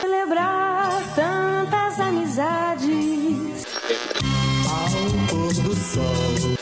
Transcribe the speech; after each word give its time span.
Celebrar 0.00 1.14
tantas 1.14 2.00
amizades. 2.00 3.66
Ao 4.66 5.28
pôr 5.28 5.52
do 5.62 5.74
sol. 5.74 6.56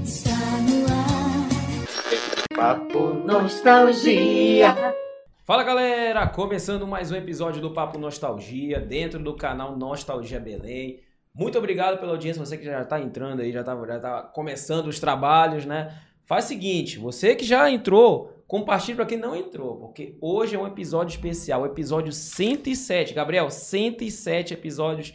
Está 0.00 0.30
no 0.60 0.86
ar. 0.86 1.48
Papo 2.54 3.14
Nostalgia. 3.26 4.94
Fala 5.44 5.64
galera, 5.64 6.24
começando 6.28 6.86
mais 6.86 7.10
um 7.10 7.16
episódio 7.16 7.60
do 7.60 7.72
Papo 7.72 7.98
Nostalgia 7.98 8.78
dentro 8.78 9.18
do 9.18 9.34
canal 9.34 9.76
Nostalgia 9.76 10.38
Belém. 10.38 11.00
Muito 11.34 11.58
obrigado 11.58 11.98
pela 11.98 12.12
audiência, 12.12 12.44
você 12.44 12.56
que 12.56 12.64
já 12.64 12.82
está 12.82 13.00
entrando 13.00 13.42
aí, 13.42 13.50
já 13.50 13.60
está 13.60 13.76
já 13.84 13.98
tá 13.98 14.22
começando 14.22 14.86
os 14.86 15.00
trabalhos, 15.00 15.66
né? 15.66 15.92
Faz 16.24 16.44
o 16.44 16.48
seguinte, 16.48 17.00
você 17.00 17.34
que 17.34 17.44
já 17.44 17.68
entrou, 17.68 18.37
compartilhe 18.48 18.96
para 18.96 19.06
quem 19.06 19.18
não 19.18 19.36
entrou, 19.36 19.76
porque 19.76 20.16
hoje 20.20 20.56
é 20.56 20.58
um 20.58 20.66
episódio 20.66 21.12
especial, 21.14 21.64
episódio 21.66 22.12
107. 22.12 23.14
Gabriel, 23.14 23.50
107 23.50 24.54
episódios 24.54 25.12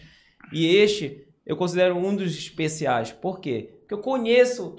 e 0.54 0.68
este 0.76 1.26
eu 1.46 1.58
considero 1.58 1.98
um 1.98 2.16
dos 2.16 2.32
especiais. 2.38 3.12
Por 3.12 3.40
quê? 3.42 3.72
Porque 3.80 3.94
eu 3.96 3.98
conheço 3.98 4.76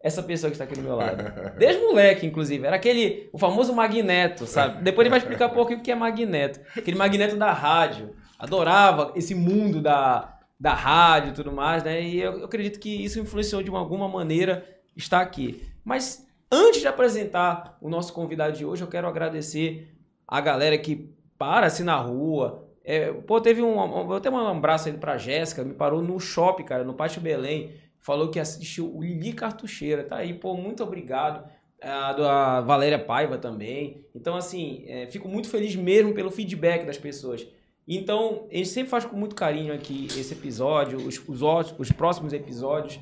essa 0.00 0.20
pessoa 0.22 0.50
que 0.50 0.56
está 0.56 0.64
aqui 0.64 0.74
do 0.74 0.82
meu 0.82 0.96
lado. 0.96 1.22
Desde 1.56 1.80
moleque, 1.80 2.26
inclusive. 2.26 2.66
Era 2.66 2.74
aquele, 2.76 3.30
o 3.32 3.38
famoso 3.38 3.72
magneto, 3.72 4.46
sabe? 4.46 4.82
Depois 4.82 5.04
ele 5.06 5.10
vai 5.10 5.20
explicar 5.20 5.46
um 5.46 5.54
pouquinho 5.54 5.78
o 5.78 5.82
que 5.82 5.92
é 5.92 5.94
magneto. 5.94 6.60
Aquele 6.76 6.96
magneto 6.98 7.36
da 7.36 7.52
rádio. 7.52 8.14
Adorava 8.36 9.12
esse 9.14 9.32
mundo 9.32 9.80
da, 9.80 10.40
da 10.58 10.74
rádio 10.74 11.30
e 11.30 11.34
tudo 11.34 11.52
mais, 11.52 11.84
né? 11.84 12.02
E 12.02 12.20
eu, 12.20 12.40
eu 12.40 12.44
acredito 12.46 12.80
que 12.80 12.90
isso 13.04 13.20
influenciou 13.20 13.62
de 13.62 13.70
uma- 13.70 13.78
alguma 13.78 14.08
maneira 14.08 14.66
estar 14.96 15.20
aqui. 15.20 15.62
Mas 15.84 16.26
antes 16.52 16.82
de 16.82 16.86
apresentar 16.86 17.78
o 17.80 17.88
nosso 17.88 18.12
convidado 18.12 18.56
de 18.56 18.64
hoje, 18.64 18.82
eu 18.82 18.88
quero 18.88 19.08
agradecer 19.08 19.96
a 20.28 20.40
galera 20.40 20.76
que 20.76 21.10
para 21.38 21.66
assim 21.66 21.82
na 21.82 21.96
rua. 21.96 22.68
É, 22.84 23.10
pô, 23.12 23.40
teve 23.40 23.62
um. 23.62 24.12
Eu 24.12 24.20
tenho 24.20 24.34
um 24.34 24.46
abraço 24.46 24.88
aí 24.88 24.94
pra 24.94 25.16
Jéssica, 25.16 25.64
me 25.64 25.72
parou 25.72 26.02
no 26.02 26.20
shopping, 26.20 26.64
cara, 26.64 26.84
no 26.84 26.94
Pátio 26.94 27.22
Belém. 27.22 27.72
Falou 27.98 28.28
que 28.30 28.38
assistiu 28.38 28.94
o 28.94 29.02
Lili 29.02 29.32
Cartucheira. 29.32 30.04
Tá 30.04 30.16
aí, 30.16 30.34
pô, 30.34 30.54
muito 30.54 30.82
obrigado. 30.82 31.48
A 31.80 32.12
da 32.12 32.60
Valéria 32.60 32.98
Paiva 32.98 33.38
também. 33.38 34.04
Então, 34.14 34.36
assim, 34.36 34.84
é, 34.86 35.06
fico 35.06 35.28
muito 35.28 35.48
feliz 35.48 35.74
mesmo 35.74 36.12
pelo 36.12 36.30
feedback 36.30 36.84
das 36.84 36.98
pessoas. 36.98 37.46
Então, 37.86 38.46
a 38.50 38.56
gente 38.56 38.68
sempre 38.68 38.90
faz 38.90 39.04
com 39.04 39.16
muito 39.16 39.34
carinho 39.34 39.74
aqui 39.74 40.06
esse 40.06 40.32
episódio, 40.32 40.98
os, 40.98 41.20
os, 41.28 41.74
os 41.78 41.92
próximos 41.92 42.32
episódios. 42.32 43.00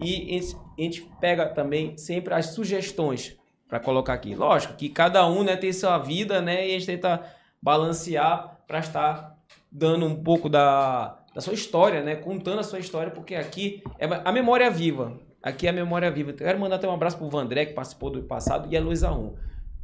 E 0.00 0.38
a 0.78 0.82
gente- 0.82 1.10
pega 1.20 1.46
também 1.46 1.96
sempre 1.96 2.34
as 2.34 2.46
sugestões 2.46 3.36
para 3.68 3.80
colocar 3.80 4.14
aqui. 4.14 4.34
Lógico 4.34 4.74
que 4.74 4.88
cada 4.88 5.26
um 5.26 5.42
né, 5.42 5.56
tem 5.56 5.72
sua 5.72 5.98
vida, 5.98 6.40
né? 6.40 6.66
E 6.66 6.70
a 6.70 6.78
gente 6.78 6.86
tenta 6.86 7.22
balancear 7.60 8.58
para 8.66 8.78
estar 8.78 9.36
dando 9.70 10.06
um 10.06 10.22
pouco 10.22 10.48
da, 10.48 11.18
da 11.34 11.40
sua 11.40 11.54
história, 11.54 12.02
né? 12.02 12.16
Contando 12.16 12.60
a 12.60 12.62
sua 12.62 12.78
história, 12.78 13.10
porque 13.10 13.34
aqui 13.34 13.82
é 13.98 14.06
a 14.24 14.32
memória 14.32 14.64
é 14.64 14.70
viva. 14.70 15.18
Aqui 15.42 15.66
é 15.66 15.70
a 15.70 15.72
memória 15.72 16.10
viva. 16.10 16.30
Eu 16.30 16.36
quero 16.36 16.58
mandar 16.58 16.76
até 16.76 16.88
um 16.88 16.94
abraço 16.94 17.16
pro 17.18 17.28
Vandré, 17.28 17.66
que 17.66 17.72
participou 17.74 18.10
do 18.10 18.22
passado, 18.22 18.68
e 18.70 18.76
a 18.76 18.80
Luísa 18.80 19.08
Rum. 19.08 19.34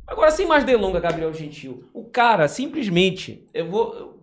Agora, 0.06 0.30
sem 0.30 0.46
mais 0.46 0.64
delongas, 0.64 1.00
Gabriel 1.00 1.32
Gentil. 1.32 1.88
O 1.94 2.04
cara, 2.04 2.48
simplesmente, 2.48 3.46
eu 3.54 3.66
vou. 3.68 4.20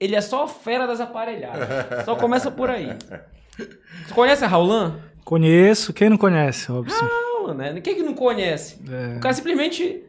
Ele 0.00 0.14
é 0.14 0.20
só 0.20 0.46
fera 0.46 0.86
das 0.86 1.00
aparelhagens. 1.00 2.04
Só 2.04 2.14
começa 2.14 2.50
por 2.50 2.70
aí. 2.70 2.88
Você 4.06 4.14
conhece 4.14 4.44
a 4.44 4.48
Raulan? 4.48 5.00
Conheço. 5.28 5.92
Quem 5.92 6.08
não 6.08 6.16
conhece, 6.16 6.72
Robson? 6.72 7.04
Não, 7.04 7.52
né? 7.52 7.78
Quem 7.82 7.96
que 7.96 8.02
não 8.02 8.14
conhece? 8.14 8.80
É. 8.90 9.18
O 9.18 9.20
cara 9.20 9.34
simplesmente 9.34 10.02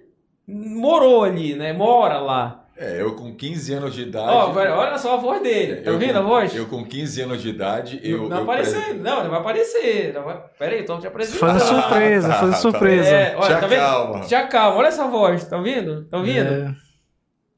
morou 0.47 1.25
ali, 1.25 1.55
né? 1.55 1.73
Mora 1.73 2.19
lá. 2.19 2.67
É, 2.77 3.01
eu 3.01 3.13
com 3.13 3.35
15 3.35 3.73
anos 3.73 3.93
de 3.93 4.03
idade. 4.03 4.29
Ó, 4.29 4.53
velho, 4.53 4.71
olha 4.75 4.97
só 4.97 5.15
a 5.15 5.17
voz 5.17 5.43
dele. 5.43 5.81
Tá 5.81 5.89
eu 5.89 5.95
ouvindo 5.95 6.13
com, 6.13 6.19
a 6.19 6.21
voz? 6.21 6.55
Eu 6.55 6.67
com 6.67 6.85
15 6.85 7.21
anos 7.21 7.41
de 7.41 7.49
idade, 7.49 7.99
eu. 8.01 8.29
não 8.29 8.37
eu 8.37 8.43
apareceu 8.43 8.81
pre-. 8.81 8.93
Não, 8.93 9.23
não 9.23 9.29
vai 9.29 9.39
aparecer. 9.41 10.13
Não 10.13 10.23
vai... 10.23 10.41
Pera 10.57 10.75
aí, 10.75 10.83
tô 10.83 10.97
te 10.97 11.07
apresentando. 11.07 11.39
Fazendo 11.39 11.67
surpresa, 11.67 12.27
tá, 12.29 12.33
fazendo 12.35 12.53
tá. 12.53 12.59
surpresa. 12.61 13.09
É, 13.09 13.35
olha, 13.35 13.49
Já 13.49 13.59
tá 13.59 13.67
vendo? 13.67 13.79
calma. 13.79 14.23
Já 14.23 14.47
calma, 14.47 14.77
olha 14.77 14.87
essa 14.87 15.05
voz, 15.05 15.43
tá 15.43 15.57
ouvindo? 15.57 16.05
Tá 16.05 16.17
ouvindo? 16.17 16.47
É. 16.49 16.75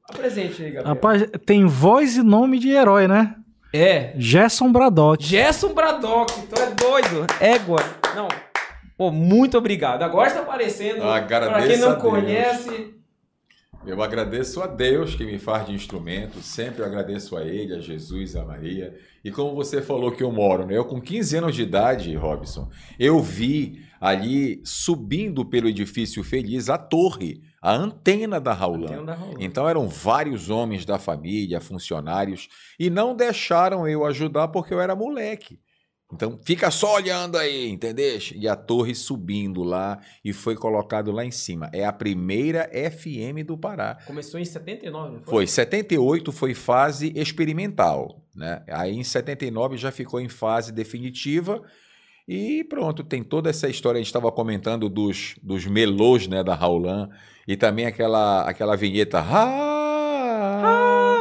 Apresente 0.09 0.63
aí, 0.63 0.71
Gabriel. 0.71 0.95
Rapaz, 0.95 1.29
tem 1.45 1.67
voz 1.67 2.17
e 2.17 2.23
nome 2.23 2.57
de 2.57 2.71
herói, 2.71 3.07
né? 3.07 3.35
É. 3.73 4.13
Gerson 4.17 4.71
Braddock. 4.71 5.23
Gerson 5.23 5.73
Braddock, 5.73 6.33
tu 6.47 6.61
é 6.61 6.71
doido. 6.71 7.25
Égua. 7.39 7.79
Não. 8.15 8.27
Pô, 8.97 9.11
muito 9.11 9.57
obrigado. 9.57 10.03
Agora 10.03 10.27
está 10.27 10.41
aparecendo. 10.41 11.03
Agradeço 11.03 11.51
Pra 11.53 11.67
quem 11.67 11.77
não 11.77 11.89
a 11.89 11.93
Deus. 11.93 12.01
conhece. 12.03 12.93
Eu 13.85 14.03
agradeço 14.03 14.61
a 14.61 14.67
Deus 14.67 15.15
que 15.15 15.23
me 15.25 15.39
faz 15.39 15.65
de 15.65 15.73
instrumento, 15.73 16.39
sempre 16.43 16.83
eu 16.83 16.85
agradeço 16.85 17.35
a 17.35 17.43
Ele, 17.43 17.73
a 17.73 17.79
Jesus, 17.79 18.35
a 18.35 18.45
Maria. 18.45 18.95
E 19.23 19.31
como 19.31 19.55
você 19.55 19.81
falou 19.81 20.11
que 20.11 20.21
eu 20.21 20.31
moro, 20.31 20.67
né? 20.67 20.77
Eu 20.77 20.85
com 20.85 21.01
15 21.01 21.37
anos 21.37 21.55
de 21.55 21.63
idade, 21.63 22.13
Robson, 22.15 22.69
eu 22.99 23.19
vi 23.19 23.81
ali 23.99 24.61
subindo 24.63 25.43
pelo 25.43 25.67
edifício 25.67 26.23
feliz 26.23 26.69
a 26.69 26.77
torre, 26.77 27.41
a 27.61 27.73
antena 27.73 28.41
da 28.41 28.53
Raulan. 28.53 28.87
Tem 28.87 28.99
um 28.99 29.05
da 29.05 29.13
Raul. 29.13 29.35
Então 29.39 29.69
eram 29.69 29.87
vários 29.87 30.49
homens 30.49 30.83
da 30.83 30.97
família, 30.97 31.61
funcionários, 31.61 32.49
e 32.79 32.89
não 32.89 33.15
deixaram 33.15 33.87
eu 33.87 34.03
ajudar 34.05 34.47
porque 34.47 34.73
eu 34.73 34.81
era 34.81 34.95
moleque. 34.95 35.59
Então 36.13 36.37
fica 36.43 36.69
só 36.69 36.95
olhando 36.95 37.37
aí, 37.37 37.69
entendeste? 37.69 38.37
E 38.37 38.47
a 38.47 38.55
torre 38.55 38.93
subindo 38.93 39.63
lá 39.63 39.99
e 40.25 40.33
foi 40.33 40.55
colocado 40.55 41.11
lá 41.11 41.23
em 41.23 41.31
cima. 41.31 41.69
É 41.71 41.85
a 41.85 41.93
primeira 41.93 42.69
FM 42.69 43.45
do 43.45 43.57
Pará. 43.57 43.97
Começou 44.05 44.39
em 44.39 44.43
79, 44.43 45.11
não 45.11 45.19
foi? 45.21 45.31
Foi 45.31 45.47
78 45.47 46.31
foi 46.31 46.53
fase 46.53 47.13
experimental, 47.15 48.25
né? 48.35 48.63
Aí 48.67 48.93
em 48.93 49.03
79 49.03 49.77
já 49.77 49.91
ficou 49.91 50.19
em 50.19 50.27
fase 50.27 50.73
definitiva 50.73 51.61
e 52.27 52.63
pronto, 52.63 53.03
tem 53.03 53.23
toda 53.23 53.49
essa 53.49 53.67
história, 53.69 53.97
a 53.97 54.01
gente 54.01 54.07
estava 54.07 54.31
comentando 54.31 54.87
dos, 54.89 55.35
dos 55.41 55.65
melôs, 55.65 56.27
né, 56.27 56.43
da 56.43 56.53
Raulan 56.55 57.09
e 57.47 57.55
também 57.57 57.85
aquela 57.85 58.43
aquela 58.47 58.75
vinheta 58.75 59.19
"Ah!" 59.19 61.17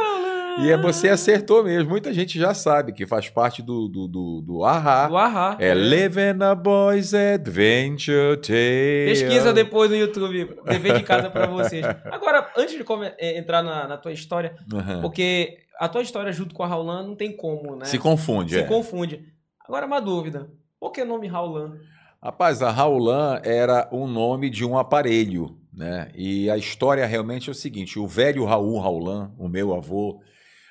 E 0.59 0.69
é, 0.69 0.77
você 0.77 1.07
acertou 1.09 1.63
mesmo, 1.63 1.89
muita 1.89 2.13
gente 2.13 2.37
já 2.37 2.53
sabe 2.53 2.91
que 2.91 3.07
faz 3.07 3.29
parte 3.29 3.61
do 3.61 3.87
do, 3.87 4.07
do, 4.07 4.41
do 4.41 4.63
Ahá. 4.63 5.07
Do 5.07 5.17
Ahá. 5.17 5.57
É 5.59 5.73
Living 5.73 6.43
a 6.43 6.53
Boy's 6.53 7.13
Adventure 7.13 8.37
Tale. 8.37 9.05
Pesquisa 9.07 9.53
depois 9.53 9.89
no 9.89 9.95
YouTube, 9.95 10.55
dever 10.65 10.97
de 10.97 11.03
casa 11.03 11.29
pra 11.29 11.47
vocês. 11.47 11.85
Agora, 12.05 12.51
antes 12.57 12.75
de 12.77 12.83
eh, 13.17 13.39
entrar 13.39 13.63
na, 13.63 13.87
na 13.87 13.97
tua 13.97 14.11
história, 14.11 14.55
Aham. 14.73 15.01
porque 15.01 15.57
a 15.79 15.87
tua 15.87 16.01
história 16.01 16.31
junto 16.31 16.53
com 16.53 16.63
a 16.63 16.67
Raulan 16.67 17.07
não 17.07 17.15
tem 17.15 17.35
como, 17.35 17.75
né? 17.75 17.85
Se 17.85 17.97
confunde, 17.97 18.53
Se 18.53 18.59
é. 18.59 18.63
confunde. 18.63 19.23
Agora, 19.65 19.85
uma 19.85 20.01
dúvida. 20.01 20.49
Por 20.81 20.91
que 20.91 21.03
o 21.03 21.05
nome 21.05 21.27
Raulan? 21.27 21.77
Rapaz, 22.21 22.63
a 22.63 22.71
Raulan 22.71 23.39
era 23.43 23.87
o 23.91 24.07
nome 24.07 24.49
de 24.49 24.65
um 24.65 24.75
aparelho, 24.79 25.55
né? 25.71 26.09
E 26.15 26.49
a 26.49 26.57
história 26.57 27.05
realmente 27.05 27.49
é 27.49 27.51
o 27.51 27.55
seguinte: 27.55 27.99
o 27.99 28.07
velho 28.07 28.43
Raul 28.45 28.79
Raulan, 28.79 29.31
o 29.37 29.47
meu 29.47 29.75
avô, 29.75 30.19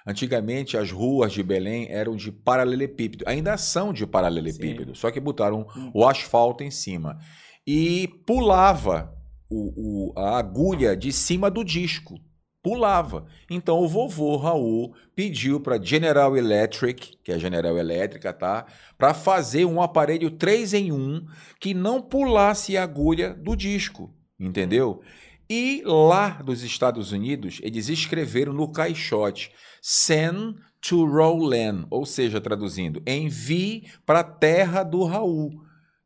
antigamente 0.04 0.76
as 0.76 0.90
ruas 0.90 1.32
de 1.32 1.44
Belém 1.44 1.86
eram 1.88 2.16
de 2.16 2.32
paralelepípedo, 2.32 3.24
ainda 3.24 3.56
são 3.56 3.92
de 3.92 4.04
paralelepípedo, 4.04 4.96
só 4.96 5.12
que 5.12 5.20
botaram 5.20 5.64
Hum. 5.76 5.92
o 5.94 6.04
asfalto 6.04 6.64
em 6.64 6.72
cima 6.72 7.16
e 7.64 8.08
pulava 8.26 9.14
o- 9.48 10.10
o- 10.10 10.18
a 10.18 10.38
agulha 10.38 10.96
de 10.96 11.12
cima 11.12 11.48
do 11.48 11.62
disco. 11.64 12.18
Pulava. 12.62 13.26
Então 13.48 13.78
o 13.78 13.88
vovô 13.88 14.36
Raul 14.36 14.94
pediu 15.14 15.60
para 15.60 15.82
General 15.82 16.36
Electric, 16.36 17.16
que 17.24 17.32
é 17.32 17.38
General 17.38 17.76
Elétrica, 17.78 18.32
tá? 18.32 18.66
Para 18.98 19.14
fazer 19.14 19.64
um 19.64 19.80
aparelho 19.80 20.30
3 20.30 20.74
em 20.74 20.92
1 20.92 21.26
que 21.58 21.72
não 21.72 22.02
pulasse 22.02 22.76
a 22.76 22.82
agulha 22.82 23.32
do 23.32 23.56
disco, 23.56 24.14
entendeu? 24.38 25.00
E 25.48 25.82
lá 25.84 26.42
dos 26.44 26.62
Estados 26.62 27.10
Unidos, 27.10 27.58
eles 27.62 27.88
escreveram 27.88 28.52
no 28.52 28.70
caixote 28.70 29.50
Send 29.82 30.56
to 30.80 31.04
Roland, 31.04 31.86
ou 31.90 32.06
seja, 32.06 32.40
traduzindo, 32.40 33.02
envie 33.06 33.88
para 34.06 34.20
a 34.20 34.24
terra 34.24 34.82
do 34.82 35.02
Raul. 35.04 35.50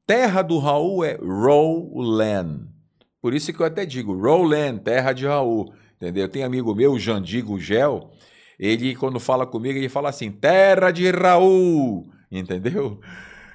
Terra 0.07 0.43
do 0.43 0.59
Raul 0.59 1.05
é 1.05 1.17
Roland. 1.17 2.69
Por 3.21 3.35
isso 3.35 3.53
que 3.53 3.61
eu 3.61 3.67
até 3.67 3.85
digo 3.85 4.19
Roland, 4.19 4.79
terra 4.79 5.13
de 5.13 5.27
Raul. 5.27 5.73
Entendeu? 6.05 6.29
Tem 6.29 6.45
amigo 6.45 6.75
meu, 6.75 6.93
o 6.93 6.99
Jandigo 6.99 7.59
Gel, 7.59 8.11
ele 8.59 8.95
quando 8.95 9.19
fala 9.19 9.47
comigo, 9.47 9.79
ele 9.79 9.89
fala 9.89 10.11
assim, 10.11 10.31
terra 10.31 10.91
de 10.91 11.11
Raul. 11.11 12.11
Entendeu? 12.31 13.01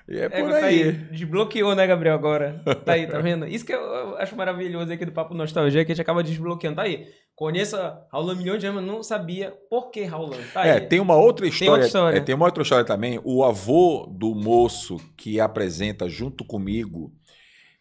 E 0.07 0.17
é, 0.17 0.23
É, 0.23 0.29
por 0.29 0.49
tá 0.49 0.65
aí. 0.65 0.83
aí. 0.83 0.91
Desbloqueou, 0.91 1.75
né, 1.75 1.85
Gabriel, 1.85 2.15
agora? 2.15 2.59
Tá 2.83 2.93
aí, 2.93 3.05
tá 3.05 3.19
vendo? 3.19 3.45
Isso 3.45 3.63
que 3.63 3.71
eu 3.71 4.17
acho 4.17 4.35
maravilhoso 4.35 4.91
aqui 4.91 5.05
do 5.05 5.11
Papo 5.11 5.35
Nostalgia, 5.35 5.85
que 5.85 5.91
a 5.91 5.95
gente 5.95 6.01
acaba 6.01 6.23
desbloqueando. 6.23 6.77
Tá 6.77 6.81
aí. 6.81 7.05
Conheça 7.35 8.01
Raulan 8.11 8.35
milhão 8.35 8.57
de 8.57 8.65
anos, 8.65 8.81
mas 8.81 8.91
não 8.91 9.03
sabia 9.03 9.53
por 9.69 9.91
que 9.91 10.03
Raulan. 10.03 10.37
Tá 10.51 10.61
aí. 10.61 10.69
É, 10.71 10.79
tem 10.79 10.99
uma 10.99 11.15
outra 11.15 11.45
história. 11.47 11.71
outra 11.73 11.85
história. 11.85 12.17
é, 12.17 12.19
tem 12.19 12.33
uma 12.33 12.45
outra 12.45 12.63
história 12.63 12.83
também. 12.83 13.19
O 13.23 13.43
avô 13.43 14.07
do 14.11 14.33
moço 14.33 14.97
que 15.15 15.39
apresenta 15.39 16.09
junto 16.09 16.43
comigo 16.43 17.13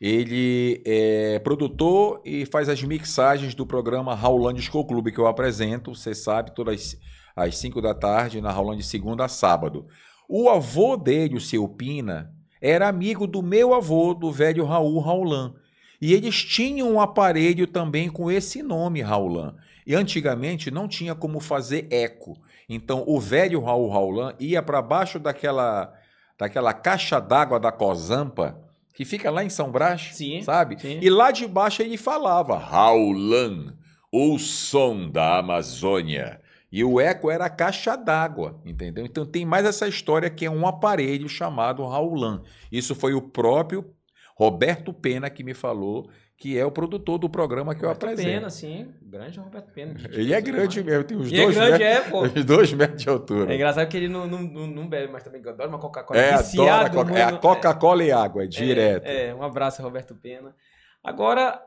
Ele 0.00 0.80
é 0.86 1.40
produtor 1.40 2.20
e 2.24 2.46
faz 2.46 2.68
as 2.68 2.80
mixagens 2.82 3.54
do 3.54 3.66
programa 3.66 4.14
Raulândia 4.14 4.62
School 4.62 4.86
Club 4.86 5.08
que 5.10 5.18
eu 5.18 5.26
apresento, 5.26 5.92
você 5.92 6.14
sabe, 6.14 6.54
todas 6.54 6.96
às 7.34 7.56
5 7.56 7.82
da 7.82 7.94
tarde, 7.94 8.40
na 8.40 8.52
Raulândia 8.52 8.84
segunda 8.84 9.24
a 9.24 9.28
sábado. 9.28 9.86
O 10.28 10.48
avô 10.48 10.96
dele, 10.96 11.36
o 11.36 11.40
seu 11.40 11.66
Pina, 11.68 12.32
era 12.60 12.88
amigo 12.88 13.26
do 13.26 13.42
meu 13.42 13.74
avô, 13.74 14.14
do 14.14 14.30
velho 14.30 14.64
Raul 14.64 15.00
Raulan. 15.00 15.54
E 16.00 16.12
eles 16.12 16.44
tinham 16.44 16.92
um 16.92 17.00
aparelho 17.00 17.66
também 17.66 18.08
com 18.08 18.30
esse 18.30 18.62
nome, 18.62 19.02
Raulan. 19.02 19.56
E 19.84 19.96
antigamente 19.96 20.70
não 20.70 20.86
tinha 20.86 21.14
como 21.14 21.40
fazer 21.40 21.88
eco. 21.90 22.36
Então 22.68 23.02
o 23.06 23.18
velho 23.18 23.60
Raul 23.60 23.88
Raulan 23.88 24.34
ia 24.38 24.62
para 24.62 24.80
baixo 24.80 25.18
daquela, 25.18 25.92
daquela 26.38 26.72
caixa 26.72 27.18
d'água 27.18 27.58
da 27.58 27.72
Cozampa, 27.72 28.67
que 28.98 29.04
fica 29.04 29.30
lá 29.30 29.44
em 29.44 29.48
São 29.48 29.70
Brás, 29.70 30.10
Sim, 30.12 30.42
sabe? 30.42 30.76
sim. 30.76 30.98
E 31.00 31.08
lá 31.08 31.30
de 31.30 31.46
baixo 31.46 31.80
ele 31.82 31.96
falava 31.96 32.58
Raulan, 32.58 33.76
o 34.10 34.36
som 34.40 35.08
da 35.08 35.38
Amazônia. 35.38 36.40
E 36.72 36.82
o 36.82 37.00
eco 37.00 37.30
era 37.30 37.44
a 37.44 37.48
caixa 37.48 37.94
d'água, 37.94 38.60
entendeu? 38.66 39.06
Então 39.06 39.24
tem 39.24 39.46
mais 39.46 39.64
essa 39.64 39.86
história 39.86 40.28
que 40.28 40.44
é 40.44 40.50
um 40.50 40.66
aparelho 40.66 41.28
chamado 41.28 41.86
Raulan. 41.86 42.42
Isso 42.72 42.92
foi 42.92 43.14
o 43.14 43.22
próprio 43.22 43.88
Roberto 44.36 44.92
Pena 44.92 45.30
que 45.30 45.44
me 45.44 45.54
falou, 45.54 46.10
que 46.38 46.56
é 46.56 46.64
o 46.64 46.70
produtor 46.70 47.18
do 47.18 47.28
programa 47.28 47.74
que 47.74 47.84
eu 47.84 47.88
Roberto 47.88 48.04
apresento. 48.04 48.28
Pena, 48.30 48.48
sim. 48.48 48.94
Grande 49.02 49.40
Roberto 49.40 49.72
Pena. 49.72 49.94
Ele 50.12 50.32
é 50.32 50.40
grande 50.40 50.84
mesmo, 50.84 51.02
tem 51.02 51.16
uns 51.16 51.32
E 51.32 51.34
é 51.34 51.42
dois, 51.42 51.56
grande, 51.56 51.78
metros, 51.84 52.36
é, 52.36 52.42
dois 52.46 52.72
metros 52.72 53.02
de 53.02 53.08
altura. 53.08 53.52
É 53.52 53.56
engraçado 53.56 53.88
que 53.88 53.96
ele 53.96 54.08
não, 54.08 54.24
não, 54.28 54.40
não, 54.68 54.88
bebe, 54.88 55.12
mas 55.12 55.24
também 55.24 55.40
adora 55.44 55.68
uma 55.68 55.80
Coca-Cola. 55.80 56.20
É, 56.20 56.26
adora 56.28 56.38
a 56.38 56.42
Viciado, 56.42 56.96
Coca- 56.96 57.18
é 57.18 57.22
a. 57.24 57.32
Coca-Cola 57.38 58.04
e 58.04 58.12
água, 58.12 58.42
é 58.42 58.44
É, 58.44 58.48
direto. 58.48 59.04
É, 59.06 59.34
um 59.34 59.42
abraço, 59.42 59.82
Roberto 59.82 60.14
Pena. 60.14 60.54
Agora, 61.02 61.60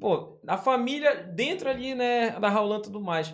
pô, 0.00 0.40
a 0.48 0.56
família 0.56 1.14
dentro 1.14 1.68
ali, 1.68 1.94
né, 1.94 2.30
da 2.40 2.48
Raulan 2.48 2.78
e 2.78 2.82
tudo 2.82 3.00
mais. 3.00 3.32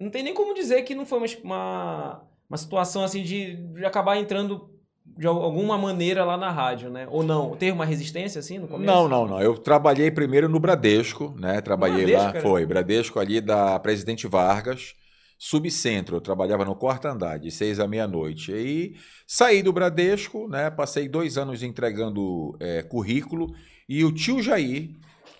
Não 0.00 0.10
tem 0.10 0.22
nem 0.22 0.32
como 0.32 0.54
dizer 0.54 0.82
que 0.84 0.94
não 0.94 1.04
foi 1.04 1.18
uma, 1.18 1.26
uma, 1.44 2.22
uma 2.48 2.56
situação 2.56 3.04
assim 3.04 3.22
de, 3.22 3.56
de 3.56 3.84
acabar 3.84 4.16
entrando 4.16 4.70
de 5.16 5.26
al- 5.26 5.42
alguma 5.42 5.78
maneira 5.78 6.24
lá 6.24 6.36
na 6.36 6.50
rádio, 6.50 6.90
né? 6.90 7.06
Ou 7.10 7.22
não? 7.22 7.56
Teve 7.56 7.72
uma 7.72 7.84
resistência 7.84 8.38
assim 8.38 8.58
no 8.58 8.68
começo? 8.68 8.86
Não, 8.92 9.08
não, 9.08 9.26
não. 9.26 9.40
Eu 9.40 9.56
trabalhei 9.56 10.10
primeiro 10.10 10.48
no 10.48 10.60
Bradesco, 10.60 11.34
né? 11.38 11.60
Trabalhei 11.60 12.04
Bradesco, 12.04 12.24
lá, 12.26 12.32
cara? 12.32 12.42
foi, 12.42 12.66
Bradesco 12.66 13.18
ali 13.18 13.40
da 13.40 13.78
Presidente 13.78 14.26
Vargas, 14.26 14.94
subcentro. 15.38 16.16
Eu 16.16 16.20
trabalhava 16.20 16.64
no 16.64 16.76
quarto 16.76 17.06
andar, 17.06 17.38
de 17.38 17.50
seis 17.50 17.80
à 17.80 17.86
meia-noite. 17.86 18.52
Aí 18.52 18.94
saí 19.26 19.62
do 19.62 19.72
Bradesco, 19.72 20.48
né? 20.48 20.70
Passei 20.70 21.08
dois 21.08 21.38
anos 21.38 21.62
entregando 21.62 22.56
é, 22.60 22.82
currículo 22.82 23.54
e 23.88 24.04
o 24.04 24.12
tio 24.12 24.42
Jair, 24.42 24.90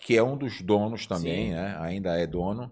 que 0.04 0.16
é 0.16 0.22
um 0.22 0.36
dos 0.36 0.60
donos 0.62 1.06
também, 1.06 1.48
Sim. 1.48 1.54
né? 1.54 1.76
Ainda 1.80 2.16
é 2.18 2.26
dono. 2.26 2.70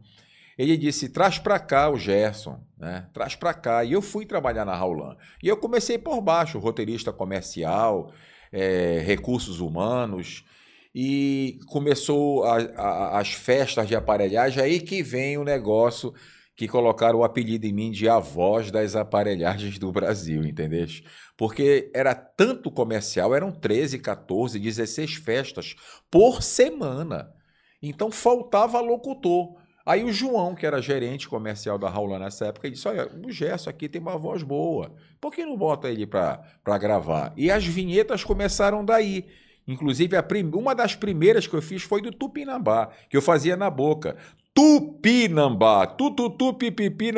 Ele 0.58 0.76
disse: 0.76 1.08
traz 1.08 1.38
pra 1.38 1.58
cá 1.58 1.90
o 1.90 1.98
Gerson, 1.98 2.60
né? 2.78 3.08
Traz 3.12 3.34
pra 3.34 3.52
cá. 3.54 3.84
E 3.84 3.92
eu 3.92 4.02
fui 4.02 4.24
trabalhar 4.26 4.64
na 4.64 4.74
Raulan. 4.74 5.16
E 5.42 5.48
eu 5.48 5.56
comecei 5.56 5.98
por 5.98 6.20
baixo, 6.20 6.58
roteirista 6.58 7.12
comercial, 7.12 8.12
eh, 8.52 9.02
recursos 9.04 9.60
humanos. 9.60 10.44
E 10.94 11.58
começou 11.66 12.44
a- 12.44 12.58
a- 12.76 13.18
as 13.18 13.32
festas 13.32 13.88
de 13.88 13.96
aparelhagem, 13.96 14.62
aí 14.62 14.80
que 14.80 15.02
vem 15.02 15.36
o 15.36 15.42
negócio 15.44 16.14
que 16.56 16.68
colocaram 16.68 17.18
o 17.18 17.24
apelido 17.24 17.66
em 17.66 17.72
mim 17.72 17.90
de 17.90 18.08
a 18.08 18.20
voz 18.20 18.70
das 18.70 18.94
aparelhagens 18.94 19.76
do 19.76 19.90
Brasil, 19.90 20.44
entendeu? 20.44 20.86
Porque 21.36 21.90
era 21.92 22.14
tanto 22.14 22.70
comercial, 22.70 23.34
eram 23.34 23.50
13, 23.50 23.98
14, 23.98 24.60
16 24.60 25.14
festas 25.14 25.74
por 26.08 26.42
semana. 26.42 27.28
Então 27.82 28.08
faltava 28.12 28.80
locutor. 28.80 29.56
Aí 29.86 30.02
o 30.02 30.12
João, 30.12 30.54
que 30.54 30.64
era 30.64 30.80
gerente 30.80 31.28
comercial 31.28 31.76
da 31.78 31.90
Raula 31.90 32.18
nessa 32.18 32.46
época, 32.46 32.70
disse: 32.70 32.88
Olha, 32.88 33.10
o 33.24 33.30
Gerson 33.30 33.68
aqui 33.70 33.88
tem 33.88 34.00
uma 34.00 34.16
voz 34.16 34.42
boa. 34.42 34.94
Por 35.20 35.32
que 35.32 35.44
não 35.44 35.56
bota 35.56 35.90
ele 35.90 36.06
para 36.06 36.78
gravar? 36.78 37.32
E 37.36 37.50
as 37.50 37.64
vinhetas 37.66 38.24
começaram 38.24 38.84
daí. 38.84 39.26
Inclusive, 39.66 40.20
prim- 40.22 40.50
uma 40.54 40.74
das 40.74 40.94
primeiras 40.94 41.46
que 41.46 41.54
eu 41.54 41.62
fiz 41.62 41.82
foi 41.82 42.02
do 42.02 42.10
Tupinambá, 42.10 42.90
que 43.08 43.16
eu 43.16 43.22
fazia 43.22 43.56
na 43.56 43.70
boca. 43.70 44.16
Tupinambá, 44.54 45.86
tututu, 45.86 46.54
pipipi, 46.54 47.10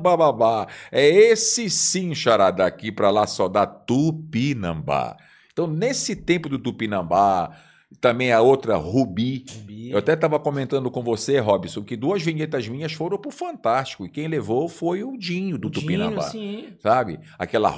bababá. 0.00 0.66
É 0.92 1.08
esse 1.08 1.70
sim, 1.70 2.14
xará, 2.14 2.50
daqui 2.50 2.92
para 2.92 3.10
lá 3.10 3.26
só 3.26 3.48
dá 3.48 3.66
Tupinambá. 3.66 5.16
Então, 5.52 5.66
nesse 5.66 6.16
tempo 6.16 6.48
do 6.48 6.58
Tupinambá, 6.58 7.56
também 8.00 8.32
a 8.32 8.40
outra 8.40 8.76
Rubi, 8.76 9.44
Bi. 9.64 9.90
eu 9.90 9.98
até 9.98 10.14
estava 10.14 10.38
comentando 10.38 10.90
com 10.90 11.02
você, 11.02 11.38
Robson, 11.38 11.82
que 11.82 11.96
duas 11.96 12.22
vinhetas 12.22 12.66
minhas 12.68 12.92
foram 12.92 13.16
pro 13.18 13.30
Fantástico. 13.30 14.04
E 14.06 14.08
quem 14.08 14.28
levou 14.28 14.68
foi 14.68 15.02
o 15.04 15.16
Dinho 15.16 15.56
do 15.58 15.68
Dinho, 15.70 15.82
Tupinambá. 15.82 16.22
sim. 16.22 16.66
Sabe? 16.82 17.18
Aquela 17.38 17.68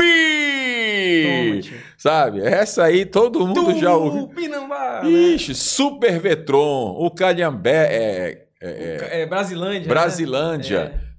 Toma. 1.62 1.80
Sabe? 1.96 2.40
Essa 2.40 2.84
aí 2.84 3.04
todo 3.04 3.46
mundo 3.46 3.78
já 3.78 3.94
ouviu. 3.94 4.26
Tupinambá, 4.28 5.02
né? 5.02 5.10
Ixi, 5.10 5.54
Super 5.54 6.18
Vetron, 6.20 6.94
o 6.98 7.10
Calhambé, 7.10 7.88
é, 7.90 8.46
é, 8.60 9.22
É, 9.22 9.26
Brasilândia. 9.26 9.80
né? 9.80 9.86
Brasilândia, 9.88 10.78
É. 11.06 11.09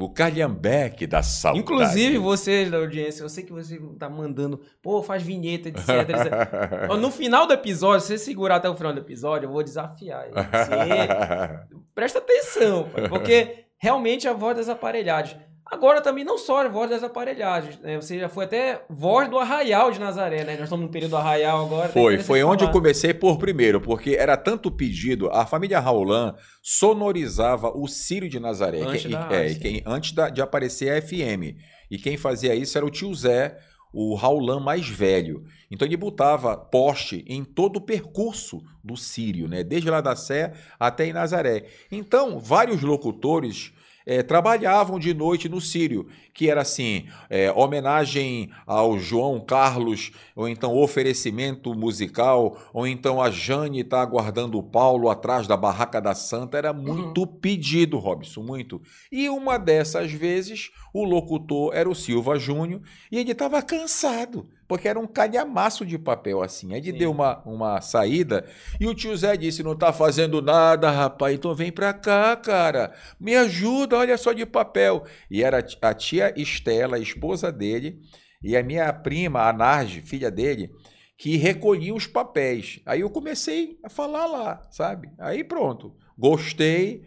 o 0.00 0.10
Calhambeque 0.10 1.06
da 1.06 1.22
saudade. 1.22 1.62
Inclusive, 1.62 2.18
vocês 2.18 2.70
da 2.70 2.78
audiência, 2.78 3.22
eu 3.22 3.28
sei 3.28 3.44
que 3.44 3.52
você 3.52 3.78
tá 3.98 4.08
mandando, 4.08 4.60
pô, 4.82 5.02
faz 5.02 5.22
vinheta, 5.22 5.68
etc. 5.68 5.88
etc. 5.88 6.98
No 7.00 7.10
final 7.10 7.46
do 7.46 7.52
episódio, 7.52 8.00
se 8.00 8.08
você 8.08 8.18
segurar 8.18 8.56
até 8.56 8.68
o 8.68 8.74
final 8.74 8.92
do 8.92 9.00
episódio, 9.00 9.46
eu 9.46 9.52
vou 9.52 9.62
desafiar. 9.62 10.26
Você 10.30 11.74
presta 11.94 12.18
atenção, 12.18 12.88
pai, 12.88 13.08
porque 13.08 13.66
realmente 13.76 14.26
a 14.26 14.32
voz 14.32 14.56
das 14.56 14.68
aparelhagens. 14.68 15.40
Agora 15.66 16.00
também 16.00 16.24
não 16.24 16.36
só 16.38 16.64
a 16.64 16.68
voz 16.68 16.90
das 16.90 17.02
aparelhagens, 17.02 17.78
né? 17.80 17.96
Você 17.96 18.18
já 18.18 18.28
foi 18.28 18.44
até 18.44 18.84
voz 18.88 19.28
do 19.30 19.38
Arraial 19.38 19.90
de 19.90 19.98
Nazaré, 19.98 20.44
né? 20.44 20.52
Nós 20.54 20.64
estamos 20.64 20.84
no 20.84 20.90
período 20.92 21.10
do 21.12 21.16
Arraial 21.16 21.64
agora. 21.64 21.88
Foi, 21.88 22.18
foi 22.18 22.44
onde 22.44 22.62
eu 22.64 22.68
falar. 22.68 22.72
comecei 22.72 23.14
por 23.14 23.38
primeiro, 23.38 23.80
porque 23.80 24.10
era 24.10 24.36
tanto 24.36 24.70
pedido, 24.70 25.30
a 25.30 25.46
família 25.46 25.80
Raulan 25.80 26.34
sonorizava 26.62 27.70
o 27.74 27.88
Círio 27.88 28.28
de 28.28 28.38
Nazaré, 28.38 28.82
Antes 28.82 29.02
que- 29.02 29.08
da- 29.08 29.28
é, 29.32 29.54
quem- 29.54 29.82
antes 29.86 30.12
da- 30.12 30.28
de 30.28 30.42
aparecer 30.42 30.90
a 30.92 30.96
FM. 31.00 31.56
E 31.90 31.96
quem 31.98 32.16
fazia 32.16 32.54
isso 32.54 32.76
era 32.76 32.86
o 32.86 32.90
tio 32.90 33.12
Zé, 33.14 33.56
o 33.92 34.14
Raulan 34.14 34.60
mais 34.60 34.86
velho. 34.88 35.44
Então 35.70 35.86
ele 35.86 35.96
botava 35.96 36.56
poste 36.56 37.24
em 37.26 37.42
todo 37.44 37.76
o 37.76 37.80
percurso 37.80 38.60
do 38.82 38.96
Círio, 38.96 39.48
né? 39.48 39.62
desde 39.64 39.88
lá 39.88 40.00
da 40.00 40.14
Sé 40.14 40.52
até 40.78 41.06
em 41.06 41.12
Nazaré. 41.12 41.64
Então, 41.90 42.38
vários 42.38 42.82
locutores 42.82 43.72
eh, 44.06 44.22
trabalhavam 44.22 44.98
de 44.98 45.14
noite 45.14 45.48
no 45.48 45.60
Sírio, 45.60 46.06
que 46.32 46.50
era 46.50 46.62
assim, 46.62 47.06
eh, 47.30 47.52
homenagem 47.52 48.50
ao 48.66 48.98
João 48.98 49.40
Carlos, 49.40 50.12
ou 50.34 50.48
então 50.48 50.76
oferecimento 50.76 51.74
musical, 51.74 52.58
ou 52.72 52.86
então 52.86 53.22
a 53.22 53.30
Jane 53.30 53.80
está 53.80 54.02
aguardando 54.02 54.58
o 54.58 54.62
Paulo 54.62 55.08
atrás 55.08 55.46
da 55.46 55.56
Barraca 55.56 56.00
da 56.00 56.14
Santa, 56.14 56.58
era 56.58 56.72
muito 56.72 57.26
pedido, 57.26 57.98
Robson, 57.98 58.42
muito. 58.42 58.80
E 59.10 59.28
uma 59.28 59.58
dessas 59.58 60.12
vezes, 60.12 60.70
o 60.94 61.02
locutor 61.02 61.74
era 61.74 61.90
o 61.90 61.94
Silva 61.94 62.38
Júnior, 62.38 62.80
e 63.10 63.18
ele 63.18 63.32
estava 63.32 63.60
cansado, 63.60 64.48
porque 64.68 64.86
era 64.86 64.98
um 64.98 65.08
calhamaço 65.08 65.84
de 65.84 65.98
papel 65.98 66.40
assim. 66.40 66.72
Aí 66.72 66.78
ele 66.78 66.92
Sim. 66.92 66.98
deu 66.98 67.10
uma, 67.10 67.42
uma 67.44 67.80
saída, 67.80 68.46
e 68.78 68.86
o 68.86 68.94
tio 68.94 69.14
Zé 69.16 69.36
disse, 69.36 69.64
não 69.64 69.76
tá 69.76 69.92
fazendo 69.92 70.40
nada, 70.40 70.88
rapaz, 70.92 71.34
então 71.34 71.52
vem 71.52 71.72
pra 71.72 71.92
cá, 71.92 72.36
cara, 72.36 72.94
me 73.18 73.34
ajuda, 73.34 73.98
olha 73.98 74.16
só 74.16 74.32
de 74.32 74.46
papel. 74.46 75.04
E 75.28 75.42
era 75.42 75.66
a 75.82 75.92
tia 75.92 76.32
Estela, 76.40 76.94
a 76.94 77.00
esposa 77.00 77.50
dele, 77.50 77.98
e 78.40 78.56
a 78.56 78.62
minha 78.62 78.92
prima, 78.92 79.48
a 79.48 79.52
Narge, 79.52 80.00
filha 80.00 80.30
dele, 80.30 80.70
que 81.18 81.36
recolhiam 81.36 81.96
os 81.96 82.06
papéis. 82.06 82.80
Aí 82.86 83.00
eu 83.00 83.10
comecei 83.10 83.80
a 83.82 83.88
falar 83.88 84.26
lá, 84.26 84.62
sabe? 84.70 85.10
Aí 85.18 85.42
pronto, 85.42 85.96
gostei 86.16 87.02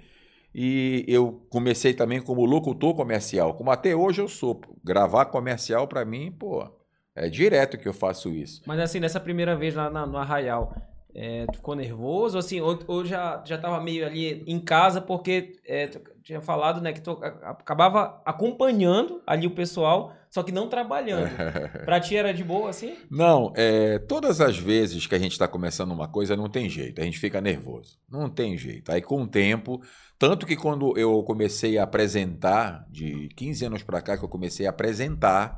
e 0.53 1.05
eu 1.07 1.45
comecei 1.49 1.93
também 1.93 2.21
como 2.21 2.45
locutor 2.45 2.95
comercial, 2.95 3.53
como 3.53 3.69
até 3.71 3.95
hoje 3.95 4.21
eu 4.21 4.27
sou. 4.27 4.59
Gravar 4.83 5.25
comercial 5.25 5.87
para 5.87 6.03
mim, 6.05 6.31
pô, 6.31 6.67
é 7.15 7.29
direto 7.29 7.77
que 7.77 7.87
eu 7.87 7.93
faço 7.93 8.29
isso. 8.29 8.61
Mas 8.65 8.79
assim, 8.79 8.99
nessa 8.99 9.19
primeira 9.19 9.55
vez 9.55 9.75
lá 9.75 9.89
na- 9.89 10.05
no 10.05 10.17
Arraial, 10.17 10.73
é, 11.13 11.45
tu 11.47 11.57
ficou 11.57 11.75
nervoso? 11.75 12.37
Assim, 12.37 12.61
ou, 12.61 12.79
ou 12.87 13.05
já, 13.05 13.43
já 13.45 13.57
tava 13.57 13.81
meio 13.81 14.05
ali 14.05 14.43
em 14.45 14.59
casa, 14.59 15.01
porque 15.01 15.59
é, 15.65 15.87
tinha 16.23 16.41
falado, 16.41 16.81
né, 16.81 16.93
que 16.93 17.01
tu 17.01 17.11
acabava 17.41 18.21
acompanhando 18.25 19.21
ali 19.25 19.47
o 19.47 19.55
pessoal, 19.55 20.13
só 20.29 20.43
que 20.43 20.51
não 20.51 20.67
trabalhando. 20.67 21.29
pra 21.85 21.99
ti 21.99 22.15
era 22.15 22.33
de 22.33 22.43
boa, 22.43 22.69
assim? 22.69 22.95
Não, 23.09 23.51
é, 23.55 23.97
todas 23.97 24.41
as 24.41 24.57
vezes 24.57 25.07
que 25.07 25.15
a 25.15 25.19
gente 25.19 25.31
está 25.31 25.47
começando 25.47 25.91
uma 25.91 26.07
coisa, 26.07 26.35
não 26.35 26.49
tem 26.49 26.69
jeito, 26.69 27.01
a 27.01 27.03
gente 27.03 27.17
fica 27.17 27.41
nervoso. 27.41 27.97
Não 28.09 28.29
tem 28.29 28.57
jeito. 28.57 28.91
Aí 28.91 29.01
com 29.01 29.23
o 29.23 29.27
tempo, 29.27 29.81
tanto 30.19 30.45
que 30.45 30.55
quando 30.55 30.97
eu 30.97 31.23
comecei 31.23 31.77
a 31.77 31.83
apresentar, 31.83 32.85
de 32.89 33.29
15 33.35 33.65
anos 33.65 33.83
para 33.83 34.01
cá 34.01 34.17
que 34.17 34.23
eu 34.23 34.29
comecei 34.29 34.67
a 34.67 34.69
apresentar, 34.69 35.57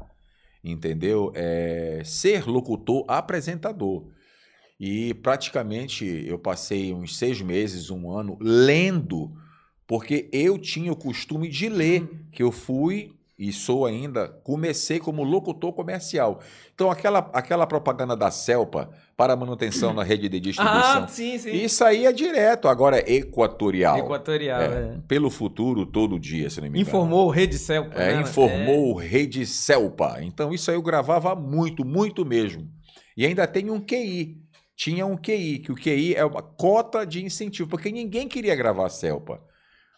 entendeu? 0.63 1.32
É, 1.36 2.01
ser 2.06 2.46
locutor 2.46 3.03
apresentador. 3.08 4.08
E 4.79 5.13
praticamente 5.13 6.05
eu 6.25 6.39
passei 6.39 6.93
uns 6.93 7.17
seis 7.17 7.41
meses, 7.41 7.89
um 7.89 8.09
ano, 8.09 8.38
lendo, 8.39 9.31
porque 9.86 10.29
eu 10.31 10.57
tinha 10.57 10.91
o 10.91 10.95
costume 10.95 11.50
de 11.50 11.67
ler, 11.67 12.07
que 12.31 12.41
eu 12.41 12.51
fui 12.51 13.12
e 13.38 13.53
sou 13.53 13.86
ainda, 13.86 14.27
comecei 14.43 15.00
como 15.00 15.24
locutor 15.24 15.71
comercial. 15.71 16.41
Então, 16.75 16.91
aquela, 16.91 17.19
aquela 17.33 17.65
propaganda 17.65 18.15
da 18.15 18.29
Celpa 18.29 18.89
para 19.15 19.33
manutenção 19.36 19.93
na 19.93 20.03
rede 20.03 20.27
de 20.27 20.39
distribuição, 20.41 21.03
Ah, 21.03 21.07
sim, 21.07 21.38
sim. 21.38 21.51
isso 21.51 21.83
aí 21.86 22.05
é 22.05 22.12
direto, 22.12 22.67
agora 22.67 23.00
é 23.00 23.13
equatorial. 23.13 23.98
Equatorial, 23.98 24.62
É, 24.62 24.65
é. 24.65 24.98
Pelo 25.07 25.29
futuro, 25.29 25.86
todo 25.86 26.19
dia, 26.19 26.50
se 26.50 26.57
não 26.57 26.63
me 26.63 26.69
engano. 26.69 26.81
Informou 26.81 27.29
Rede 27.29 27.57
Celpa. 27.57 27.95
É, 27.98 28.15
né? 28.15 28.21
informou 28.21 28.93
Rede 28.95 29.45
Celpa. 29.45 30.17
Então, 30.21 30.53
isso 30.53 30.69
aí 30.69 30.75
eu 30.75 30.81
gravava 30.81 31.33
muito, 31.33 31.86
muito 31.86 32.25
mesmo. 32.25 32.67
E 33.15 33.25
ainda 33.25 33.48
tem 33.48 33.69
um 33.69 33.79
QI. 33.79 34.38
Tinha 34.79 35.05
um 35.05 35.17
QI, 35.17 35.59
que 35.59 35.74
o 35.74 35.75
QI 35.75 36.15
é 36.15 36.24
uma 36.24 36.41
cota 36.41 37.05
de 37.05 37.21
incentivo, 37.21 37.69
porque 37.69 37.91
ninguém 37.91 38.29
queria 38.29 38.55
gravar 38.55 38.86
a 38.86 38.89
Celpa. 38.89 39.43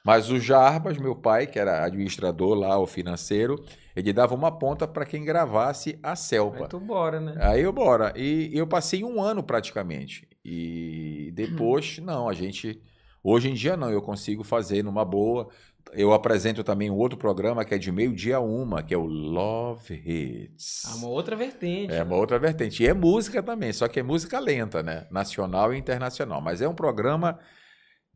Mas 0.04 0.32
o 0.32 0.40
Jarbas, 0.40 0.98
meu 0.98 1.16
pai, 1.16 1.46
que 1.46 1.60
era 1.60 1.86
administrador 1.86 2.56
lá, 2.56 2.80
o 2.80 2.88
financeiro, 2.88 3.64
ele 3.96 4.12
dava 4.12 4.34
uma 4.34 4.52
ponta 4.52 4.88
para 4.88 5.06
quem 5.06 5.24
gravasse 5.24 6.00
a. 6.02 6.16
Celpa. 6.16 6.64
Aí 6.64 6.68
tu 6.68 6.80
bora, 6.80 7.20
né? 7.20 7.38
Aí 7.42 7.62
eu 7.62 7.72
bora. 7.72 8.12
E 8.16 8.50
eu 8.58 8.66
passei 8.66 9.04
um 9.04 9.22
ano 9.22 9.44
praticamente. 9.44 10.28
E 10.44 11.32
depois, 11.36 12.00
não, 12.00 12.28
a 12.28 12.34
gente. 12.34 12.82
Hoje 13.24 13.52
em 13.52 13.54
dia 13.54 13.78
não, 13.78 13.92
eu 13.92 14.02
consigo 14.02 14.44
fazer 14.44 14.84
numa 14.84 15.06
boa. 15.06 15.50
Eu 15.94 16.14
apresento 16.14 16.64
também 16.64 16.90
um 16.90 16.96
outro 16.96 17.18
programa 17.18 17.66
que 17.66 17.74
é 17.74 17.78
de 17.78 17.92
meio-dia 17.92 18.38
a 18.38 18.40
uma, 18.40 18.82
que 18.82 18.94
é 18.94 18.98
o 18.98 19.06
Love 19.06 19.94
Hits. 19.94 20.84
Ah, 20.86 20.96
uma 20.96 21.08
outra 21.08 21.36
vertente. 21.36 21.94
É 21.94 22.04
uma 22.04 22.16
outra 22.16 22.40
vertente. 22.40 22.84
E 22.84 22.88
é 22.88 22.94
música 22.94 23.42
também, 23.44 23.74
só 23.74 23.88
que 23.88 24.00
é 24.00 24.04
música 24.04 24.40
lenta, 24.40 24.82
né? 24.82 25.08
Nacional 25.12 25.74
e 25.74 25.78
internacional. 25.78 26.42
Mas 26.42 26.62
é 26.62 26.68
um 26.68 26.76
programa 26.76 27.40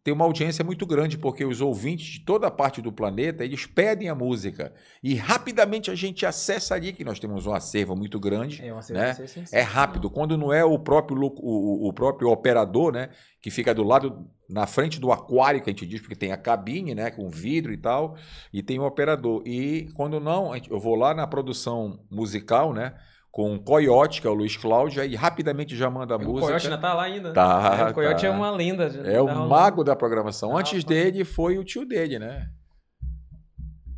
tem 0.05 0.13
uma 0.13 0.23
audiência 0.23 0.63
muito 0.63 0.85
grande, 0.85 1.17
porque 1.17 1.43
os 1.43 1.61
ouvintes 1.61 2.05
de 2.05 2.19
toda 2.19 2.51
parte 2.51 2.79
do 2.79 2.91
planeta, 2.91 3.43
eles 3.43 3.65
pedem 3.65 4.07
a 4.07 4.13
música. 4.13 4.71
E 5.01 5.15
rapidamente 5.15 5.89
a 5.89 5.95
gente 5.95 6.27
acessa 6.27 6.75
ali, 6.75 6.93
que 6.93 7.03
nós 7.03 7.17
temos 7.17 7.47
um 7.47 7.53
acervo 7.55 7.95
muito 7.95 8.19
grande. 8.19 8.63
É, 8.63 8.71
uma 8.71 8.83
né? 8.91 9.15
sequência 9.15 9.57
É 9.57 9.61
rápido. 9.63 10.07
Quando 10.07 10.37
não 10.37 10.53
é 10.53 10.63
o 10.63 10.77
próprio, 10.77 11.19
o, 11.19 11.87
o 11.87 11.91
próprio 11.91 12.29
operador, 12.29 12.93
né? 12.93 13.09
Que 13.41 13.49
fica 13.49 13.73
do 13.73 13.81
lado, 13.81 14.29
na 14.47 14.67
frente 14.67 14.99
do 14.99 15.11
aquário, 15.11 15.59
que 15.59 15.71
a 15.71 15.73
gente 15.73 15.87
diz, 15.87 15.99
porque 15.99 16.15
tem 16.15 16.31
a 16.31 16.37
cabine, 16.37 16.93
né? 16.93 17.09
Com 17.09 17.27
vidro 17.27 17.73
e 17.73 17.77
tal, 17.77 18.15
e 18.53 18.61
tem 18.61 18.77
o 18.77 18.85
operador. 18.85 19.41
E 19.43 19.89
quando 19.95 20.19
não, 20.19 20.55
eu 20.55 20.79
vou 20.79 20.93
lá 20.93 21.15
na 21.15 21.25
produção 21.25 21.99
musical, 22.11 22.75
né? 22.75 22.93
Com 23.35 23.53
o 23.53 23.59
Coyote, 23.59 24.21
que 24.21 24.27
é 24.27 24.29
o 24.29 24.33
Luiz 24.33 24.55
Cláudio, 24.55 25.01
aí 25.01 25.13
rapidamente 25.13 25.75
já 25.75 25.89
manda 25.89 26.13
a 26.13 26.17
O 26.17 26.21
música. 26.21 26.45
Coyote 26.47 26.67
ainda 26.67 26.77
tá 26.77 26.93
lá 26.93 27.03
ainda. 27.03 27.33
Tá, 27.33 27.77
É, 27.81 27.91
o 27.91 27.93
Coyote 27.93 28.21
tá. 28.21 28.27
é 28.27 28.31
uma 28.31 28.49
lenda. 28.49 28.85
É 28.85 29.21
o 29.21 29.25
tá 29.25 29.33
rolando. 29.33 29.49
mago 29.49 29.83
da 29.83 29.93
programação. 29.93 30.55
Ah, 30.55 30.61
Antes 30.61 30.85
dele 30.85 31.25
foi 31.25 31.57
o 31.57 31.63
tio 31.65 31.85
dele, 31.85 32.17
né? 32.17 32.49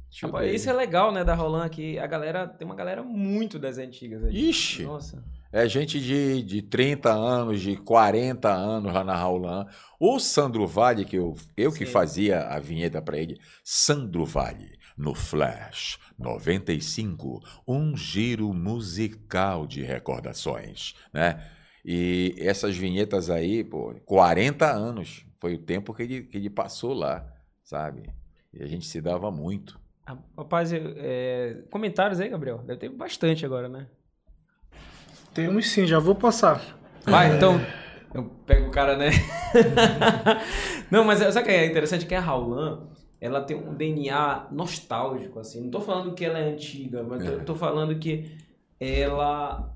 Tio 0.10 0.30
Rapaz, 0.30 0.46
dele. 0.46 0.56
isso 0.58 0.68
é 0.68 0.74
legal, 0.74 1.12
né, 1.12 1.24
da 1.24 1.36
Roland 1.36 1.66
aqui. 1.68 2.00
A 2.00 2.08
galera, 2.08 2.48
tem 2.48 2.66
uma 2.66 2.74
galera 2.74 3.04
muito 3.04 3.60
das 3.60 3.78
antigas 3.78 4.24
aí. 4.24 4.50
Ixi. 4.50 4.82
Nossa. 4.82 5.24
É 5.52 5.70
gente 5.70 6.00
de, 6.00 6.42
de 6.42 6.64
30 6.64 7.12
anos, 7.14 7.62
de 7.62 7.78
40 7.78 8.50
anos 8.52 8.92
lá 8.92 9.04
na 9.04 9.16
Raulan. 9.16 9.68
O 10.00 10.20
Sandro 10.20 10.66
Vale, 10.66 11.06
que 11.06 11.16
eu, 11.16 11.36
eu 11.56 11.72
que 11.72 11.86
fazia 11.86 12.40
a 12.48 12.58
vinheta 12.60 13.00
para 13.04 13.20
ele, 13.20 13.38
Sandro 13.64 14.26
Vale, 14.26 14.77
no 14.98 15.14
Flash 15.14 16.00
95, 16.18 17.42
um 17.68 17.96
giro 17.96 18.52
musical 18.54 19.68
de 19.68 19.84
recordações, 19.84 20.96
né? 21.14 21.44
E 21.86 22.36
essas 22.40 22.76
vinhetas 22.76 23.30
aí, 23.30 23.64
pô, 23.64 23.94
40 24.06 24.70
anos 24.70 25.26
foi 25.40 25.54
o 25.54 25.60
tempo 25.60 25.94
que 25.94 26.04
ele, 26.04 26.22
que 26.24 26.38
ele 26.38 26.50
passou 26.50 26.94
lá, 26.94 27.26
sabe? 27.64 28.10
E 28.52 28.64
a 28.64 28.68
gente 28.68 28.86
se 28.86 29.00
dava 29.00 29.32
muito. 29.32 29.80
Ah, 30.06 30.18
Rapaz, 30.38 30.72
é, 30.74 31.64
comentários 31.70 32.20
aí, 32.20 32.30
Gabriel? 32.30 32.58
Deve 32.60 32.80
ter 32.80 32.90
bastante 32.90 33.46
agora, 33.46 33.70
né? 33.70 33.88
Temos 35.34 35.70
sim, 35.70 35.86
já 35.86 36.00
vou 36.00 36.16
passar. 36.16 36.62
Vai, 37.06 37.36
então. 37.36 37.60
Eu 38.14 38.24
pego 38.46 38.68
o 38.68 38.72
cara, 38.72 38.98
né? 38.98 39.12
Não, 40.90 41.04
mas 41.04 41.20
sabe 41.20 41.42
o 41.42 41.44
que 41.44 41.52
é 41.52 41.66
interessante? 41.66 42.06
Que 42.06 42.16
a 42.16 42.20
Raulan, 42.20 42.88
ela 43.20 43.42
tem 43.42 43.58
um 43.58 43.74
DNA 43.74 44.48
nostálgico, 44.52 45.40
assim. 45.40 45.62
Não 45.62 45.70
tô 45.72 45.82
falando 45.82 46.14
que 46.14 46.24
ela 46.26 46.38
é 46.40 46.50
antiga, 46.52 47.04
mas 47.04 47.24
tô, 47.24 47.32
É. 47.32 47.36
tô 47.40 47.56
falando 47.56 47.98
que 47.98 48.32
ela 48.80 49.74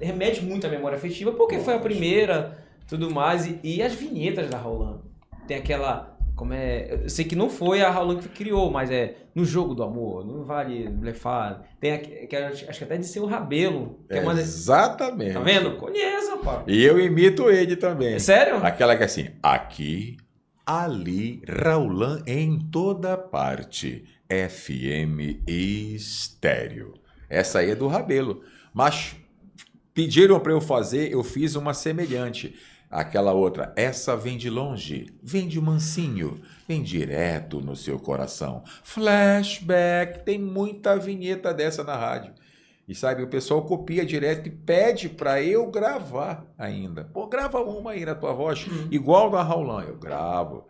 remete 0.00 0.44
muito 0.44 0.66
à 0.66 0.70
memória 0.70 0.96
afetiva, 0.96 1.32
porque 1.32 1.58
foi 1.58 1.74
a 1.74 1.78
primeira, 1.78 2.58
tudo 2.86 3.10
mais. 3.10 3.46
E, 3.46 3.58
e 3.62 3.82
as 3.82 3.94
vinhetas 3.94 4.48
da 4.50 4.58
Raulan. 4.58 5.00
Tem 5.46 5.56
aquela. 5.56 6.10
Como 6.36 6.52
é. 6.54 7.04
Eu 7.04 7.08
sei 7.10 7.24
que 7.24 7.36
não 7.36 7.48
foi 7.48 7.82
a 7.82 7.90
Raulan 7.90 8.16
que 8.18 8.28
criou, 8.28 8.70
mas 8.70 8.90
é 8.90 9.16
no 9.34 9.44
jogo 9.44 9.74
do 9.74 9.82
amor, 9.82 10.26
não 10.26 10.44
vale 10.44 10.88
blefar. 10.88 11.62
Tem 11.80 11.98
que 11.98 12.36
acho 12.36 12.78
que 12.78 12.84
até 12.84 12.96
de 12.98 13.06
ser 13.06 13.20
o 13.20 13.26
Rabelo. 13.26 14.00
É 14.08 14.18
Exatamente. 14.18 15.34
tá 15.34 15.40
vendo? 15.40 15.76
Conheço, 15.76 16.36
pá. 16.38 16.62
E 16.66 16.82
eu 16.84 17.00
imito 17.00 17.50
ele 17.50 17.76
também. 17.76 18.14
É 18.14 18.18
sério? 18.18 18.56
Aquela 18.64 18.96
que 18.96 19.02
é 19.02 19.06
assim, 19.06 19.28
aqui, 19.42 20.16
ali, 20.66 21.42
Raulan 21.48 22.22
em 22.26 22.58
toda 22.58 23.16
parte, 23.16 24.04
FM 24.28 25.42
estéreo. 25.46 26.94
Essa 27.28 27.60
aí 27.60 27.70
é 27.70 27.74
do 27.74 27.88
Rabelo. 27.88 28.42
Mas 28.72 29.16
pediram 29.92 30.40
para 30.40 30.52
eu 30.52 30.60
fazer, 30.60 31.12
eu 31.12 31.22
fiz 31.22 31.54
uma 31.54 31.74
semelhante. 31.74 32.54
Aquela 32.90 33.32
outra, 33.32 33.72
essa 33.74 34.14
vem 34.14 34.36
de 34.36 34.50
longe, 34.50 35.14
vem 35.22 35.48
de 35.48 35.58
mansinho, 35.58 36.42
vem 36.68 36.82
direto 36.82 37.58
no 37.60 37.74
seu 37.74 37.98
coração. 37.98 38.62
Flashback, 38.82 40.24
tem 40.24 40.38
muita 40.38 40.98
vinheta 40.98 41.54
dessa 41.54 41.82
na 41.82 41.96
rádio. 41.96 42.34
E 42.92 42.94
sabe, 42.94 43.22
o 43.22 43.26
pessoal 43.26 43.62
copia 43.62 44.04
direto 44.04 44.48
e 44.48 44.50
pede 44.50 45.08
para 45.08 45.42
eu 45.42 45.70
gravar 45.70 46.44
ainda. 46.58 47.04
Pô, 47.04 47.26
grava 47.26 47.62
uma 47.62 47.92
aí 47.92 48.04
na 48.04 48.14
tua 48.14 48.34
voz, 48.34 48.66
igual 48.90 49.30
da 49.30 49.42
Raulan. 49.42 49.84
Eu 49.84 49.96
gravo. 49.96 50.68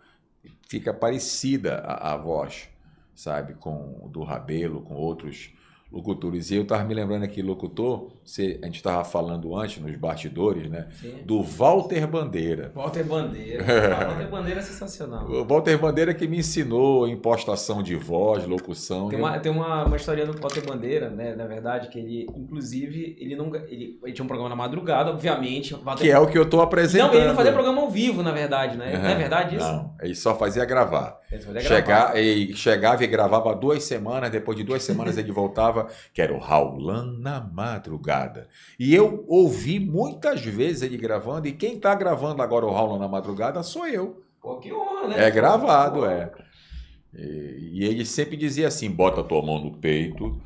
Fica 0.68 0.94
parecida 0.94 1.78
a, 1.78 2.12
a 2.12 2.16
voz, 2.16 2.68
sabe, 3.12 3.54
com 3.54 4.08
do 4.08 4.22
Rabelo, 4.22 4.82
com 4.82 4.94
outros 4.94 5.52
locutores. 5.92 6.50
E 6.50 6.56
eu 6.56 6.64
tava 6.64 6.84
me 6.84 6.94
lembrando 6.94 7.24
aqui, 7.24 7.42
locutor, 7.42 8.10
você, 8.24 8.58
a 8.62 8.66
gente 8.66 8.76
estava 8.76 9.04
falando 9.04 9.54
antes 9.56 9.82
nos 9.82 9.94
bastidores, 9.96 10.70
né? 10.70 10.86
Sim. 11.00 11.18
Do 11.24 11.42
Walter 11.42 12.06
Bandeira. 12.06 12.72
Walter 12.74 13.04
Bandeira. 13.04 13.62
Ah, 13.92 14.06
Walter 14.08 14.30
Bandeira 14.30 14.60
é 14.60 14.62
sensacional. 14.62 15.26
O 15.30 15.44
Walter 15.44 15.76
Bandeira 15.78 16.14
que 16.14 16.26
me 16.26 16.38
ensinou 16.38 17.06
impostação 17.06 17.82
de 17.82 17.94
voz, 17.96 18.46
locução. 18.46 19.08
Tem 19.08 19.18
uma, 19.18 19.38
tem 19.38 19.52
uma, 19.52 19.84
uma 19.84 19.96
historinha 19.96 20.26
do 20.26 20.40
Walter 20.40 20.64
Bandeira, 20.66 21.10
né? 21.10 21.34
Na 21.34 21.46
verdade, 21.46 21.88
que 21.88 21.98
ele, 21.98 22.26
inclusive, 22.36 23.16
ele 23.20 23.36
não. 23.36 23.54
Ele, 23.54 23.98
ele 24.02 24.12
tinha 24.12 24.24
um 24.24 24.28
programa 24.28 24.48
na 24.48 24.56
madrugada, 24.56 25.10
obviamente. 25.10 25.74
Walter- 25.74 26.02
Que 26.04 26.10
é 26.10 26.18
o 26.18 26.26
que 26.26 26.38
eu 26.38 26.48
tô 26.48 26.60
apresentando. 26.60 27.12
Não, 27.12 27.18
ele 27.18 27.28
não 27.28 27.34
fazia 27.34 27.52
programa 27.52 27.80
ao 27.82 27.90
vivo, 27.90 28.22
na 28.22 28.32
verdade, 28.32 28.76
né? 28.76 28.96
Não 28.96 29.08
é 29.08 29.14
verdade 29.14 29.56
isso? 29.56 29.64
Não, 29.66 29.94
ele 30.00 30.14
só 30.14 30.34
fazia 30.36 30.64
gravar. 30.64 31.20
Ele 31.30 31.40
fazia 31.42 31.60
gravar. 31.62 31.76
Chegar, 31.76 32.20
e 32.22 32.54
chegava 32.54 33.04
e 33.04 33.06
gravava 33.06 33.54
duas 33.54 33.82
semanas, 33.82 34.30
depois 34.30 34.56
de 34.56 34.62
duas 34.64 34.82
semanas 34.82 35.16
ele 35.18 35.32
voltava, 35.32 35.81
que 36.12 36.20
era 36.22 36.34
o 36.34 36.38
Raulan 36.38 37.16
na 37.18 37.40
madrugada. 37.40 38.48
E 38.78 38.94
eu 38.94 39.24
ouvi 39.28 39.78
muitas 39.78 40.44
vezes 40.44 40.82
ele 40.82 40.96
gravando, 40.96 41.48
e 41.48 41.52
quem 41.52 41.78
tá 41.78 41.94
gravando 41.94 42.42
agora 42.42 42.66
o 42.66 42.72
Raulan 42.72 42.98
na 42.98 43.08
madrugada 43.08 43.62
sou 43.62 43.86
eu. 43.86 44.22
Pô, 44.40 44.56
que 44.56 44.72
honra, 44.72 45.08
né? 45.08 45.24
É 45.26 45.30
gravado, 45.30 46.04
é. 46.04 46.32
E, 47.14 47.80
e 47.80 47.84
ele 47.84 48.04
sempre 48.04 48.36
dizia 48.36 48.68
assim: 48.68 48.90
bota 48.90 49.20
a 49.20 49.24
tua 49.24 49.42
mão 49.42 49.62
no 49.62 49.72
peito 49.72 50.40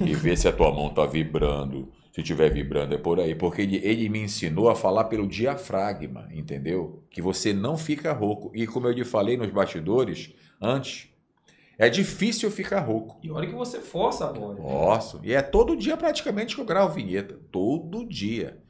e 0.00 0.14
vê 0.14 0.36
se 0.36 0.48
a 0.48 0.52
tua 0.52 0.72
mão 0.72 0.88
tá 0.88 1.04
vibrando. 1.04 1.88
Se 2.12 2.20
estiver 2.20 2.52
vibrando, 2.52 2.94
é 2.94 2.98
por 2.98 3.18
aí. 3.18 3.34
Porque 3.34 3.62
ele, 3.62 3.76
ele 3.82 4.08
me 4.08 4.20
ensinou 4.20 4.68
a 4.68 4.76
falar 4.76 5.04
pelo 5.04 5.26
diafragma, 5.26 6.28
entendeu? 6.30 7.02
Que 7.10 7.22
você 7.22 7.54
não 7.54 7.76
fica 7.76 8.12
rouco. 8.12 8.52
E 8.54 8.66
como 8.66 8.86
eu 8.86 8.92
lhe 8.92 9.04
falei 9.04 9.36
nos 9.36 9.50
bastidores 9.50 10.34
antes, 10.60 11.08
é 11.82 11.88
difícil 11.88 12.48
ficar 12.48 12.78
rouco. 12.78 13.18
E 13.24 13.28
olha 13.28 13.48
que 13.48 13.56
você 13.56 13.80
força 13.80 14.28
a 14.28 14.32
voz. 14.32 14.56
Nossa, 14.56 15.18
e 15.20 15.32
é 15.32 15.42
todo 15.42 15.76
dia 15.76 15.96
praticamente 15.96 16.54
que 16.54 16.60
eu 16.60 16.64
gravo 16.64 16.94
vinheta. 16.94 17.36
Todo 17.50 18.06
dia. 18.06 18.62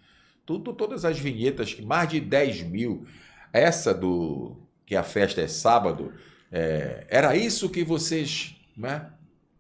Tudo, 0.46 0.72
todas 0.72 1.04
as 1.04 1.18
vinhetas, 1.18 1.78
mais 1.78 2.08
de 2.08 2.18
10 2.18 2.62
mil. 2.62 3.06
Essa 3.52 3.92
do 3.92 4.56
que 4.86 4.96
a 4.96 5.02
festa 5.02 5.42
é 5.42 5.46
sábado, 5.46 6.10
é, 6.50 7.06
era 7.10 7.36
isso 7.36 7.68
que 7.68 7.84
vocês. 7.84 8.56
Né? 8.74 9.10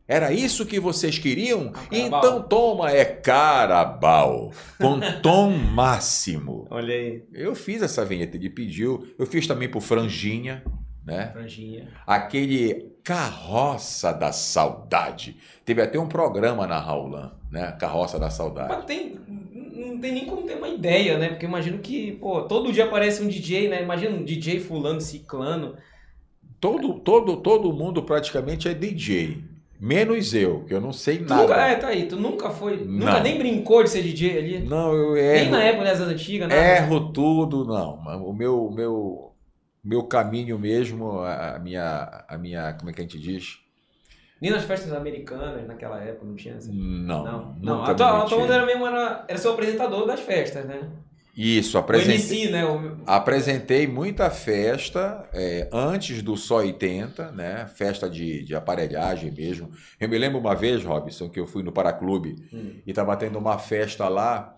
Era 0.08 0.32
isso 0.32 0.64
que 0.64 0.80
vocês 0.80 1.18
queriam? 1.18 1.72
Carabao. 1.72 1.92
Então 1.92 2.42
toma, 2.44 2.90
é 2.90 3.04
carabal. 3.04 4.50
Com 4.78 4.98
tom 5.20 5.50
máximo. 5.74 6.66
Olha 6.70 6.94
aí, 6.94 7.22
Eu 7.34 7.54
fiz 7.54 7.82
essa 7.82 8.02
vinheta, 8.02 8.38
ele 8.38 8.48
pediu. 8.48 9.14
Eu 9.18 9.26
fiz 9.26 9.46
também 9.46 9.68
pro 9.68 9.78
Franjinha, 9.78 10.64
né? 11.04 11.32
franjinha. 11.32 11.92
aquele 12.06 12.91
Carroça 13.04 14.12
da 14.12 14.32
Saudade. 14.32 15.36
Teve 15.64 15.82
até 15.82 15.98
um 15.98 16.06
programa 16.08 16.66
na 16.66 16.78
Raulan, 16.78 17.32
né? 17.50 17.72
Carroça 17.78 18.18
da 18.18 18.30
Saudade. 18.30 18.72
Mas 18.74 18.84
tem. 18.84 19.18
Não 19.74 19.98
tem 19.98 20.12
nem 20.12 20.26
como 20.26 20.42
ter 20.42 20.56
uma 20.56 20.68
ideia, 20.68 21.18
né? 21.18 21.28
Porque 21.30 21.46
imagino 21.46 21.78
que, 21.78 22.12
pô, 22.12 22.42
todo 22.42 22.72
dia 22.72 22.84
aparece 22.84 23.22
um 23.22 23.28
DJ, 23.28 23.68
né? 23.68 23.82
Imagina 23.82 24.14
um 24.16 24.22
DJ 24.24 24.60
fulano, 24.60 25.00
ciclano. 25.00 25.74
Todo, 26.60 26.94
todo, 27.00 27.38
todo 27.38 27.72
mundo 27.72 28.02
praticamente 28.04 28.68
é 28.68 28.74
DJ. 28.74 29.42
Menos 29.80 30.32
eu, 30.32 30.60
que 30.64 30.72
eu 30.72 30.80
não 30.80 30.92
sei 30.92 31.18
Tu 31.18 31.28
nada. 31.28 31.42
nunca, 31.42 31.56
é, 31.66 31.74
tá 31.74 31.88
aí, 31.88 32.06
tu 32.06 32.14
nunca 32.14 32.50
foi, 32.50 32.76
nunca 32.84 33.14
Não. 33.14 33.22
nem 33.24 33.36
brincou 33.36 33.82
de 33.82 33.90
ser 33.90 34.00
DJ 34.02 34.38
ali? 34.38 34.58
Não, 34.60 34.92
eu 34.94 35.14
Nem 35.14 35.24
erro. 35.46 35.50
na 35.50 35.64
época 35.64 35.84
das 35.84 35.98
antigas, 36.00 36.48
né? 36.48 36.76
Erro 36.78 37.12
tudo, 37.12 37.64
não. 37.64 37.94
O 38.24 38.32
meu, 38.32 38.70
meu, 38.70 39.31
meu 39.84 40.04
caminho 40.04 40.58
mesmo, 40.58 41.20
a 41.20 41.56
a 41.56 41.58
minha, 41.58 42.24
a 42.28 42.38
minha, 42.38 42.72
como 42.74 42.90
é 42.90 42.92
que 42.92 43.00
a 43.00 43.04
gente 43.04 43.18
diz? 43.18 43.58
Nem 44.40 44.50
nas 44.50 44.64
festas 44.64 44.92
americanas, 44.92 45.66
naquela 45.68 46.00
época, 46.02 46.26
não 46.26 46.34
tinha 46.34 46.54
essa. 46.54 46.70
Não, 46.72 47.24
Não, 47.24 47.56
não. 47.60 47.84
A 47.84 47.94
tua, 47.94 48.22
a 48.22 48.26
tua 48.26 48.38
onda 48.38 48.54
era 48.54 48.66
mesmo, 48.66 48.86
era, 48.86 49.24
era 49.28 49.38
ser 49.38 49.48
o 49.48 49.52
apresentador 49.52 50.06
das 50.06 50.20
festas, 50.20 50.64
né? 50.66 50.90
Isso, 51.34 51.78
O 51.78 51.80
apresentei, 51.80 52.42
MC, 52.42 52.50
né? 52.50 52.64
O, 52.64 52.98
apresentei 53.06 53.86
muita 53.86 54.28
festa 54.30 55.26
é, 55.32 55.66
antes 55.72 56.22
do 56.22 56.36
Só 56.36 56.56
80, 56.56 57.30
né? 57.32 57.66
Festa 57.74 58.10
de, 58.10 58.44
de 58.44 58.54
aparelhagem 58.54 59.30
mesmo. 59.30 59.70
Eu 59.98 60.08
me 60.10 60.18
lembro 60.18 60.38
uma 60.40 60.54
vez, 60.54 60.84
Robson, 60.84 61.30
que 61.30 61.40
eu 61.40 61.46
fui 61.46 61.62
no 61.62 61.72
Paraclube 61.72 62.34
Hum. 62.52 62.82
e 62.86 62.90
estava 62.90 63.16
tendo 63.16 63.38
uma 63.38 63.58
festa 63.58 64.08
lá 64.08 64.56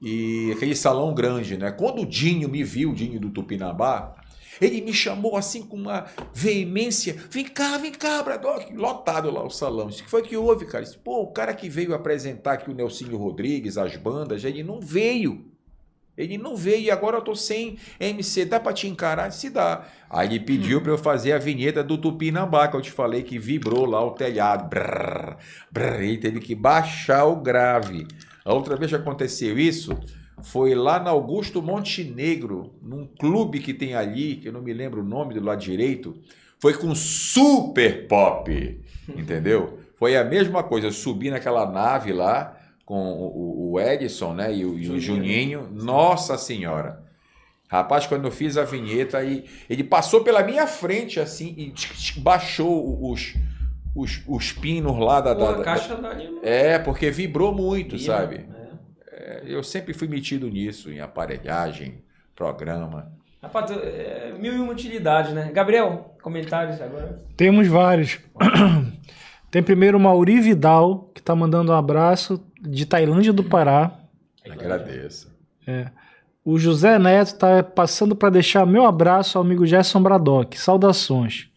e 0.00 0.52
aquele 0.54 0.76
salão 0.76 1.12
grande, 1.14 1.56
né? 1.56 1.72
Quando 1.72 2.02
o 2.02 2.06
Dinho 2.06 2.48
me 2.48 2.62
viu, 2.62 2.90
o 2.90 2.94
Dinho 2.94 3.18
do 3.18 3.30
Tupinambá, 3.30 4.14
ele 4.62 4.80
me 4.80 4.92
chamou 4.92 5.36
assim 5.36 5.62
com 5.62 5.76
uma 5.76 6.06
veemência, 6.32 7.16
vem 7.30 7.44
cá, 7.44 7.76
vem 7.78 7.92
cá, 7.92 8.22
Bradock, 8.22 8.72
lotado 8.74 9.30
lá 9.30 9.44
o 9.44 9.50
salão. 9.50 9.88
Isso 9.88 10.04
que 10.04 10.10
foi 10.10 10.22
que 10.22 10.36
houve, 10.36 10.66
cara? 10.66 10.84
Disse, 10.84 10.98
Pô, 10.98 11.22
o 11.22 11.32
cara 11.32 11.52
que 11.52 11.68
veio 11.68 11.94
apresentar 11.94 12.52
aqui 12.54 12.70
o 12.70 12.74
Nelsinho 12.74 13.16
Rodrigues, 13.16 13.76
as 13.76 13.96
bandas, 13.96 14.44
ele 14.44 14.62
não 14.62 14.80
veio. 14.80 15.50
Ele 16.16 16.36
não 16.36 16.54
veio 16.54 16.82
e 16.82 16.90
agora 16.90 17.16
eu 17.16 17.22
tô 17.22 17.34
sem 17.34 17.78
MC, 17.98 18.44
dá 18.44 18.60
pra 18.60 18.72
te 18.72 18.86
encarar? 18.86 19.30
Se 19.32 19.48
dá. 19.48 19.86
Aí 20.10 20.28
ele 20.28 20.40
pediu 20.40 20.80
pra 20.82 20.92
eu 20.92 20.98
fazer 20.98 21.32
a 21.32 21.38
vinheta 21.38 21.82
do 21.82 21.96
Tupinambá, 21.96 22.68
que 22.68 22.76
eu 22.76 22.82
te 22.82 22.90
falei 22.90 23.22
que 23.22 23.38
vibrou 23.38 23.86
lá 23.86 24.04
o 24.04 24.10
telhado. 24.10 24.68
Brrr, 24.68 25.38
brrr, 25.70 26.02
ele 26.02 26.18
teve 26.18 26.38
que 26.38 26.54
baixar 26.54 27.24
o 27.24 27.36
grave. 27.36 28.06
A 28.44 28.52
outra 28.52 28.76
vez 28.76 28.90
que 28.90 28.96
aconteceu 28.96 29.58
isso 29.58 29.98
foi 30.42 30.74
lá 30.74 30.98
na 31.00 31.10
Augusto 31.10 31.62
Montenegro, 31.62 32.74
num 32.82 33.06
clube 33.06 33.60
que 33.60 33.72
tem 33.72 33.94
ali, 33.94 34.36
que 34.36 34.48
eu 34.48 34.52
não 34.52 34.62
me 34.62 34.72
lembro 34.72 35.00
o 35.00 35.04
nome 35.04 35.34
do 35.34 35.44
lado 35.44 35.60
direito, 35.60 36.14
foi 36.58 36.74
com 36.74 36.94
super 36.94 38.06
pop, 38.08 38.80
entendeu? 39.16 39.78
Foi 39.96 40.16
a 40.16 40.24
mesma 40.24 40.62
coisa, 40.62 40.88
eu 40.88 40.92
subi 40.92 41.30
naquela 41.30 41.64
nave 41.70 42.12
lá 42.12 42.56
com 42.84 43.12
o, 43.12 43.72
o- 43.72 43.80
Edson, 43.80 44.34
né, 44.34 44.54
e 44.54 44.64
o, 44.64 44.76
e 44.78 44.90
o 44.90 45.00
Juninho, 45.00 45.68
nossa 45.72 46.36
senhora. 46.36 47.02
Rapaz, 47.68 48.06
quando 48.06 48.26
eu 48.26 48.30
fiz 48.30 48.58
a 48.58 48.64
vinheta, 48.64 49.16
aí, 49.18 49.44
ele 49.70 49.82
passou 49.82 50.22
pela 50.22 50.42
minha 50.42 50.66
frente 50.66 51.18
assim 51.18 51.54
e 51.56 51.70
tch, 51.70 51.88
tch, 51.92 52.18
baixou 52.18 53.10
os, 53.10 53.34
os, 53.94 54.20
os 54.26 54.52
pinos 54.52 54.98
lá 54.98 55.20
da, 55.22 55.32
da- 55.32 55.52
da- 55.52 55.64
caixa 55.64 55.94
dali 55.96 56.28
não 56.28 56.40
É, 56.42 56.78
porque 56.78 57.10
vibrou 57.10 57.54
muito, 57.54 57.98
sabe? 57.98 58.38
né? 58.40 58.61
Eu 59.44 59.62
sempre 59.62 59.92
fui 59.92 60.08
metido 60.08 60.48
nisso, 60.48 60.90
em 60.90 61.00
aparelhagem, 61.00 62.02
programa. 62.34 63.12
Rapaz, 63.42 63.70
é, 63.70 64.34
mil 64.38 64.52
e 64.52 64.58
uma 64.58 64.72
utilidades, 64.72 65.32
né? 65.32 65.50
Gabriel, 65.52 66.14
comentários 66.22 66.80
agora. 66.80 67.20
Temos 67.36 67.66
vários. 67.66 68.20
Tem 69.50 69.62
primeiro 69.62 69.98
o 69.98 70.00
Mauri 70.00 70.40
Vidal, 70.40 71.10
que 71.14 71.20
tá 71.20 71.34
mandando 71.34 71.72
um 71.72 71.74
abraço 71.74 72.42
de 72.60 72.86
Tailândia 72.86 73.32
do 73.32 73.44
Pará. 73.44 73.98
Agradeço. 74.48 75.30
O 76.44 76.58
José 76.58 76.98
Neto 76.98 77.36
tá 77.36 77.62
passando 77.62 78.16
para 78.16 78.30
deixar 78.30 78.66
meu 78.66 78.84
abraço 78.84 79.38
ao 79.38 79.44
amigo 79.44 79.66
Gerson 79.66 80.02
Bradock. 80.02 80.58
Saudações. 80.58 81.51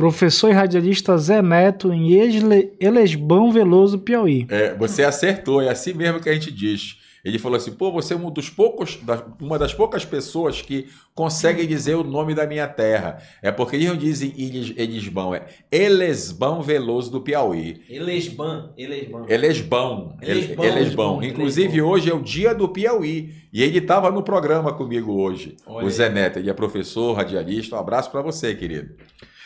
Professor 0.00 0.48
e 0.48 0.52
radialista 0.54 1.18
Zé 1.18 1.42
Neto 1.42 1.92
em 1.92 2.12
Esle- 2.14 2.72
Elesbão 2.80 3.52
Veloso, 3.52 3.98
Piauí. 3.98 4.46
É, 4.48 4.74
você 4.74 5.04
acertou, 5.04 5.60
é 5.60 5.68
assim 5.68 5.92
mesmo 5.92 6.20
que 6.20 6.28
a 6.30 6.32
gente 6.32 6.50
diz. 6.50 6.96
Ele 7.22 7.38
falou 7.38 7.58
assim: 7.58 7.72
pô, 7.72 7.92
você 7.92 8.14
é 8.14 8.16
um 8.16 8.30
dos 8.30 8.48
poucos, 8.48 8.98
uma 9.38 9.58
das 9.58 9.74
poucas 9.74 10.06
pessoas 10.06 10.62
que 10.62 10.88
consegue 11.14 11.66
dizer 11.66 11.96
o 11.96 12.02
nome 12.02 12.34
da 12.34 12.46
minha 12.46 12.66
terra. 12.66 13.18
É 13.42 13.52
porque 13.52 13.76
eles 13.76 13.88
não 13.88 13.96
dizem 13.96 14.32
Elis- 14.38 14.72
Elisbão, 14.74 15.34
é 15.34 15.42
Elesbão 15.70 16.62
Veloso 16.62 17.10
do 17.10 17.20
Piauí. 17.20 17.82
Elesban. 17.90 18.72
Elesbão. 18.78 19.26
Elesbão, 19.28 20.16
Elesbão. 20.22 20.64
Elesbão, 20.64 21.22
Inclusive, 21.22 21.66
Elesbão. 21.68 21.90
hoje 21.90 22.10
é 22.10 22.14
o 22.14 22.22
dia 22.22 22.54
do 22.54 22.66
Piauí. 22.68 23.34
E 23.52 23.62
ele 23.62 23.78
estava 23.80 24.10
no 24.10 24.22
programa 24.22 24.72
comigo 24.72 25.12
hoje. 25.20 25.56
Olha 25.66 25.86
o. 25.86 25.90
Zé 25.90 26.08
Neto, 26.08 26.38
ele 26.38 26.48
é 26.48 26.54
professor, 26.54 27.12
radialista. 27.14 27.76
Um 27.76 27.80
abraço 27.80 28.10
para 28.10 28.22
você, 28.22 28.54
querido. 28.54 28.94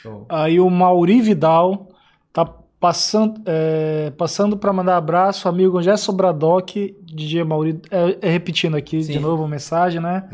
Show. 0.04 0.26
Aí 0.28 0.60
o 0.60 0.68
Mauri 0.68 1.20
Vidal 1.22 1.88
tá 2.32 2.44
passando, 2.78 3.40
é, 3.46 4.12
passando 4.18 4.56
para 4.58 4.70
mandar 4.72 4.98
abraço 4.98 5.48
amigo 5.48 5.80
Gerson 5.82 6.12
Bradock, 6.12 6.94
DJ 7.02 7.42
Mauri. 7.42 7.80
É, 7.90 8.18
é 8.20 8.30
repetindo 8.30 8.76
aqui 8.76 9.02
Sim. 9.02 9.12
de 9.12 9.18
novo 9.18 9.44
a 9.44 9.48
mensagem, 9.48 10.00
né? 10.00 10.24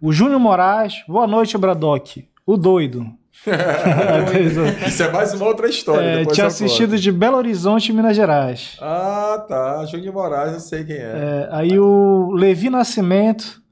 O 0.00 0.12
Júnior 0.12 0.40
Moraes, 0.40 1.04
boa 1.06 1.26
noite, 1.28 1.56
Bradock. 1.56 2.26
O 2.44 2.56
doido. 2.56 3.06
Isso 4.86 5.02
é 5.02 5.10
mais 5.12 5.32
uma 5.34 5.46
outra 5.46 5.68
história. 5.68 6.04
É, 6.22 6.24
tinha 6.24 6.44
eu 6.44 6.48
assistido 6.48 6.98
de 6.98 7.10
Belo 7.12 7.36
Horizonte, 7.36 7.92
Minas 7.92 8.16
Gerais. 8.16 8.76
Ah, 8.80 9.44
tá. 9.48 9.84
Júnior 9.86 10.12
Moraes, 10.14 10.52
eu 10.54 10.60
sei 10.60 10.84
quem 10.84 10.96
é. 10.96 11.00
É, 11.00 11.48
aí 11.52 11.78
o 11.78 12.30
Levi 12.32 12.68
Nascimento 12.70 13.62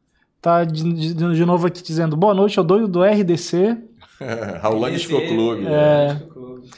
tá 0.40 0.64
de, 0.64 0.82
de- 1.14 1.14
de 1.14 1.44
novo 1.44 1.66
aqui 1.66 1.82
dizendo 1.82 2.16
boa 2.16 2.32
noite 2.34 2.58
ao 2.58 2.64
doido 2.64 2.88
do 2.88 3.02
RDC. 3.02 3.76
Esse- 4.88 5.08
Disco 5.08 5.20
Clube. 5.26 5.66
É. 5.66 6.14
Disco 6.14 6.28
Clube. 6.34 6.70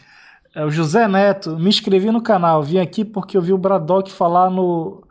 É, 0.55 0.65
o 0.65 0.71
José 0.71 1.09
Neto, 1.09 1.57
me 1.59 1.69
inscrevi 1.71 2.11
no 2.11 2.23
canal, 2.23 2.63
vim 2.63 2.79
aqui 2.79 3.05
porque 3.05 3.37
eu 3.37 3.43
vi 3.43 3.53
o 3.55 3.59
Bradock 3.59 4.13
falar 4.13 4.51
no, 4.51 5.03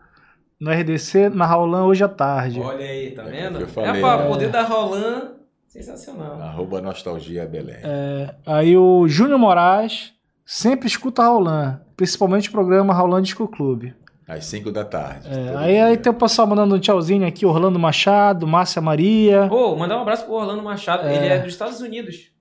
no 0.59 0.69
RDC, 0.71 1.29
na 1.29 1.45
Raulan 1.47 1.85
hoje 1.85 2.03
à 2.03 2.07
tarde. 2.07 2.59
Olha 2.59 2.85
aí, 2.85 3.11
tá 3.11 3.23
É, 3.23 3.25
vendo? 3.25 3.57
que 3.57 3.63
eu 3.63 3.67
É, 3.67 3.69
falei, 3.69 4.01
pra 4.01 4.17
né? 4.17 4.27
poder 4.27 4.49
da 4.49 4.61
Roland, 4.61 5.31
sensacional. 5.67 6.39
Arroba 6.39 6.79
Nostalgia 6.79 7.45
Belém. 7.47 7.77
É, 7.81 8.35
aí 8.45 8.77
o 8.77 9.07
Júnior 9.07 9.39
Moraes 9.39 10.13
sempre 10.45 10.87
escuta 10.87 11.23
Raulan, 11.23 11.81
principalmente 11.97 12.49
o 12.49 12.51
programa 12.51 12.93
Raulan 12.93 13.21
Disco 13.23 13.47
Clube. 13.47 13.95
Às 14.27 14.45
5 14.45 14.71
da 14.71 14.85
tarde. 14.85 15.27
É, 15.29 15.57
aí, 15.57 15.73
dia. 15.73 15.85
aí 15.85 15.97
tem 15.97 16.11
o 16.11 16.15
pessoal 16.15 16.47
mandando 16.47 16.75
um 16.75 16.79
tchauzinho 16.79 17.27
aqui, 17.27 17.45
Orlando 17.45 17.77
Machado, 17.77 18.47
Márcia 18.47 18.81
Maria. 18.81 19.47
Pô, 19.49 19.75
mandar 19.75 19.97
um 19.97 20.01
abraço 20.01 20.25
pro 20.25 20.35
Orlando 20.35 20.63
Machado. 20.63 21.07
Ele 21.07 21.27
é 21.27 21.39
dos 21.39 21.51
Estados 21.53 21.81
Unidos. 21.81 22.31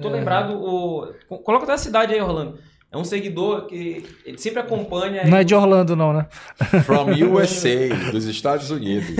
Tô 0.00 0.08
É. 0.08 0.12
lembrado, 0.12 0.54
o... 0.62 1.12
coloca 1.42 1.64
até 1.64 1.72
a 1.72 1.78
cidade 1.78 2.14
aí, 2.14 2.20
Orlando. 2.20 2.58
É 2.92 2.96
um 2.98 3.04
seguidor 3.04 3.66
que 3.66 4.04
ele 4.26 4.36
sempre 4.36 4.60
acompanha. 4.60 5.24
Não 5.24 5.38
é 5.38 5.42
de 5.44 5.54
Orlando 5.54 5.96
não, 5.96 6.12
né? 6.12 6.26
From 6.84 7.06
USA, 7.26 7.88
dos 8.12 8.26
Estados 8.26 8.70
Unidos. 8.70 9.16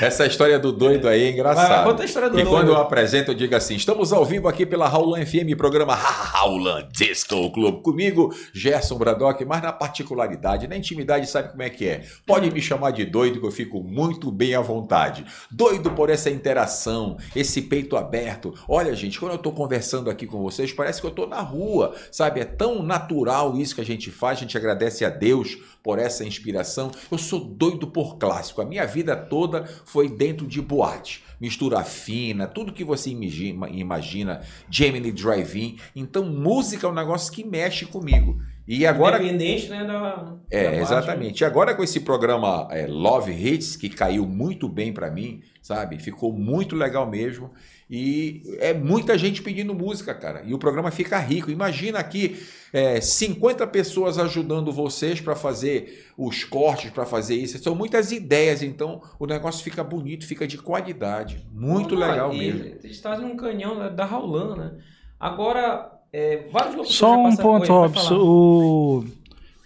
Essa 0.00 0.26
história 0.26 0.58
do 0.58 0.72
doido 0.72 1.08
aí 1.08 1.24
é 1.24 1.30
engraçada. 1.30 1.84
conta 1.88 2.02
a 2.02 2.04
história 2.04 2.28
do 2.28 2.36
E 2.38 2.42
doido. 2.42 2.50
quando 2.52 2.68
eu 2.68 2.76
apresento, 2.76 3.30
eu 3.30 3.34
digo 3.34 3.54
assim: 3.54 3.76
estamos 3.76 4.12
ao 4.12 4.24
vivo 4.24 4.48
aqui 4.48 4.66
pela 4.66 4.88
Raulan 4.88 5.24
FM, 5.24 5.56
programa 5.56 5.94
Raulan 5.94 6.88
Disco 6.90 7.50
Club. 7.52 7.80
Comigo, 7.82 8.34
Gerson 8.52 8.96
Bradock, 8.98 9.44
mas 9.44 9.62
na 9.62 9.72
particularidade, 9.72 10.66
na 10.66 10.76
intimidade, 10.76 11.28
sabe 11.28 11.50
como 11.50 11.62
é 11.62 11.70
que 11.70 11.86
é? 11.86 12.02
Pode 12.26 12.50
me 12.50 12.60
chamar 12.60 12.90
de 12.90 13.04
doido, 13.04 13.38
que 13.38 13.46
eu 13.46 13.52
fico 13.52 13.82
muito 13.84 14.32
bem 14.32 14.54
à 14.56 14.60
vontade. 14.60 15.24
Doido 15.48 15.92
por 15.92 16.10
essa 16.10 16.28
interação, 16.28 17.16
esse 17.36 17.62
peito 17.62 17.96
aberto. 17.96 18.52
Olha, 18.68 18.94
gente, 18.96 19.20
quando 19.20 19.32
eu 19.32 19.38
tô 19.38 19.52
conversando 19.52 20.10
aqui 20.10 20.26
com 20.26 20.42
vocês, 20.42 20.72
parece 20.72 21.00
que 21.00 21.06
eu 21.06 21.12
tô 21.12 21.24
na 21.26 21.40
rua, 21.40 21.94
sabe? 22.10 22.40
É 22.40 22.44
tão 22.44 22.82
natural 22.96 23.56
isso 23.56 23.74
que 23.74 23.80
a 23.80 23.84
gente 23.84 24.10
faz, 24.10 24.38
a 24.38 24.40
gente 24.42 24.56
agradece 24.56 25.04
a 25.04 25.10
Deus 25.10 25.58
por 25.82 25.98
essa 25.98 26.24
inspiração. 26.24 26.90
Eu 27.10 27.18
sou 27.18 27.40
doido 27.40 27.86
por 27.86 28.16
clássico. 28.16 28.62
A 28.62 28.64
minha 28.64 28.86
vida 28.86 29.14
toda 29.14 29.64
foi 29.84 30.08
dentro 30.08 30.46
de 30.46 30.60
boate. 30.62 31.22
Mistura 31.38 31.84
fina, 31.84 32.46
tudo 32.46 32.72
que 32.72 32.82
você 32.82 33.10
imagina, 33.10 34.40
Gemini 34.70 35.12
Drive-In. 35.12 35.76
Então, 35.94 36.24
música 36.24 36.86
é 36.86 36.90
um 36.90 36.94
negócio 36.94 37.30
que 37.30 37.44
mexe 37.44 37.84
comigo. 37.84 38.40
E 38.66 38.84
agora. 38.84 39.18
Independente, 39.22 39.68
né, 39.68 39.84
da... 39.84 40.14
da 40.16 40.36
É, 40.50 40.64
parte. 40.64 40.80
exatamente. 40.80 41.40
E 41.42 41.44
agora 41.44 41.74
com 41.74 41.84
esse 41.84 42.00
programa 42.00 42.66
é, 42.70 42.86
Love 42.86 43.30
Hits, 43.30 43.76
que 43.76 43.88
caiu 43.88 44.26
muito 44.26 44.68
bem 44.68 44.92
pra 44.92 45.10
mim, 45.10 45.42
sabe? 45.62 45.98
Ficou 45.98 46.32
muito 46.32 46.74
legal 46.74 47.08
mesmo. 47.08 47.52
E 47.88 48.42
é 48.58 48.74
muita 48.74 49.16
gente 49.16 49.40
pedindo 49.42 49.72
música, 49.72 50.12
cara. 50.12 50.42
E 50.44 50.52
o 50.52 50.58
programa 50.58 50.90
fica 50.90 51.18
rico. 51.20 51.52
Imagina 51.52 52.00
aqui 52.00 52.36
é, 52.72 53.00
50 53.00 53.64
pessoas 53.68 54.18
ajudando 54.18 54.72
vocês 54.72 55.20
para 55.20 55.36
fazer 55.36 56.06
os 56.18 56.42
cortes, 56.42 56.90
para 56.90 57.06
fazer 57.06 57.36
isso. 57.36 57.62
São 57.62 57.76
muitas 57.76 58.10
ideias, 58.10 58.60
então 58.60 59.00
o 59.20 59.26
negócio 59.26 59.62
fica 59.62 59.84
bonito, 59.84 60.26
fica 60.26 60.48
de 60.48 60.58
qualidade. 60.58 61.46
Muito 61.52 61.94
Não, 61.94 62.08
legal 62.08 62.34
e 62.34 62.38
mesmo. 62.38 62.64
Eles 62.82 63.00
trazem 63.00 63.24
um 63.24 63.36
canhão 63.36 63.78
da, 63.78 63.88
da 63.88 64.04
Raulan, 64.04 64.56
né? 64.56 64.72
Agora, 65.20 65.92
é, 66.12 66.48
vários 66.50 66.92
Só 66.92 67.16
um 67.16 67.22
passaram- 67.30 67.50
ponto, 67.60 67.72
Robson. 67.72 68.18
O, 68.18 69.04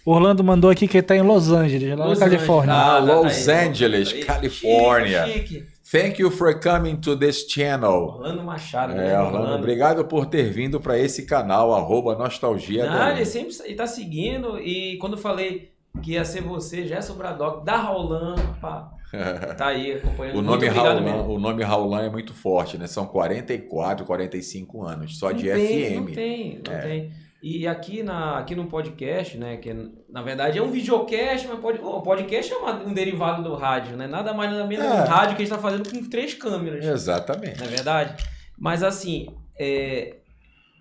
Orlando 0.05 0.43
mandou 0.43 0.69
aqui 0.69 0.87
que 0.87 0.97
ele 0.97 1.05
tá 1.05 1.15
em 1.15 1.21
Los 1.21 1.51
Angeles, 1.51 1.97
lá 1.97 2.05
Los 2.05 2.19
na 2.19 2.25
Califórnia. 2.29 2.73
Angeles. 2.73 3.09
Ah, 3.09 3.15
Los. 3.21 3.47
Angeles, 3.47 4.13
Califórnia. 4.25 5.25
Chique, 5.27 5.47
chique. 5.47 5.70
Thank 5.91 6.21
you 6.21 6.31
for 6.31 6.57
coming 6.57 6.95
to 7.01 7.17
this 7.17 7.45
channel. 7.49 8.03
Orlando 8.15 8.43
Machado. 8.43 8.93
É, 8.93 8.95
né? 8.95 9.19
Orlando, 9.19 9.55
obrigado 9.55 10.05
por 10.05 10.25
ter 10.25 10.49
vindo 10.49 10.79
para 10.79 10.97
esse 10.97 11.25
canal, 11.25 11.73
arroba 11.73 12.15
Nostalgia. 12.15 12.89
Não, 12.89 13.11
ele 13.11 13.25
sempre 13.25 13.53
ele 13.65 13.75
tá 13.75 13.85
seguindo 13.85 14.57
e 14.57 14.97
quando 14.99 15.13
eu 15.13 15.19
falei 15.19 15.71
que 16.01 16.13
ia 16.13 16.23
ser 16.23 16.41
você, 16.41 16.87
Gerson 16.87 17.15
Bradock, 17.15 17.65
da 17.65 17.75
Raulan, 17.75 18.35
pá, 18.61 18.89
tá 19.57 19.67
aí 19.67 19.91
acompanhando. 19.93 20.37
O 20.37 20.41
nome, 20.41 20.67
Raulan, 20.67 21.01
mesmo. 21.01 21.33
o 21.33 21.37
nome 21.39 21.63
Raulan 21.63 22.03
é 22.03 22.09
muito 22.09 22.33
forte, 22.33 22.77
né? 22.77 22.87
São 22.87 23.05
44, 23.05 24.05
45 24.05 24.83
anos, 24.85 25.17
só 25.19 25.33
de 25.33 25.49
não 25.49 25.55
tem, 25.55 25.89
FM. 25.89 25.95
Não 25.95 26.05
tem, 26.05 26.61
não 26.65 26.73
É. 26.73 26.79
tem. 26.79 27.11
E 27.41 27.67
aqui, 27.67 28.03
na, 28.03 28.37
aqui 28.37 28.55
no 28.55 28.65
podcast, 28.67 29.35
né, 29.37 29.57
que 29.57 29.73
na 30.09 30.21
verdade 30.21 30.59
é 30.59 30.61
um 30.61 30.69
videocast, 30.69 31.47
mas 31.47 31.59
pode, 31.59 31.79
o 31.81 32.01
podcast 32.01 32.53
é 32.53 32.55
uma- 32.55 32.83
um 32.83 32.93
derivado 32.93 33.41
do 33.41 33.55
rádio, 33.55 33.97
né? 33.97 34.05
Nada 34.05 34.31
mais 34.33 34.51
nada 34.51 34.65
menos 34.65 34.85
É. 34.85 34.89
um 34.89 35.05
rádio 35.05 35.35
que 35.35 35.41
a 35.41 35.45
gente 35.45 35.55
tá 35.55 35.61
fazendo 35.61 35.89
com 35.89 36.07
três 36.07 36.35
câmeras. 36.35 36.85
Exatamente. 36.85 37.59
Não 37.59 37.65
é 37.65 37.69
verdade? 37.69 38.23
Mas 38.57 38.83
assim, 38.83 39.27
é, 39.59 40.17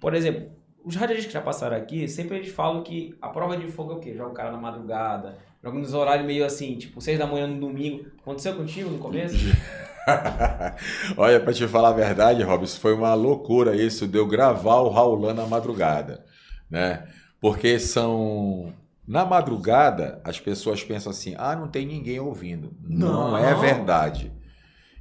por 0.02 0.12
exemplo, 0.14 0.50
os 0.84 0.94
radialistas 0.96 1.28
que 1.32 1.38
já 1.38 1.40
passaram 1.42 1.76
aqui, 1.78 2.06
sempre 2.06 2.36
eles 2.36 2.50
falam 2.52 2.82
que 2.82 3.16
a 3.22 3.28
prova 3.28 3.56
de 3.56 3.66
fogo 3.68 3.92
é 3.92 3.94
o 3.96 3.98
quê? 4.00 4.14
Joga 4.14 4.30
o 4.30 4.34
cara 4.34 4.52
na 4.52 4.58
madrugada, 4.58 5.38
joga 5.64 5.78
nos 5.78 5.94
horários 5.94 6.26
meio 6.26 6.44
assim, 6.44 6.76
tipo, 6.76 7.00
seis 7.00 7.18
da 7.18 7.26
manhã 7.26 7.46
no 7.46 7.58
domingo. 7.58 8.04
Aconteceu 8.20 8.54
contigo 8.54 8.90
no 8.90 8.98
começo? 8.98 9.34
Olha, 11.16 11.40
para 11.40 11.52
te 11.52 11.66
falar 11.68 11.88
a 11.90 11.92
verdade, 11.92 12.42
Robson, 12.42 12.78
foi 12.80 12.92
uma 12.94 13.14
loucura 13.14 13.74
isso 13.76 14.06
de 14.06 14.18
eu 14.18 14.26
gravar 14.26 14.80
o 14.80 14.88
Raulan 14.88 15.34
na 15.34 15.46
madrugada, 15.46 16.24
né? 16.70 17.06
Porque 17.40 17.78
são 17.78 18.72
na 19.06 19.24
madrugada 19.24 20.20
as 20.24 20.38
pessoas 20.38 20.82
pensam 20.84 21.10
assim: 21.10 21.34
"Ah, 21.38 21.56
não 21.56 21.68
tem 21.68 21.86
ninguém 21.86 22.20
ouvindo". 22.20 22.72
Não, 22.82 23.32
Não. 23.32 23.38
é 23.38 23.54
verdade. 23.54 24.32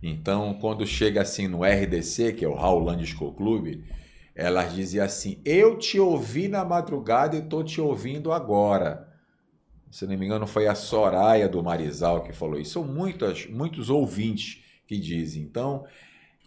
Então, 0.01 0.53
quando 0.55 0.85
chega 0.85 1.21
assim 1.21 1.47
no 1.47 1.63
RDC, 1.63 2.33
que 2.33 2.45
é 2.45 2.47
o 2.47 2.55
Raulan 2.55 2.97
Disco 2.97 3.31
Clube, 3.33 3.83
elas 4.35 4.73
diziam 4.73 5.05
assim: 5.05 5.41
"Eu 5.43 5.77
te 5.77 5.99
ouvi 5.99 6.47
na 6.47 6.63
madrugada 6.63 7.35
e 7.35 7.41
tô 7.41 7.63
te 7.63 7.81
ouvindo 7.81 8.31
agora". 8.31 9.07
Se 9.91 10.05
não 10.05 10.17
me 10.17 10.25
engano, 10.25 10.45
foi 10.45 10.67
a 10.67 10.75
Soraya 10.75 11.49
do 11.49 11.63
Marizal 11.63 12.21
que 12.23 12.31
falou 12.31 12.59
isso. 12.59 12.73
São 12.73 12.83
muitas, 12.83 13.47
muitos 13.47 13.89
ouvintes 13.89 14.63
que 14.87 14.97
dizem. 14.99 15.41
Então, 15.41 15.83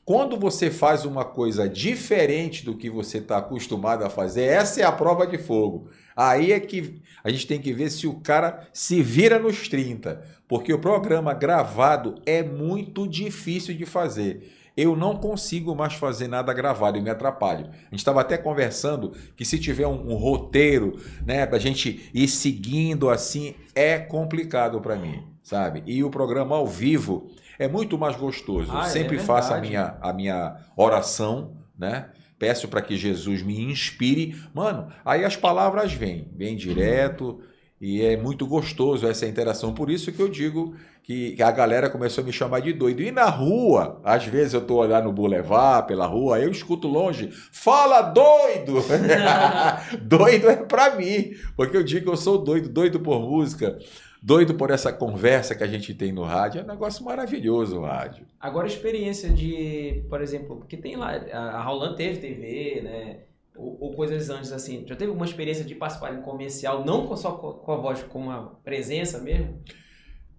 quando 0.05 0.37
você 0.37 0.71
faz 0.71 1.05
uma 1.05 1.25
coisa 1.25 1.69
diferente 1.69 2.65
do 2.65 2.77
que 2.77 2.91
você 2.91 3.19
está 3.19 3.39
acostumado 3.39 4.05
a 4.05 4.11
fazer, 4.11 4.43
essa 4.43 4.81
é 4.81 4.85
a 4.85 4.91
prova 4.91 5.27
de 5.27 5.39
fogo. 5.39 5.89
Aí 6.17 6.53
é 6.53 6.59
que 6.59 7.01
a 7.23 7.31
gente 7.31 7.47
tem 7.47 7.61
que 7.61 7.73
ver 7.73 7.89
se 7.91 8.07
o 8.07 8.15
cara 8.15 8.67
se 8.73 9.01
vira 9.01 9.39
nos 9.39 9.69
30, 9.69 10.21
porque 10.49 10.73
o 10.73 10.79
programa 10.79 11.33
gravado 11.33 12.17
é 12.27 12.43
muito 12.43 13.07
difícil 13.07 13.75
de 13.75 13.87
fazer. 13.87 14.53
Eu 14.77 14.97
não 14.97 15.17
consigo 15.17 15.75
mais 15.75 15.95
fazer 15.95 16.29
nada 16.29 16.53
gravado, 16.53 16.99
eu 16.99 17.03
me 17.03 17.11
atrapalho. 17.11 17.67
A 17.67 17.91
gente 17.91 17.99
estava 17.99 18.23
até 18.23 18.39
conversando 18.39 19.13
que 19.37 19.45
se 19.45 19.59
tiver 19.59 19.87
um, 19.87 20.13
um 20.13 20.17
roteiro, 20.17 20.99
né, 21.25 21.47
pra 21.47 21.59
gente 21.59 22.11
ir 22.13 22.27
seguindo 22.27 23.11
assim, 23.11 23.55
é 23.75 23.99
complicado 23.99 24.81
para 24.81 24.97
mim, 24.97 25.23
sabe? 25.43 25.83
E 25.87 26.03
o 26.03 26.11
programa 26.11 26.57
ao 26.57 26.67
vivo 26.67 27.31
é 27.63 27.69
muito 27.69 27.97
mais 27.97 28.17
gostoso. 28.17 28.71
Ah, 28.73 28.81
eu 28.81 28.83
é 28.83 28.89
sempre 28.89 29.19
faço 29.19 29.55
a 29.55 29.61
minha, 29.61 29.97
a 30.01 30.13
minha 30.13 30.57
oração, 30.77 31.57
né? 31.79 32.11
Peço 32.39 32.67
para 32.67 32.83
que 32.83 32.97
Jesus 32.97 33.43
me 33.43 33.61
inspire. 33.63 34.37
Mano, 34.53 34.89
aí 35.05 35.25
as 35.25 35.37
palavras 35.37 35.93
vêm, 35.93 36.29
vêm 36.35 36.57
direto 36.57 37.41
e 37.81 38.03
é 38.03 38.17
muito 38.17 38.47
gostoso 38.47 39.07
essa 39.07 39.27
interação. 39.27 39.73
Por 39.73 39.91
isso 39.91 40.11
que 40.11 40.21
eu 40.21 40.29
digo 40.29 40.75
que 41.05 41.41
a 41.43 41.51
galera 41.51 41.91
começou 41.91 42.23
a 42.23 42.25
me 42.25 42.33
chamar 42.33 42.61
de 42.61 42.73
doido. 42.73 43.03
E 43.03 43.11
na 43.11 43.27
rua, 43.27 44.01
às 44.05 44.25
vezes 44.25 44.55
eu 44.55 44.61
tô 44.61 44.77
olhando 44.77 45.05
no 45.05 45.13
boulevard, 45.13 45.87
pela 45.87 46.07
rua, 46.07 46.41
eu 46.41 46.51
escuto 46.51 46.89
longe, 46.89 47.31
fala 47.53 48.03
doido! 48.03 48.75
doido 50.03 50.49
é 50.49 50.57
pra 50.57 50.97
mim, 50.97 51.33
porque 51.57 51.77
eu 51.77 51.83
digo 51.83 52.07
que 52.07 52.13
eu 52.13 52.17
sou 52.17 52.39
doido, 52.39 52.69
doido 52.69 53.01
por 53.01 53.21
música, 53.21 53.79
doido 54.23 54.55
por 54.55 54.71
essa 54.71 54.93
conversa 54.93 55.55
que 55.55 55.65
a 55.65 55.67
gente 55.67 55.93
tem 55.93 56.13
no 56.13 56.23
rádio. 56.23 56.61
É 56.61 56.65
um 56.65 56.69
negócio 56.69 57.05
maravilhoso 57.05 57.81
o 57.81 57.83
rádio. 57.83 58.25
Agora 58.39 58.67
a 58.67 58.71
experiência 58.71 59.29
de, 59.29 60.05
por 60.09 60.23
exemplo, 60.23 60.57
porque 60.57 60.77
tem 60.77 60.95
lá, 60.95 61.11
a 61.11 61.53
a 61.59 61.63
Roland 61.63 61.97
teve 61.97 62.19
TV, 62.19 62.81
né? 62.83 63.17
Ou, 63.57 63.77
ou 63.81 63.93
coisas 63.93 64.31
antes 64.31 64.53
assim. 64.53 64.85
Já 64.87 64.95
teve 64.95 65.11
alguma 65.11 65.27
experiência 65.27 65.65
de 65.65 65.75
participar 65.75 66.15
em 66.15 66.23
comercial, 66.23 66.85
não 66.85 67.15
só 67.17 67.33
com, 67.33 67.73
a 67.73 67.77
voz, 67.77 68.03
com 68.05 68.21
uma 68.21 68.59
presença 68.65 69.19
mesmo? 69.19 69.61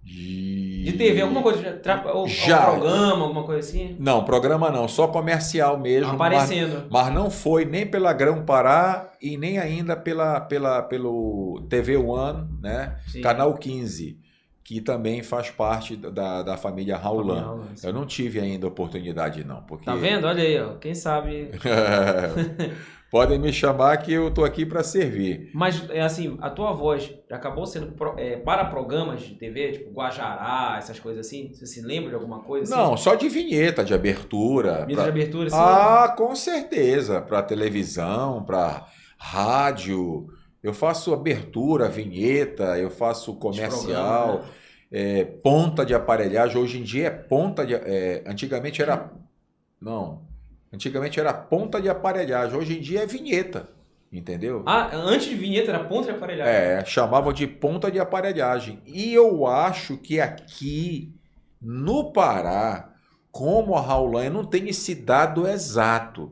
De, 0.05 0.83
De 0.83 0.93
TV, 0.93 1.21
alguma 1.21 1.41
coisa, 1.41 1.71
tra- 1.77 2.03
ou, 2.13 2.21
ou 2.21 2.27
Já. 2.27 2.65
programa, 2.71 3.23
alguma 3.23 3.43
coisa 3.43 3.59
assim? 3.61 3.95
Não, 3.99 4.23
programa 4.25 4.69
não, 4.69 4.87
só 4.87 5.07
comercial 5.07 5.79
mesmo. 5.79 6.07
mas- 6.17 6.33
Aparecendo. 6.33 6.87
Mas 6.89 7.13
não 7.13 7.31
foi 7.31 7.63
nem 7.65 7.85
pela 7.87 8.11
Grão 8.11 8.43
Pará 8.43 9.11
e 9.21 9.37
nem 9.37 9.57
ainda 9.57 9.95
pela, 9.95 10.41
pela, 10.41 10.81
pelo 10.83 11.65
TV 11.69 11.95
One, 11.95 12.47
né? 12.61 12.97
Sim. 13.07 13.21
Canal 13.21 13.53
15, 13.57 14.19
que 14.61 14.81
também 14.81 15.23
faz 15.23 15.49
parte 15.49 15.95
da, 15.95 16.43
da 16.43 16.57
família 16.57 16.97
Raulan. 16.97 17.65
Eu 17.81 17.93
não 17.93 18.05
tive 18.05 18.39
ainda 18.41 18.67
oportunidade, 18.67 19.43
não. 19.45 19.61
Porque... 19.63 19.85
Tá 19.85 19.95
vendo? 19.95 20.27
Olha 20.27 20.43
aí, 20.43 20.59
ó. 20.59 20.73
Quem 20.75 20.93
sabe. 20.93 21.49
Podem 23.13 23.38
me 23.38 23.54
chamar 23.54 23.95
que 23.97 24.12
eu 24.12 24.32
tô 24.34 24.43
aqui 24.43 24.65
para 24.65 24.82
servir. 24.82 25.52
Mas, 25.54 25.88
é 25.91 26.02
assim, 26.02 26.36
a 26.41 26.49
tua 26.49 26.71
voz 26.71 27.13
já 27.30 27.36
acabou 27.36 27.63
sendo 27.67 27.93
é, 28.17 28.38
para 28.38 28.65
programas 28.65 29.21
de 29.21 29.36
TV, 29.36 29.73
tipo 29.73 29.91
Guajará, 29.91 30.78
essas 30.80 30.99
coisas 30.99 31.28
assim? 31.28 31.54
Você 31.54 31.67
se 31.67 31.80
lembra 31.80 32.10
de 32.10 32.15
alguma 32.15 32.39
coisa 32.41 32.73
assim? 32.73 32.84
Não, 32.84 32.97
só 32.97 33.13
de 33.13 33.30
vinheta, 33.30 33.84
de 33.86 33.93
abertura. 33.93 34.88
Vinheta 34.88 34.93
pra- 34.95 35.04
de 35.04 35.10
abertura, 35.10 35.45
assim? 35.45 35.56
Ah, 35.60 36.15
com 36.17 36.36
certeza. 36.36 37.21
Para 37.21 37.43
televisão, 37.43 38.43
para 38.43 38.88
rádio. 39.15 40.26
Eu 40.63 40.73
faço 40.73 41.13
abertura, 41.13 41.89
vinheta, 41.89 42.80
eu 42.80 42.89
faço 42.89 43.36
comercial, 43.36 44.39
né? 44.39 44.45
é, 44.91 45.23
ponta 45.23 45.86
de 45.86 45.93
aparelhagem. 45.93 46.58
Hoje 46.60 46.80
em 46.80 46.84
dia 46.84 47.06
é 47.06 47.12
ponta 47.12 47.63
de. 47.63 47.76
é, 47.76 48.23
antigamente 48.26 48.82
era. 48.82 49.12
Não. 49.80 50.32
Antigamente 50.73 51.19
era 51.19 51.31
ponta 51.31 51.79
de 51.79 51.88
aparelhagem. 51.88 52.57
Hoje 52.57 52.77
em 52.77 52.81
dia 52.81 53.03
é 53.03 53.05
vinheta. 53.05 53.69
Entendeu? 54.12 54.63
Ah, 54.65 54.89
antes 54.93 55.27
de 55.27 55.36
vinheta 55.36 55.71
era 55.71 55.83
ponta 55.83 56.12
de 56.12 56.17
aparelhagem. 56.17 56.53
É, 56.53 56.86
chamavam 56.86 57.31
de 57.31 57.47
ponta 57.47 57.91
de 57.91 57.99
aparelhagem. 57.99 58.79
E 58.86 59.13
eu 59.13 59.45
acho 59.47 59.97
que 59.97 60.19
aqui 60.19 61.15
no 61.62 62.12
Pará, 62.12 62.93
como 63.31 63.75
a 63.75 63.81
Raulan, 63.81 64.25
eu 64.25 64.33
não 64.33 64.45
tenho 64.45 64.69
esse 64.69 64.93
dado 64.93 65.47
exato, 65.47 66.31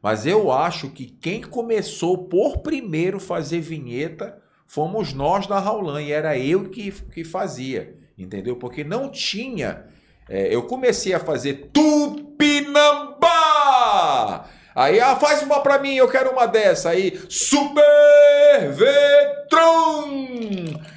mas 0.00 0.24
eu 0.26 0.52
acho 0.52 0.90
que 0.90 1.06
quem 1.06 1.42
começou 1.42 2.28
por 2.28 2.58
primeiro 2.58 3.18
fazer 3.18 3.60
vinheta 3.60 4.40
fomos 4.66 5.12
nós 5.12 5.46
da 5.46 5.58
Raulan, 5.58 6.02
e 6.02 6.12
era 6.12 6.38
eu 6.38 6.68
que, 6.68 6.92
que 6.92 7.24
fazia, 7.24 7.96
entendeu? 8.16 8.56
Porque 8.56 8.84
não 8.84 9.10
tinha. 9.10 9.84
é, 10.28 10.54
eu 10.54 10.64
comecei 10.64 11.12
a 11.12 11.18
fazer 11.18 11.70
Tupinambá! 11.72 13.05
Aí, 14.76 15.00
ah, 15.00 15.16
faz 15.16 15.42
uma 15.42 15.60
pra 15.60 15.78
mim, 15.78 15.94
eu 15.94 16.06
quero 16.06 16.30
uma 16.30 16.44
dessa. 16.44 16.90
Aí, 16.90 17.18
Super 17.30 18.70
Vetron! 18.72 20.06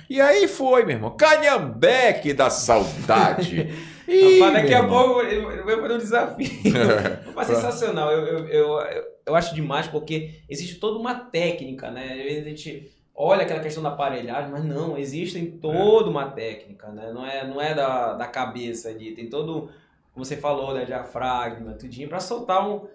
E 0.10 0.20
aí 0.20 0.50
foi, 0.50 0.84
meu 0.84 0.98
irmão. 0.98 1.16
Canhambeque 1.16 2.34
da 2.34 2.50
saudade. 2.50 3.70
Ih, 4.06 4.40
Rapaz, 4.40 4.54
daqui 4.54 4.74
a 4.74 4.86
pouco 4.86 5.22
eu 5.22 5.64
vou 5.64 5.82
fazer 5.82 5.94
um 5.94 5.98
desafio. 5.98 6.50
Mas 7.34 7.48
sensacional. 7.48 8.12
Eu, 8.12 8.26
eu, 8.26 8.48
eu, 8.48 9.04
eu 9.28 9.36
acho 9.36 9.56
demais 9.56 9.88
porque 9.88 10.42
existe 10.50 10.76
toda 10.76 11.00
uma 11.00 11.16
técnica, 11.16 11.90
né? 11.90 12.14
Às 12.14 12.24
vezes 12.24 12.46
a 12.46 12.50
gente 12.50 12.92
olha 13.16 13.44
aquela 13.44 13.62
questão 13.62 13.82
da 13.82 13.90
aparelhagem, 13.90 14.52
mas 14.52 14.66
não, 14.66 14.98
existe 14.98 15.40
toda 15.62 16.10
uma 16.10 16.26
técnica, 16.32 16.88
né? 16.88 17.14
Não 17.14 17.26
é, 17.26 17.48
não 17.48 17.62
é 17.62 17.74
da, 17.74 18.14
da 18.14 18.26
cabeça 18.26 18.90
ali. 18.90 19.12
Tem 19.12 19.30
todo, 19.30 19.70
como 20.14 20.26
você 20.26 20.36
falou, 20.36 20.74
né? 20.74 20.84
Diafragma, 20.84 21.74
tudinho, 21.74 22.10
pra 22.10 22.20
soltar 22.20 22.68
um. 22.68 22.88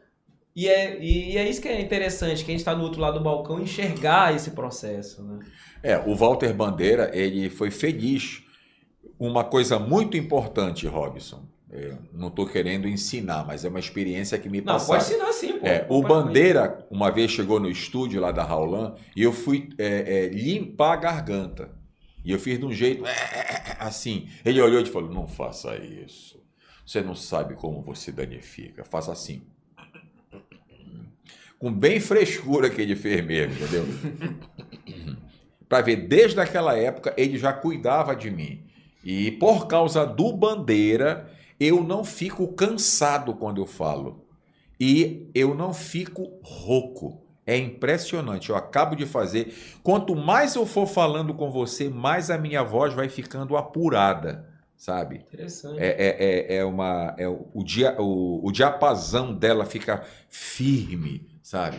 E 0.55 0.69
é, 0.69 1.03
e 1.03 1.37
é 1.37 1.49
isso 1.49 1.61
que 1.61 1.69
é 1.69 1.81
interessante, 1.81 2.45
que 2.45 2.51
a 2.51 2.55
gente 2.55 2.65
tá 2.65 2.75
no 2.75 2.85
outro 2.85 3.01
lado 3.01 3.19
do 3.19 3.25
balcão 3.25 3.61
enxergar 3.61 4.35
esse 4.35 4.53
processo, 4.53 5.23
né? 5.23 5.41
É, 5.83 5.99
o 5.99 6.15
Walter 6.15 6.55
Bandeira, 6.55 7.11
ele 7.13 7.51
foi 7.51 7.71
feliz. 7.71 8.43
Uma 9.19 9.45
coisa 9.45 9.79
muito 9.79 10.17
importante, 10.17 10.87
Robson. 10.87 11.45
Eu 11.71 11.99
não 12.13 12.29
estou 12.29 12.47
querendo 12.47 12.87
ensinar, 12.87 13.45
mas 13.45 13.65
é 13.65 13.69
uma 13.69 13.81
experiência 13.81 14.39
que 14.39 14.49
me 14.49 14.61
Não, 14.61 14.75
passaram. 14.75 15.01
pode 15.01 15.11
ensinar 15.11 15.33
sim, 15.33 15.59
pô. 15.59 15.67
É, 15.67 15.85
o 15.89 16.01
Bandeira, 16.03 16.87
uma 16.89 17.11
vez 17.11 17.33
chegou 17.33 17.59
no 17.59 17.69
estúdio 17.69 18.21
lá 18.21 18.31
da 18.31 18.45
Raulan 18.45 18.95
e 19.17 19.23
eu 19.23 19.33
fui 19.33 19.71
é, 19.77 19.87
é, 19.87 20.29
limpar 20.29 20.93
a 20.93 20.97
garganta. 20.97 21.71
E 22.25 22.31
eu 22.31 22.39
fiz 22.39 22.59
de 22.61 22.65
um 22.65 22.73
jeito 22.73 23.05
é, 23.05 23.77
assim. 23.81 24.29
Ele 24.45 24.61
olhou 24.61 24.81
e 24.81 24.87
falou: 24.87 25.11
Não 25.11 25.27
faça 25.27 25.77
isso. 25.77 26.41
Você 26.87 27.03
não 27.03 27.15
sabe 27.15 27.55
como 27.55 27.83
você 27.83 28.13
danifica. 28.13 28.85
Faça 28.85 29.11
assim. 29.11 29.43
Com 31.59 31.73
bem 31.73 32.01
frescura 32.01 32.69
que 32.69 32.81
ele 32.81 32.97
fez 32.97 33.25
mesmo, 33.25 33.55
entendeu? 33.55 33.87
Para 35.69 35.81
ver, 35.81 35.97
desde 36.09 36.41
aquela 36.41 36.77
época 36.77 37.15
ele 37.17 37.39
já 37.39 37.53
cuidava 37.53 38.15
de 38.15 38.31
mim. 38.31 38.65
E 39.03 39.33
por 39.33 39.67
causa 39.67 40.07
do 40.07 40.33
Bandeira, 40.33 41.31
eu 41.59 41.83
não 41.83 42.05
fico 42.05 42.49
cansado 42.55 43.35
quando 43.35 43.61
eu 43.61 43.67
falo. 43.67 44.25
E 44.79 45.31
eu 45.35 45.55
não 45.55 45.73
fico 45.73 46.39
rouco. 46.43 47.23
É 47.47 47.57
impressionante. 47.57 48.51
Eu 48.51 48.57
acabo 48.57 48.97
de 48.97 49.05
fazer. 49.05 49.55
Quanto 49.83 50.17
mais 50.17 50.55
eu 50.55 50.65
for 50.65 50.87
falando 50.87 51.35
com 51.35 51.51
você, 51.51 51.89
mais 51.89 52.31
a 52.31 52.39
minha 52.39 52.63
voz 52.63 52.95
vai 52.95 53.09
ficando 53.09 53.57
apurada, 53.57 54.49
sabe? 54.77 55.17
Interessante. 55.17 55.79
É, 55.79 55.89
é, 55.89 56.55
é, 56.55 56.57
é 56.57 56.65
uma. 56.65 57.15
É 57.19 57.29
o, 57.29 57.47
o, 57.53 57.63
dia, 57.63 57.95
o, 58.01 58.47
o 58.47 58.51
diapasão 58.51 59.35
dela 59.35 59.67
fica 59.67 60.03
firme, 60.29 61.29
sabe? 61.45 61.77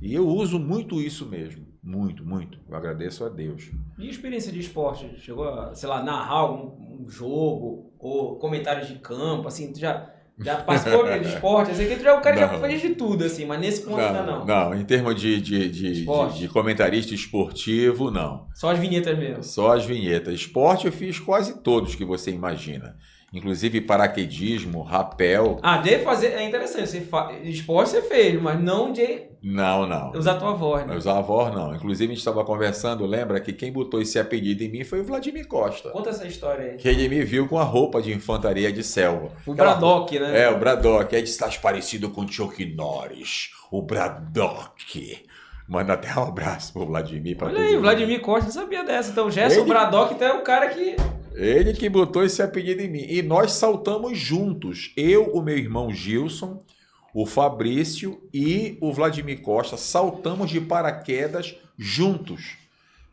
E 0.00 0.14
eu 0.14 0.28
uso 0.28 0.58
muito 0.58 1.00
isso 1.00 1.24
mesmo. 1.26 1.66
Muito, 1.82 2.24
muito. 2.24 2.58
Eu 2.68 2.76
agradeço 2.76 3.24
a 3.24 3.28
Deus. 3.28 3.70
E 3.98 4.08
experiência 4.08 4.52
de 4.52 4.60
esporte? 4.60 5.08
Chegou 5.18 5.48
a, 5.48 5.74
sei 5.74 5.88
lá, 5.88 6.02
narrar 6.02 6.34
algum 6.34 7.02
um 7.02 7.08
jogo 7.08 7.92
ou 7.98 8.36
comentários 8.36 8.88
de 8.88 8.96
campo, 8.96 9.48
assim, 9.48 9.72
tu 9.72 9.78
já, 9.78 10.10
já 10.38 10.56
participou 10.64 11.04
de 11.04 11.28
esporte? 11.28 11.70
Assim, 11.70 11.86
que 11.86 11.96
tu 11.96 12.02
já, 12.02 12.18
o 12.18 12.20
cara 12.20 12.36
já 12.36 12.52
Não. 12.52 12.60
fez 12.60 12.82
de 12.82 12.94
tudo, 12.94 13.24
assim, 13.24 13.46
mas 13.46 13.60
nesse 13.60 13.82
ponto 13.82 14.00
ainda 14.00 14.22
não. 14.22 14.44
não, 14.44 14.74
em 14.74 14.84
termos 14.84 15.18
de, 15.20 15.40
de, 15.40 15.70
de, 15.70 16.04
de, 16.04 16.38
de 16.38 16.48
comentarista 16.48 17.14
esportivo, 17.14 18.10
não. 18.10 18.48
Só 18.54 18.70
as 18.70 18.78
vinhetas 18.78 19.16
mesmo. 19.16 19.42
Só 19.42 19.72
as 19.72 19.84
vinhetas. 19.84 20.34
Esporte 20.34 20.86
eu 20.86 20.92
fiz 20.92 21.18
quase 21.18 21.62
todos 21.62 21.94
que 21.94 22.04
você 22.04 22.30
imagina. 22.30 22.96
Inclusive 23.36 23.80
paraquedismo, 23.82 24.82
rapel. 24.82 25.58
Ah, 25.62 25.76
de 25.78 25.98
fazer, 25.98 26.28
é 26.28 26.42
interessante, 26.44 26.88
você 26.88 27.00
fa... 27.02 27.30
esporte 27.42 27.90
você 27.90 28.02
fez, 28.02 28.40
mas 28.40 28.58
não 28.60 28.92
de 28.92 29.22
Não, 29.42 29.86
não. 29.86 30.12
usar 30.12 30.34
tua 30.36 30.52
voz, 30.54 30.86
né? 30.86 30.96
Os 30.96 31.06
avós 31.06 31.54
não. 31.54 31.74
Inclusive 31.74 32.04
a 32.12 32.14
gente 32.14 32.18
estava 32.18 32.44
conversando, 32.44 33.04
lembra 33.06 33.38
que 33.40 33.52
quem 33.52 33.70
botou 33.70 34.00
esse 34.00 34.18
apelido 34.18 34.64
em 34.64 34.68
mim 34.68 34.84
foi 34.84 35.00
o 35.00 35.04
Vladimir 35.04 35.46
Costa. 35.46 35.90
Conta 35.90 36.10
essa 36.10 36.26
história 36.26 36.72
aí. 36.72 36.78
Que 36.78 36.88
ele 36.88 37.08
me 37.08 37.22
viu 37.22 37.46
com 37.46 37.58
a 37.58 37.64
roupa 37.64 38.00
de 38.00 38.12
infantaria 38.12 38.72
de 38.72 38.82
selva. 38.82 39.30
O 39.46 39.52
Aquela 39.52 39.70
Braddock, 39.72 40.18
né? 40.18 40.42
É, 40.42 40.48
o 40.50 40.58
Braddock. 40.58 41.14
Aí 41.14 41.20
disse, 41.22 41.34
estás 41.34 41.56
parecido 41.58 42.10
com 42.10 42.22
o 42.22 42.28
Chuck 42.28 42.64
Norris. 42.74 43.50
O 43.70 43.82
Braddock. 43.82 45.22
Manda 45.68 45.94
até 45.94 46.16
um 46.18 46.22
abraço 46.22 46.72
pro 46.72 46.86
Vladimir. 46.86 47.36
pra 47.36 47.48
Olha 47.48 47.60
aí, 47.60 47.76
o. 47.76 47.80
Vladimir 47.80 48.20
Costa 48.20 48.44
não 48.44 48.52
sabia 48.52 48.84
dessa. 48.84 49.10
Então, 49.10 49.26
o 49.26 49.30
Gerson 49.30 49.60
Ele- 49.60 49.68
Braddock 49.68 50.14
então 50.14 50.28
é 50.28 50.32
o 50.38 50.42
cara 50.42 50.68
que. 50.68 50.96
Ele 51.36 51.74
que 51.74 51.88
botou 51.88 52.24
esse 52.24 52.40
apelido 52.42 52.80
em 52.80 52.88
mim. 52.88 53.04
E 53.06 53.20
nós 53.22 53.52
saltamos 53.52 54.18
juntos. 54.18 54.92
Eu, 54.96 55.34
o 55.34 55.42
meu 55.42 55.56
irmão 55.56 55.92
Gilson, 55.92 56.64
o 57.12 57.26
Fabrício 57.26 58.22
e 58.32 58.78
o 58.80 58.90
Vladimir 58.90 59.42
Costa 59.42 59.76
saltamos 59.76 60.50
de 60.50 60.60
paraquedas 60.60 61.54
juntos. 61.76 62.56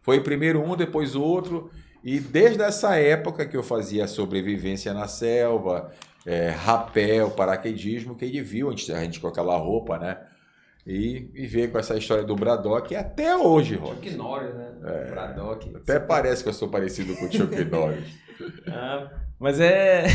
Foi 0.01 0.21
primeiro 0.21 0.61
um, 0.63 0.75
depois 0.75 1.15
o 1.15 1.21
outro. 1.21 1.69
E 2.01 2.19
desde 2.19 2.63
essa 2.63 2.95
época 2.97 3.45
que 3.45 3.57
eu 3.57 3.63
fazia 3.63 4.07
sobrevivência 4.07 4.93
na 4.93 5.07
selva, 5.07 5.91
é, 6.25 6.49
rapel, 6.49 7.31
paraquedismo, 7.31 8.15
que 8.15 8.23
ele 8.23 8.41
viu 8.41 8.69
a 8.69 8.71
gente, 8.71 8.91
a 8.91 9.03
gente 9.03 9.19
com 9.19 9.27
aquela 9.27 9.57
roupa, 9.57 9.97
né? 9.99 10.17
E, 10.85 11.29
e 11.33 11.47
veio 11.47 11.71
com 11.71 11.79
essa 11.79 11.95
história 11.97 12.23
do 12.25 12.35
Braddock 12.35 12.93
até 12.95 13.35
hoje, 13.37 13.75
Rock. 13.75 14.09
Chuck 14.09 14.17
Norris, 14.17 14.53
né? 14.53 14.67
É. 14.83 15.11
Braddock. 15.11 15.75
Até 15.77 15.99
parece 15.99 16.43
que 16.43 16.49
eu 16.49 16.53
sou 16.53 16.67
parecido 16.67 17.15
com 17.15 17.25
o 17.25 17.31
Chuck 17.31 17.63
Norris. 17.65 18.03
Ah, 18.67 19.07
mas 19.39 19.59
é. 19.61 20.05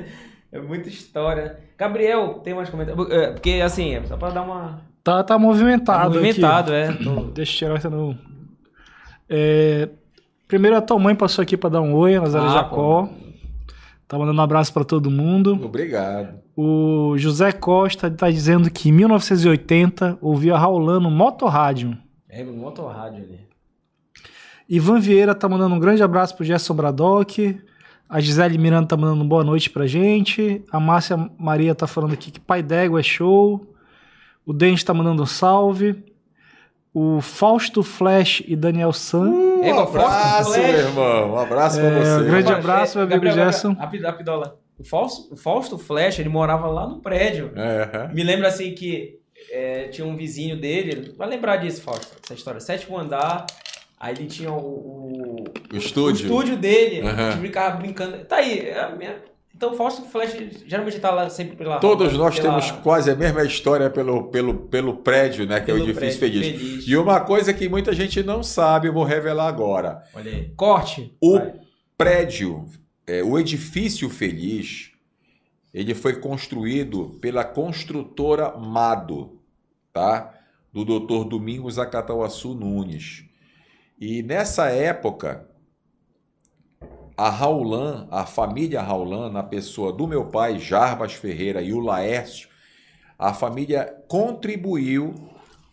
é 0.50 0.58
muita 0.60 0.88
história. 0.88 1.58
Gabriel, 1.76 2.40
tem 2.42 2.54
mais 2.54 2.70
comentários? 2.70 3.10
É, 3.10 3.32
Porque, 3.32 3.60
assim, 3.62 3.94
é 3.96 4.02
só 4.06 4.16
pra 4.16 4.30
dar 4.30 4.42
uma. 4.42 4.80
Tá, 5.02 5.22
tá 5.22 5.38
movimentado. 5.38 6.14
Tá 6.14 6.20
movimentado, 6.20 6.72
aqui. 6.72 7.02
é. 7.02 7.04
Tô- 7.04 7.24
Deixa 7.32 7.52
eu 7.52 7.58
tirar 7.58 7.76
essa 7.76 7.90
no. 7.90 8.16
É, 9.28 9.88
Primeiro 10.48 10.76
a 10.76 10.80
tua 10.82 10.98
mãe 10.98 11.14
passou 11.14 11.42
aqui 11.42 11.56
pra 11.56 11.68
dar 11.70 11.80
um 11.80 11.94
oi, 11.94 12.14
a 12.16 12.20
Nazaré 12.20 12.46
Ah, 12.46 12.48
Jacó. 12.54 13.08
Tá 14.06 14.18
mandando 14.18 14.38
um 14.38 14.44
abraço 14.44 14.72
pra 14.72 14.84
todo 14.84 15.10
mundo. 15.10 15.52
Obrigado. 15.64 16.38
O 16.56 17.14
José 17.18 17.50
Costa 17.52 18.10
tá 18.10 18.30
dizendo 18.30 18.70
que 18.70 18.88
em 18.88 18.92
1980 18.92 20.18
ouvia 20.20 20.56
Raulano 20.56 21.10
Motorrádio. 21.10 21.96
É, 22.28 22.42
no 22.44 22.52
motorrádio 22.52 23.24
ali. 23.24 23.40
Ivan 24.68 24.98
Vieira 25.00 25.34
tá 25.34 25.48
mandando 25.48 25.74
um 25.74 25.78
grande 25.78 26.02
abraço 26.02 26.34
pro 26.36 26.44
Gerson 26.44 26.74
Braddock. 26.74 27.60
A 28.08 28.20
Gisele 28.20 28.56
Miranda 28.58 28.86
tá 28.88 28.96
mandando 28.96 29.24
boa 29.24 29.42
noite 29.42 29.68
pra 29.70 29.86
gente. 29.86 30.62
A 30.70 30.78
Márcia 30.78 31.16
Maria 31.38 31.74
tá 31.74 31.86
falando 31.86 32.12
aqui 32.14 32.30
que 32.30 32.40
Pai 32.40 32.62
d'Égua 32.62 33.00
é 33.00 33.02
show. 33.02 33.66
O 34.46 34.52
Dente 34.52 34.84
tá 34.84 34.94
mandando 34.94 35.22
um 35.22 35.26
salve. 35.26 36.04
O 36.92 37.20
Fausto 37.20 37.82
Flash 37.82 38.42
e 38.46 38.54
Daniel 38.54 38.92
San. 38.92 39.28
Um 39.28 39.78
abraço, 39.80 40.50
meu 40.52 40.62
irmão. 40.68 41.32
Um 41.32 41.38
abraço 41.38 41.78
pra 41.80 41.88
É, 41.88 42.04
você. 42.04 42.22
um 42.22 42.24
grande 42.26 42.52
abraço, 42.52 42.98
meu 42.98 43.06
amigo 43.06 43.20
Gabriel, 43.24 43.34
Gerson. 43.34 43.68
Gabriel, 43.70 43.84
Rapid, 43.86 44.02
rapidola. 44.02 44.58
O 44.78 44.84
Fausto, 44.84 45.32
o 45.34 45.36
Fausto 45.36 45.78
Flash, 45.78 46.18
ele 46.18 46.28
morava 46.28 46.66
lá 46.66 46.86
no 46.86 47.00
prédio. 47.00 47.52
Me 48.12 48.22
lembra 48.24 48.48
assim 48.48 48.74
que 48.74 49.18
é, 49.50 49.88
tinha 49.88 50.06
um 50.06 50.16
vizinho 50.16 50.60
dele. 50.60 51.14
Vai 51.16 51.28
lembrar 51.28 51.56
disso, 51.58 51.80
Fausto, 51.82 52.16
essa 52.22 52.34
história. 52.34 52.60
Sétimo 52.60 52.98
andar. 52.98 53.46
Aí 53.98 54.14
ele 54.14 54.26
tinha 54.26 54.52
o, 54.52 54.56
o, 54.58 55.44
o 55.72 55.76
estúdio. 55.76 56.24
o 56.24 56.26
estúdio 56.32 56.56
dele. 56.56 57.00
Aham. 57.06 57.28
A 57.28 57.30
gente 57.30 57.40
brincava 57.40 57.76
brincando. 57.76 58.24
Tá 58.24 58.36
aí. 58.36 58.58
é 58.68 58.80
a 58.80 58.90
minha- 58.90 59.16
Então 59.54 59.72
o 59.72 59.76
Fausto 59.76 60.02
Flash 60.02 60.36
geralmente 60.66 60.98
tá 60.98 61.10
lá 61.12 61.30
sempre 61.30 61.56
pela. 61.56 61.78
Todos 61.78 62.12
nós 62.14 62.38
pela- 62.38 62.48
temos 62.60 62.70
quase 62.82 63.10
a 63.10 63.14
mesma 63.14 63.44
história 63.44 63.88
pelo, 63.88 64.24
pelo, 64.24 64.54
pelo 64.66 64.96
prédio, 64.98 65.46
né? 65.46 65.60
Que 65.60 65.70
é 65.70 65.74
o 65.74 65.76
pelo 65.78 65.88
edifício 65.90 66.18
prédio 66.18 66.42
feliz. 66.42 66.84
E 66.86 66.96
uma 66.96 67.20
coisa 67.20 67.54
que 67.54 67.68
muita 67.68 67.92
gente 67.92 68.22
não 68.22 68.42
sabe, 68.42 68.88
eu 68.88 68.92
vou 68.92 69.04
revelar 69.04 69.46
agora. 69.46 70.02
Olha 70.12 70.30
aí. 70.32 70.52
Corte. 70.56 71.14
O 71.22 71.38
Vai. 71.38 71.52
prédio, 71.96 72.66
é, 73.06 73.22
o 73.22 73.38
edifício 73.38 74.08
feliz, 74.08 74.92
ele 75.72 75.94
foi 75.94 76.20
construído 76.20 77.18
pela 77.20 77.44
construtora 77.44 78.56
Mado, 78.56 79.40
tá? 79.92 80.34
Do 80.72 80.84
Dr. 80.84 81.28
Domingos 81.28 81.78
Acatauaçu 81.78 82.54
Nunes. 82.54 83.24
E 84.00 84.22
nessa 84.22 84.68
época, 84.68 85.48
a 87.16 87.30
Raulan, 87.30 88.08
a 88.10 88.26
família 88.26 88.82
Raulan, 88.82 89.30
na 89.30 89.42
pessoa 89.42 89.92
do 89.92 90.06
meu 90.06 90.26
pai, 90.26 90.58
Jarbas 90.58 91.12
Ferreira 91.12 91.62
e 91.62 91.72
o 91.72 91.78
Laércio, 91.78 92.48
a 93.18 93.32
família 93.32 94.02
contribuiu 94.08 95.14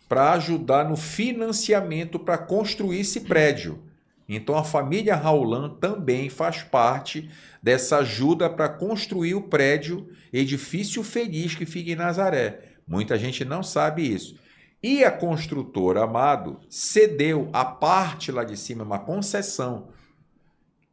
para 0.08 0.32
ajudar 0.32 0.88
no 0.88 0.96
financiamento 0.96 2.18
para 2.18 2.38
construir 2.38 3.00
esse 3.00 3.20
prédio. 3.20 3.82
Então 4.28 4.56
a 4.56 4.64
família 4.64 5.14
Raulan 5.14 5.70
também 5.70 6.28
faz 6.28 6.62
parte 6.62 7.30
dessa 7.62 7.98
ajuda 7.98 8.48
para 8.48 8.68
construir 8.68 9.34
o 9.34 9.42
prédio 9.42 10.08
Edifício 10.32 11.02
Feliz 11.02 11.54
que 11.54 11.66
fica 11.66 11.90
em 11.90 11.96
Nazaré. 11.96 12.60
Muita 12.86 13.18
gente 13.18 13.44
não 13.44 13.62
sabe 13.62 14.02
isso. 14.02 14.36
E 14.82 15.04
a 15.04 15.10
construtora 15.10 16.02
Amado 16.02 16.60
cedeu 16.68 17.48
a 17.52 17.64
parte 17.64 18.32
lá 18.32 18.42
de 18.42 18.56
cima, 18.56 18.82
uma 18.82 18.98
concessão, 18.98 19.88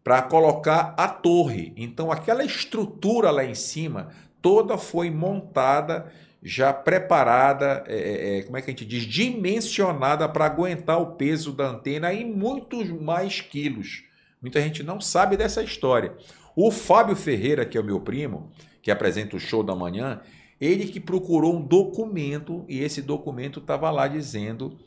para 0.03 0.21
colocar 0.21 0.93
a 0.97 1.07
torre. 1.07 1.73
Então 1.75 2.11
aquela 2.11 2.43
estrutura 2.43 3.31
lá 3.31 3.43
em 3.43 3.55
cima 3.55 4.09
toda 4.41 4.77
foi 4.77 5.09
montada, 5.09 6.11
já 6.41 6.71
preparada, 6.71 7.83
é, 7.87 7.95
é, 7.95 8.37
é, 8.37 8.43
como 8.43 8.57
é 8.57 8.61
que 8.61 8.69
a 8.69 8.73
gente 8.73 8.85
diz, 8.85 9.03
dimensionada 9.03 10.27
para 10.29 10.45
aguentar 10.45 11.01
o 11.01 11.15
peso 11.15 11.51
da 11.51 11.67
antena 11.67 12.13
e 12.13 12.23
muitos 12.23 12.89
mais 12.89 13.41
quilos. 13.41 14.03
Muita 14.41 14.61
gente 14.61 14.81
não 14.81 15.01
sabe 15.01 15.35
dessa 15.35 15.61
história. 15.61 16.13
O 16.55 16.71
Fábio 16.71 17.15
Ferreira, 17.15 17.65
que 17.65 17.77
é 17.77 17.81
o 17.81 17.83
meu 17.83 17.99
primo, 17.99 18.51
que 18.81 18.89
apresenta 18.89 19.35
o 19.35 19.39
show 19.39 19.63
da 19.63 19.75
manhã, 19.75 20.21
ele 20.59 20.87
que 20.87 20.99
procurou 20.99 21.55
um 21.55 21.61
documento 21.61 22.65
e 22.67 22.79
esse 22.79 23.01
documento 23.01 23.59
estava 23.59 23.89
lá 23.91 24.07
dizendo 24.07 24.77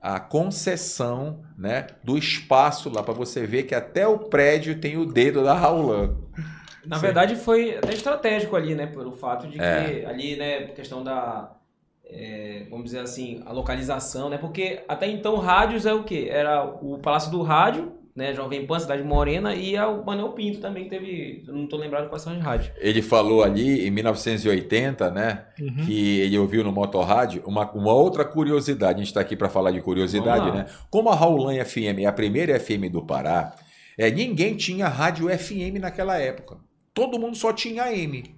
a 0.00 0.18
concessão 0.18 1.44
né, 1.56 1.86
do 2.02 2.18
espaço 2.18 2.90
lá 2.90 3.02
para 3.02 3.14
você 3.14 3.46
ver 3.46 3.64
que 3.64 3.74
até 3.74 4.06
o 4.06 4.18
prédio 4.18 4.80
tem 4.80 4.96
o 4.96 5.06
dedo 5.06 5.44
da 5.44 5.54
Raulan. 5.54 6.16
Na 6.86 6.96
Sim. 6.96 7.02
verdade, 7.02 7.36
foi 7.36 7.76
até 7.78 7.92
estratégico 7.94 8.56
ali, 8.56 8.74
né? 8.74 8.86
Pelo 8.86 9.12
fato 9.12 9.46
de 9.46 9.58
que 9.58 9.62
É. 9.64 10.04
ali, 10.06 10.36
né, 10.36 10.62
questão 10.68 11.02
da. 11.04 11.54
é, 12.14 12.66
vamos 12.68 12.84
dizer 12.86 12.98
assim, 13.00 13.42
a 13.46 13.52
localização, 13.52 14.28
né? 14.28 14.36
Porque 14.36 14.80
até 14.86 15.06
então 15.08 15.36
rádios 15.36 15.86
é 15.86 15.94
o 15.94 16.02
quê? 16.04 16.26
Era 16.30 16.62
o 16.64 16.98
Palácio 16.98 17.30
do 17.30 17.40
Rádio, 17.42 17.92
né? 18.14 18.34
Jovem 18.34 18.66
Pan, 18.66 18.78
Cidade 18.78 19.02
Morena, 19.02 19.54
e 19.54 19.76
a- 19.78 19.88
o 19.88 20.04
Manuel 20.04 20.32
Pinto 20.32 20.60
também 20.60 20.84
que 20.84 20.90
teve. 20.90 21.42
Eu 21.48 21.54
não 21.54 21.66
tô 21.66 21.78
lembrado 21.78 22.10
quais 22.10 22.20
são 22.22 22.34
as 22.34 22.42
rádios. 22.42 22.70
Ele 22.78 23.00
falou 23.00 23.42
ali 23.42 23.86
em 23.86 23.90
1980, 23.90 25.10
né, 25.10 25.44
Uhum. 25.58 25.86
que 25.86 26.20
ele 26.20 26.36
ouviu 26.38 26.62
no 26.64 26.72
Motorrádio 26.72 27.42
uma, 27.46 27.70
uma 27.72 27.92
outra 27.94 28.24
curiosidade. 28.26 28.94
A 28.94 28.98
gente 28.98 29.06
está 29.06 29.20
aqui 29.20 29.34
para 29.36 29.48
falar 29.48 29.70
de 29.70 29.80
curiosidade, 29.80 30.50
né? 30.50 30.66
Como 30.90 31.08
a 31.08 31.14
Raulan 31.14 31.54
FM 31.64 32.00
é 32.02 32.06
a 32.06 32.12
primeira 32.12 32.58
FM 32.58 32.90
do 32.90 33.02
Pará, 33.06 33.54
é, 33.96 34.10
ninguém 34.10 34.54
tinha 34.56 34.86
rádio 34.88 35.28
FM 35.30 35.78
naquela 35.80 36.18
época. 36.18 36.56
Todo 36.94 37.18
mundo 37.18 37.36
só 37.36 37.52
tinha 37.52 37.84
AM. 37.84 38.36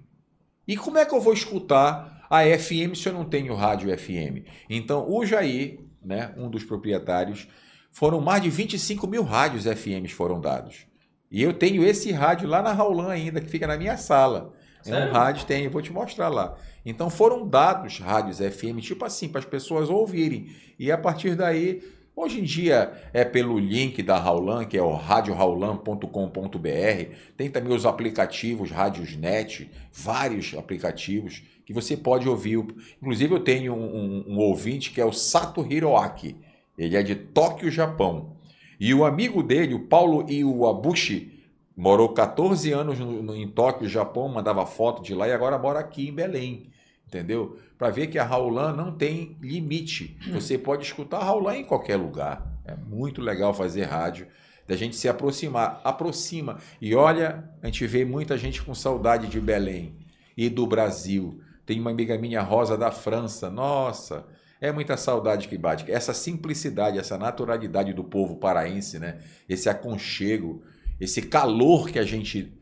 E 0.66 0.76
como 0.76 0.98
é 0.98 1.04
que 1.04 1.14
eu 1.14 1.20
vou 1.20 1.32
escutar 1.32 2.26
a 2.30 2.42
FM 2.42 2.94
se 2.94 3.08
eu 3.08 3.12
não 3.12 3.24
tenho 3.24 3.54
rádio 3.54 3.96
FM? 3.96 4.46
Então, 4.68 5.10
o 5.10 5.24
Jair, 5.26 5.80
né, 6.02 6.32
um 6.36 6.48
dos 6.48 6.64
proprietários, 6.64 7.46
foram 7.90 8.20
mais 8.20 8.42
de 8.42 8.50
25 8.50 9.06
mil 9.06 9.22
rádios 9.22 9.64
FMs 9.64 10.12
foram 10.12 10.40
dados. 10.40 10.86
E 11.30 11.42
eu 11.42 11.52
tenho 11.52 11.84
esse 11.84 12.12
rádio 12.12 12.48
lá 12.48 12.62
na 12.62 12.72
Raulan 12.72 13.08
ainda, 13.08 13.40
que 13.40 13.48
fica 13.48 13.66
na 13.66 13.76
minha 13.76 13.96
sala. 13.96 14.52
É 14.86 15.06
um 15.06 15.12
rádio, 15.12 15.46
tem, 15.46 15.66
vou 15.68 15.80
te 15.80 15.92
mostrar 15.92 16.28
lá. 16.28 16.56
Então 16.84 17.08
foram 17.08 17.48
dados 17.48 17.98
rádios 17.98 18.38
FM, 18.38 18.80
tipo 18.80 19.04
assim, 19.04 19.28
para 19.28 19.40
as 19.40 19.46
pessoas 19.46 19.88
ouvirem. 19.88 20.54
E 20.78 20.92
a 20.92 20.98
partir 20.98 21.34
daí, 21.34 21.82
hoje 22.16 22.40
em 22.40 22.44
dia 22.44 22.92
é 23.12 23.24
pelo 23.24 23.58
link 23.58 24.02
da 24.02 24.18
Raulan, 24.18 24.64
que 24.64 24.76
é 24.76 24.82
o 24.82 24.92
radioraulan.com.br. 24.94 27.14
Tem 27.36 27.50
também 27.50 27.74
os 27.74 27.86
aplicativos 27.86 28.70
Rádiosnet, 28.70 29.70
vários 29.92 30.54
aplicativos 30.56 31.42
que 31.64 31.72
você 31.72 31.96
pode 31.96 32.28
ouvir. 32.28 32.58
Inclusive 33.00 33.34
eu 33.34 33.40
tenho 33.40 33.74
um, 33.74 33.96
um- 33.96 34.24
um 34.34 34.38
ouvinte 34.38 34.90
que 34.90 35.00
é 35.00 35.04
o 35.04 35.12
Sato 35.12 35.64
Hiroaki. 35.70 36.36
Ele 36.76 36.96
é 36.96 37.02
de 37.02 37.14
Tóquio, 37.14 37.70
Japão. 37.70 38.36
E 38.78 38.92
o 38.92 39.04
amigo 39.04 39.42
dele, 39.42 39.74
o 39.74 39.86
Paulo 39.86 40.28
Iwabushi, 40.30 41.32
morou 41.76 42.08
14 42.10 42.72
anos 42.72 42.98
no- 42.98 43.22
no- 43.22 43.34
em 43.36 43.48
Tóquio, 43.48 43.88
Japão, 43.88 44.28
mandava 44.28 44.66
foto 44.66 45.02
de 45.02 45.14
lá 45.14 45.28
e 45.28 45.32
agora 45.32 45.58
mora 45.58 45.78
aqui 45.80 46.08
em 46.08 46.12
Belém. 46.12 46.70
Entendeu? 47.06 47.58
Para 47.78 47.90
ver 47.90 48.08
que 48.08 48.18
a 48.18 48.24
Raulan 48.24 48.72
não 48.72 48.92
tem 48.92 49.36
limite. 49.40 50.16
Você 50.32 50.58
pode 50.58 50.82
escutar 50.82 51.18
a 51.18 51.24
Raulan 51.24 51.56
em 51.56 51.64
qualquer 51.64 51.96
lugar. 51.96 52.46
É 52.64 52.74
muito 52.74 53.20
legal 53.20 53.52
fazer 53.54 53.84
rádio, 53.84 54.26
da 54.66 54.74
gente 54.74 54.96
se 54.96 55.08
aproximar. 55.08 55.80
Aproxima. 55.84 56.58
E 56.80 56.94
olha, 56.94 57.48
a 57.62 57.66
gente 57.66 57.86
vê 57.86 58.04
muita 58.04 58.36
gente 58.38 58.62
com 58.62 58.74
saudade 58.74 59.28
de 59.28 59.40
Belém 59.40 59.94
e 60.36 60.48
do 60.48 60.66
Brasil. 60.66 61.40
Tem 61.66 61.80
uma 61.80 61.90
amiga 61.90 62.18
minha, 62.18 62.42
Rosa, 62.42 62.76
da 62.76 62.90
França. 62.90 63.48
Nossa, 63.50 64.26
é 64.60 64.72
muita 64.72 64.96
saudade 64.96 65.48
que 65.48 65.58
bate. 65.58 65.90
Essa 65.90 66.14
simplicidade, 66.14 66.98
essa 66.98 67.18
naturalidade 67.18 67.92
do 67.92 68.02
povo 68.02 68.36
paraense, 68.36 68.98
né? 68.98 69.18
Esse 69.48 69.68
aconchego, 69.68 70.62
esse 71.00 71.22
calor 71.22 71.88
que 71.88 71.98
a 71.98 72.04
gente 72.04 72.52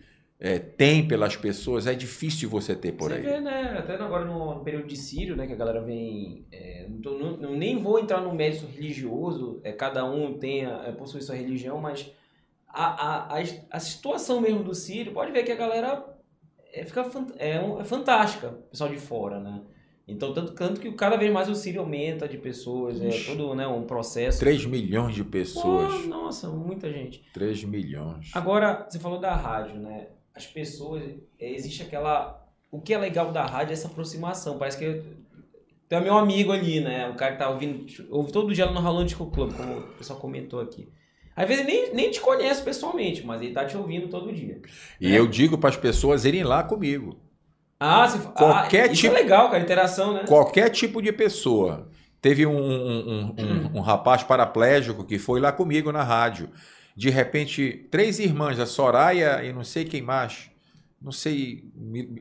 eh, 0.45 0.59
tem 0.59 1.07
pelas 1.07 1.37
pessoas, 1.37 1.87
é 1.87 1.95
difícil 1.95 2.51
você 2.51 2.75
ter 2.75 2.91
por 2.93 3.11
Você 3.11 3.17
aí. 3.19 3.23
vê, 3.23 3.41
né? 3.41 3.77
Até 3.79 3.95
agora 3.95 4.25
no 4.25 4.59
período 4.65 4.89
de 4.89 4.97
Sírio, 4.97 5.37
né? 5.37 5.47
Que 5.47 5.53
a 5.53 5.57
galera 5.57 5.81
vem. 5.81 6.45
é, 6.51 6.89
não, 6.89 7.37
não- 7.37 7.55
nem 7.57 7.79
vou 7.79 8.01
entrar 8.01 8.21
no 8.21 8.35
mérito 8.35 8.67
religioso, 8.67 9.61
é, 9.63 9.71
cada 9.71 10.05
um 10.05 10.37
tem 10.39 10.67
a, 10.67 10.83
é, 10.89 10.93
possui 10.93 11.23
sua 11.23 11.37
religião, 11.37 11.81
mas 11.81 12.11
a, 12.67 12.85
a, 12.87 13.39
a, 13.39 13.43
a 13.71 13.79
situação 13.79 14.41
mesmo 14.41 14.65
do 14.65 14.75
Sírio, 14.75 15.13
pode 15.13 15.31
ver 15.31 15.45
que 15.45 15.53
a 15.53 15.57
galera 15.57 16.05
é, 16.73 16.85
fica 16.85 17.07
é, 17.39 17.57
é 17.81 17.85
fantástica, 17.85 18.49
o 18.49 18.63
pessoal 18.71 18.91
de 18.91 18.97
fora, 18.99 19.39
né? 19.39 19.61
Então, 20.09 20.35
tanto, 20.35 20.53
tanto 20.55 20.81
que 20.81 20.91
cada 20.93 21.17
vez 21.17 21.33
mais 21.33 21.49
o 21.49 21.55
Sírio 21.55 21.81
aumenta 21.83 22.27
de 22.27 22.37
pessoas, 22.37 23.01
é 23.01 23.09
Ixi. 23.11 23.31
todo 23.31 23.55
né, 23.55 23.67
um 23.69 23.85
processo. 23.85 24.41
3 24.41 24.67
milhões 24.67 25.15
de 25.15 25.23
pessoas. 25.23 25.93
Pô, 26.03 26.09
nossa, 26.09 26.49
muita 26.51 26.91
gente. 26.91 27.23
3 27.33 27.63
milhões. 27.63 28.31
Agora, 28.35 28.85
você 28.91 28.99
falou 28.99 29.21
da 29.21 29.33
rádio, 29.37 29.79
né? 29.79 30.09
As 30.35 30.47
pessoas, 30.47 31.03
é, 31.39 31.51
existe 31.53 31.83
aquela. 31.83 32.43
O 32.71 32.81
que 32.81 32.95
é 32.95 32.99
legal 32.99 33.31
da 33.33 33.45
rádio 33.45 33.73
é 33.73 33.75
essa 33.75 33.87
aproximação. 33.89 34.59
Parece 34.59 34.79
que 34.79 35.03
tem 35.89 36.01
meu 36.01 36.17
amigo 36.17 36.53
ali, 36.53 36.81
né? 36.81 37.09
O 37.11 37.15
cara 37.15 37.33
que 37.33 37.39
tá 37.39 37.51
ouvindo, 37.51 37.85
ouve 38.11 38.33
todo 38.33 38.55
dia 38.55 38.65
lá 38.65 38.73
no 38.73 38.81
Rolando 38.81 39.05
Disco 39.07 39.27
Club, 39.31 39.55
como 39.55 39.79
o 39.79 39.83
pessoal 39.93 40.19
comentou 40.19 40.61
aqui. 40.61 40.89
Às 41.37 41.47
vezes 41.49 41.67
ele 41.67 41.73
nem, 41.73 41.95
nem 41.95 42.11
te 42.11 42.21
conhece 42.21 42.63
pessoalmente, 42.63 43.25
mas 43.27 43.41
ele 43.43 43.53
tá 43.53 43.65
te 43.65 43.77
ouvindo 43.77 44.09
todo 44.09 44.33
dia. 44.33 44.61
E 45.01 45.15
eu 45.15 45.27
digo 45.27 45.59
para 45.59 45.71
as 45.71 45.77
pessoas 45.77 46.25
irem 46.25 46.45
lá 46.45 46.63
comigo. 46.63 47.19
Ah, 47.79 48.07
você, 48.07 48.19
Qualquer 48.19 48.85
ah, 48.91 48.93
tipo- 48.93 49.15
é 49.15 49.19
legal, 49.19 49.51
cara, 49.51 49.63
interação, 49.63 50.15
né? 50.15 50.25
Qualquer 50.27 50.71
tipo 50.71 51.03
de 51.03 51.13
pessoa. 51.13 51.89
Teve 52.21 52.47
um, 52.47 52.57
um, 52.57 53.09
um- 53.11 53.35
um- 53.39 53.71
um 53.79 53.81
rapaz 53.81 54.23
paraplégico 54.23 55.05
que 55.05 55.19
foi 55.19 55.41
lá 55.41 55.51
comigo 55.51 55.91
na 55.91 56.03
rádio. 56.05 56.49
De 56.97 57.11
repente, 57.11 57.87
três 57.91 58.19
irmãs, 58.19 58.59
a 58.59 58.67
Soraya 58.67 59.43
e 59.45 59.53
não 59.53 59.65
sei 59.65 59.85
quem 59.85 60.03
mais, 60.03 60.51
não 61.03 61.11
sei, 61.11 61.65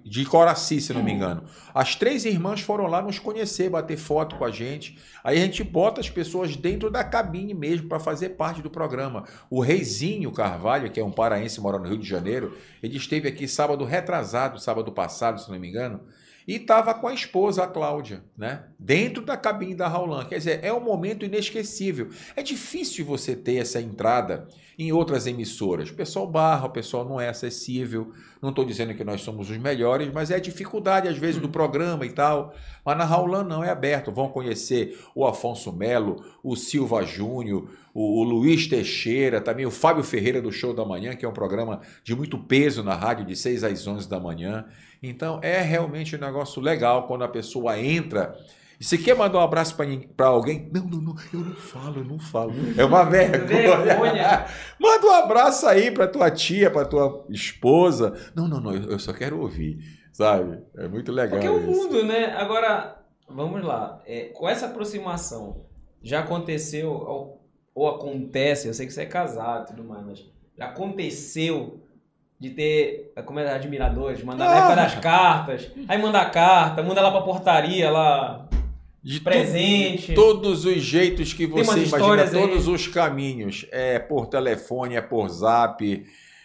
de 0.03 0.25
Coraci, 0.25 0.81
se 0.81 0.91
não 0.91 1.03
me 1.03 1.11
engano. 1.11 1.43
As 1.73 1.95
três 1.95 2.25
irmãs 2.25 2.61
foram 2.61 2.87
lá 2.87 2.99
nos 2.99 3.19
conhecer, 3.19 3.69
bater 3.69 3.95
foto 3.95 4.37
com 4.37 4.43
a 4.43 4.49
gente. 4.49 4.97
Aí 5.23 5.37
a 5.37 5.41
gente 5.41 5.63
bota 5.63 6.01
as 6.01 6.09
pessoas 6.09 6.55
dentro 6.55 6.89
da 6.89 7.03
cabine 7.03 7.53
mesmo 7.53 7.87
para 7.87 7.99
fazer 7.99 8.29
parte 8.29 8.61
do 8.61 8.71
programa. 8.71 9.25
O 9.51 9.61
Reizinho 9.61 10.31
Carvalho, 10.31 10.89
que 10.89 10.99
é 10.99 11.05
um 11.05 11.11
paraense 11.11 11.61
mora 11.61 11.77
no 11.77 11.87
Rio 11.87 11.99
de 11.99 12.07
Janeiro, 12.07 12.57
ele 12.81 12.97
esteve 12.97 13.27
aqui 13.27 13.47
sábado 13.47 13.85
retrasado, 13.85 14.59
sábado 14.59 14.91
passado, 14.91 15.39
se 15.39 15.51
não 15.51 15.59
me 15.59 15.69
engano, 15.69 16.01
e 16.51 16.55
estava 16.55 16.93
com 16.93 17.07
a 17.07 17.13
esposa, 17.13 17.63
a 17.63 17.67
Cláudia, 17.67 18.25
né? 18.37 18.65
Dentro 18.77 19.23
da 19.23 19.37
cabine 19.37 19.73
da 19.73 19.87
Raulan. 19.87 20.25
Quer 20.25 20.37
dizer, 20.37 20.59
é 20.61 20.73
um 20.73 20.81
momento 20.81 21.25
inesquecível. 21.25 22.09
É 22.35 22.43
difícil 22.43 23.05
você 23.05 23.37
ter 23.37 23.55
essa 23.55 23.79
entrada 23.79 24.49
em 24.77 24.91
outras 24.91 25.27
emissoras. 25.27 25.89
O 25.89 25.93
pessoal 25.93 26.27
barra, 26.27 26.65
o 26.65 26.71
pessoal 26.71 27.05
não 27.07 27.21
é 27.21 27.29
acessível. 27.29 28.11
Não 28.41 28.49
estou 28.49 28.65
dizendo 28.65 28.93
que 28.93 29.03
nós 29.03 29.21
somos 29.21 29.49
os 29.49 29.57
melhores, 29.57 30.11
mas 30.11 30.29
é 30.29 30.35
a 30.35 30.39
dificuldade, 30.39 31.07
às 31.07 31.17
vezes, 31.17 31.39
do 31.39 31.47
programa 31.47 32.05
e 32.05 32.11
tal. 32.11 32.53
Mas 32.83 32.97
na 32.97 33.05
Raulan 33.05 33.45
não 33.45 33.63
é 33.63 33.69
aberto. 33.69 34.11
Vão 34.11 34.27
conhecer 34.27 34.99
o 35.15 35.25
Afonso 35.25 35.71
Melo, 35.71 36.21
o 36.43 36.57
Silva 36.57 37.03
Júnior, 37.03 37.69
o, 37.93 38.19
o 38.19 38.23
Luiz 38.23 38.67
Teixeira, 38.67 39.39
também 39.39 39.65
o 39.65 39.71
Fábio 39.71 40.03
Ferreira 40.03 40.41
do 40.41 40.51
Show 40.51 40.73
da 40.73 40.83
Manhã, 40.83 41.15
que 41.15 41.23
é 41.23 41.29
um 41.29 41.33
programa 41.33 41.79
de 42.03 42.13
muito 42.13 42.37
peso 42.37 42.83
na 42.83 42.95
rádio, 42.95 43.25
de 43.25 43.37
6 43.37 43.63
às 43.63 43.87
11 43.87 44.09
da 44.09 44.19
manhã. 44.19 44.65
Então 45.01 45.39
é 45.41 45.61
realmente 45.61 46.15
um 46.15 46.19
negócio 46.19 46.61
legal 46.61 47.07
quando 47.07 47.23
a 47.23 47.27
pessoa 47.27 47.79
entra. 47.79 48.37
E 48.79 48.83
se 48.83 48.97
quer 48.97 49.15
mandar 49.15 49.37
um 49.37 49.41
abraço 49.41 49.75
para 50.15 50.27
alguém, 50.27 50.67
não, 50.73 50.83
não, 50.83 51.01
não, 51.01 51.15
eu 51.31 51.39
não 51.39 51.55
falo, 51.55 51.99
eu 51.99 52.03
não 52.03 52.17
falo. 52.17 52.51
É 52.75 52.83
uma 52.83 53.03
vergonha. 53.03 53.77
Vergonha. 53.77 54.45
Manda 54.79 55.05
um 55.05 55.13
abraço 55.13 55.67
aí 55.67 55.91
para 55.91 56.07
tua 56.07 56.31
tia, 56.31 56.71
para 56.71 56.85
tua 56.85 57.25
esposa. 57.29 58.13
Não, 58.35 58.47
não, 58.47 58.59
não, 58.59 58.73
eu 58.73 58.97
só 58.97 59.13
quero 59.13 59.39
ouvir, 59.39 59.77
sabe? 60.11 60.63
É 60.75 60.87
muito 60.87 61.11
legal 61.11 61.39
Porque 61.39 61.45
é 61.45 61.51
o 61.51 61.61
mundo, 61.61 62.03
né? 62.03 62.33
Agora, 62.35 63.03
vamos 63.29 63.63
lá. 63.63 64.01
É, 64.05 64.29
com 64.29 64.49
essa 64.49 64.65
aproximação, 64.65 65.65
já 66.01 66.21
aconteceu 66.21 66.91
ou, 66.91 67.47
ou 67.75 67.87
acontece, 67.87 68.67
eu 68.67 68.73
sei 68.73 68.87
que 68.87 68.93
você 68.93 69.03
é 69.03 69.05
casado 69.05 69.65
e 69.65 69.75
tudo 69.75 69.87
mais, 69.87 70.03
mas 70.03 70.25
já 70.57 70.65
aconteceu 70.65 71.80
de 72.41 72.49
ter 72.49 73.13
a 73.15 73.21
comunidade 73.21 73.59
de 73.59 73.67
admiradores, 73.67 74.23
mandar 74.23 74.45
na 74.45 74.51
Ah. 74.51 74.57
época 74.57 74.75
das 74.75 74.95
cartas, 74.95 75.71
aí 75.87 76.01
manda 76.01 76.19
a 76.19 76.25
carta, 76.25 76.81
manda 76.81 76.99
lá 76.99 77.11
pra 77.11 77.21
portaria, 77.21 77.91
lá, 77.91 78.47
De 79.03 79.19
presente. 79.19 80.13
todos 80.15 80.65
os 80.65 80.81
jeitos 80.81 81.33
que 81.33 81.45
você 81.45 81.83
imagina, 81.83 82.23
aí. 82.23 82.29
todos 82.31 82.67
os 82.67 82.87
caminhos. 82.87 83.67
É 83.71 83.99
por 83.99 84.25
telefone, 84.25 84.95
é 84.95 85.01
por 85.01 85.29
zap, 85.29 86.03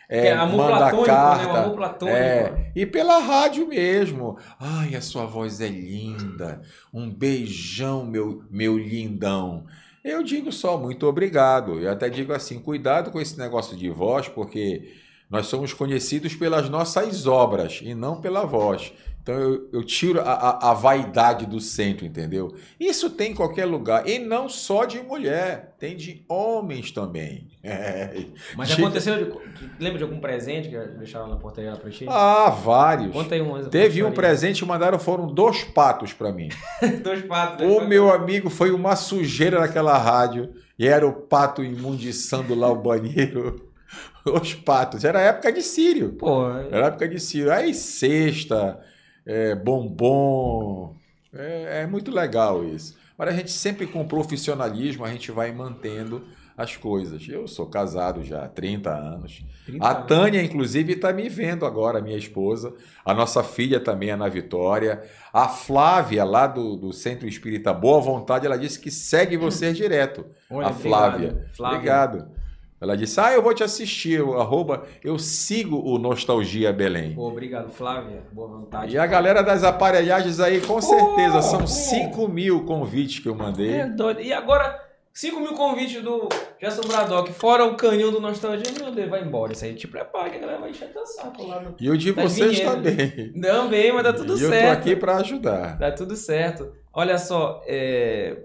é, 0.09 0.27
é 0.29 0.33
amor 0.35 0.57
manda 0.71 0.77
platônico, 0.77 1.07
carta. 1.07 2.05
né? 2.05 2.13
É, 2.13 2.71
e 2.77 2.85
pela 2.85 3.19
rádio 3.19 3.67
mesmo. 3.67 4.37
Ai, 4.61 4.95
a 4.95 5.01
sua 5.01 5.25
voz 5.25 5.63
é 5.63 5.69
linda. 5.69 6.61
Um 6.93 7.11
beijão, 7.11 8.05
meu, 8.05 8.43
meu 8.51 8.77
lindão. 8.77 9.65
Eu 10.05 10.23
digo 10.23 10.53
só 10.53 10.77
muito 10.77 11.07
obrigado. 11.07 11.81
Eu 11.81 11.91
até 11.91 12.09
digo 12.11 12.33
assim, 12.35 12.59
cuidado 12.61 13.11
com 13.11 13.19
esse 13.21 13.39
negócio 13.39 13.75
de 13.77 13.89
voz, 13.89 14.29
porque 14.29 14.93
nós 15.31 15.47
somos 15.47 15.73
conhecidos 15.73 16.35
pelas 16.35 16.69
nossas 16.69 17.27
obras 17.27 17.81
e 17.83 17.95
não 17.95 18.21
pela 18.21 18.45
voz. 18.45 18.93
Então 19.27 19.35
eu, 19.35 19.69
eu 19.73 19.83
tiro 19.83 20.21
a, 20.21 20.23
a, 20.23 20.71
a 20.71 20.73
vaidade 20.75 21.47
do 21.47 21.59
centro, 21.59 22.07
entendeu? 22.07 22.55
Isso 22.79 23.11
tem 23.11 23.33
em 23.33 23.35
qualquer 23.35 23.65
lugar. 23.65 24.07
E 24.09 24.21
não 24.21 24.49
só 24.49 24.85
de 24.85 25.03
mulher, 25.03 25.75
tem 25.81 25.97
de 25.97 26.25
homens 26.29 26.93
também. 26.93 27.49
É. 27.69 28.27
Mas 28.57 28.71
aconteceu, 28.71 29.17
de, 29.17 29.71
lembra 29.81 29.99
de 29.99 30.05
algum 30.05 30.21
presente 30.21 30.69
que 30.69 30.79
deixaram 30.79 31.27
na 31.27 31.35
portaria 31.35 31.73
lá 31.73 31.77
pra 31.77 31.91
ti? 31.91 32.07
Ah, 32.09 32.49
vários. 32.49 33.13
Conta 33.13 33.35
aí 33.35 33.43
um. 33.43 33.69
Teve 33.69 34.05
um 34.05 34.13
presente, 34.13 34.65
mandaram, 34.65 35.01
foram 35.01 35.27
dois 35.27 35.65
patos 35.65 36.13
para 36.13 36.31
mim. 36.33 36.49
Dois 37.03 37.25
patos. 37.25 37.59
dois 37.59 37.71
O 37.73 37.75
patos. 37.75 37.89
meu 37.89 38.13
amigo 38.15 38.49
foi 38.49 38.71
uma 38.71 38.95
sujeira 38.95 39.59
naquela 39.59 39.99
rádio 39.99 40.53
e 40.79 40.87
era 40.87 41.05
o 41.05 41.13
pato 41.13 41.65
imundiçando 41.65 42.55
lá 42.55 42.71
o 42.71 42.77
banheiro. 42.77 43.69
Os 44.25 44.55
patos. 44.55 45.05
Era 45.05 45.21
época 45.21 45.53
de 45.53 45.63
Sírio. 45.63 46.13
Pô, 46.13 46.49
Era 46.51 46.87
época 46.87 47.09
de 47.09 47.21
Sírio. 47.21 47.53
Aí 47.53 47.73
cesta, 47.75 48.81
é, 49.25 49.55
bombom. 49.55 50.95
É, 51.35 51.83
é 51.83 51.87
muito 51.87 52.11
legal 52.11 52.65
isso. 52.65 52.97
Mas 53.17 53.29
a 53.29 53.33
gente 53.33 53.51
sempre 53.51 53.87
com 53.87 54.07
profissionalismo, 54.07 55.05
a 55.05 55.11
gente 55.11 55.31
vai 55.33 55.51
mantendo 55.53 56.25
as 56.57 56.77
coisas. 56.77 57.27
Eu 57.29 57.47
sou 57.47 57.67
casado 57.67 58.23
já 58.23 58.45
há 58.45 58.49
30 58.49 58.91
anos. 58.91 59.45
30 59.67 59.85
A 59.85 59.91
anos. 59.91 60.07
Tânia, 60.07 60.43
inclusive, 60.43 60.95
está 60.95 61.13
me 61.13 61.29
vendo 61.29 61.67
agora, 61.67 62.01
minha 62.01 62.17
esposa. 62.17 62.75
A 63.05 63.13
nossa 63.13 63.43
filha 63.43 63.79
também, 63.79 64.11
Ana 64.11 64.29
Vitória. 64.29 65.03
A 65.33 65.49
Flávia, 65.49 66.25
lá 66.25 66.47
do, 66.47 66.77
do 66.77 66.93
Centro 66.93 67.29
Espírita 67.29 67.73
Boa 67.75 68.01
Vontade, 68.01 68.47
ela 68.47 68.57
disse 68.59 68.81
que 68.81 68.91
segue 68.91 69.37
você 69.37 69.73
direto. 69.75 70.27
Olha, 70.51 70.69
a 70.69 70.73
Flávia. 70.73 71.29
obrigado. 71.29 71.55
Flávia. 71.55 71.77
Obrigado. 71.77 72.36
Ela 72.79 72.95
disse, 72.95 73.19
ah, 73.19 73.33
eu 73.33 73.43
vou 73.43 73.55
te 73.55 73.65
assistir, 73.65 74.21
o 74.21 74.39
arroba, 74.39 74.85
eu 75.03 75.19
sigo 75.19 75.81
o 75.83 75.99
Nostalgia 75.99 76.73
Belém. 76.75 77.15
Pô, 77.15 77.29
obrigado, 77.29 77.71
Flávia. 77.71 78.23
Boa 78.31 78.49
vontade. 78.49 78.95
E 78.95 78.99
a 78.99 79.07
galera 79.07 79.43
das 79.43 79.65
aparelhagens 79.65 80.41
aí, 80.41 80.61
com 80.61 80.81
certeza, 80.81 81.41
são 81.41 81.61
pô. 81.61 81.67
5 81.67 82.29
mil 82.29 82.65
convites 82.65 83.19
que 83.19 83.29
eu 83.29 83.35
mandei. 83.35 83.81
É 83.81 83.87
doido. 83.87 84.21
E 84.21 84.31
agora, 84.31 84.79
5 85.15 85.41
mil 85.41 85.55
convites 85.55 86.03
do 86.03 86.29
Gerson 86.61 86.83
Braddock, 86.87 87.33
fora 87.33 87.65
o 87.65 87.77
canhão 87.77 88.13
do 88.13 88.21
Nostalgia, 88.21 88.71
meu 88.79 88.93
Deus, 88.93 89.09
vai 89.09 89.23
embora. 89.23 89.55
Isso 89.55 89.65
aí 89.65 89.75
te 89.75 89.89
prepara 89.89 90.29
que 90.29 90.37
a 90.37 90.41
galera 90.41 90.59
vai 90.61 90.69
encher 90.69 90.93
teu 90.93 91.07
saco 91.07 91.47
lá 91.47 91.63
no... 91.63 91.75
E 91.81 91.89
o 91.89 91.97
de 91.97 92.13
Das 92.13 92.31
vocês 92.31 92.59
vinhetas. 92.59 92.75
também. 92.75 93.33
Bem, 93.71 93.93
mas 93.95 94.03
tá 94.03 94.13
tudo 94.13 94.39
e 94.39 94.43
eu 94.43 94.51
certo. 94.51 94.67
tô 94.67 94.73
aqui 94.73 94.95
pra 94.97 95.17
ajudar. 95.17 95.79
Tá 95.79 95.91
tudo 95.93 96.15
certo. 96.15 96.73
Olha 96.93 97.17
só, 97.17 97.63
é... 97.67 98.37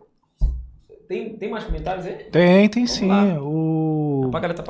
tem, 1.10 1.36
tem 1.36 1.50
mais 1.50 1.66
comentários 1.66 2.06
aí? 2.06 2.14
Tem, 2.32 2.70
tem 2.70 2.86
Vamos 2.86 2.92
sim. 2.98 3.08
lá. 3.10 3.42
O... 3.42 4.11
Galera 4.40 4.54
tá. 4.54 4.64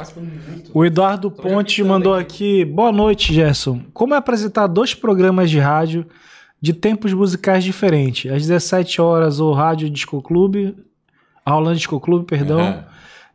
O 0.73 0.85
Eduardo 0.85 1.29
Tô 1.29 1.41
Ponte 1.41 1.83
mandou 1.83 2.13
aqui. 2.13 2.61
aqui. 2.63 2.65
Boa 2.71 2.91
noite, 2.91 3.33
Gerson. 3.33 3.81
Como 3.93 4.13
é 4.13 4.17
apresentar 4.17 4.67
dois 4.67 4.93
programas 4.93 5.49
de 5.49 5.59
rádio 5.59 6.05
de 6.61 6.73
tempos 6.73 7.13
musicais 7.13 7.63
diferentes? 7.63 8.31
Às 8.31 8.41
17 8.47 9.01
horas, 9.01 9.39
o 9.39 9.51
Rádio 9.51 9.89
Disco 9.89 10.21
Clube, 10.21 10.75
a 11.45 11.51
Rolando 11.51 11.75
Disco 11.77 11.99
Clube, 11.99 12.25
perdão, 12.25 12.59
Aham. 12.59 12.85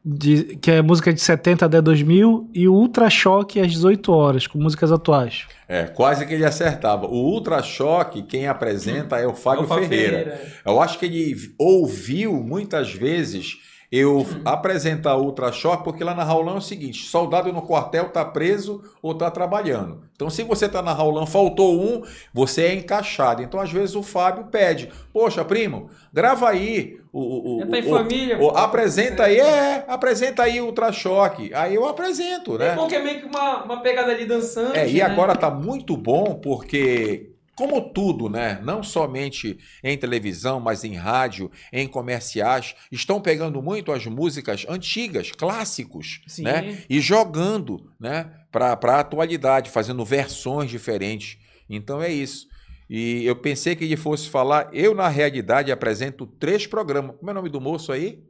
de- 0.04 0.56
que 0.56 0.70
é 0.70 0.80
música 0.82 1.12
de 1.12 1.20
70 1.20 1.66
até 1.66 1.80
2000, 1.82 2.48
e 2.54 2.68
o 2.68 2.74
Ultra 2.74 3.10
Choque 3.10 3.60
às 3.60 3.72
18 3.72 4.12
horas, 4.12 4.46
com 4.46 4.58
músicas 4.58 4.92
atuais. 4.92 5.46
É, 5.68 5.84
quase 5.84 6.24
que 6.24 6.32
ele 6.34 6.44
acertava. 6.44 7.06
O 7.08 7.16
Ultra 7.32 7.60
Choque, 7.62 8.22
quem 8.22 8.46
apresenta 8.46 9.16
é 9.18 9.26
o 9.26 9.34
Fábio 9.34 9.62
É 9.62 9.64
o 9.64 9.66
Fábio 9.66 9.88
Ferreira. 9.88 10.40
Eu 10.64 10.80
acho 10.80 10.98
que 10.98 11.06
ele 11.06 11.34
ouviu 11.58 12.34
muitas 12.34 12.92
vezes 12.92 13.56
eu 13.90 14.16
Uhum. 14.18 14.42
apresentar 14.44 15.16
o 15.16 15.22
Ultra 15.24 15.52
Choque, 15.52 15.84
porque 15.84 16.02
lá 16.02 16.14
na 16.14 16.24
Raulão 16.24 16.54
é 16.56 16.58
o 16.58 16.62
seguinte: 16.62 17.04
soldado 17.06 17.52
no 17.52 17.62
quartel 17.62 18.08
tá 18.08 18.24
preso 18.24 18.82
ou 19.02 19.14
tá 19.14 19.30
trabalhando. 19.30 20.02
Então, 20.14 20.28
se 20.30 20.42
você 20.42 20.68
tá 20.68 20.82
na 20.82 20.92
Raulão, 20.92 21.26
faltou 21.26 21.80
um, 21.80 22.02
você 22.32 22.62
é 22.62 22.74
encaixado. 22.74 23.42
Então, 23.42 23.60
às 23.60 23.70
vezes, 23.70 23.94
o 23.94 24.02
Fábio 24.02 24.46
pede: 24.50 24.90
Poxa, 25.12 25.44
primo, 25.44 25.88
grava 26.12 26.48
aí. 26.48 26.98
O, 27.12 27.20
o, 27.20 27.62
o- 27.62 27.82
família, 27.84 28.38
o- 28.38 28.50
apresenta 28.50 29.22
aí, 29.24 29.38
é, 29.40 29.84
apresenta 29.88 30.42
aí 30.42 30.60
o 30.60 30.66
Ultra 30.66 30.92
Choque. 30.92 31.50
Aí 31.54 31.74
eu 31.74 31.86
apresento, 31.88 32.56
É 32.56 32.58
né? 32.70 32.74
bom 32.74 32.86
que 32.86 32.94
é 32.94 33.02
meio 33.02 33.20
que 33.20 33.26
uma, 33.26 33.64
uma 33.64 33.80
pegada 33.80 34.12
ali 34.12 34.26
dançante. 34.26 34.78
É, 34.78 34.86
e 34.86 34.94
né? 34.94 35.00
agora 35.00 35.34
tá 35.34 35.50
muito 35.50 35.96
bom 35.96 36.34
porque, 36.34 37.30
como 37.56 37.90
tudo, 37.90 38.28
né? 38.28 38.60
Não 38.62 38.82
somente 38.82 39.58
em 39.82 39.96
televisão, 39.96 40.60
mas 40.60 40.84
em 40.84 40.94
rádio, 40.94 41.50
em 41.72 41.88
comerciais, 41.88 42.76
estão 42.92 43.20
pegando 43.20 43.62
muito 43.62 43.90
as 43.90 44.06
músicas 44.06 44.66
antigas, 44.68 45.32
clássicos, 45.32 46.20
Sim. 46.26 46.42
né? 46.42 46.84
E 46.88 47.00
jogando, 47.00 47.90
né? 47.98 48.30
Para 48.52 48.72
a 48.72 49.00
atualidade, 49.00 49.70
fazendo 49.70 50.04
versões 50.04 50.70
diferentes. 50.70 51.38
Então 51.68 52.02
é 52.02 52.12
isso. 52.12 52.46
E 52.88 53.24
eu 53.24 53.34
pensei 53.34 53.74
que 53.74 53.84
ele 53.84 53.96
fosse 53.96 54.28
falar. 54.28 54.68
Eu, 54.72 54.94
na 54.94 55.08
realidade, 55.08 55.72
apresento 55.72 56.26
três 56.26 56.66
programas. 56.66 57.16
Como 57.16 57.30
é 57.30 57.32
o 57.32 57.34
nome 57.34 57.48
do 57.48 57.60
moço 57.60 57.90
aí? 57.90 58.22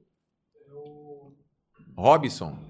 Robson. 1.97 2.66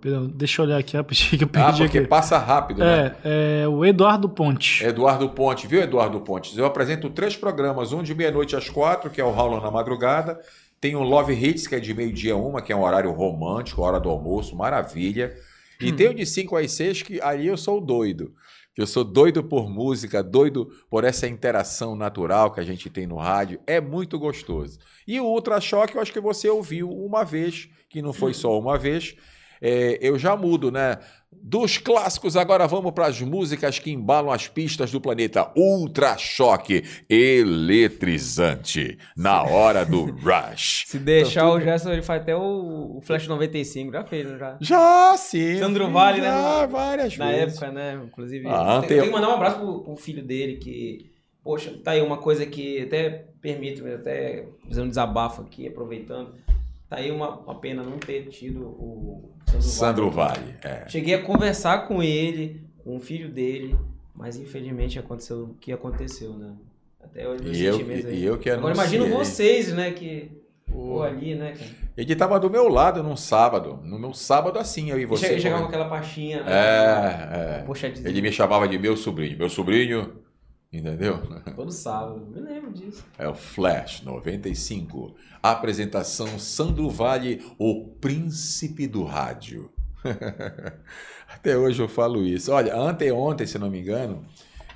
Perdão, 0.00 0.26
deixa 0.26 0.62
eu 0.62 0.66
olhar 0.66 0.78
aqui 0.78 0.96
rapidinho 0.96 1.38
que 1.38 1.44
eu 1.44 1.62
Ah, 1.62 1.72
porque 1.72 1.98
aqui. 1.98 2.06
passa 2.06 2.38
rápido, 2.38 2.78
né? 2.78 3.16
É, 3.24 3.62
é 3.62 3.68
o 3.68 3.84
Eduardo 3.84 4.28
Ponte. 4.28 4.84
Eduardo 4.84 5.28
Ponte, 5.30 5.66
viu, 5.66 5.82
Eduardo 5.82 6.20
Pontes? 6.20 6.56
Eu 6.56 6.64
apresento 6.64 7.10
três 7.10 7.36
programas, 7.36 7.92
um 7.92 8.02
de 8.02 8.14
meia-noite 8.14 8.54
às 8.54 8.68
quatro, 8.68 9.10
que 9.10 9.20
é 9.20 9.24
o 9.24 9.32
Raulão 9.32 9.60
na 9.60 9.70
madrugada. 9.70 10.38
Tem 10.80 10.94
o 10.94 11.02
Love 11.02 11.32
Hits, 11.32 11.66
que 11.66 11.74
é 11.74 11.80
de 11.80 11.92
meio-dia 11.92 12.34
a 12.34 12.36
uma, 12.36 12.62
que 12.62 12.72
é 12.72 12.76
um 12.76 12.82
horário 12.82 13.10
romântico, 13.10 13.82
hora 13.82 13.98
do 13.98 14.08
almoço, 14.08 14.54
maravilha. 14.54 15.34
E 15.80 15.92
tem 15.92 16.08
o 16.08 16.14
de 16.14 16.24
cinco 16.24 16.56
às 16.56 16.70
seis, 16.72 17.02
que 17.02 17.20
aí 17.20 17.46
eu 17.46 17.56
sou 17.56 17.80
doido. 17.80 18.32
Eu 18.76 18.86
sou 18.86 19.02
doido 19.02 19.42
por 19.42 19.68
música, 19.68 20.22
doido 20.22 20.68
por 20.88 21.02
essa 21.02 21.26
interação 21.26 21.96
natural 21.96 22.52
que 22.52 22.60
a 22.60 22.64
gente 22.64 22.88
tem 22.88 23.08
no 23.08 23.16
rádio. 23.16 23.58
É 23.66 23.80
muito 23.80 24.16
gostoso. 24.20 24.78
E 25.06 25.18
o 25.18 25.24
Ultra 25.24 25.60
Choque, 25.60 25.96
eu 25.96 26.00
acho 26.00 26.12
que 26.12 26.20
você 26.20 26.48
ouviu 26.48 26.88
uma 26.88 27.24
vez, 27.24 27.68
que 27.90 28.00
não 28.00 28.12
foi 28.12 28.32
só 28.32 28.56
uma 28.56 28.78
vez. 28.78 29.16
É, 29.60 29.98
eu 30.00 30.18
já 30.18 30.36
mudo, 30.36 30.70
né? 30.70 30.98
Dos 31.30 31.78
clássicos, 31.78 32.36
agora 32.36 32.66
vamos 32.66 32.92
para 32.92 33.06
as 33.06 33.20
músicas 33.20 33.78
que 33.78 33.90
embalam 33.90 34.32
as 34.32 34.48
pistas 34.48 34.90
do 34.90 35.00
planeta. 35.00 35.50
Ultra 35.56 36.16
Choque, 36.18 36.82
eletrizante, 37.08 38.98
na 39.16 39.42
hora 39.42 39.84
do 39.84 40.04
rush. 40.06 40.84
Se 40.88 40.98
deixar 40.98 41.48
o 41.50 41.60
Gerson, 41.60 41.92
ele 41.92 42.02
faz 42.02 42.22
até 42.22 42.34
o, 42.34 43.00
Flash 43.02 43.26
95, 43.28 43.92
já 43.92 44.04
fez, 44.04 44.26
né? 44.28 44.38
já. 44.38 44.56
Já, 44.60 45.16
sim. 45.16 45.58
Sandro 45.58 45.90
Vale, 45.90 46.20
né, 46.20 46.26
Já, 46.26 46.66
várias 46.66 47.16
Na 47.16 47.28
vezes. 47.30 47.54
época, 47.54 47.72
né? 47.72 48.00
Inclusive. 48.06 48.46
Ah, 48.48 48.78
tem, 48.80 48.88
tem- 48.88 48.98
tem 49.00 49.06
que 49.08 49.14
mandar 49.14 49.28
um 49.30 49.34
abraço 49.34 49.58
pro, 49.60 49.80
pro 49.84 49.96
filho 49.96 50.22
dele, 50.24 50.56
que. 50.56 51.12
Poxa, 51.42 51.72
tá 51.82 51.92
aí 51.92 52.02
uma 52.02 52.18
coisa 52.18 52.44
que 52.44 52.82
até 52.82 53.26
permite, 53.40 53.80
até 53.88 54.44
fazer 54.68 54.82
um 54.82 54.88
desabafo 54.88 55.42
aqui, 55.42 55.66
aproveitando. 55.66 56.34
Tá 56.88 56.96
aí 56.96 57.10
uma, 57.10 57.36
uma 57.40 57.54
pena 57.54 57.82
não 57.82 57.98
ter 57.98 58.28
tido 58.28 58.60
o 58.62 59.30
Sandro, 59.60 60.10
Vale. 60.10 60.56
É. 60.62 60.88
Cheguei 60.88 61.14
a 61.14 61.22
conversar 61.22 61.86
com 61.86 62.02
ele, 62.02 62.62
com 62.78 62.96
o 62.96 63.00
filho 63.00 63.28
dele, 63.28 63.76
mas 64.14 64.36
infelizmente 64.36 64.98
aconteceu 64.98 65.44
o 65.44 65.54
que 65.60 65.70
aconteceu, 65.72 66.32
né? 66.32 66.54
Até 67.02 67.28
hoje 67.28 67.44
meus 67.44 67.56
E 67.56 67.64
eu, 67.64 67.76
aí. 67.76 68.14
e 68.14 68.24
eu 68.24 68.38
que 68.38 68.50
Agora 68.50 68.74
imagino 68.74 69.06
vocês, 69.08 69.72
né, 69.72 69.90
que. 69.92 70.30
Pô, 70.70 71.02
ali, 71.02 71.34
né, 71.34 71.52
cara? 71.52 71.70
Ele 71.96 72.12
estava 72.12 72.38
do 72.38 72.50
meu 72.50 72.68
lado 72.68 73.02
num 73.02 73.16
sábado. 73.16 73.80
No 73.82 73.98
meu 73.98 74.12
sábado, 74.12 74.58
assim, 74.58 74.90
eu 74.90 75.00
e 75.00 75.06
você. 75.06 75.28
Você 75.28 75.40
chegava 75.40 75.62
com 75.62 75.68
aquela 75.68 75.88
pastinha, 75.88 76.42
né? 76.42 76.52
É, 76.52 77.60
é. 77.60 77.62
Pochetezinha. 77.64 78.08
Ele 78.08 78.20
me 78.20 78.30
chamava 78.30 78.68
de 78.68 78.78
meu 78.78 78.94
sobrinho. 78.96 79.38
Meu 79.38 79.48
sobrinho, 79.48 80.12
entendeu? 80.72 81.20
Todo 81.54 81.72
sábado. 81.72 82.26
Me 82.26 82.40
lembro 82.40 82.72
disso. 82.72 83.04
É 83.18 83.28
o 83.28 83.34
Flash 83.34 84.02
95. 84.02 85.14
Apresentação 85.42 86.38
Sandro 86.38 86.88
Vale, 86.90 87.44
o 87.58 87.88
príncipe 88.00 88.86
do 88.86 89.04
rádio. 89.04 89.70
Até 91.28 91.56
hoje 91.56 91.80
eu 91.80 91.88
falo 91.88 92.24
isso. 92.24 92.52
Olha, 92.52 92.76
anteontem, 92.76 93.46
se 93.46 93.58
não 93.58 93.70
me 93.70 93.80
engano, 93.80 94.24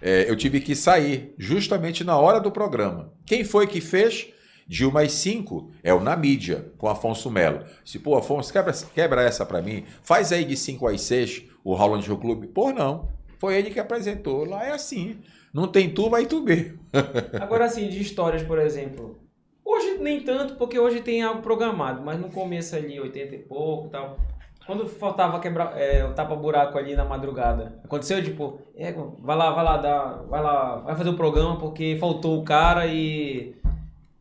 é, 0.01 0.29
eu 0.29 0.37
tive 0.37 0.61
que 0.61 0.75
sair 0.75 1.35
justamente 1.39 2.05
na 2.05 2.17
hora 2.17 2.41
do 2.41 2.51
programa. 2.51 3.13
Quem 3.25 3.45
foi 3.45 3.67
que 3.67 3.81
fez? 3.81 4.29
Dilma 4.67 5.03
às 5.03 5.13
5 5.13 5.71
é 5.83 5.93
o 5.93 6.01
Na 6.01 6.17
Mídia, 6.17 6.73
com 6.79 6.89
Afonso 6.89 7.31
Melo. 7.31 7.65
Se, 7.85 7.99
pô, 7.99 8.17
Afonso, 8.17 8.53
quebra, 8.53 8.73
quebra 8.95 9.23
essa 9.23 9.45
pra 9.45 9.61
mim. 9.61 9.85
Faz 10.03 10.33
aí 10.33 10.45
de 10.45 10.57
5 10.57 10.87
às 10.89 11.01
6 11.03 11.43
o 11.65 11.75
Roland 11.75 12.03
Show 12.03 12.17
Clube. 12.17 12.47
Pô, 12.47 12.73
não. 12.73 13.09
Foi 13.39 13.57
ele 13.57 13.71
que 13.71 13.81
apresentou. 13.81 14.45
Lá 14.45 14.65
é 14.65 14.73
assim. 14.73 15.19
Não 15.53 15.67
tem 15.69 15.91
tu, 15.91 16.09
vai 16.09 16.27
tu 16.27 16.45
ver. 16.45 16.79
Agora, 17.41 17.65
assim, 17.67 17.89
de 17.89 18.01
histórias, 18.01 18.43
por 18.43 18.59
exemplo. 18.59 19.19
Hoje 19.65 19.99
nem 20.01 20.21
tanto, 20.21 20.55
porque 20.57 20.79
hoje 20.79 21.01
tem 21.01 21.23
algo 21.23 21.43
programado, 21.43 22.03
mas 22.03 22.19
no 22.19 22.29
começo 22.31 22.75
ali, 22.75 22.99
80 23.01 23.35
e 23.35 23.39
pouco 23.39 23.87
e 23.89 23.91
tal. 23.91 24.19
Quando 24.67 24.87
faltava 24.87 25.41
quebrar 25.41 25.77
é, 25.77 26.05
o 26.05 26.15
tapa-buraco 26.15 26.79
ali 26.79 26.95
na 26.95 27.05
madrugada. 27.05 27.81
Aconteceu, 27.85 28.23
tipo, 28.23 28.61
é, 28.77 28.93
vai 29.19 29.37
lá, 29.37 29.51
vai 29.51 29.65
lá, 29.65 29.77
dá, 29.77 30.23
vai 30.29 30.43
lá, 30.43 30.77
vai 30.77 30.97
fazer 30.97 31.11
o 31.11 31.17
programa 31.17 31.59
porque 31.59 31.97
faltou 31.99 32.41
o 32.41 32.45
cara 32.45 32.87
e. 32.87 33.55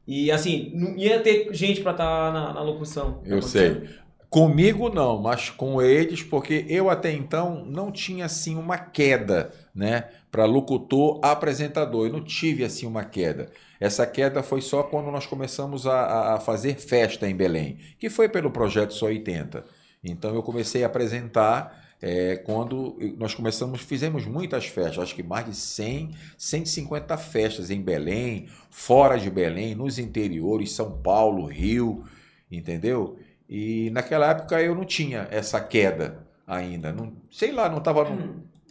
E 0.08 0.32
assim, 0.32 0.72
não 0.74 0.98
ia 0.98 1.20
ter 1.20 1.54
gente 1.54 1.82
pra 1.82 1.92
estar 1.92 2.34
na, 2.34 2.54
na 2.54 2.62
locução. 2.62 3.22
Eu 3.24 3.38
Aconteceu? 3.38 3.82
sei. 3.82 3.90
Comigo 4.30 4.90
não, 4.90 5.22
mas 5.22 5.50
com 5.50 5.82
eles, 5.82 6.24
porque 6.24 6.66
eu 6.70 6.90
até 6.90 7.12
então 7.12 7.66
não 7.66 7.92
tinha 7.92 8.26
assim 8.26 8.56
uma 8.56 8.78
queda, 8.78 9.52
né, 9.76 10.06
para 10.32 10.46
locutor 10.46 11.20
apresentador. 11.24 12.08
Eu 12.08 12.14
não 12.14 12.24
tive 12.24 12.64
assim 12.64 12.86
uma 12.86 13.04
queda. 13.04 13.52
Essa 13.80 14.06
queda 14.06 14.42
foi 14.44 14.62
só 14.62 14.84
quando 14.84 15.12
nós 15.12 15.26
começamos 15.26 15.86
a, 15.88 16.36
a- 16.36 16.40
fazer 16.40 16.76
festa 16.80 17.28
em 17.30 17.36
Belém, 17.36 17.78
que 18.00 18.10
foi 18.10 18.30
pelo 18.30 18.52
projeto 18.52 18.94
Só 18.94 19.08
80. 19.08 19.66
Então 20.04 20.34
eu 20.34 20.42
comecei 20.44 20.84
a 20.84 20.88
apresentar 20.88 21.80
é, 22.02 22.38
quando 22.38 22.98
nós 23.18 23.36
começamos, 23.36 23.82
fizemos 23.82 24.26
muitas 24.26 24.66
festas, 24.66 25.04
acho 25.04 25.16
que 25.16 25.22
mais 25.22 25.46
de 25.46 25.56
100, 25.56 26.12
150 26.38 27.16
festas 27.18 27.70
em 27.70 27.80
Belém, 27.80 28.48
fora 28.72 29.18
de 29.20 29.30
Belém, 29.30 29.76
nos 29.76 30.00
interiores, 30.00 30.72
São 30.72 30.92
Paulo, 31.00 31.46
Rio, 31.46 32.04
entendeu? 32.52 33.20
E 33.48 33.90
naquela 33.92 34.30
época 34.32 34.62
eu 34.62 34.74
não 34.74 34.86
tinha 34.86 35.28
essa 35.30 35.60
queda 35.62 36.26
ainda, 36.48 36.92
não, 36.92 37.14
sei 37.30 37.52
lá, 37.52 37.70
não 37.70 37.80
tava, 37.82 38.06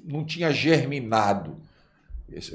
não, 0.04 0.24
tinha 0.24 0.52
germinado, 0.52 1.56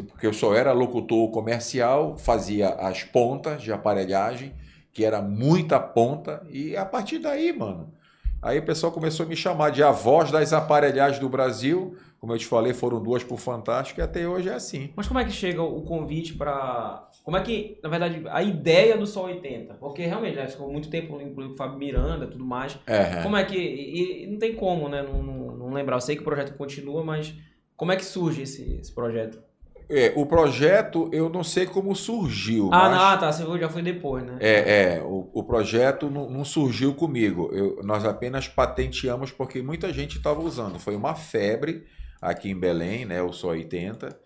porque 0.07 0.25
eu 0.25 0.33
só 0.33 0.53
era 0.53 0.71
locutor 0.71 1.29
comercial, 1.31 2.17
fazia 2.17 2.69
as 2.69 3.03
pontas 3.03 3.61
de 3.61 3.71
aparelhagem, 3.71 4.53
que 4.93 5.03
era 5.03 5.21
muita 5.21 5.79
ponta, 5.79 6.45
e 6.49 6.77
a 6.77 6.85
partir 6.85 7.19
daí, 7.19 7.51
mano, 7.51 7.93
aí 8.41 8.59
o 8.59 8.65
pessoal 8.65 8.91
começou 8.91 9.25
a 9.25 9.29
me 9.29 9.35
chamar 9.35 9.71
de 9.71 9.83
a 9.83 9.91
voz 9.91 10.31
das 10.31 10.53
aparelhagens 10.53 11.19
do 11.19 11.27
Brasil, 11.27 11.97
como 12.25 12.33
eu 12.33 12.39
te 12.39 12.47
falei, 12.47 12.73
foram 12.73 13.03
duas 13.03 13.23
por 13.23 13.37
Fantástico, 13.37 13.99
e 13.99 14.03
até 14.03 14.27
hoje 14.27 14.49
é 14.49 14.53
assim. 14.53 14.89
Mas 14.95 15.07
como 15.07 15.19
é 15.19 15.25
que 15.25 15.31
chega 15.31 15.61
o 15.61 15.83
convite 15.83 16.33
pra. 16.33 17.07
Como 17.23 17.37
é 17.37 17.41
que, 17.41 17.77
na 17.83 17.89
verdade, 17.89 18.23
a 18.31 18.41
ideia 18.41 18.97
do 18.97 19.05
Sol 19.05 19.25
80? 19.25 19.75
Porque 19.75 20.01
realmente, 20.03 20.35
né, 20.35 20.47
ficou 20.47 20.71
muito 20.71 20.89
tempo, 20.89 21.21
incluindo 21.21 21.53
o 21.53 21.55
Fábio 21.55 21.77
Miranda 21.77 22.25
e 22.25 22.29
tudo 22.29 22.43
mais. 22.43 22.79
É, 22.87 23.21
Como 23.21 23.37
é 23.37 23.43
que. 23.43 23.55
E, 23.55 24.23
e 24.23 24.27
não 24.27 24.39
tem 24.39 24.55
como, 24.55 24.89
né? 24.89 25.03
Não, 25.03 25.21
não 25.21 25.44
lembrar. 25.76 25.97
Eu 25.97 26.01
sei 26.01 26.15
que 26.15 26.21
o 26.21 26.26
projeto 26.26 26.57
continua, 26.57 27.03
mas 27.03 27.34
como 27.76 27.91
é 27.91 27.95
que 27.95 28.05
surge 28.05 28.41
esse, 28.41 28.78
esse 28.80 28.91
projeto? 28.91 29.39
É, 29.88 30.11
o 30.15 30.26
projeto, 30.26 31.09
eu 31.11 31.30
não 31.30 31.43
sei 31.43 31.67
como 31.67 31.95
surgiu. 31.95 32.69
Ah, 32.73 32.89
mas... 32.89 32.91
não, 32.91 33.01
ah, 33.01 33.17
tá. 33.17 33.32
Você 33.32 33.59
já 33.59 33.69
foi 33.69 33.82
depois, 33.84 34.23
né? 34.23 34.38
É, 34.39 34.95
é 34.95 35.03
o, 35.03 35.30
o 35.32 35.43
projeto 35.43 36.09
não, 36.09 36.30
não 36.30 36.43
surgiu 36.43 36.93
comigo. 36.95 37.49
Eu- 37.53 37.82
nós 37.84 38.03
apenas 38.03 38.47
patenteamos 38.47 39.32
porque 39.32 39.61
muita 39.61 39.93
gente 39.93 40.17
estava 40.17 40.41
usando. 40.41 40.80
Foi 40.80 40.95
uma 40.95 41.13
febre 41.13 41.86
aqui 42.19 42.49
em 42.49 42.59
Belém, 42.59 43.05
né? 43.05 43.21
O 43.21 43.32
Só 43.32 43.49
80. 43.49 44.24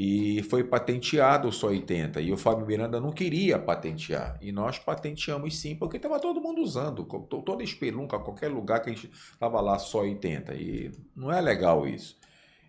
E 0.00 0.44
foi 0.44 0.62
patenteado 0.62 1.48
o 1.48 1.52
Só 1.52 1.66
80. 1.66 2.20
E 2.20 2.30
o 2.30 2.36
Fábio 2.36 2.64
Miranda 2.64 3.00
não 3.00 3.10
queria 3.10 3.58
patentear. 3.58 4.38
E 4.40 4.52
nós 4.52 4.78
patenteamos 4.78 5.58
sim, 5.58 5.74
porque 5.74 5.96
estava 5.96 6.20
todo 6.20 6.40
mundo 6.40 6.62
usando. 6.62 7.02
Toda 7.04 7.64
espelunca, 7.64 8.16
qualquer 8.16 8.46
lugar 8.46 8.80
que 8.80 8.90
a 8.90 8.92
gente 8.92 9.10
estava 9.10 9.60
lá 9.60 9.76
Só 9.76 10.02
80. 10.02 10.54
E 10.54 10.92
não 11.16 11.32
é 11.32 11.40
legal 11.40 11.84
isso. 11.84 12.16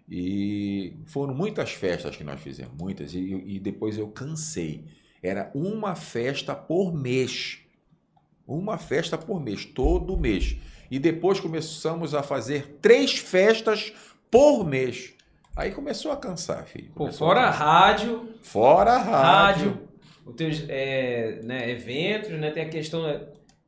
E 0.10 0.98
foram 1.06 1.36
muitas 1.36 1.70
festas 1.72 2.18
que 2.18 2.24
nós 2.24 2.42
fizemos, 2.42 2.74
muitas. 2.76 3.14
E, 3.14 3.20
e 3.20 3.60
depois 3.60 3.96
eu 3.96 4.08
cansei. 4.08 4.86
Era 5.22 5.52
uma 5.54 5.96
festa 5.96 6.56
por 6.56 6.92
mês. 6.92 7.60
Uma 8.48 8.80
festa 8.80 9.20
por 9.20 9.40
mês, 9.40 9.66
todo 9.66 10.18
mês. 10.18 10.58
E 10.90 10.98
depois 10.98 11.40
começamos 11.40 12.16
a 12.16 12.24
fazer 12.24 12.80
três 12.82 13.20
festas 13.20 13.94
por 14.32 14.66
mês. 14.66 15.14
Aí 15.60 15.72
começou 15.72 16.12
a 16.12 16.18
cansar, 16.18 16.64
filho. 16.66 16.90
Pô, 16.96 17.12
fora 17.12 17.42
a 17.42 17.50
rádio, 17.52 18.30
Fora 18.42 18.98
rádio. 18.98 19.70
rádio, 19.72 19.88
os 20.26 20.36
teus 20.36 20.64
é, 20.70 21.42
né, 21.44 21.70
eventos, 21.70 22.30
né? 22.32 22.50
Tem 22.52 22.64
a 22.64 22.70
questão. 22.70 23.04
né, 23.04 23.22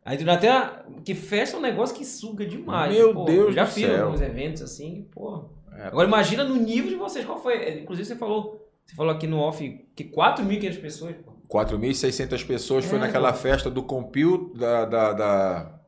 Aí 0.06 0.18
tu 0.18 0.30
até. 0.30 0.50
a- 0.50 0.86
Que 1.04 1.14
festa 1.14 1.56
é 1.58 1.60
um 1.60 1.62
negócio 1.62 1.96
que 1.96 2.06
suga 2.06 2.46
demais. 2.46 2.94
Meu 2.96 3.14
pô. 3.14 3.26
Deus 3.26 3.48
Eu 3.48 3.52
já 3.54 3.66
fiz 3.66 3.90
alguns 3.90 4.22
eventos 4.22 4.62
assim, 4.62 5.08
pô. 5.12 5.50
É, 5.78 5.84
Agora 5.88 6.08
imagina 6.08 6.44
no 6.44 6.56
nível 6.56 6.90
de 6.90 6.96
vocês, 6.96 7.26
qual 7.26 7.42
foi? 7.42 7.56
é, 7.56 7.80
Inclusive 7.80 8.08
você 8.08 8.16
falou. 8.16 8.68
Você 8.86 8.96
falou 8.96 9.12
aqui 9.14 9.28
no 9.28 9.38
off 9.40 9.86
que 9.96 10.04
4.500 10.06 10.78
pessoas, 10.82 11.16
pô. 11.18 11.32
4.600 11.48 12.44
pessoas 12.46 12.86
foi 12.86 12.98
É, 12.98 13.02
naquela 13.02 13.32
pô. 13.34 13.40
festa 13.40 13.70
do 13.70 13.84
Compil 13.84 14.54
da, 14.56 14.86
da, 14.86 15.14
da- 15.14 15.81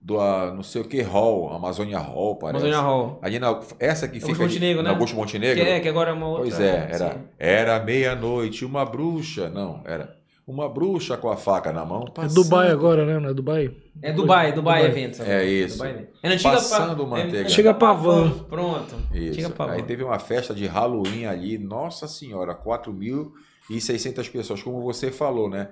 do 0.00 0.20
ah, 0.20 0.52
não 0.54 0.62
sei 0.62 0.80
o 0.80 0.84
que 0.84 1.02
Hall, 1.02 1.52
Amazônia 1.52 1.98
Hall, 1.98 2.36
parece. 2.36 2.64
Amazônia 2.64 2.80
Hall. 2.88 3.18
Ali 3.20 3.38
na, 3.38 3.60
essa 3.78 4.06
que 4.08 4.16
Augusto 4.16 4.32
fica 4.32 4.44
ali- 4.44 4.52
Montenegro, 4.54 4.82
na 4.82 4.88
né? 4.90 4.94
Augusto 4.94 5.16
Montenegro. 5.16 5.64
Que 5.64 5.70
é, 5.70 5.80
que 5.80 5.88
agora 5.88 6.10
é 6.10 6.12
uma 6.12 6.26
outra. 6.28 6.42
Pois 6.44 6.60
é, 6.60 6.88
era, 6.92 7.10
sim. 7.12 7.18
era 7.38 7.80
meia-noite, 7.84 8.64
uma 8.64 8.84
bruxa, 8.84 9.48
não, 9.50 9.82
era 9.84 10.16
uma 10.46 10.66
bruxa 10.68 11.16
com 11.16 11.28
a 11.28 11.36
faca 11.36 11.72
na 11.72 11.84
mão. 11.84 12.04
É 12.08 12.10
passando- 12.10 12.42
Dubai 12.42 12.70
agora, 12.70 13.04
né? 13.04 13.18
Não 13.18 13.28
é 13.28 13.34
Dubai? 13.34 13.70
É 14.00 14.12
Dubai, 14.12 14.52
Dubai, 14.52 14.82
Dubai. 14.82 14.84
Eventos. 14.86 15.20
É 15.20 15.44
isso. 15.44 15.76
Dubai. 15.78 16.06
É 16.22 16.28
na 16.28 16.34
antiga 16.36 16.50
Passando 16.52 17.02
pa- 17.04 17.10
manteiga. 17.10 17.38
é- 17.38 17.42
Antiga 17.42 17.74
Pavan. 17.74 18.30
Pronto. 18.48 18.94
Isso. 19.12 19.32
Antiga 19.32 19.50
Pavan. 19.50 19.72
Aí 19.72 19.82
teve 19.82 20.04
uma 20.04 20.18
festa 20.20 20.54
de 20.54 20.66
Halloween 20.66 21.26
ali, 21.26 21.58
nossa 21.58 22.06
senhora, 22.08 22.54
4.600 22.54 24.28
pessoas, 24.30 24.62
como 24.62 24.80
você 24.80 25.10
falou, 25.10 25.50
né? 25.50 25.68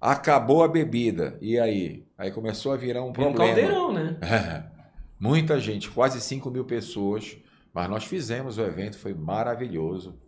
Acabou 0.00 0.62
a 0.62 0.68
bebida, 0.68 1.38
e 1.40 1.58
aí? 1.58 2.04
Aí 2.18 2.30
começou 2.30 2.72
a 2.72 2.76
virar 2.76 3.02
um 3.02 3.12
Vira 3.12 3.28
um 3.28 3.32
problema. 3.32 3.54
caldeirão, 3.54 3.92
né? 3.92 4.16
Muita 5.18 5.58
gente, 5.58 5.88
quase 5.90 6.20
5 6.20 6.50
mil 6.50 6.64
pessoas, 6.64 7.36
mas 7.72 7.88
nós 7.88 8.04
fizemos 8.04 8.58
o 8.58 8.62
evento, 8.62 8.98
foi 8.98 9.14
maravilhoso. 9.14 10.18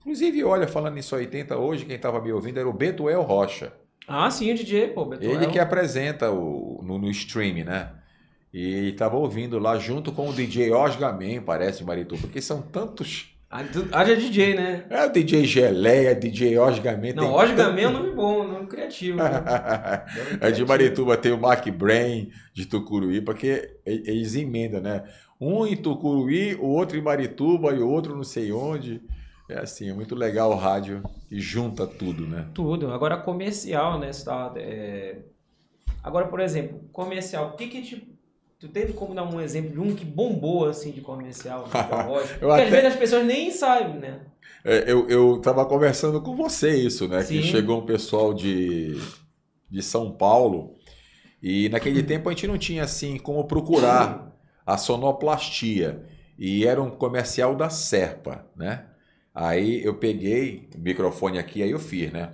Inclusive, 0.00 0.44
olha, 0.44 0.68
falando 0.68 0.94
nisso 0.94 1.16
80 1.16 1.56
hoje, 1.56 1.84
quem 1.86 1.96
estava 1.96 2.20
me 2.20 2.30
ouvindo 2.30 2.58
era 2.60 2.68
o 2.68 2.72
Betuel 2.72 3.22
Rocha. 3.22 3.72
Ah, 4.06 4.30
sim, 4.30 4.52
o 4.52 4.54
DJ, 4.54 4.88
pô. 4.88 5.06
Beto 5.06 5.24
Ele 5.24 5.46
El. 5.46 5.50
que 5.50 5.58
apresenta 5.58 6.30
o, 6.30 6.80
no, 6.84 6.98
no 6.98 7.10
stream, 7.10 7.64
né? 7.64 7.90
E 8.52 8.90
estava 8.90 9.16
ouvindo 9.16 9.58
lá 9.58 9.78
junto 9.78 10.12
com 10.12 10.28
o 10.28 10.32
DJ 10.32 10.70
Osgar 10.72 11.12
Man, 11.18 11.42
parece, 11.42 11.82
Maritu, 11.82 12.16
porque 12.18 12.40
são 12.40 12.62
tantos. 12.62 13.33
Ah, 13.56 14.00
Haja 14.00 14.16
DJ, 14.16 14.54
né? 14.56 14.84
É 14.90 15.06
o 15.06 15.12
DJ 15.12 15.44
Geleia, 15.44 16.12
DJ 16.12 16.58
Osgar 16.58 17.00
Man. 17.00 17.12
Não, 17.14 17.32
Osgar 17.32 17.68
tanto- 17.68 17.78
é 17.78 17.86
um 17.86 17.92
nome 17.92 18.10
bom, 18.10 18.42
nome 18.48 18.66
criativo. 18.66 19.18
né? 19.18 19.30
É 20.40 20.50
de 20.50 20.64
Marituba 20.64 21.16
tem 21.16 21.30
o 21.30 21.38
Mark 21.40 21.64
Brain 21.68 22.32
de 22.52 22.66
Tucuruí, 22.66 23.20
porque 23.20 23.76
eles 23.86 24.34
emendam, 24.34 24.80
né? 24.80 25.04
Um 25.40 25.64
em 25.64 25.76
Tucuruí, 25.76 26.56
o 26.56 26.66
outro 26.66 26.98
em 26.98 27.02
Marituba 27.02 27.72
e 27.72 27.78
o 27.78 27.88
outro 27.88 28.16
não 28.16 28.24
sei 28.24 28.50
onde. 28.50 29.00
É 29.48 29.58
assim, 29.60 29.88
é 29.88 29.92
muito 29.92 30.16
legal 30.16 30.50
o 30.50 30.56
rádio 30.56 31.00
e 31.30 31.38
junta 31.38 31.86
tudo, 31.86 32.26
né? 32.26 32.48
Tudo. 32.54 32.90
Agora 32.92 33.16
comercial, 33.18 34.00
né? 34.00 34.10
Tá, 34.24 34.52
é... 34.56 35.18
Agora, 36.02 36.26
por 36.26 36.40
exemplo, 36.40 36.80
comercial. 36.92 37.50
O 37.50 37.52
que 37.56 37.68
que 37.68 37.82
te... 37.82 38.13
Tu 38.64 38.70
teve 38.70 38.94
como 38.94 39.14
dar 39.14 39.24
um 39.24 39.38
exemplo 39.42 39.72
de 39.72 39.78
um 39.78 39.94
que 39.94 40.06
bombou, 40.06 40.66
assim, 40.66 40.90
de 40.90 41.02
comercial? 41.02 41.64
de 41.64 41.76
até- 42.50 42.64
às 42.64 42.70
vezes 42.70 42.84
as 42.86 42.96
pessoas 42.96 43.26
nem 43.26 43.50
sabem, 43.50 43.96
né? 43.96 44.20
É, 44.64 44.90
eu, 44.90 45.06
eu 45.06 45.38
tava 45.38 45.66
conversando 45.66 46.18
com 46.22 46.34
você 46.34 46.74
isso, 46.74 47.06
né? 47.06 47.22
Sim. 47.22 47.36
Que 47.36 47.42
chegou 47.42 47.82
um 47.82 47.84
pessoal 47.84 48.32
de, 48.32 48.98
de 49.70 49.82
São 49.82 50.10
Paulo 50.10 50.76
e 51.42 51.68
naquele 51.68 52.02
tempo 52.02 52.26
a 52.30 52.32
gente 52.32 52.46
não 52.46 52.56
tinha 52.56 52.84
assim 52.84 53.18
como 53.18 53.44
procurar 53.44 54.34
a 54.64 54.78
sonoplastia 54.78 56.02
e 56.38 56.66
era 56.66 56.82
um 56.82 56.88
comercial 56.88 57.54
da 57.54 57.68
Serpa, 57.68 58.46
né? 58.56 58.86
Aí 59.34 59.84
eu 59.84 59.98
peguei 59.98 60.70
o 60.74 60.80
microfone 60.80 61.38
aqui, 61.38 61.62
aí 61.62 61.70
eu 61.70 61.78
fiz, 61.78 62.10
né? 62.10 62.30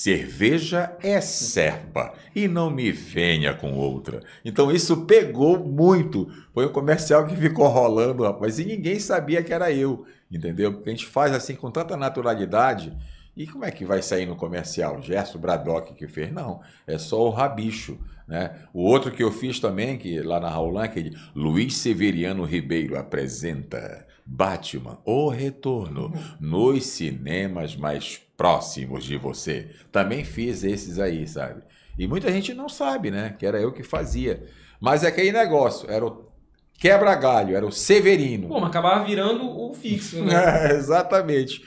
Cerveja 0.00 0.96
é 1.02 1.20
Serpa 1.20 2.14
e 2.32 2.46
não 2.46 2.70
me 2.70 2.92
venha 2.92 3.52
com 3.52 3.72
outra. 3.72 4.22
Então 4.44 4.70
isso 4.70 5.04
pegou 5.06 5.58
muito. 5.58 6.28
Foi 6.54 6.66
um 6.66 6.72
comercial 6.72 7.26
que 7.26 7.34
ficou 7.34 7.66
rolando, 7.66 8.22
rapaz, 8.22 8.60
e 8.60 8.64
ninguém 8.64 9.00
sabia 9.00 9.42
que 9.42 9.52
era 9.52 9.72
eu, 9.72 10.06
entendeu? 10.30 10.72
Porque 10.72 10.88
a 10.88 10.92
gente 10.92 11.04
faz 11.04 11.32
assim 11.32 11.56
com 11.56 11.68
tanta 11.68 11.96
naturalidade. 11.96 12.96
E 13.36 13.44
como 13.44 13.64
é 13.64 13.72
que 13.72 13.84
vai 13.84 14.00
sair 14.00 14.24
no 14.24 14.36
comercial? 14.36 15.02
Gerson 15.02 15.40
Bradock 15.40 15.92
que 15.94 16.06
fez? 16.06 16.32
Não, 16.32 16.60
é 16.86 16.96
só 16.96 17.26
o 17.26 17.30
rabicho. 17.30 17.98
Né? 18.28 18.54
O 18.72 18.84
outro 18.84 19.10
que 19.10 19.24
eu 19.24 19.32
fiz 19.32 19.58
também, 19.58 19.98
que 19.98 20.20
lá 20.20 20.38
na 20.38 20.48
Raulan, 20.48 20.84
aquele 20.84 21.16
Luiz 21.34 21.74
Severiano 21.74 22.44
Ribeiro 22.44 22.96
apresenta 22.96 24.06
Batman, 24.24 24.98
O 25.04 25.28
Retorno, 25.28 26.12
nos 26.38 26.86
cinemas 26.86 27.74
mais 27.74 28.27
próximos 28.38 29.04
de 29.04 29.16
você. 29.18 29.68
Também 29.92 30.24
fiz 30.24 30.62
esses 30.64 30.98
aí, 30.98 31.26
sabe? 31.26 31.60
E 31.98 32.06
muita 32.06 32.30
gente 32.32 32.54
não 32.54 32.68
sabe, 32.68 33.10
né? 33.10 33.34
Que 33.36 33.44
era 33.44 33.60
eu 33.60 33.72
que 33.72 33.82
fazia. 33.82 34.44
Mas 34.80 35.02
é 35.02 35.08
aquele 35.08 35.32
negócio, 35.32 35.90
era 35.90 36.06
o 36.06 36.28
quebra-galho, 36.78 37.56
era 37.56 37.66
o 37.66 37.72
Severino. 37.72 38.46
Pô, 38.48 38.60
mas 38.60 38.70
acabava 38.70 39.04
virando 39.04 39.44
o 39.44 39.74
fixo, 39.74 40.24
né? 40.24 40.32
É, 40.70 40.72
exatamente. 40.76 41.60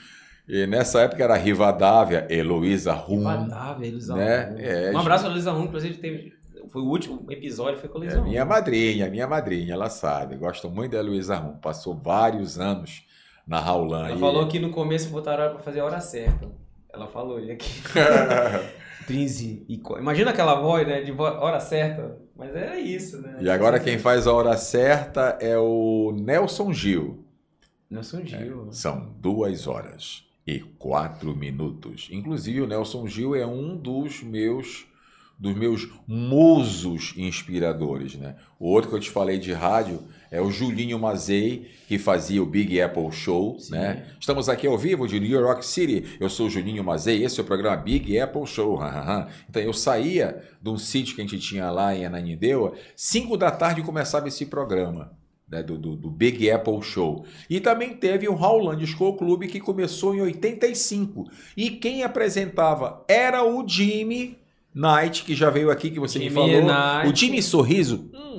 E 0.47 0.65
nessa 0.65 1.01
época 1.01 1.21
era 1.23 1.35
Rivadávia, 1.35 2.25
Heloísa 2.29 2.93
Rum. 2.93 3.23
Vadava, 3.23 3.85
Elisa 3.85 4.15
Né? 4.15 4.43
Rum. 4.45 4.55
É, 4.57 4.91
um 4.91 4.99
abraço 4.99 5.27
a 5.27 5.29
Elisa 5.29 5.51
Rum, 5.51 5.65
inclusive 5.65 5.97
teve. 5.97 6.33
Foi 6.69 6.81
o 6.81 6.85
último 6.85 7.25
episódio, 7.29 7.79
foi 7.81 7.89
com 7.89 7.97
a 7.97 8.01
É 8.01 8.05
Elisa 8.05 8.21
Rum. 8.21 8.29
minha 8.29 8.45
madrinha, 8.45 9.09
minha 9.09 9.27
madrinha, 9.27 9.73
ela 9.73 9.89
sabe. 9.89 10.37
Gosto 10.37 10.69
muito 10.69 10.93
da 10.93 10.99
Heloísa 10.99 11.35
Rum. 11.35 11.57
Passou 11.57 11.93
vários 11.95 12.57
anos 12.57 13.03
na 13.45 13.59
Raulan. 13.59 14.07
Ela 14.07 14.17
falou 14.17 14.47
que 14.47 14.57
no 14.59 14.69
começo 14.71 15.09
botaram 15.09 15.43
ela 15.43 15.53
pra 15.55 15.63
fazer 15.63 15.81
a 15.81 15.85
hora 15.85 15.99
certa. 15.99 16.49
Ela 16.93 17.07
falou, 17.07 17.39
e 17.39 17.51
aqui. 17.51 17.81
Trinzi. 19.05 19.65
E 19.67 19.81
Imagina 19.97 20.31
aquela 20.31 20.55
voz, 20.55 20.87
né? 20.87 21.01
De 21.01 21.11
hora 21.11 21.59
certa. 21.59 22.17
Mas 22.35 22.55
era 22.55 22.79
isso, 22.79 23.21
né? 23.21 23.37
E 23.41 23.49
agora 23.49 23.79
quem 23.79 23.97
faz 23.97 24.27
a 24.27 24.33
hora 24.33 24.55
certa 24.57 25.37
é 25.39 25.57
o 25.57 26.13
Nelson 26.15 26.73
Gil. 26.73 27.25
Nelson 27.89 28.25
Gil. 28.25 28.67
São 28.71 29.13
duas 29.19 29.67
horas 29.67 30.23
e 30.45 30.59
quatro 30.59 31.35
minutos. 31.35 32.07
Inclusive, 32.11 32.61
o 32.61 32.67
Nelson 32.67 33.07
Gil 33.07 33.35
é 33.35 33.45
um 33.45 33.75
dos 33.75 34.21
meus 34.23 34.85
dos 35.37 35.55
meus 35.55 35.89
musos 36.07 37.15
inspiradores, 37.17 38.13
né? 38.13 38.35
O 38.59 38.67
outro 38.67 38.91
que 38.91 38.95
eu 38.95 38.99
te 38.99 39.09
falei 39.09 39.39
de 39.39 39.51
rádio 39.51 39.99
é 40.31 40.41
o 40.41 40.49
Julinho 40.49 40.97
Mazei, 40.97 41.67
que 41.89 41.99
fazia 41.99 42.41
o 42.41 42.45
Big 42.45 42.79
Apple 42.81 43.11
Show, 43.11 43.59
Sim. 43.59 43.73
né? 43.73 44.05
Estamos 44.19 44.47
aqui 44.47 44.65
ao 44.65 44.77
vivo 44.77 45.05
de 45.05 45.19
New 45.19 45.29
York 45.41 45.65
City. 45.65 46.17
Eu 46.21 46.29
sou 46.29 46.47
o 46.47 46.49
Julinho 46.49 46.83
Mazei, 46.83 47.23
esse 47.23 47.37
é 47.39 47.43
o 47.43 47.45
programa 47.45 47.75
Big 47.75 48.17
Apple 48.17 48.47
Show. 48.47 48.79
então 49.49 49.61
eu 49.61 49.73
saía 49.73 50.41
de 50.61 50.69
um 50.69 50.77
sítio 50.77 51.15
que 51.15 51.21
a 51.21 51.25
gente 51.25 51.39
tinha 51.39 51.69
lá 51.69 51.93
em 51.93 52.05
Ananindeua, 52.05 52.73
5 52.95 53.35
da 53.35 53.51
tarde 53.51 53.81
começava 53.81 54.29
esse 54.29 54.45
programa 54.45 55.11
né, 55.49 55.61
do, 55.61 55.77
do- 55.77 55.97
do 55.97 56.09
Big 56.09 56.49
Apple 56.49 56.81
Show. 56.81 57.25
E 57.49 57.59
também 57.59 57.93
teve 57.93 58.25
o 58.29 58.33
Howland 58.33 58.87
School 58.87 59.17
Club 59.17 59.43
que 59.47 59.59
começou 59.59 60.15
em 60.15 60.21
85. 60.21 61.29
E 61.57 61.71
quem 61.71 62.03
apresentava 62.03 63.03
era 63.05 63.43
o 63.43 63.67
Jimmy 63.67 64.37
Knight, 64.73 65.25
que 65.25 65.35
já 65.35 65.49
veio 65.49 65.69
aqui, 65.69 65.91
que 65.91 65.99
você 65.99 66.17
me 66.17 66.29
Jimmy 66.29 66.35
falou. 66.35 66.61
Knight. 66.61 67.11
O 67.11 67.13
Jimmy 67.13 67.41
Sorriso. 67.41 68.09
Hum, 68.13 68.30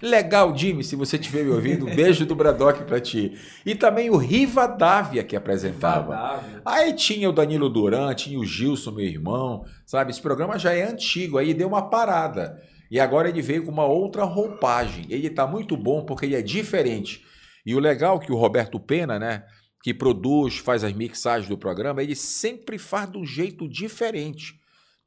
legal, 0.00 0.56
Jimmy, 0.56 0.82
se 0.82 0.96
você 0.96 1.16
estiver 1.16 1.44
me 1.44 1.50
ouvindo, 1.50 1.86
um 1.86 1.94
beijo 1.94 2.24
do 2.26 2.34
Bradock 2.34 2.84
pra 2.84 3.00
ti. 3.00 3.38
E 3.64 3.74
também 3.74 4.10
o 4.10 4.16
Rivadavia 4.16 5.24
que 5.24 5.36
apresentava. 5.36 6.08
Vadava. 6.08 6.62
Aí 6.64 6.92
tinha 6.92 7.28
o 7.28 7.32
Danilo 7.32 7.68
Duran, 7.68 8.14
tinha 8.14 8.38
o 8.38 8.44
Gilson, 8.44 8.92
meu 8.92 9.04
irmão, 9.04 9.64
sabe? 9.86 10.10
Esse 10.10 10.20
programa 10.20 10.58
já 10.58 10.72
é 10.72 10.82
antigo, 10.82 11.38
aí 11.38 11.52
deu 11.54 11.68
uma 11.68 11.88
parada. 11.90 12.60
E 12.90 13.00
agora 13.00 13.28
ele 13.28 13.42
veio 13.42 13.64
com 13.64 13.72
uma 13.72 13.86
outra 13.86 14.24
roupagem. 14.24 15.06
Ele 15.10 15.28
tá 15.28 15.46
muito 15.46 15.76
bom 15.76 16.04
porque 16.04 16.26
ele 16.26 16.36
é 16.36 16.42
diferente. 16.42 17.24
E 17.66 17.74
o 17.74 17.80
legal 17.80 18.16
é 18.16 18.24
que 18.24 18.32
o 18.32 18.36
Roberto 18.36 18.78
Pena, 18.78 19.18
né, 19.18 19.44
que 19.82 19.92
produz, 19.92 20.58
faz 20.58 20.84
as 20.84 20.92
mixagens 20.92 21.48
do 21.48 21.58
programa, 21.58 22.02
ele 22.02 22.14
sempre 22.14 22.78
faz 22.78 23.10
de 23.10 23.18
um 23.18 23.24
jeito 23.26 23.68
diferente. 23.68 24.60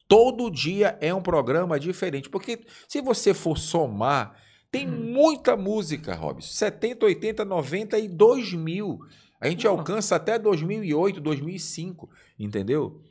Todo 0.08 0.50
dia 0.50 0.98
é 1.02 1.14
um 1.14 1.22
programa 1.22 1.80
diferente. 1.80 2.30
Porque 2.30 2.60
se 2.88 3.02
você 3.02 3.34
for 3.34 3.58
somar, 3.58 4.36
tem 4.72 4.86
muita 4.88 5.56
música, 5.56 6.14
Robson. 6.14 6.48
70, 6.50 7.06
80, 7.06 7.46
90 7.46 8.00
e 8.00 8.08
2000. 8.08 9.00
A 9.40 9.50
gente 9.50 9.66
Nossa. 9.66 9.80
alcança 9.80 10.16
até 10.16 10.38
2008, 10.38 11.22
2005, 11.22 12.10
entendeu? 12.38 13.02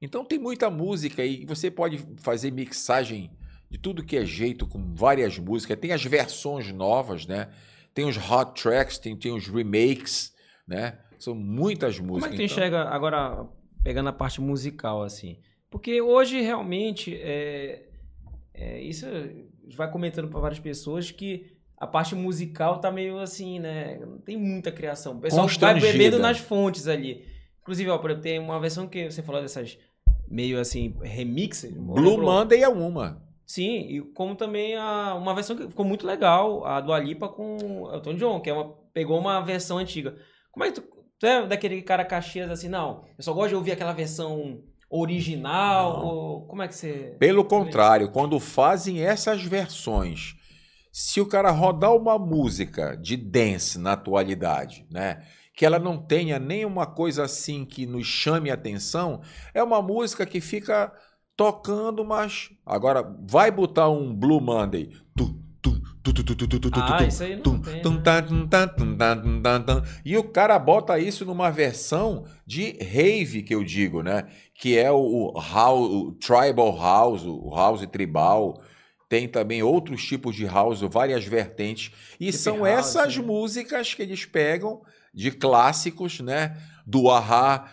Então 0.00 0.24
tem 0.24 0.38
muita 0.38 0.70
música 0.70 1.24
e 1.24 1.44
você 1.44 1.70
pode 1.70 1.98
fazer 2.18 2.50
mixagem 2.50 3.30
de 3.70 3.78
tudo 3.78 4.04
que 4.04 4.16
é 4.16 4.24
jeito 4.24 4.66
com 4.66 4.94
várias 4.94 5.38
músicas. 5.38 5.78
Tem 5.78 5.92
as 5.92 6.04
versões 6.04 6.72
novas, 6.72 7.26
né? 7.26 7.48
Tem 7.94 8.04
os 8.04 8.16
hot 8.16 8.60
tracks, 8.60 8.98
tem, 8.98 9.16
tem 9.16 9.32
os 9.32 9.46
remakes, 9.48 10.34
né? 10.66 10.98
São 11.18 11.34
muitas 11.34 11.98
músicas. 11.98 12.22
Como 12.22 12.26
é 12.26 12.28
que 12.30 12.36
tu 12.36 12.42
então- 12.42 12.56
enxerga 12.56 12.88
agora, 12.88 13.46
pegando 13.82 14.08
a 14.08 14.12
parte 14.12 14.40
musical, 14.40 15.02
assim? 15.02 15.38
Porque 15.70 16.00
hoje, 16.02 16.40
realmente, 16.40 17.14
é, 17.16 17.88
é, 18.52 18.82
isso 18.82 19.06
vai 19.76 19.90
comentando 19.90 20.28
para 20.28 20.40
várias 20.40 20.60
pessoas 20.60 21.10
que 21.10 21.52
a 21.76 21.86
parte 21.86 22.14
musical 22.14 22.78
tá 22.78 22.90
meio 22.90 23.18
assim, 23.18 23.58
né? 23.58 23.98
Não 23.98 24.18
tem 24.18 24.36
muita 24.36 24.70
criação. 24.70 25.14
O 25.14 25.20
pessoal 25.20 25.48
vai 25.48 25.80
bebendo 25.80 26.18
nas 26.18 26.38
fontes 26.38 26.86
ali. 26.86 27.26
Inclusive, 27.60 27.90
ó, 27.90 27.98
por 27.98 28.10
exemplo, 28.10 28.22
tem 28.22 28.38
uma 28.38 28.60
versão 28.60 28.86
que 28.86 29.10
você 29.10 29.22
falou 29.22 29.42
dessas 29.42 29.78
meio 30.28 30.58
assim, 30.60 30.94
remixes. 31.02 31.72
Blue? 31.76 32.20
Monday 32.20 32.62
é 32.62 32.68
uma. 32.68 33.22
Sim, 33.44 33.86
e 33.88 34.00
como 34.00 34.34
também 34.34 34.76
a, 34.76 35.14
uma 35.14 35.34
versão 35.34 35.56
que 35.56 35.68
ficou 35.68 35.84
muito 35.84 36.06
legal, 36.06 36.64
a 36.64 36.80
do 36.80 36.92
Alipa 36.92 37.28
com 37.28 37.56
o 37.56 37.92
Elton 37.92 38.14
John, 38.14 38.40
que 38.40 38.48
é 38.48 38.52
uma, 38.52 38.72
pegou 38.94 39.18
uma 39.18 39.40
versão 39.40 39.78
antiga. 39.78 40.16
Como 40.50 40.64
é 40.64 40.70
que 40.70 40.80
tu, 40.80 40.88
tu 41.18 41.26
é 41.26 41.46
daquele 41.46 41.82
cara 41.82 42.04
Caxias 42.04 42.50
assim, 42.50 42.68
não, 42.68 43.04
eu 43.18 43.22
só 43.22 43.32
gosto 43.34 43.50
de 43.50 43.56
ouvir 43.56 43.72
aquela 43.72 43.92
versão 43.92 44.62
original, 44.92 46.04
ou 46.04 46.46
como 46.46 46.62
é 46.62 46.68
que 46.68 46.74
você... 46.74 47.16
Pelo 47.18 47.44
contrário, 47.44 48.10
quando 48.10 48.38
fazem 48.38 49.00
essas 49.00 49.42
versões, 49.42 50.36
se 50.92 51.20
o 51.20 51.26
cara 51.26 51.50
rodar 51.50 51.94
uma 51.96 52.18
música 52.18 52.94
de 52.96 53.16
dance 53.16 53.78
na 53.78 53.92
atualidade, 53.92 54.86
né? 54.90 55.22
Que 55.56 55.64
ela 55.64 55.78
não 55.78 55.96
tenha 55.96 56.38
nenhuma 56.38 56.86
coisa 56.86 57.24
assim 57.24 57.64
que 57.64 57.86
nos 57.86 58.06
chame 58.06 58.50
a 58.50 58.54
atenção, 58.54 59.22
é 59.54 59.62
uma 59.62 59.80
música 59.80 60.26
que 60.26 60.40
fica 60.40 60.92
tocando, 61.36 62.04
mas. 62.04 62.50
Agora, 62.64 63.02
vai 63.28 63.50
botar 63.50 63.88
um 63.88 64.14
Blue 64.14 64.40
Monday. 64.40 64.90
Tum, 65.16 65.41
Ah, 67.04 67.06
isso 67.06 67.22
aí 67.22 67.36
não 67.36 67.42
tem, 67.60 67.74
né? 67.74 67.80
E 70.04 70.16
o 70.16 70.24
cara 70.24 70.58
bota 70.58 70.98
isso 70.98 71.24
numa 71.24 71.50
versão 71.50 72.24
de 72.46 72.72
rave, 72.82 73.42
que 73.42 73.54
eu 73.54 73.62
digo, 73.62 74.02
né? 74.02 74.26
Que 74.54 74.76
é 74.76 74.90
o, 74.90 74.96
o 74.96 75.40
house, 75.40 75.90
o 75.90 76.12
tribal 76.12 76.76
house, 76.76 77.22
o 77.24 77.50
house 77.54 77.86
tribal. 77.86 78.60
Tem 79.08 79.28
também 79.28 79.62
outros 79.62 80.04
tipos 80.04 80.34
de 80.34 80.46
house, 80.46 80.80
várias 80.80 81.24
vertentes. 81.24 81.92
E 82.18 82.26
Deep 82.26 82.38
são 82.38 82.64
house, 82.64 82.68
essas 82.68 83.16
né? 83.16 83.24
músicas 83.24 83.94
que 83.94 84.02
eles 84.02 84.24
pegam 84.24 84.80
de 85.14 85.30
clássicos, 85.30 86.20
né? 86.20 86.56
Do 86.86 87.10
Ahá, 87.10 87.70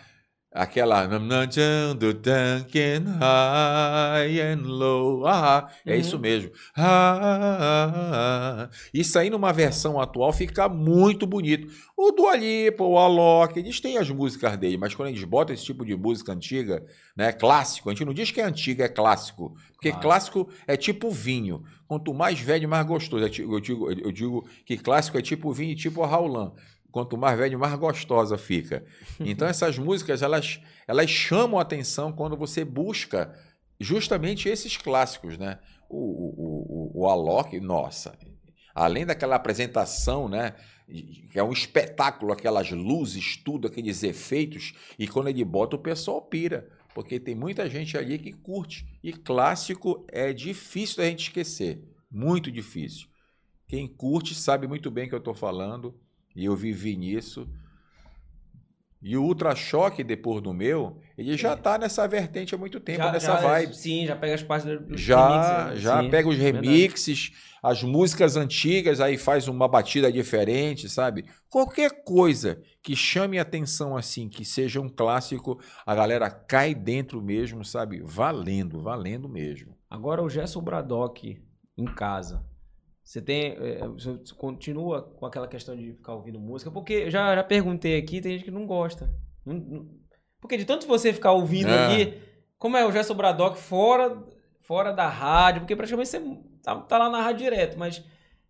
aquela 0.52 1.06
the 1.06 2.12
tanking 2.14 3.04
high 3.18 4.40
and 4.40 4.62
low. 4.66 5.26
Ahá, 5.26 5.68
é 5.86 5.94
Uhum. 5.94 6.00
isso 6.00 6.18
mesmo. 6.18 6.50
Ah, 6.76 8.68
isso 8.92 9.18
aí 9.18 9.30
numa 9.30 9.52
versão 9.52 10.00
atual 10.00 10.32
fica 10.32 10.68
muito 10.68 11.26
bonito. 11.26 11.68
O 11.96 12.12
do 12.12 12.26
Alipa, 12.26 12.82
o 12.84 12.98
Alok, 12.98 13.58
eles 13.58 13.80
têm 13.80 13.98
as 13.98 14.10
músicas 14.10 14.56
dele, 14.56 14.76
mas 14.76 14.94
quando 14.94 15.08
eles 15.08 15.22
botam 15.24 15.54
esse 15.54 15.64
tipo 15.64 15.84
de 15.84 15.96
música 15.96 16.32
antiga, 16.32 16.84
né, 17.16 17.32
clássico, 17.32 17.88
a 17.88 17.92
gente 17.92 18.04
não 18.04 18.14
diz 18.14 18.30
que 18.30 18.40
é 18.40 18.44
antiga, 18.44 18.84
é 18.84 18.88
clássico, 18.88 19.54
porque 19.74 19.90
Claro. 19.90 20.02
clássico 20.02 20.48
é 20.66 20.76
tipo 20.76 21.10
vinho. 21.10 21.62
Quanto 21.86 22.14
mais 22.14 22.38
velho, 22.38 22.68
mais 22.68 22.86
gostoso. 22.86 23.24
Eu 23.24 23.60
digo, 23.60 23.90
eu 23.90 24.12
digo 24.12 24.46
que 24.64 24.76
clássico 24.78 25.18
é 25.18 25.22
tipo 25.22 25.52
vinho, 25.52 25.74
tipo 25.74 26.02
a 26.02 26.06
Raulan. 26.06 26.52
Quanto 26.90 27.16
mais 27.16 27.38
velho, 27.38 27.58
mais 27.58 27.74
gostosa 27.74 28.36
fica. 28.36 28.84
Então 29.20 29.46
essas 29.46 29.78
músicas, 29.78 30.22
elas, 30.22 30.60
elas 30.86 31.08
chamam 31.08 31.58
a 31.58 31.62
atenção 31.62 32.12
quando 32.12 32.36
você 32.36 32.64
busca 32.64 33.32
justamente 33.78 34.48
esses 34.48 34.76
clássicos, 34.76 35.38
né? 35.38 35.58
O, 35.88 35.96
o, 35.96 37.00
o, 37.00 37.02
o 37.02 37.08
Alok, 37.08 37.58
nossa, 37.60 38.16
além 38.74 39.06
daquela 39.06 39.36
apresentação, 39.36 40.28
né? 40.28 40.54
Que 41.30 41.38
é 41.38 41.42
um 41.42 41.52
espetáculo, 41.52 42.32
aquelas 42.32 42.70
luzes, 42.70 43.36
tudo, 43.36 43.68
aqueles 43.68 44.02
efeitos, 44.02 44.74
e 44.98 45.06
quando 45.06 45.28
ele 45.28 45.44
bota, 45.44 45.76
o 45.76 45.78
pessoal 45.78 46.20
pira, 46.20 46.68
porque 46.92 47.20
tem 47.20 47.34
muita 47.34 47.70
gente 47.70 47.96
ali 47.96 48.18
que 48.18 48.32
curte. 48.32 48.84
E 49.02 49.12
clássico 49.12 50.04
é 50.10 50.32
difícil 50.32 50.96
da 50.96 51.04
gente 51.04 51.28
esquecer, 51.28 51.84
muito 52.10 52.50
difícil. 52.50 53.06
Quem 53.68 53.86
curte 53.86 54.34
sabe 54.34 54.66
muito 54.66 54.90
bem 54.90 55.06
o 55.06 55.08
que 55.08 55.14
eu 55.14 55.20
estou 55.20 55.34
falando, 55.34 55.94
e 56.34 56.44
eu 56.44 56.54
vivi 56.56 56.96
nisso. 56.96 57.48
E 59.02 59.16
o 59.16 59.22
Ultra 59.22 59.56
Choque, 59.56 60.04
depois 60.04 60.42
do 60.42 60.52
meu, 60.52 61.00
ele 61.16 61.34
já 61.34 61.56
tá 61.56 61.78
nessa 61.78 62.06
vertente 62.06 62.54
há 62.54 62.58
muito 62.58 62.78
tempo, 62.78 62.98
Já- 62.98 63.10
nessa 63.12 63.32
já- 63.32 63.40
vibe. 63.40 63.74
Sim, 63.74 64.06
já 64.06 64.14
pega 64.14 64.34
as 64.34 64.42
partes 64.42 64.66
do- 64.68 64.86
dos 64.88 65.00
Já, 65.00 65.26
remixes, 65.26 65.74
né? 65.76 65.76
já 65.80 66.02
Sim, 66.02 66.10
pega 66.10 66.28
os 66.28 66.36
verdade. 66.36 66.66
remixes, 66.68 67.32
as 67.62 67.82
músicas 67.82 68.36
antigas, 68.36 69.00
aí 69.00 69.16
faz 69.16 69.48
uma 69.48 69.66
batida 69.66 70.12
diferente, 70.12 70.86
sabe? 70.90 71.24
Qualquer 71.48 72.04
coisa 72.04 72.62
que 72.82 72.94
chame 72.94 73.38
atenção 73.38 73.96
assim, 73.96 74.28
que 74.28 74.44
seja 74.44 74.82
um 74.82 74.88
clássico, 74.88 75.58
a 75.86 75.94
galera 75.94 76.28
cai 76.28 76.74
dentro 76.74 77.22
mesmo, 77.22 77.64
sabe? 77.64 78.02
Valendo, 78.04 78.82
valendo 78.82 79.30
mesmo. 79.30 79.74
Agora 79.88 80.22
o 80.22 80.28
Gerson 80.28 80.60
Braddock 80.60 81.42
em 81.74 81.86
casa. 81.86 82.44
Você 83.10 83.20
tem. 83.20 83.56
é, 83.58 83.80
Você 83.88 84.16
continua 84.36 85.02
com 85.02 85.26
aquela 85.26 85.48
questão 85.48 85.74
de 85.74 85.94
ficar 85.94 86.14
ouvindo 86.14 86.38
música? 86.38 86.70
Porque 86.70 86.92
eu 86.92 87.10
já, 87.10 87.34
já 87.34 87.42
perguntei 87.42 87.98
aqui, 87.98 88.20
tem 88.20 88.34
gente 88.34 88.44
que 88.44 88.52
não 88.52 88.64
gosta. 88.68 89.12
Não- 89.44 89.54
não- 89.56 89.90
porque 90.40 90.56
de 90.56 90.64
tanto 90.64 90.86
você 90.86 91.12
ficar 91.12 91.32
ouvindo 91.32 91.70
É. 91.70 91.86
ali, 91.86 92.22
como 92.56 92.76
é 92.76 92.86
o 92.86 92.92
Gerson 92.92 93.14
Braddock 93.14 93.58
fora, 93.58 94.16
fora 94.60 94.92
da 94.92 95.08
rádio, 95.08 95.62
porque 95.62 95.74
praticamente 95.74 96.08
você 96.08 96.20
tá, 96.62 96.76
tá 96.82 96.98
lá 96.98 97.10
na 97.10 97.20
rádio 97.20 97.42
direto, 97.50 97.76
mas 97.76 98.00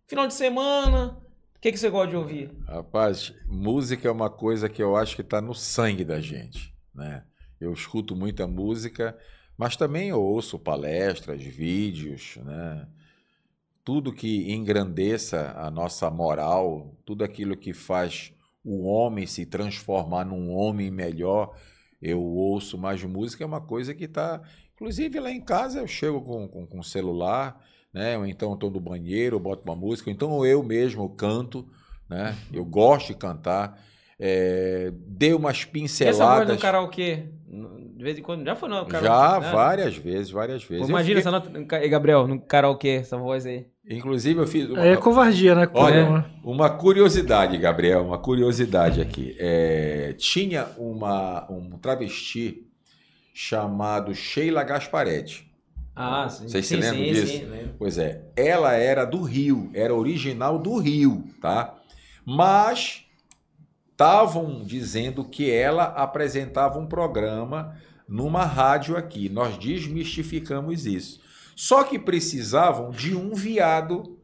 final 0.05 0.27
de 0.27 0.35
semana, 0.35 1.17
o 1.55 1.59
que, 1.59 1.71
que 1.71 1.79
você 1.79 1.89
gosta 1.89 2.11
de 2.11 2.17
ouvir? 2.17 2.51
Rapaz, 2.67 3.33
música 3.47 4.07
é 4.07 4.11
uma 4.11 4.29
coisa 4.29 4.69
que 4.69 4.83
eu 4.83 4.95
acho 4.95 5.15
que 5.15 5.23
está 5.23 5.41
no 5.41 5.55
sangue 5.55 6.05
da 6.05 6.21
gente, 6.21 6.71
né? 6.93 7.23
Eu 7.59 7.73
escuto 7.73 8.15
muita 8.15 8.45
música, 8.45 9.17
mas 9.57 9.75
também 9.75 10.09
eu 10.09 10.21
ouço 10.21 10.59
palestras, 10.59 11.41
vídeos, 11.41 12.37
né? 12.45 12.87
Tudo 13.83 14.13
que 14.13 14.51
engrandeça 14.51 15.53
a 15.57 15.71
nossa 15.71 16.09
moral, 16.09 16.95
tudo 17.05 17.23
aquilo 17.23 17.57
que 17.57 17.73
faz 17.73 18.33
o 18.63 18.87
homem 18.87 19.25
se 19.25 19.45
transformar 19.45 20.23
num 20.25 20.51
homem 20.51 20.91
melhor, 20.91 21.55
eu 22.01 22.21
ouço 22.21 22.77
mais 22.77 23.03
música, 23.03 23.43
é 23.43 23.47
uma 23.47 23.61
coisa 23.61 23.93
que 23.93 24.05
está. 24.05 24.41
Inclusive 24.75 25.19
lá 25.19 25.31
em 25.31 25.41
casa 25.41 25.79
eu 25.79 25.87
chego 25.87 26.21
com, 26.21 26.47
com, 26.47 26.67
com 26.67 26.83
celular, 26.83 27.59
né? 27.93 28.17
Ou 28.17 28.25
então 28.25 28.53
estou 28.53 28.69
no 28.69 28.79
banheiro, 28.79 29.39
boto 29.39 29.63
uma 29.63 29.75
música, 29.75 30.09
ou 30.09 30.13
então 30.13 30.45
eu 30.45 30.61
mesmo 30.63 31.09
canto 31.09 31.67
né? 32.11 32.35
Eu 32.51 32.65
gosto 32.65 33.07
de 33.07 33.15
cantar. 33.15 33.81
É, 34.19 34.91
dei 35.07 35.33
umas 35.33 35.57
E 35.57 35.59
essa 35.61 35.69
voz 35.69 35.71
pinceladas. 35.71 36.55
no 36.55 36.61
karaokê? 36.61 37.29
De 37.95 38.03
vez 38.03 38.19
em 38.19 38.21
quando, 38.21 38.45
já 38.45 38.53
foi 38.55 38.67
no 38.69 38.85
karaokê? 38.85 39.05
Já 39.07 39.39
né? 39.39 39.51
várias 39.51 39.95
vezes, 39.95 40.29
várias 40.29 40.63
Pô, 40.63 40.69
vezes. 40.69 40.83
Eu 40.83 40.89
imagina 40.89 41.19
fiquei- 41.19 41.19
essa 41.19 41.31
nota, 41.31 41.87
Gabriel, 41.87 42.27
no 42.27 42.39
karaokê, 42.41 42.89
essa 42.89 43.17
voz 43.17 43.45
aí. 43.45 43.65
Inclusive, 43.89 44.39
eu 44.39 44.47
fiz. 44.47 44.69
uma- 44.69 44.79
Aí 44.81 44.89
é 44.89 44.97
covardia, 44.97 45.55
né? 45.55 45.67
Olha, 45.73 46.03
Programa. 46.05 46.31
uma 46.43 46.69
curiosidade, 46.69 47.57
Gabriel, 47.57 48.05
uma 48.05 48.17
curiosidade 48.19 49.01
aqui. 49.01 49.35
É, 49.39 50.13
tinha 50.17 50.67
uma, 50.77 51.49
um 51.51 51.77
travesti 51.79 52.67
chamado 53.33 54.13
Sheila 54.13 54.63
Gasparetti. 54.63 55.49
Ah, 55.95 56.29
sim. 56.29 56.47
Vocês 56.47 56.65
se 56.67 56.75
sim, 56.75 56.81
lembram 56.81 57.03
sim, 57.05 57.11
disso? 57.13 57.27
Sim, 57.39 57.45
lembro. 57.45 57.75
Pois 57.77 57.97
é, 57.97 58.23
ela 58.35 58.73
era 58.73 59.03
do 59.03 59.23
Rio, 59.23 59.69
era 59.73 59.93
original 59.93 60.57
do 60.59 60.77
Rio, 60.77 61.23
tá? 61.41 61.75
Mas 62.25 63.03
estavam 63.91 64.63
dizendo 64.63 65.23
que 65.25 65.49
ela 65.51 65.85
apresentava 65.85 66.79
um 66.79 66.85
programa 66.85 67.75
numa 68.07 68.45
rádio 68.45 68.95
aqui. 68.95 69.27
Nós 69.27 69.57
desmistificamos 69.57 70.85
isso. 70.85 71.19
Só 71.61 71.83
que 71.83 71.99
precisavam 71.99 72.89
de 72.89 73.15
um 73.15 73.35
viado 73.35 74.17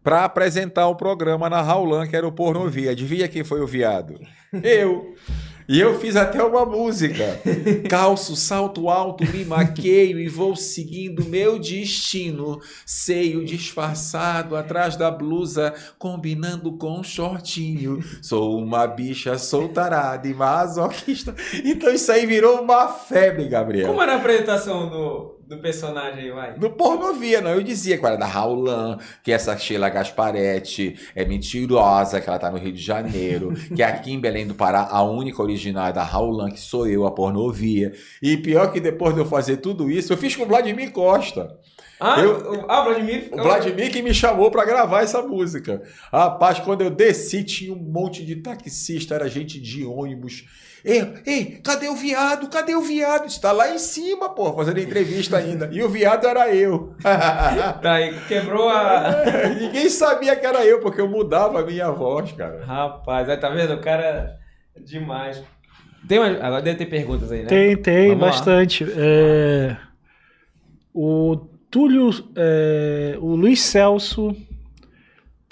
para 0.00 0.24
apresentar 0.24 0.86
o 0.86 0.94
programa 0.94 1.50
na 1.50 1.60
Raulan, 1.60 2.06
que 2.06 2.14
era 2.14 2.24
o 2.24 2.30
Pornovia. 2.30 2.92
Adivinha 2.92 3.26
quem 3.26 3.42
foi 3.42 3.60
o 3.60 3.66
viado? 3.66 4.20
Eu. 4.62 5.12
E 5.68 5.80
eu 5.80 5.98
fiz 5.98 6.16
até 6.16 6.42
uma 6.42 6.66
música. 6.66 7.40
Calço, 7.88 8.36
salto 8.36 8.88
alto, 8.88 9.24
me 9.24 9.44
maqueio 9.44 10.18
e 10.18 10.28
vou 10.28 10.54
seguindo 10.54 11.24
meu 11.24 11.58
destino. 11.58 12.60
Seio 12.84 13.44
disfarçado 13.44 14.56
atrás 14.56 14.96
da 14.96 15.10
blusa, 15.10 15.72
combinando 15.98 16.76
com 16.76 16.98
um 16.98 17.02
shortinho. 17.04 18.00
Sou 18.20 18.58
uma 18.58 18.86
bicha 18.86 19.38
soltarada 19.38 20.28
e 20.28 20.34
masoquista. 20.34 21.34
Então 21.64 21.92
isso 21.92 22.10
aí 22.10 22.26
virou 22.26 22.60
uma 22.60 22.88
febre, 22.88 23.48
Gabriel. 23.48 23.88
Como 23.88 24.02
era 24.02 24.14
a 24.14 24.16
apresentação 24.16 24.90
do, 24.90 25.41
do 25.56 25.62
personagem 25.62 26.24
aí, 26.24 26.30
vai? 26.30 26.56
No 26.58 26.70
porno 26.70 27.12
via, 27.14 27.40
não. 27.40 27.50
Eu 27.50 27.62
dizia 27.62 27.98
que 27.98 28.04
era 28.06 28.16
da 28.16 28.26
Raulan, 28.26 28.98
que 29.22 29.30
essa 29.32 29.56
Sheila 29.56 29.88
Gasparetti 29.88 30.96
é 31.14 31.24
mentirosa, 31.24 32.20
que 32.20 32.28
ela 32.28 32.38
tá 32.38 32.50
no 32.50 32.58
Rio 32.58 32.72
de 32.72 32.80
Janeiro, 32.82 33.52
que 33.74 33.82
aqui 33.82 34.12
em 34.12 34.20
Belém 34.20 34.46
do 34.46 34.54
Pará 34.54 34.88
a 34.90 35.02
única 35.02 35.42
original 35.42 35.88
é 35.88 35.92
da 35.92 36.02
Raulan, 36.02 36.50
que 36.50 36.60
sou 36.60 36.86
eu, 36.86 37.06
a 37.06 37.10
pornovia. 37.10 37.92
E 38.22 38.36
pior 38.36 38.72
que 38.72 38.80
depois 38.80 39.14
de 39.14 39.20
eu 39.20 39.26
fazer 39.26 39.58
tudo 39.58 39.90
isso, 39.90 40.12
eu 40.12 40.16
fiz 40.16 40.34
com 40.36 40.44
o 40.44 40.46
Vladimir 40.46 40.90
Costa. 40.92 41.56
Ah, 42.00 42.18
Eu- 42.20 42.64
ah, 42.68 42.82
Vladimir. 42.82 43.28
O 43.32 43.36
Vladimir 43.42 43.92
que 43.92 44.02
me 44.02 44.12
chamou 44.12 44.50
pra 44.50 44.64
gravar 44.64 45.02
essa 45.02 45.22
música. 45.22 45.82
Rapaz, 46.10 46.58
quando 46.58 46.80
eu 46.82 46.90
desci, 46.90 47.44
tinha 47.44 47.72
um 47.72 47.76
monte 47.78 48.24
de 48.26 48.36
taxista, 48.36 49.14
era 49.14 49.28
gente 49.28 49.60
de 49.60 49.84
ônibus. 49.84 50.44
Ei, 50.84 51.14
ei, 51.24 51.60
cadê 51.62 51.88
o 51.88 51.94
viado? 51.94 52.48
Cadê 52.48 52.74
o 52.74 52.80
viado? 52.80 53.26
Está 53.26 53.52
lá 53.52 53.72
em 53.72 53.78
cima, 53.78 54.28
pô, 54.28 54.52
fazendo 54.52 54.80
entrevista 54.80 55.36
ainda. 55.36 55.68
E 55.70 55.82
o 55.82 55.88
viado 55.88 56.26
era 56.26 56.52
eu. 56.54 56.94
Tá 57.80 57.94
aí, 57.94 58.18
quebrou 58.26 58.68
a. 58.68 59.24
Ninguém 59.60 59.88
sabia 59.88 60.34
que 60.34 60.44
era 60.44 60.64
eu, 60.64 60.80
porque 60.80 61.00
eu 61.00 61.08
mudava 61.08 61.60
a 61.60 61.64
minha 61.64 61.90
voz, 61.90 62.32
cara. 62.32 62.64
Rapaz, 62.64 63.28
aí 63.28 63.36
tá 63.36 63.48
vendo? 63.48 63.74
O 63.74 63.80
cara. 63.80 64.38
é 64.76 64.80
Demais. 64.80 65.42
Tem 66.08 66.18
uma... 66.18 66.28
Agora 66.44 66.62
deve 66.62 66.78
ter 66.78 66.86
perguntas 66.86 67.30
aí, 67.30 67.42
né? 67.42 67.48
Tem, 67.48 67.76
tem, 67.76 68.08
Vamos 68.08 68.24
bastante. 68.24 68.84
É, 68.96 69.76
o 70.92 71.36
Túlio, 71.70 72.10
é, 72.34 73.16
o 73.20 73.36
Luiz 73.36 73.60
Celso 73.60 74.36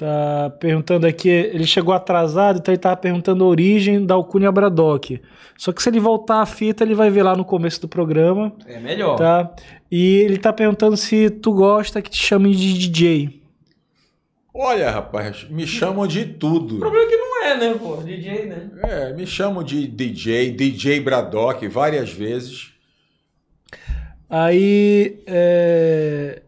tá 0.01 0.51
perguntando 0.59 1.07
aqui, 1.07 1.29
ele 1.29 1.67
chegou 1.67 1.93
atrasado, 1.93 2.59
então 2.59 2.73
ele 2.73 2.81
tava 2.81 2.97
perguntando 2.97 3.45
a 3.45 3.47
origem 3.47 4.05
da 4.05 4.15
alcunha 4.15 4.51
Braddock. 4.51 5.21
Só 5.59 5.73
que 5.73 5.83
se 5.83 5.91
ele 5.91 6.01
voltar 6.01 6.41
a 6.41 6.47
fita, 6.47 6.83
ele 6.83 6.95
vai 6.95 7.11
ver 7.11 7.23
lá 7.23 7.37
no 7.37 7.45
começo 7.45 7.83
do 7.83 7.89
programa, 7.89 8.51
É 8.67 8.81
melhor. 8.81 9.17
tá? 9.17 9.55
E 9.91 10.17
ele 10.21 10.39
tá 10.39 10.53
perguntando 10.55 10.97
se 10.97 11.29
tu 11.29 11.53
gosta 11.53 12.01
que 12.01 12.09
te 12.11 12.17
chamem 12.17 12.53
de 12.53 12.73
DJ. 12.89 13.41
Olha, 14.55 14.91
rapaz, 14.91 15.47
me 15.51 15.67
chamam 15.67 16.07
de 16.07 16.25
tudo. 16.25 16.77
O 16.77 16.81
problema 16.81 17.05
é 17.07 17.09
que 17.11 17.17
não 17.17 17.45
é, 17.45 17.57
né, 17.59 17.75
pô? 17.79 17.97
DJ, 17.97 18.47
né? 18.47 18.71
É, 18.83 19.13
me 19.13 19.27
chamam 19.27 19.63
de 19.63 19.87
DJ, 19.87 20.51
DJ 20.53 21.01
Braddock 21.01 21.69
várias 21.69 22.11
vezes. 22.11 22.71
Aí 24.29 25.23
é, 25.27 26.43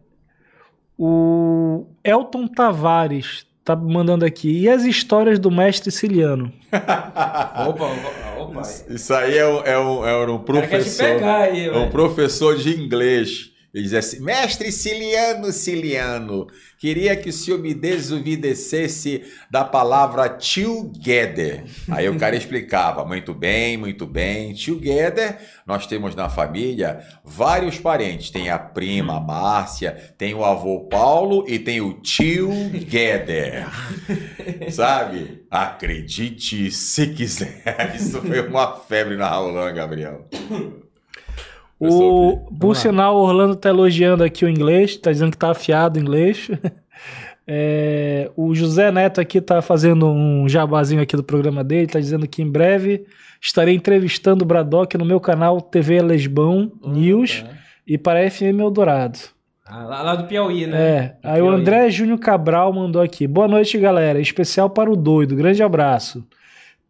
o 1.05 1.85
Elton 2.01 2.47
Tavares 2.47 3.45
tá 3.65 3.75
mandando 3.75 4.23
aqui. 4.23 4.61
E 4.61 4.69
as 4.69 4.85
histórias 4.85 5.37
do 5.37 5.51
mestre 5.51 5.91
Ciliano? 5.91 6.49
Opa, 6.71 7.85
opa, 7.85 8.39
opa. 8.39 8.61
Isso 8.89 9.13
aí 9.13 9.37
é 9.37 9.45
um, 9.45 9.59
é 9.63 9.79
um, 9.79 10.05
é 10.05 10.25
um 10.27 10.39
professor. 10.39 11.05
pegar 11.05 11.37
aí, 11.41 11.67
É 11.67 11.77
um 11.77 11.89
professor 11.89 12.55
de 12.55 12.69
inglês. 12.81 13.51
Ele 13.73 13.85
diz 13.85 13.93
assim: 13.95 14.19
Mestre 14.19 14.71
Ciliano, 14.71 15.51
Ciliano, 15.51 16.47
queria 16.77 17.15
que 17.15 17.29
o 17.29 17.33
senhor 17.33 17.59
me 17.59 17.73
desobedecesse 17.73 19.23
da 19.49 19.65
palavra 19.65 20.29
together. 20.29 21.63
Aí 21.89 22.07
o 22.07 22.17
cara 22.19 22.35
explicava: 22.35 23.03
Muito 23.03 23.33
bem, 23.33 23.75
muito 23.75 24.05
bem. 24.05 24.53
Together, 24.53 25.39
nós 25.65 25.87
temos 25.87 26.13
na 26.13 26.29
família 26.29 27.03
vários 27.25 27.79
parentes. 27.79 28.29
Tem 28.29 28.49
a 28.51 28.59
prima 28.59 29.19
Márcia, 29.19 30.13
tem 30.19 30.35
o 30.35 30.45
avô 30.45 30.81
Paulo 30.81 31.43
e 31.47 31.57
tem 31.57 31.81
o 31.81 31.93
tio 31.93 32.51
Gueder. 32.69 33.65
Sabe? 34.69 35.45
Acredite 35.49 36.69
se 36.69 37.07
quiser. 37.07 37.63
Isso 37.95 38.21
foi 38.21 38.47
uma 38.47 38.75
febre 38.75 39.17
na 39.17 39.29
Raulã, 39.29 39.73
Gabriel. 39.73 40.27
O, 41.89 42.37
por 42.59 42.75
sinal, 42.75 43.15
o 43.17 43.21
Orlando 43.21 43.55
tá 43.55 43.69
elogiando 43.69 44.23
aqui 44.23 44.45
o 44.45 44.49
inglês, 44.49 44.95
tá 44.97 45.11
dizendo 45.11 45.31
que 45.31 45.37
tá 45.37 45.51
afiado 45.51 45.97
o 45.97 46.01
inglês. 46.01 46.49
É, 47.45 48.31
o 48.37 48.55
José 48.55 48.89
Neto 48.89 49.19
aqui 49.19 49.41
tá 49.41 49.61
fazendo 49.61 50.07
um 50.07 50.47
jabazinho 50.47 51.01
aqui 51.01 51.15
do 51.17 51.23
programa 51.23 51.61
dele, 51.61 51.87
tá 51.87 51.99
dizendo 51.99 52.25
que 52.25 52.41
em 52.41 52.49
breve 52.49 53.05
estarei 53.41 53.75
entrevistando 53.75 54.45
o 54.45 54.47
Braddock 54.47 54.97
no 54.97 55.03
meu 55.03 55.19
canal 55.19 55.59
TV 55.59 56.01
Lesbão 56.01 56.71
News 56.85 57.41
Tá. 57.41 57.49
e 57.85 57.97
para 57.97 58.29
FM 58.31 58.59
Eldorado. 58.61 59.19
Ah, 59.65 59.83
lá, 59.83 60.01
lá 60.03 60.15
do 60.15 60.23
Piauí, 60.25 60.65
né? 60.67 60.77
É, 60.81 61.01
Do 61.21 61.27
aí 61.33 61.41
o 61.41 61.45
Piauí. 61.47 61.59
André 61.59 61.89
Júnior 61.89 62.19
Cabral 62.19 62.71
mandou 62.71 63.01
aqui. 63.01 63.27
Boa 63.27 63.47
noite, 63.47 63.77
galera. 63.77 64.21
Especial 64.21 64.69
para 64.69 64.89
o 64.89 64.95
doido. 64.95 65.35
Grande 65.35 65.61
abraço. 65.61 66.25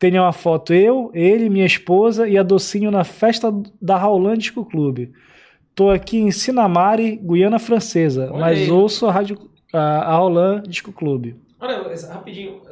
Tem 0.03 0.19
uma 0.19 0.33
foto 0.33 0.73
eu, 0.73 1.09
ele, 1.13 1.49
minha 1.49 1.65
esposa 1.65 2.27
e 2.27 2.37
a 2.37 2.43
Docinho 2.43 2.91
na 2.91 3.05
festa 3.05 3.49
da 3.81 3.95
Rauland 3.95 4.37
Disco 4.37 4.65
Clube. 4.65 5.13
Tô 5.73 5.89
aqui 5.89 6.17
em 6.17 6.29
Sinamari, 6.29 7.15
Guiana 7.15 7.57
Francesa, 7.57 8.25
Olha 8.29 8.41
mas 8.41 8.59
aí. 8.59 8.69
ouço 8.69 9.07
a 9.07 9.13
rádio 9.13 9.49
a, 9.71 9.79
a 9.79 10.11
Rauland 10.17 10.67
Disco 10.67 10.91
Clube. 10.91 11.37
Olha, 11.57 11.81
rapidinho, 12.09 12.63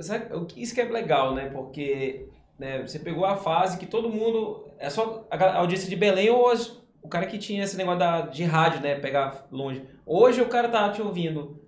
isso 0.57 0.75
que 0.75 0.81
é 0.81 0.83
legal, 0.83 1.33
né? 1.33 1.45
Porque 1.45 2.25
né, 2.59 2.81
você 2.85 2.99
pegou 2.99 3.23
a 3.23 3.37
fase 3.37 3.77
que 3.77 3.85
todo 3.85 4.09
mundo. 4.09 4.65
É 4.77 4.89
só 4.89 5.25
a 5.31 5.55
audiência 5.59 5.89
de 5.89 5.95
Belém 5.95 6.29
ou 6.29 6.49
as- 6.49 6.81
o 7.01 7.07
cara 7.07 7.27
que 7.27 7.37
tinha 7.37 7.63
esse 7.63 7.77
negócio 7.77 7.99
da, 7.99 8.21
de 8.23 8.43
rádio, 8.43 8.81
né? 8.81 8.95
Pegar 8.95 9.47
longe. 9.49 9.81
Hoje 10.05 10.41
o 10.41 10.49
cara 10.49 10.67
tá 10.67 10.89
te 10.89 11.01
ouvindo. 11.01 11.61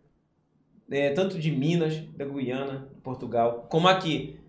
né, 0.89 1.11
tanto 1.11 1.39
de 1.39 1.49
Minas, 1.49 1.97
da 2.17 2.25
Guiana, 2.25 2.89
Portugal, 3.01 3.65
como 3.69 3.87
aqui. 3.87 4.42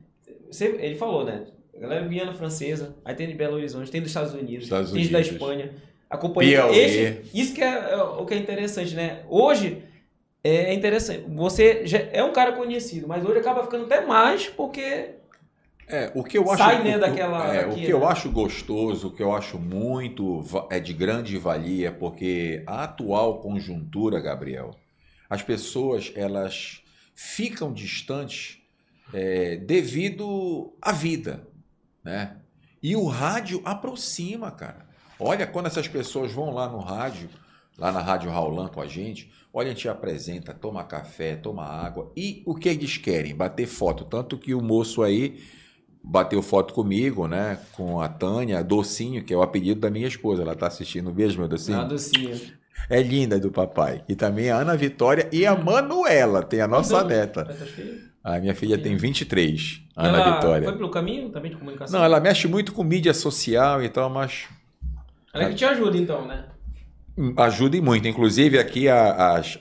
Ele 0.60 0.94
falou, 0.96 1.24
né? 1.24 1.46
A 1.76 1.80
galera 1.80 2.06
Guiana 2.06 2.32
francesa, 2.32 2.96
aí 3.04 3.14
tem 3.14 3.26
de 3.26 3.34
Belo 3.34 3.54
Horizonte, 3.56 3.90
tem 3.90 4.00
dos 4.00 4.10
Estados 4.10 4.32
Unidos, 4.32 4.64
Estados 4.64 4.92
tem 4.92 5.08
da 5.08 5.18
Unidos. 5.18 5.32
Espanha. 5.32 5.74
Acompanha 6.08 6.68
esse, 6.70 7.22
isso 7.34 7.52
que 7.54 7.62
é, 7.62 7.90
é 7.92 7.96
o 7.96 8.24
que 8.24 8.34
é 8.34 8.36
interessante, 8.36 8.94
né? 8.94 9.24
Hoje 9.28 9.82
é 10.44 10.72
interessante. 10.72 11.24
Você 11.34 11.84
já 11.86 11.98
é 11.98 12.22
um 12.22 12.32
cara 12.32 12.52
conhecido, 12.52 13.08
mas 13.08 13.24
hoje 13.24 13.38
acaba 13.40 13.64
ficando 13.64 13.86
até 13.86 14.00
mais 14.06 14.46
porque 14.46 15.14
É, 15.88 16.12
o 16.14 16.22
que 16.22 16.38
eu 16.38 16.48
acho, 16.50 16.62
Sai, 16.62 16.82
né, 16.84 16.96
o- 16.96 17.00
daquela- 17.00 17.54
é, 17.54 17.66
o 17.66 17.70
daqui, 17.70 17.84
que 17.86 17.90
eu 17.92 18.00
né? 18.00 18.06
acho 18.06 18.30
gostoso, 18.30 19.08
o 19.08 19.10
que 19.10 19.22
eu 19.22 19.34
acho 19.34 19.58
muito 19.58 20.42
é 20.70 20.78
de 20.78 20.92
grande 20.92 21.36
valia, 21.36 21.90
porque 21.90 22.62
a 22.66 22.84
atual 22.84 23.40
conjuntura, 23.40 24.20
Gabriel, 24.20 24.70
as 25.28 25.42
pessoas 25.42 26.12
elas 26.14 26.82
ficam 27.14 27.72
distantes 27.72 28.58
é, 29.14 29.56
devido 29.56 30.76
à 30.82 30.90
vida, 30.90 31.46
né? 32.02 32.36
E 32.82 32.96
o 32.96 33.06
rádio 33.06 33.62
aproxima, 33.64 34.50
cara. 34.50 34.86
Olha 35.18 35.46
quando 35.46 35.66
essas 35.66 35.86
pessoas 35.86 36.32
vão 36.32 36.50
lá 36.52 36.68
no 36.68 36.80
rádio, 36.80 37.30
lá 37.78 37.92
na 37.92 38.00
Rádio 38.00 38.30
Raulan 38.30 38.68
com 38.68 38.80
a 38.80 38.86
gente, 38.88 39.32
olha, 39.52 39.68
a 39.68 39.70
gente 39.70 39.88
apresenta, 39.88 40.52
toma 40.52 40.82
café, 40.82 41.36
toma 41.36 41.64
água. 41.64 42.10
E 42.16 42.42
o 42.44 42.56
que 42.56 42.68
eles 42.68 42.98
querem? 42.98 43.34
Bater 43.34 43.66
foto. 43.66 44.04
Tanto 44.04 44.36
que 44.36 44.52
o 44.52 44.60
moço 44.60 45.02
aí 45.02 45.40
bateu 46.02 46.42
foto 46.42 46.74
comigo, 46.74 47.28
né? 47.28 47.58
Com 47.72 48.00
a 48.00 48.08
Tânia 48.08 48.62
Docinho, 48.64 49.24
que 49.24 49.32
é 49.32 49.36
o 49.36 49.42
apelido 49.42 49.80
da 49.80 49.90
minha 49.90 50.08
esposa. 50.08 50.42
Ela 50.42 50.56
tá 50.56 50.66
assistindo. 50.66 51.08
Um 51.08 51.14
beijo, 51.14 51.38
meu 51.38 51.48
Docinho. 51.48 51.78
a 51.78 51.84
docinha. 51.84 52.34
É 52.90 53.00
linda 53.00 53.38
do 53.38 53.50
papai. 53.50 54.04
E 54.08 54.16
também 54.16 54.50
a 54.50 54.56
Ana 54.56 54.76
Vitória 54.76 55.28
e 55.32 55.46
a 55.46 55.56
Manuela, 55.56 56.42
tem 56.42 56.60
a 56.60 56.68
nossa 56.68 57.02
neta. 57.04 57.46
A 58.24 58.40
minha 58.40 58.54
filha 58.54 58.78
tem 58.78 58.96
23, 58.96 59.82
a 59.94 60.06
Ana 60.08 60.18
Ela 60.18 60.34
Vitória. 60.36 60.64
foi 60.68 60.76
pelo 60.78 60.90
caminho 60.90 61.28
também 61.28 61.50
de 61.50 61.58
comunicação? 61.58 61.98
Não, 62.00 62.04
ela 62.06 62.18
mexe 62.20 62.48
muito 62.48 62.72
com 62.72 62.82
mídia 62.82 63.12
social 63.12 63.82
e 63.82 63.88
tal, 63.90 64.08
mas 64.08 64.46
Ela 65.32 65.50
que 65.50 65.54
te 65.56 65.64
ajuda 65.66 65.96
então, 65.98 66.26
né? 66.26 66.46
ajuda 67.36 67.76
e 67.76 67.80
muito. 67.82 68.08
Inclusive 68.08 68.58
aqui 68.58 68.88
as, 68.88 69.58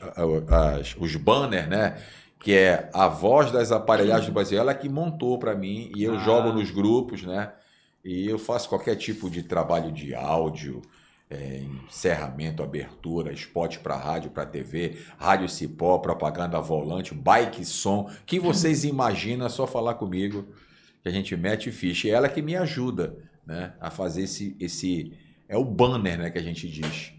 as- 0.49 0.95
os 0.97 1.15
banners, 1.17 1.67
né? 1.67 1.97
Que 2.39 2.53
é 2.53 2.89
a 2.93 3.07
voz 3.07 3.51
das 3.51 3.71
aparelhagens 3.71 4.27
do 4.27 4.33
Brasil, 4.33 4.57
ela 4.59 4.73
que 4.73 4.87
montou 4.89 5.37
para 5.37 5.53
mim 5.55 5.91
e 5.95 6.03
eu 6.03 6.15
Ah. 6.15 6.19
jogo 6.19 6.51
nos 6.53 6.71
grupos, 6.71 7.21
né? 7.23 7.51
E 8.03 8.27
eu 8.27 8.39
faço 8.39 8.67
qualquer 8.69 8.95
tipo 8.95 9.29
de 9.29 9.43
trabalho 9.43 9.91
de 9.91 10.15
áudio, 10.15 10.81
é, 11.33 11.63
encerramento, 11.87 12.63
abertura, 12.63 13.33
spot 13.33 13.77
para 13.79 13.95
rádio, 13.95 14.31
para 14.31 14.45
TV, 14.45 14.97
rádio 15.17 15.49
cipó, 15.49 15.97
propaganda 15.97 16.59
volante, 16.59 17.13
bike 17.13 17.65
som, 17.65 18.09
que 18.25 18.39
vocês 18.39 18.83
imaginam, 18.85 19.45
é 19.45 19.49
só 19.49 19.65
falar 19.67 19.95
comigo 19.95 20.45
que 21.01 21.09
a 21.09 21.11
gente 21.11 21.35
mete 21.35 21.71
ficha. 21.71 22.07
E 22.07 22.11
ela 22.11 22.29
que 22.29 22.41
me 22.41 22.55
ajuda, 22.55 23.17
né, 23.45 23.73
a 23.79 23.89
fazer 23.89 24.23
esse 24.23 24.55
esse 24.59 25.13
é 25.49 25.57
o 25.57 25.65
banner, 25.65 26.17
né, 26.17 26.29
que 26.29 26.39
a 26.39 26.43
gente 26.43 26.67
diz 26.67 27.13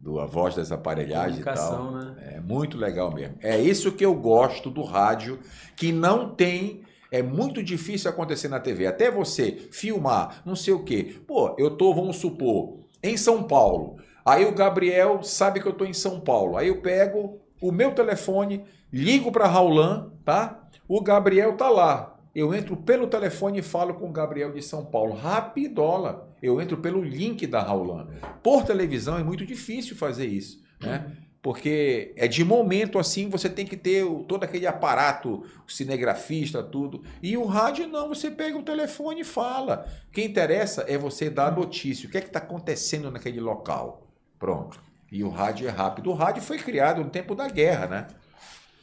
do 0.00 0.20
a 0.20 0.26
voz 0.26 0.54
das 0.54 0.70
aparelhagens 0.70 1.40
e 1.40 1.44
tal. 1.44 1.92
Né? 1.92 2.34
É 2.34 2.40
muito 2.40 2.76
legal 2.76 3.12
mesmo. 3.12 3.36
É 3.40 3.60
isso 3.60 3.92
que 3.92 4.04
eu 4.04 4.14
gosto 4.14 4.70
do 4.70 4.82
rádio, 4.82 5.40
que 5.76 5.92
não 5.92 6.34
tem 6.34 6.82
É 7.10 7.22
muito 7.22 7.62
difícil 7.62 8.10
acontecer 8.10 8.48
na 8.48 8.60
TV. 8.60 8.86
Até 8.86 9.10
você 9.10 9.50
filmar, 9.72 10.42
não 10.44 10.54
sei 10.54 10.74
o 10.74 10.84
quê. 10.84 11.16
Pô, 11.26 11.56
eu 11.58 11.70
tô, 11.70 11.94
vamos 11.94 12.16
supor, 12.16 12.80
em 13.02 13.16
São 13.16 13.42
Paulo. 13.42 13.96
Aí 14.24 14.44
o 14.44 14.54
Gabriel 14.54 15.22
sabe 15.22 15.60
que 15.60 15.66
eu 15.66 15.72
tô 15.72 15.84
em 15.84 15.92
São 15.92 16.20
Paulo. 16.20 16.56
Aí 16.56 16.68
eu 16.68 16.80
pego 16.80 17.40
o 17.60 17.72
meu 17.72 17.92
telefone, 17.92 18.64
ligo 18.92 19.32
para 19.32 19.46
Raulan, 19.46 20.12
tá? 20.24 20.68
O 20.86 21.00
Gabriel 21.00 21.56
tá 21.56 21.68
lá. 21.68 22.18
Eu 22.34 22.54
entro 22.54 22.76
pelo 22.76 23.06
telefone 23.06 23.58
e 23.58 23.62
falo 23.62 23.94
com 23.94 24.08
o 24.08 24.12
Gabriel 24.12 24.52
de 24.52 24.62
São 24.62 24.84
Paulo. 24.84 25.14
Rapidola. 25.14 26.28
Eu 26.40 26.60
entro 26.60 26.76
pelo 26.76 27.02
link 27.02 27.46
da 27.46 27.60
Raulan. 27.60 28.08
Por 28.42 28.64
televisão 28.64 29.18
é 29.18 29.24
muito 29.24 29.44
difícil 29.44 29.96
fazer 29.96 30.26
isso, 30.26 30.62
né? 30.80 31.16
Porque 31.40 32.12
é 32.16 32.26
de 32.26 32.44
momento 32.44 32.98
assim, 32.98 33.28
você 33.28 33.48
tem 33.48 33.64
que 33.64 33.76
ter 33.76 34.04
todo 34.26 34.42
aquele 34.44 34.66
aparato, 34.66 35.44
o 35.66 35.70
cinegrafista, 35.70 36.62
tudo. 36.62 37.02
E 37.22 37.36
o 37.36 37.44
rádio 37.44 37.86
não, 37.86 38.08
você 38.08 38.30
pega 38.30 38.58
o 38.58 38.62
telefone 38.62 39.20
e 39.20 39.24
fala. 39.24 39.86
O 40.08 40.12
que 40.12 40.22
interessa 40.22 40.84
é 40.88 40.98
você 40.98 41.30
dar 41.30 41.46
a 41.46 41.50
notícia. 41.52 42.08
O 42.08 42.10
que 42.10 42.18
é 42.18 42.20
que 42.20 42.26
está 42.26 42.40
acontecendo 42.40 43.10
naquele 43.10 43.40
local? 43.40 44.06
Pronto. 44.38 44.80
E 45.12 45.22
o 45.22 45.28
rádio 45.28 45.68
é 45.68 45.70
rápido. 45.70 46.10
O 46.10 46.14
rádio 46.14 46.42
foi 46.42 46.58
criado 46.58 47.02
no 47.02 47.10
tempo 47.10 47.34
da 47.34 47.48
guerra, 47.48 47.86
né? 47.86 48.06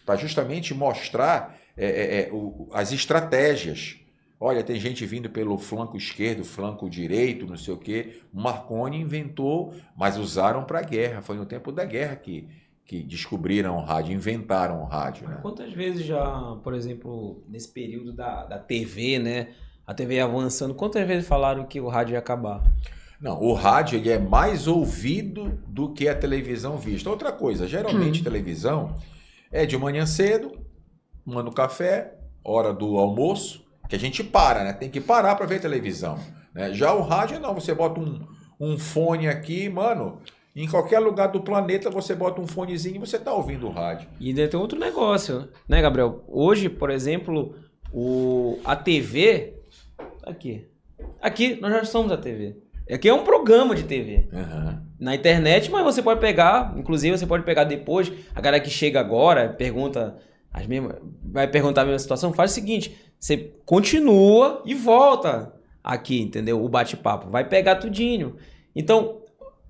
Para 0.05 0.15
justamente 0.15 0.73
mostrar 0.73 1.57
é, 1.77 1.85
é, 1.85 2.21
é, 2.21 2.29
o- 2.31 2.69
as 2.73 2.91
estratégias. 2.93 3.97
Olha, 4.39 4.63
tem 4.63 4.79
gente 4.79 5.05
vindo 5.05 5.29
pelo 5.29 5.57
flanco 5.57 5.95
esquerdo, 5.95 6.43
flanco 6.43 6.89
direito, 6.89 7.47
não 7.47 7.55
sei 7.55 7.73
o 7.73 7.77
quê. 7.77 8.21
Marconi 8.33 8.99
inventou, 8.99 9.73
mas 9.95 10.17
usaram 10.17 10.63
para 10.65 10.79
a 10.79 10.83
guerra. 10.83 11.21
Foi 11.21 11.37
no 11.37 11.45
tempo 11.45 11.71
da 11.71 11.85
guerra 11.85 12.17
que, 12.17 12.47
que 12.85 13.01
descobriram 13.01 13.77
o 13.77 13.81
rádio, 13.81 14.13
inventaram 14.13 14.81
o 14.81 14.85
rádio. 14.85 15.27
Né? 15.27 15.39
Quantas 15.41 15.71
vezes 15.71 16.05
já, 16.05 16.57
por 16.63 16.73
exemplo, 16.73 17.43
nesse 17.47 17.71
período 17.71 18.11
da, 18.11 18.45
da 18.45 18.59
TV, 18.59 19.19
né? 19.19 19.49
A 19.87 19.93
TV 19.93 20.19
avançando, 20.19 20.73
quantas 20.73 21.07
vezes 21.07 21.27
falaram 21.27 21.63
que 21.65 21.79
o 21.79 21.87
rádio 21.87 22.13
ia 22.13 22.19
acabar? 22.19 22.63
Não, 23.21 23.41
o 23.41 23.53
rádio 23.53 23.97
ele 23.97 24.09
é 24.09 24.19
mais 24.19 24.67
ouvido 24.67 25.59
do 25.67 25.93
que 25.93 26.07
a 26.07 26.15
televisão 26.15 26.77
vista. 26.77 27.09
Outra 27.09 27.31
coisa, 27.31 27.67
geralmente 27.67 28.23
televisão 28.23 28.95
é 29.51 29.65
de 29.65 29.77
manhã 29.77 30.05
cedo, 30.05 30.51
uma 31.25 31.41
no 31.41 31.51
café, 31.51 32.17
hora 32.43 32.73
do 32.73 32.97
almoço, 32.97 33.64
que 33.89 33.95
a 33.95 33.99
gente 33.99 34.23
para, 34.23 34.63
né? 34.63 34.73
Tem 34.73 34.89
que 34.89 35.01
parar 35.01 35.35
para 35.35 35.45
ver 35.45 35.59
televisão. 35.61 36.19
né? 36.53 36.73
Já 36.73 36.93
o 36.93 37.01
rádio 37.01 37.39
não, 37.39 37.53
você 37.53 37.73
bota 37.73 37.99
um, 37.99 38.19
um 38.59 38.77
fone 38.77 39.27
aqui, 39.27 39.69
mano. 39.69 40.19
Em 40.55 40.67
qualquer 40.69 40.99
lugar 40.99 41.27
do 41.27 41.41
planeta 41.41 41.89
você 41.89 42.15
bota 42.15 42.39
um 42.39 42.47
fonezinho 42.47 42.95
e 42.95 42.99
você 42.99 43.19
tá 43.19 43.33
ouvindo 43.33 43.67
o 43.67 43.71
rádio. 43.71 44.07
E 44.19 44.29
ainda 44.29 44.47
tem 44.47 44.59
outro 44.59 44.79
negócio, 44.79 45.49
né, 45.67 45.81
Gabriel? 45.81 46.23
Hoje, 46.27 46.69
por 46.69 46.89
exemplo, 46.89 47.55
o, 47.91 48.57
a 48.63 48.75
TV. 48.75 49.53
Aqui. 50.25 50.65
Aqui, 51.21 51.59
nós 51.61 51.71
já 51.73 51.83
somos 51.83 52.11
a 52.11 52.17
TV. 52.17 52.55
Aqui 52.89 53.09
é 53.09 53.13
um 53.13 53.23
programa 53.23 53.75
de 53.75 53.83
TV. 53.83 54.29
Aham. 54.33 54.81
Na 54.97 55.13
internet, 55.13 55.69
mas 55.69 55.83
você 55.83 56.01
pode 56.01 56.21
pegar, 56.21 56.73
inclusive 56.77 57.17
você 57.17 57.27
pode 57.27 57.43
pegar 57.43 57.65
depois. 57.65 58.11
A 58.33 58.39
galera 58.39 58.63
que 58.63 58.69
chega 58.69 58.99
agora 58.99 59.49
pergunta. 59.49 60.15
As 60.53 60.65
mesmas, 60.67 60.95
vai 61.21 61.49
perguntar 61.49 61.81
a 61.81 61.85
mesma 61.85 61.99
situação, 61.99 62.31
faz 62.31 62.51
o 62.51 62.53
seguinte: 62.53 62.95
você 63.19 63.51
continua 63.65 64.61
e 64.65 64.73
volta 64.73 65.53
aqui, 65.83 66.21
entendeu? 66.21 66.63
O 66.63 66.69
bate-papo. 66.69 67.29
Vai 67.29 67.47
pegar 67.47 67.75
tudinho. 67.75 68.35
Então, 68.75 69.21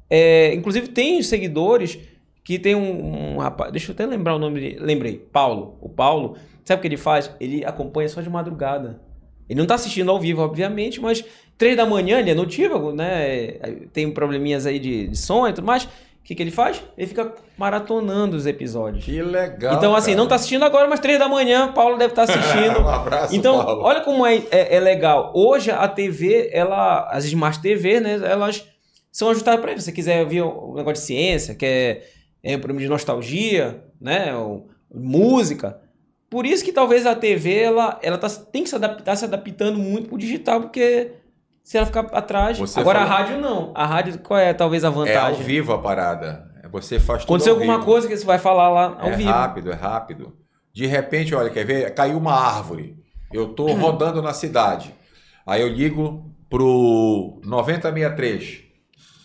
é, 0.09 0.53
inclusive 0.53 0.87
tem 0.89 1.21
seguidores 1.21 1.99
que 2.43 2.59
tem 2.59 2.75
um, 2.75 3.35
um 3.35 3.37
rapaz. 3.37 3.71
Deixa 3.71 3.91
eu 3.91 3.93
até 3.93 4.05
lembrar 4.05 4.35
o 4.35 4.39
nome 4.39 4.59
dele. 4.59 4.77
Lembrei, 4.79 5.17
Paulo. 5.17 5.77
O 5.81 5.89
Paulo, 5.89 6.37
sabe 6.63 6.79
o 6.79 6.81
que 6.81 6.87
ele 6.87 6.97
faz? 6.97 7.31
Ele 7.39 7.65
acompanha 7.65 8.07
só 8.07 8.21
de 8.21 8.29
madrugada. 8.29 9.01
Ele 9.49 9.59
não 9.59 9.67
tá 9.67 9.75
assistindo 9.75 10.09
ao 10.09 10.19
vivo, 10.19 10.41
obviamente, 10.41 10.99
mas 10.99 11.23
três 11.57 11.77
da 11.77 11.85
manhã 11.85 12.19
ele 12.19 12.31
é 12.31 12.35
notívago, 12.35 12.91
né? 12.91 13.51
Tem 13.93 14.09
probleminhas 14.11 14.65
aí 14.65 14.79
de, 14.79 15.07
de 15.07 15.17
som 15.17 15.47
e 15.47 15.53
tudo 15.53 15.65
mais. 15.65 15.87
O 16.25 16.27
que, 16.27 16.33
que 16.33 16.41
ele 16.41 16.49
faz? 16.49 16.81
Ele 16.97 17.05
fica 17.05 17.35
maratonando 17.55 18.35
os 18.35 18.47
episódios. 18.47 19.05
Que 19.05 19.21
legal. 19.21 19.75
então, 19.75 19.95
assim, 19.95 20.07
cara. 20.13 20.17
não 20.17 20.27
tá 20.27 20.33
assistindo 20.33 20.65
agora, 20.65 20.87
mas 20.87 20.99
três 20.99 21.19
da 21.19 21.29
manhã, 21.29 21.71
Paulo 21.71 21.97
deve 21.97 22.13
estar 22.13 22.23
assistindo. 22.27 22.79
um 22.81 22.89
abraço, 22.89 23.35
Então, 23.35 23.63
Paulo. 23.63 23.83
olha 23.83 24.01
como 24.01 24.25
é, 24.25 24.37
é- 24.49 24.75
é 24.75 24.79
legal. 24.79 25.31
Hoje 25.35 25.69
a 25.69 25.87
TV, 25.87 26.49
ela, 26.51 27.07
as 27.11 27.25
Smart 27.25 27.61
TV, 27.61 27.99
né, 27.99 28.19
elas 28.23 28.65
são 29.11 29.29
ajustadas 29.29 29.61
para 29.61 29.71
isso. 29.73 29.81
Se 29.81 29.85
você 29.85 29.91
quiser 29.91 30.23
ouvir 30.23 30.41
um 30.41 30.73
negócio 30.73 30.93
de 30.93 30.99
ciência, 31.07 31.53
quer 31.53 32.09
é, 32.43 32.55
um 32.55 32.59
programa 32.59 32.81
de 32.81 32.89
nostalgia, 32.89 33.83
né, 34.01 34.35
ou 34.35 34.67
música. 34.91 35.79
Por 36.27 36.43
isso 36.47 36.65
que 36.65 36.73
talvez 36.73 37.05
a 37.05 37.13
TV 37.13 37.55
ela, 37.55 37.99
ela 38.01 38.17
tá, 38.17 38.27
tem 38.29 38.63
que 38.63 38.69
se 38.69 38.75
adaptar, 38.75 39.15
se 39.15 39.25
adaptando 39.25 39.77
muito 39.77 40.09
pro 40.09 40.17
digital, 40.17 40.59
porque 40.61 41.11
se 41.65 41.75
ela 41.77 41.85
ficar 41.87 42.01
atrás. 42.13 42.57
Você 42.59 42.79
Agora 42.79 42.99
falou- 42.99 43.13
a 43.13 43.17
rádio 43.17 43.37
não. 43.41 43.71
A 43.75 43.85
rádio, 43.85 44.19
qual 44.19 44.39
é 44.39 44.53
talvez 44.53 44.83
a 44.83 44.87
É 44.87 44.89
ao 44.89 44.95
vantagem? 44.95 45.43
vivo 45.43 45.73
a 45.73 45.79
parada. 45.79 46.45
Você 46.71 46.99
faz 46.99 47.21
tudo 47.21 47.29
Aconteceu 47.33 47.53
alguma 47.55 47.75
vivo. 47.75 47.85
coisa 47.85 48.07
que 48.07 48.15
você 48.15 48.25
vai 48.25 48.37
falar 48.37 48.69
lá 48.69 48.97
ao 48.99 49.09
é 49.09 49.15
vivo. 49.15 49.29
rápido, 49.31 49.71
é 49.71 49.75
rápido. 49.75 50.33
De 50.73 50.85
repente, 50.85 51.33
olha, 51.33 51.49
quer 51.49 51.65
ver? 51.65 51.93
Caiu 51.95 52.17
uma 52.17 52.33
árvore. 52.33 52.95
Eu 53.33 53.47
tô 53.49 53.65
rodando 53.73 54.21
na 54.21 54.33
cidade. 54.33 54.93
Aí 55.47 55.61
eu 55.61 55.67
ligo 55.67 56.31
pro 56.49 57.39
9063, 57.43 58.63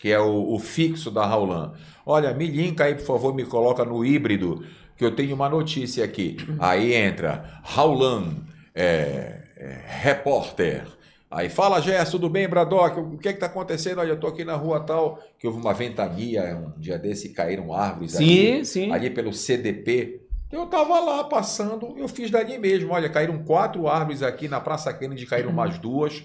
que 0.01 0.11
é 0.11 0.18
o, 0.18 0.55
o 0.55 0.59
fixo 0.59 1.11
da 1.11 1.26
Raulan. 1.26 1.72
Olha, 2.07 2.32
me 2.32 2.47
linka 2.47 2.84
aí, 2.84 2.95
por 2.95 3.05
favor, 3.05 3.34
me 3.34 3.45
coloca 3.45 3.84
no 3.84 4.05
híbrido, 4.05 4.64
que 4.97 5.05
eu 5.05 5.14
tenho 5.14 5.34
uma 5.34 5.49
notícia 5.49 6.05
aqui. 6.05 6.36
Aí 6.59 6.95
entra 6.95 7.61
Raulan, 7.64 8.36
é, 8.74 9.43
é, 9.57 9.80
repórter. 9.86 10.84
Aí 11.31 11.49
fala, 11.49 11.81
Gerson, 11.81 12.11
tudo 12.11 12.28
bem, 12.28 12.49
Bradock? 12.49 12.99
O 12.99 13.16
que 13.16 13.28
é 13.28 13.33
que 13.33 13.39
tá 13.39 13.47
acontecendo? 13.47 13.99
Olha, 13.99 14.09
eu 14.09 14.18
tô 14.18 14.26
aqui 14.26 14.45
na 14.45 14.57
rua 14.57 14.81
tal, 14.81 15.22
que 15.39 15.47
houve 15.47 15.61
uma 15.61 15.72
ventania, 15.72 16.57
um 16.57 16.81
dia 16.81 16.99
desse 16.99 17.28
caíram 17.28 17.72
árvores 17.72 18.12
Sim, 18.12 18.24
ali 18.24 18.64
sim. 18.64 18.93
ali 18.93 19.11
pelo 19.11 19.33
CDP. 19.33 20.22
Eu 20.51 20.66
tava 20.66 20.99
lá 20.99 21.22
passando, 21.22 21.95
eu 21.97 22.09
fiz 22.09 22.33
dali 22.33 22.59
mesmo. 22.59 22.93
Olha, 22.93 23.09
caíram 23.09 23.45
quatro 23.45 23.87
árvores 23.87 24.24
aqui 24.24 24.49
na 24.49 24.61
Praça 24.61 24.93
Kennedy, 24.93 25.24
caíram 25.24 25.53
mais 25.53 25.78
duas. 25.78 26.24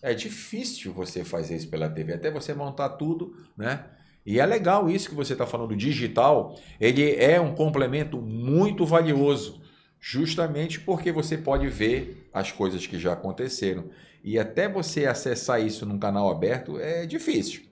É 0.00 0.14
difícil 0.14 0.92
você 0.92 1.24
fazer 1.24 1.56
isso 1.56 1.68
pela 1.68 1.88
TV, 1.88 2.12
até 2.14 2.30
você 2.30 2.54
montar 2.54 2.90
tudo, 2.90 3.34
né? 3.56 3.84
E 4.24 4.38
é 4.38 4.46
legal 4.46 4.88
isso 4.88 5.08
que 5.08 5.14
você 5.16 5.32
está 5.32 5.46
falando, 5.46 5.72
o 5.72 5.76
digital, 5.76 6.56
ele 6.80 7.16
é 7.16 7.40
um 7.40 7.54
complemento 7.54 8.20
muito 8.20 8.86
valioso, 8.86 9.60
justamente 10.00 10.80
porque 10.80 11.10
você 11.10 11.36
pode 11.36 11.66
ver 11.68 12.28
as 12.32 12.52
coisas 12.52 12.86
que 12.86 12.98
já 12.98 13.12
aconteceram. 13.12 13.84
E 14.26 14.40
até 14.40 14.68
você 14.68 15.06
acessar 15.06 15.64
isso 15.64 15.86
num 15.86 16.00
canal 16.00 16.28
aberto 16.28 16.80
é 16.80 17.06
difícil. 17.06 17.62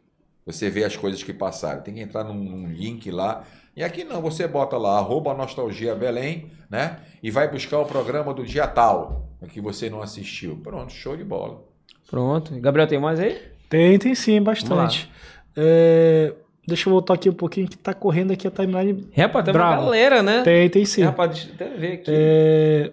Você 0.47 0.71
vê 0.71 0.85
as 0.85 0.97
coisas 0.97 1.21
que 1.21 1.33
passaram. 1.33 1.83
Tem 1.83 1.95
que 1.95 2.01
entrar 2.01 2.23
num, 2.23 2.35
num 2.35 2.69
link 2.69 3.11
lá. 3.11 3.43
E 3.77 3.83
aqui 3.83 4.05
não, 4.05 4.23
você 4.23 4.47
bota 4.47 4.77
lá, 4.79 4.99
arroba 4.99 5.35
Nostalgia 5.35 5.97
Belém, 5.97 6.53
né? 6.71 6.99
E 7.21 7.29
vai 7.29 7.51
buscar 7.51 7.81
o 7.81 7.85
programa 7.85 8.33
do 8.33 8.45
dia 8.45 8.69
tal, 8.69 9.29
que 9.49 9.61
você 9.61 9.91
não 9.91 10.01
assistiu. 10.01 10.57
Pronto, 10.63 10.93
show 10.93 11.17
de 11.17 11.25
bola. 11.25 11.61
Pronto. 12.09 12.55
Gabriel, 12.61 12.87
tem 12.87 13.01
mais 13.01 13.19
aí? 13.19 13.37
Tem, 13.69 13.99
tem 13.99 14.15
sim, 14.15 14.41
bastante. 14.41 15.11
É, 15.57 16.35
deixa 16.69 16.89
eu 16.89 16.93
voltar 16.93 17.15
aqui 17.15 17.29
um 17.29 17.35
pouquinho 17.35 17.67
que 17.67 17.77
tá 17.77 17.93
correndo 17.93 18.33
aqui 18.33 18.47
a 18.47 18.51
timeline. 18.53 19.09
Rapaz, 19.17 19.45
tem 19.45 19.53
uma 19.53 19.77
galera, 19.77 20.23
né? 20.23 20.43
Tem, 20.43 20.71
tem 20.71 20.85
sim. 20.85 21.03
Rapaz, 21.03 21.31
deixa 21.33 21.49
eu 21.49 21.55
até 21.55 21.77
ver 21.77 21.93
aqui. 21.95 22.11
É, 22.13 22.93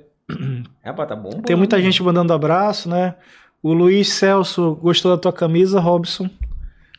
Rapaz, 0.83 1.09
tá 1.09 1.15
bom. 1.15 1.29
tem 1.41 1.55
muita 1.55 1.79
gente 1.79 2.01
mandando 2.01 2.33
abraço, 2.33 2.89
né? 2.89 3.13
O 3.63 3.73
Luiz 3.73 4.09
Celso 4.13 4.75
gostou 4.75 5.11
da 5.11 5.17
tua 5.21 5.33
camisa, 5.33 5.79
Robson. 5.79 6.29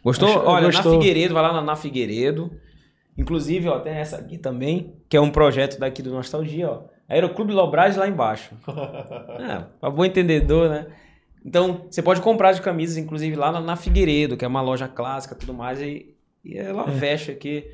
Gostou? 0.05 0.29
Acho- 0.29 0.39
Olha, 0.47 0.67
gostou. 0.67 0.95
na 0.95 0.99
Figueiredo, 1.01 1.35
vai 1.35 1.43
lá 1.43 1.53
na, 1.53 1.61
na 1.63 1.77
Figueiredo. 1.77 2.51
Inclusive, 3.17 3.69
ó, 3.69 3.79
tem 3.79 3.93
essa 3.95 4.17
aqui 4.17 4.39
também, 4.39 4.95
que 5.09 5.17
é 5.17 5.21
um 5.21 5.31
projeto 5.31 5.79
daqui 5.79 6.03
do 6.03 6.11
Nostalgia, 6.11 6.71
ó. 6.71 6.83
Aeroclube 7.09 7.53
Lobras 7.53 7.97
lá 7.97 8.09
embaixo. 8.09 8.55
é, 9.39 9.65
pra 9.81 9.91
bom 9.91 10.05
entendedor, 10.05 10.71
né? 10.71 10.87
Então, 11.45 11.83
você 11.91 12.01
pode 12.01 12.21
comprar 12.21 12.53
de 12.53 12.63
camisas, 12.63 12.97
inclusive, 12.97 13.35
lá 13.37 13.51
na, 13.53 13.61
na 13.61 13.77
Figueiredo, 13.77 14.37
que 14.37 14.45
é 14.45 14.49
uma 14.49 14.63
loja 14.63 14.87
clássica 14.89 15.35
e 15.35 15.39
tudo 15.39 15.53
mais, 15.53 15.81
e, 15.81 16.15
e 16.45 16.57
ela 16.57 16.85
veste 16.85 17.31
aqui 17.33 17.65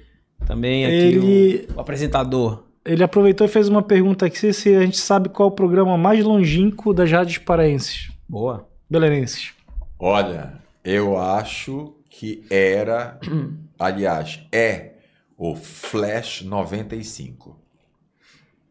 também 0.47 0.86
aqui 0.86 0.95
Ele- 0.95 1.66
o, 1.72 1.76
o 1.76 1.80
apresentador. 1.80 2.64
Ele 2.84 3.03
aproveitou 3.03 3.47
e 3.47 3.51
fez 3.51 3.68
uma 3.68 3.82
pergunta 3.82 4.24
aqui 4.26 4.53
se 4.53 4.74
a 4.74 4.80
gente 4.80 4.97
sabe 4.97 5.28
qual 5.28 5.51
é 5.51 5.53
o 5.53 5.55
programa 5.55 5.97
mais 5.99 6.24
longínquo 6.24 6.95
das 6.95 7.11
rádios 7.12 7.36
paraenses, 7.39 8.11
Boa. 8.26 8.66
Belenenses. 8.89 9.53
Olha, 9.99 10.55
eu 10.84 11.18
acho 11.18 11.95
que 12.09 12.45
era, 12.51 13.18
aliás, 13.78 14.41
é 14.53 14.93
o 15.36 15.55
Flash 15.55 16.43
95. 16.43 17.57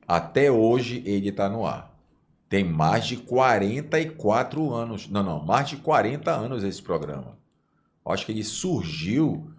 Até 0.08 0.50
hoje 0.52 1.04
ele 1.06 1.30
está 1.30 1.50
no 1.50 1.66
ar. 1.66 1.94
Tem 2.50 2.64
mais 2.64 3.06
de 3.06 3.18
44 3.18 4.74
anos. 4.74 5.10
Não, 5.10 5.22
não, 5.22 5.44
mais 5.44 5.68
de 5.68 5.78
40 5.78 6.32
anos 6.32 6.64
esse 6.64 6.82
programa. 6.82 7.38
Acho 8.06 8.26
que 8.26 8.32
ele 8.32 8.44
surgiu. 8.44 9.52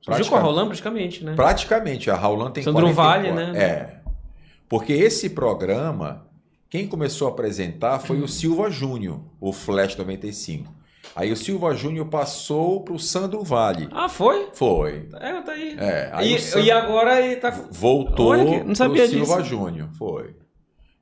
Surgiu 0.00 0.26
com 0.26 0.36
a 0.36 0.40
Roland 0.40 0.66
praticamente, 0.66 1.24
né? 1.24 1.34
Praticamente, 1.34 2.10
a 2.10 2.14
Raulan 2.14 2.52
tem 2.52 2.62
Sandro 2.62 2.82
44. 2.82 3.34
Vale, 3.34 3.52
né? 3.52 3.58
É. 3.60 4.00
Porque 4.68 4.92
esse 4.92 5.30
programa, 5.30 6.24
Quem 6.70 6.86
começou 6.86 7.26
a 7.26 7.32
apresentar 7.32 7.98
foi 7.98 8.20
o 8.20 8.28
Silva 8.28 8.70
Júnior, 8.70 9.20
o 9.40 9.52
Flash 9.52 9.96
95. 9.96 10.72
Aí 11.16 11.32
o 11.32 11.36
Silva 11.36 11.74
Júnior 11.74 12.06
passou 12.06 12.84
pro 12.84 12.96
Sandro 12.96 13.42
Vale. 13.42 13.88
Ah, 13.90 14.08
foi? 14.08 14.50
Foi. 14.52 15.08
É, 15.14 15.42
tá 15.42 15.50
aí. 15.50 15.76
É, 15.76 16.10
aí 16.12 16.32
E, 16.32 16.36
o 16.36 16.40
Sandro 16.40 16.66
e 16.68 16.70
agora 16.70 17.20
ele 17.20 17.36
tá. 17.36 17.50
voltou 17.72 18.28
Olha 18.28 18.62
não 18.62 18.76
sabia 18.76 19.02
pro 19.02 19.10
Silva 19.10 19.42
disso. 19.42 19.48
Júnior. 19.48 19.88
Foi. 19.98 20.36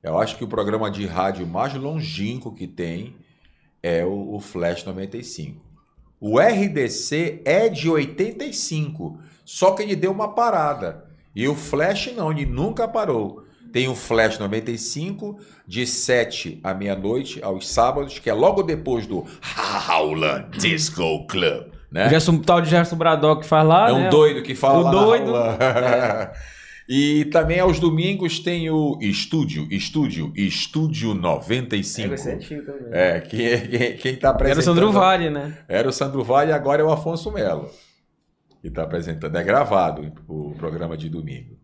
Eu 0.01 0.17
acho 0.17 0.37
que 0.37 0.43
o 0.43 0.47
programa 0.47 0.89
de 0.89 1.05
rádio 1.05 1.45
mais 1.45 1.75
longínquo 1.75 2.55
que 2.55 2.65
tem 2.65 3.15
é 3.83 4.03
o, 4.03 4.33
o 4.33 4.39
Flash 4.39 4.83
95. 4.85 5.63
O 6.19 6.39
RDC 6.39 7.43
é 7.45 7.69
de 7.69 7.89
85, 7.89 9.19
só 9.45 9.71
que 9.71 9.83
ele 9.83 9.95
deu 9.95 10.11
uma 10.11 10.33
parada. 10.33 11.05
E 11.35 11.47
o 11.47 11.53
Flash 11.53 12.11
não, 12.15 12.31
ele 12.31 12.47
nunca 12.47 12.87
parou. 12.87 13.43
Tem 13.71 13.87
o 13.87 13.95
Flash 13.95 14.39
95, 14.39 15.39
de 15.67 15.85
7 15.85 16.59
à 16.63 16.73
meia-noite, 16.73 17.41
aos 17.43 17.67
sábados, 17.69 18.17
que 18.19 18.29
é 18.29 18.33
logo 18.33 18.63
depois 18.63 19.05
do 19.05 19.25
Howland 19.87 20.57
Disco 20.57 21.25
Club. 21.27 21.67
Né? 21.91 22.07
O 22.07 22.09
Gerson, 22.09 22.37
tal 22.39 22.61
de 22.61 22.69
Gerson 22.69 22.95
Braddock 22.95 23.45
faz 23.45 23.67
lá. 23.67 23.89
É 23.89 23.93
um 23.93 23.99
né? 24.03 24.09
doido 24.09 24.43
que 24.43 24.53
fala 24.55 24.79
O 24.79 24.83
lá 24.83 24.91
na 24.91 25.01
doido. 25.01 25.35
aula. 25.35 26.31
e 26.87 27.25
também 27.25 27.59
aos 27.59 27.79
domingos 27.79 28.39
tem 28.39 28.69
o 28.69 28.97
Estúdio, 29.01 29.67
Estúdio, 29.71 30.31
Estúdio 30.35 31.11
É, 31.11 31.15
95. 31.15 32.07
vai 32.09 32.17
ser 32.17 32.33
antigo 32.35 32.61
também. 32.63 32.87
É, 32.91 33.19
que, 33.21 33.57
que- 33.59 33.93
quem 33.93 34.13
está 34.13 34.27
Era 34.29 34.35
apresentando... 34.35 34.61
o 34.61 34.63
Sandro 34.77 34.91
Vale, 34.91 35.29
né? 35.29 35.57
Era 35.67 35.89
o 35.89 35.91
Sandro 35.93 36.23
Vale 36.23 36.51
e 36.51 36.53
agora 36.53 36.81
é 36.81 36.85
o 36.85 36.91
Afonso 36.91 37.31
Melo. 37.31 37.69
Que 38.61 38.67
está 38.67 38.83
apresentando. 38.83 39.35
É 39.35 39.43
gravado 39.43 40.11
o 40.27 40.51
programa 40.57 40.97
de 40.97 41.09
domingo. 41.09 41.58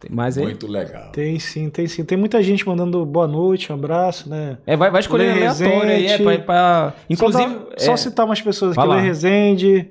Tem 0.00 0.10
mais 0.10 0.38
aí? 0.38 0.44
Muito 0.44 0.66
legal. 0.66 1.12
Tem 1.12 1.38
sim, 1.38 1.68
tem 1.68 1.86
sim. 1.86 2.02
Tem 2.04 2.16
muita 2.16 2.42
gente 2.42 2.66
mandando 2.66 3.04
boa 3.04 3.28
noite, 3.28 3.70
um 3.70 3.74
abraço, 3.74 4.28
né? 4.30 4.56
É, 4.66 4.74
vai, 4.74 4.90
vai 4.90 5.00
escolher 5.00 5.24
Lê 5.34 5.46
aleatório 5.46 5.90
aí, 5.90 6.06
é 6.06 6.18
pra, 6.18 6.38
pra- 6.38 6.94
Inclusive. 7.10 7.44
Só, 7.44 7.58
dá- 7.58 7.66
só 7.76 7.92
é, 7.92 7.96
citar 7.98 8.24
umas 8.26 8.40
pessoas 8.40 8.74
Vai 8.74 8.86
aqui. 8.86 8.94
Lê 8.96 9.02
Rezende. 9.02 9.90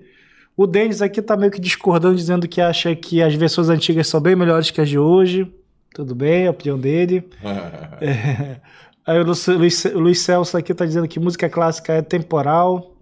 O 0.58 0.66
Denis 0.66 1.02
aqui 1.02 1.22
tá 1.22 1.38
meio 1.38 1.52
que 1.52 1.62
discordando, 1.62 2.16
dizendo 2.16 2.48
que 2.48 2.60
acha 2.60 2.94
que 2.96 3.22
as 3.22 3.34
versões 3.36 3.70
antigas 3.70 4.08
são 4.08 4.20
bem 4.20 4.36
melhores 4.36 4.72
que 4.72 4.82
as 4.82 4.90
de 4.90 4.98
hoje. 5.00 5.48
Tudo 5.94 6.14
bem, 6.16 6.48
a 6.48 6.52
opinião 6.52 6.78
dele. 6.80 7.24
É. 8.02 8.58
Aí 9.06 9.20
o 9.20 9.24
Luiz, 9.58 9.84
Luiz 9.94 10.20
Celso 10.22 10.56
aqui 10.58 10.72
tá 10.74 10.86
dizendo 10.86 11.08
que 11.08 11.20
música 11.20 11.50
clássica 11.50 11.94
é 11.94 12.02
temporal. 12.02 12.96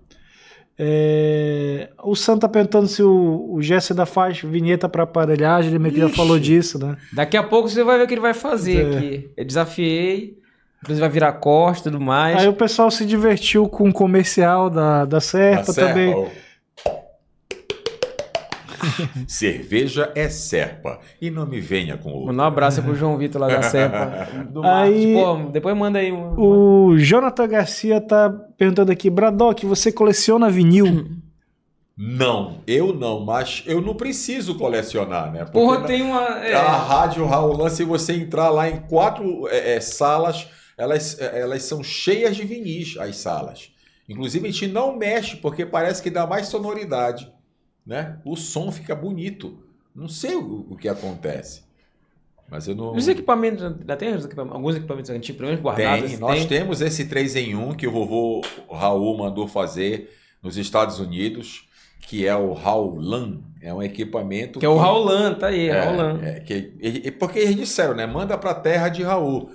É, 0.79 1.89
O 2.03 2.15
Sam 2.15 2.37
tá 2.37 2.47
perguntando 2.47 2.87
se 2.87 3.01
o, 3.01 3.47
o 3.51 3.61
Jesse 3.61 3.93
ainda 3.93 4.05
faz 4.05 4.41
vinheta 4.41 4.87
para 4.87 5.03
aparelhagem, 5.03 5.71
ele 5.71 5.79
meio 5.79 5.93
que 5.93 5.99
já 5.99 6.09
falou 6.09 6.39
disso, 6.39 6.77
né? 6.77 6.95
Daqui 7.11 7.35
a 7.35 7.43
pouco 7.43 7.67
você 7.67 7.83
vai 7.83 7.97
ver 7.97 8.03
o 8.03 8.07
que 8.07 8.13
ele 8.13 8.21
vai 8.21 8.33
fazer 8.33 8.93
É. 8.93 8.97
aqui. 8.97 9.29
Eu 9.35 9.45
desafiei. 9.45 10.37
Inclusive 10.83 11.01
vai 11.01 11.09
virar 11.09 11.33
costa 11.33 11.89
e 11.89 11.91
tudo 11.91 12.03
mais. 12.03 12.37
Aí 12.37 12.47
o 12.47 12.53
pessoal 12.53 12.91
se 12.91 13.03
divertiu 13.05 13.67
com 13.67 13.89
o 13.89 13.93
comercial 13.93 14.69
da, 14.69 15.05
da 15.05 15.19
Serpa 15.19 15.71
A 15.71 15.73
Serpa, 15.73 15.89
também. 15.89 16.27
Cerveja 19.27 20.11
é 20.15 20.29
Serpa. 20.29 20.99
E 21.21 21.29
não 21.29 21.45
me 21.45 21.59
venha 21.59 21.97
com. 21.97 22.25
Mandar 22.25 22.43
um 22.43 22.47
abraço 22.47 22.81
pro 22.81 22.95
João 22.95 23.17
Vitor 23.17 23.41
lá 23.41 23.47
da 23.47 23.61
Serpa. 23.61 24.27
Do 24.49 24.63
Aí-. 24.65 25.13
Pô, 25.13 25.35
depois 25.51 25.75
manda 25.77 25.99
aí 25.99 26.11
um. 26.11 26.33
O 26.39 26.97
Jonathan 26.97 27.47
Garcia 27.47 27.99
tá 28.01 28.29
perguntando 28.57 28.91
aqui, 28.91 29.09
Bradock, 29.09 29.65
você 29.65 29.91
coleciona 29.91 30.49
vinil? 30.49 31.05
Não, 31.99 32.59
eu 32.67 32.93
não, 32.93 33.25
mas 33.25 33.63
eu 33.65 33.81
não 33.81 33.95
preciso 33.95 34.53
colecionar, 34.53 35.31
né? 35.31 35.39
Porque 35.45 35.57
Porra, 35.57 35.79
na- 35.79 35.87
tem 35.87 36.03
uma. 36.03 36.21
é, 36.45 36.53
A 36.53 36.77
rádio 36.77 37.25
Raulã, 37.25 37.69
se 37.69 37.83
você 37.83 38.13
entrar 38.13 38.51
lá 38.51 38.69
em 38.69 38.81
quatro 38.81 39.47
é, 39.49 39.73
é, 39.77 39.79
salas, 39.81 40.47
elas, 40.77 41.19
é, 41.19 41.41
elas 41.41 41.63
são 41.63 41.83
cheias 41.83 42.35
de 42.35 42.43
vinis, 42.45 42.95
as 42.99 43.17
salas. 43.17 43.71
Inclusive, 44.07 44.47
a 44.47 44.51
gente 44.51 44.67
não 44.67 44.95
mexe, 44.95 45.37
porque 45.37 45.65
parece 45.65 46.03
que 46.03 46.11
dá 46.11 46.27
mais 46.27 46.47
sonoridade. 46.49 47.31
Né? 47.87 48.17
O 48.25 48.35
som 48.35 48.71
fica 48.71 48.93
bonito. 48.93 49.57
Não 49.95 50.09
sei 50.09 50.35
o, 50.35 50.67
o 50.69 50.75
que 50.75 50.89
acontece. 50.89 51.63
Mas 52.49 52.67
eu 52.67 52.75
não. 52.75 52.93
Os 52.93 53.07
equipamentos. 53.07 53.61
Já 53.87 53.95
tem 53.95 54.09
equipamentos- 54.13 54.55
alguns 54.55 54.75
equipamentos 54.75 55.09
antigos, 55.09 55.37
pelo 55.37 55.49
menos 55.49 55.63
guardados. 55.63 56.01
Tem, 56.01 56.11
assim, 56.13 56.17
nós 56.17 56.39
tem. 56.39 56.47
temos 56.59 56.81
esse 56.81 57.05
3 57.05 57.35
em 57.37 57.55
1 57.55 57.73
que 57.75 57.87
o 57.87 57.91
vovô 57.91 58.41
Raul 58.69 59.17
mandou 59.17 59.47
fazer 59.47 60.13
nos 60.43 60.57
Estados 60.57 60.99
Unidos, 60.99 61.67
que 62.01 62.27
é 62.27 62.35
o 62.35 62.53
Raulan. 62.53 63.39
É 63.61 63.73
um 63.73 63.81
equipamento 63.81 64.59
Que 64.59 64.65
é 64.65 64.69
o 64.69 64.77
Raulan, 64.77 65.33
tá 65.33 65.47
aí, 65.47 65.67
É, 65.69 65.81
Raulan. 65.81 66.19
é, 66.21 66.39
que, 66.41 66.73
e- 66.79 67.07
e- 67.07 67.11
porque 67.11 67.39
eles 67.39 67.55
disseram, 67.55 67.95
né? 67.95 68.05
Manda 68.05 68.37
pra 68.37 68.53
terra 68.53 68.87
de 68.89 69.01
Raul. 69.03 69.49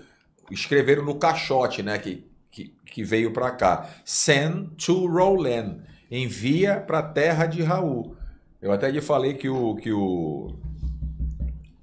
Escreveram 0.51 1.05
no 1.05 1.15
caixote, 1.15 1.83
né? 1.83 1.99
Que, 1.99 2.27
que, 2.51 2.75
que 2.85 3.05
veio 3.05 3.33
pra 3.33 3.51
cá. 3.53 3.89
Send 4.05 4.71
to 4.85 5.07
Roland. 5.07 5.79
Envia 6.11 6.77
pra 6.81 7.03
terra 7.03 7.47
de 7.47 7.63
Raul. 7.63 8.17
Eu 8.63 8.71
até 8.71 8.89
lhe 8.89 9.01
falei 9.01 9.35
que 9.35 9.49
o, 9.49 9.75
que 9.75 9.93
o, 9.93 10.55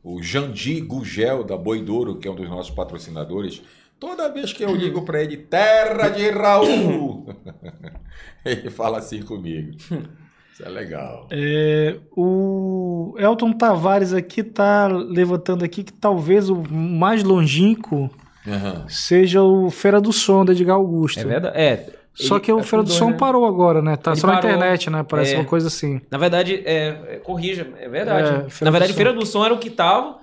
o 0.01 0.23
Jandi 0.23 0.79
Gugel, 0.79 1.43
da 1.43 1.57
Boidouro, 1.57 2.15
que 2.15 2.25
é 2.25 2.31
um 2.31 2.35
dos 2.35 2.49
nossos 2.49 2.73
patrocinadores, 2.73 3.61
toda 3.99 4.31
vez 4.31 4.53
que 4.53 4.63
eu 4.63 4.73
ligo 4.73 5.01
pra 5.01 5.21
ele, 5.21 5.35
terra 5.35 6.07
de 6.07 6.29
Raul, 6.29 7.35
ele 8.45 8.69
fala 8.69 8.99
assim 8.99 9.21
comigo. 9.21 9.75
Isso 10.53 10.63
é 10.63 10.69
legal. 10.69 11.27
É, 11.31 11.97
o 12.15 13.13
Elton 13.17 13.51
Tavares 13.53 14.13
aqui 14.13 14.41
tá 14.41 14.87
levantando 14.87 15.65
aqui 15.65 15.83
que 15.83 15.93
talvez 15.93 16.49
o 16.49 16.63
mais 16.69 17.23
longínquo 17.23 18.09
Aham. 18.47 18.85
seja 18.87 19.41
o 19.41 19.69
Feira 19.69 19.99
do 19.99 20.11
Som 20.11 20.45
da 20.45 20.53
Edgar 20.53 20.75
Augusto. 20.75 21.19
É 21.19 21.25
verdade? 21.25 21.57
É. 21.57 21.98
Só 22.27 22.39
que 22.39 22.51
o 22.51 22.59
é 22.59 22.63
Feira 22.63 22.83
do 22.83 22.91
Som 22.91 23.11
né? 23.11 23.17
parou 23.17 23.45
agora, 23.45 23.81
né? 23.81 23.95
Tá 23.95 24.11
Ele 24.11 24.19
só 24.19 24.27
na 24.27 24.33
parou. 24.35 24.51
internet, 24.51 24.89
né? 24.89 25.03
Parece 25.07 25.33
É. 25.35 25.37
uma 25.37 25.45
coisa 25.45 25.67
assim. 25.67 26.01
Na 26.11 26.17
verdade, 26.17 26.61
é, 26.65 26.87
é, 27.07 27.15
corrija, 27.23 27.67
é 27.79 27.87
verdade. 27.87 28.27
É, 28.45 28.49
Feira 28.49 28.65
Na 28.65 28.69
do 28.69 28.71
verdade, 28.71 28.91
Som. 28.91 28.95
Feira 28.97 29.13
do 29.13 29.25
Som 29.25 29.45
era 29.45 29.53
o 29.53 29.57
que 29.57 29.69
tava, 29.69 30.17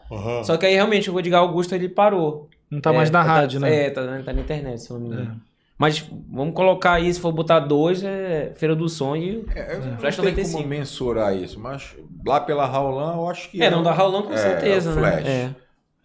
só 0.45 0.57
que 0.57 0.67
aí 0.67 0.75
realmente 0.75 1.11
o 1.11 1.19
Edgar 1.19 1.41
Augusto 1.41 1.75
ele 1.75 1.89
parou. 1.89 2.49
Não 2.71 2.81
tá 2.81 2.93
mais 2.93 3.09
É, 3.09 3.13
na 3.13 3.23
rádio, 3.23 3.61
né? 3.61 3.87
É, 3.87 3.91
tá, 3.91 4.03
na- 4.03 4.23
tá 4.23 4.33
na 4.33 4.41
internet, 4.41 4.83
se 4.83 4.91
eu 4.91 4.99
não 4.99 5.07
me 5.09 5.15
engano. 5.15 5.41
Mas 5.79 6.05
vamos 6.31 6.55
colocar 6.55 6.95
aí, 6.95 7.13
se 7.13 7.21
for 7.21 7.33
botar 7.33 7.61
dois, 7.61 8.03
é 8.03 8.53
Feira 8.57 8.75
do 8.75 8.89
Som 8.89 9.15
e. 9.15 9.45
É, 9.55 9.75
eu 9.77 9.81
não 9.85 9.99
Flash 9.99 10.17
tem 10.17 10.25
95. 10.25 10.57
como 10.59 10.69
mensurar 10.69 11.37
isso, 11.37 11.61
mas 11.61 11.95
lá 12.27 12.41
pela 12.41 12.65
Raulan 12.67 13.15
eu 13.17 13.29
acho 13.29 13.51
que. 13.51 13.63
É, 13.63 13.71
não 13.71 13.83
da 13.83 13.93
Raulão 13.93 14.23
com 14.23 14.33
é, 14.33 14.37
certeza, 14.39 14.89
é 14.91 14.93
o 14.93 14.97
Flash. 14.97 15.25
né? 15.25 15.55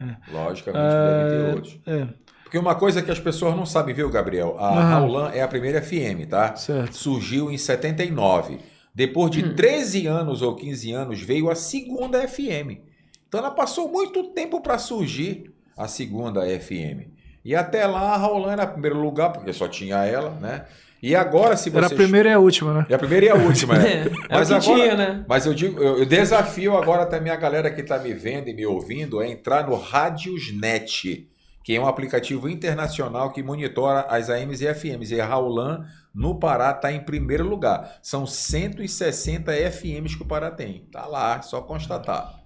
É. 0.01 0.05
Logicamente 0.33 0.83
deve 0.83 1.29
ter 1.29 1.55
outros. 1.55 1.79
É, 1.87 2.07
Porque 2.51 2.59
uma 2.59 2.75
coisa 2.75 3.01
que 3.01 3.09
as 3.09 3.17
pessoas 3.17 3.55
não 3.55 3.65
sabem, 3.65 3.95
viu, 3.95 4.09
Gabriel? 4.09 4.57
A 4.59 4.67
Aham. 4.71 4.81
Raulan 4.89 5.31
é 5.33 5.41
a 5.41 5.47
primeira 5.47 5.81
FM, 5.81 6.27
tá? 6.29 6.53
certo. 6.57 6.93
Surgiu 6.97 7.49
em 7.49 7.57
79. 7.57 8.59
Depois 8.93 9.27
Hum. 9.27 9.29
de 9.35 9.53
13 9.53 10.05
anos 10.05 10.41
ou 10.41 10.53
15 10.53 10.91
anos, 10.91 11.21
veio 11.21 11.49
a 11.49 11.55
segunda 11.55 12.19
FM. 12.27 12.81
Então 13.25 13.39
ela 13.39 13.51
passou 13.51 13.89
muito 13.89 14.33
tempo 14.33 14.59
para 14.59 14.77
surgir 14.77 15.49
a 15.77 15.87
segunda 15.87 16.41
FM. 16.45 17.07
E 17.45 17.55
até 17.55 17.87
lá 17.87 18.15
a 18.15 18.17
Raulan 18.17 18.51
era 18.51 18.67
primeiro 18.67 18.99
lugar, 18.99 19.31
porque 19.31 19.53
só 19.53 19.69
tinha 19.69 20.03
ela, 20.03 20.31
né? 20.31 20.65
E 21.01 21.15
agora, 21.15 21.55
se 21.55 21.69
você. 21.69 21.77
Era 21.77 21.87
a 21.87 21.89
primeira 21.89 22.27
e 22.27 22.33
a 22.33 22.39
última, 22.39 22.73
né? 22.73 22.85
É 22.91 22.95
a 22.95 22.99
primeira 22.99 23.27
e 23.27 23.29
a 23.29 23.35
última, 23.35 23.75
né? 23.77 24.07
É, 24.29 24.35
Mas 24.35 24.51
o 24.51 24.55
agora- 24.55 24.75
tinha, 24.75 24.95
né? 24.97 25.25
Mas 25.25 25.45
eu 25.45 25.53
digo, 25.53 25.81
eu 25.81 26.05
desafio 26.05 26.75
agora 26.77 27.05
também 27.05 27.31
a 27.31 27.37
galera 27.37 27.71
que 27.71 27.79
está 27.79 27.97
me 27.97 28.13
vendo 28.13 28.49
e 28.49 28.53
me 28.53 28.65
ouvindo 28.65 29.21
a 29.21 29.25
entrar 29.25 29.65
no 29.69 29.75
Radiosnet, 29.77 31.29
que 31.63 31.75
é 31.75 31.81
um 31.81 31.87
aplicativo 31.87 32.49
internacional 32.49 33.31
que 33.31 33.43
monitora 33.43 34.01
as 34.09 34.29
AMs 34.29 34.61
e 34.61 34.73
FMs. 34.73 35.13
E 35.13 35.21
a 35.21 35.25
Raulan, 35.25 35.85
no 36.13 36.39
Pará, 36.39 36.71
está 36.71 36.91
em 36.91 37.01
primeiro 37.01 37.47
lugar. 37.47 37.99
São 38.01 38.25
160 38.25 39.51
FMs 39.71 40.15
que 40.15 40.23
o 40.23 40.27
Pará 40.27 40.51
tem. 40.51 40.87
Tá 40.91 41.05
lá, 41.05 41.41
só 41.41 41.61
constatar. 41.61 42.41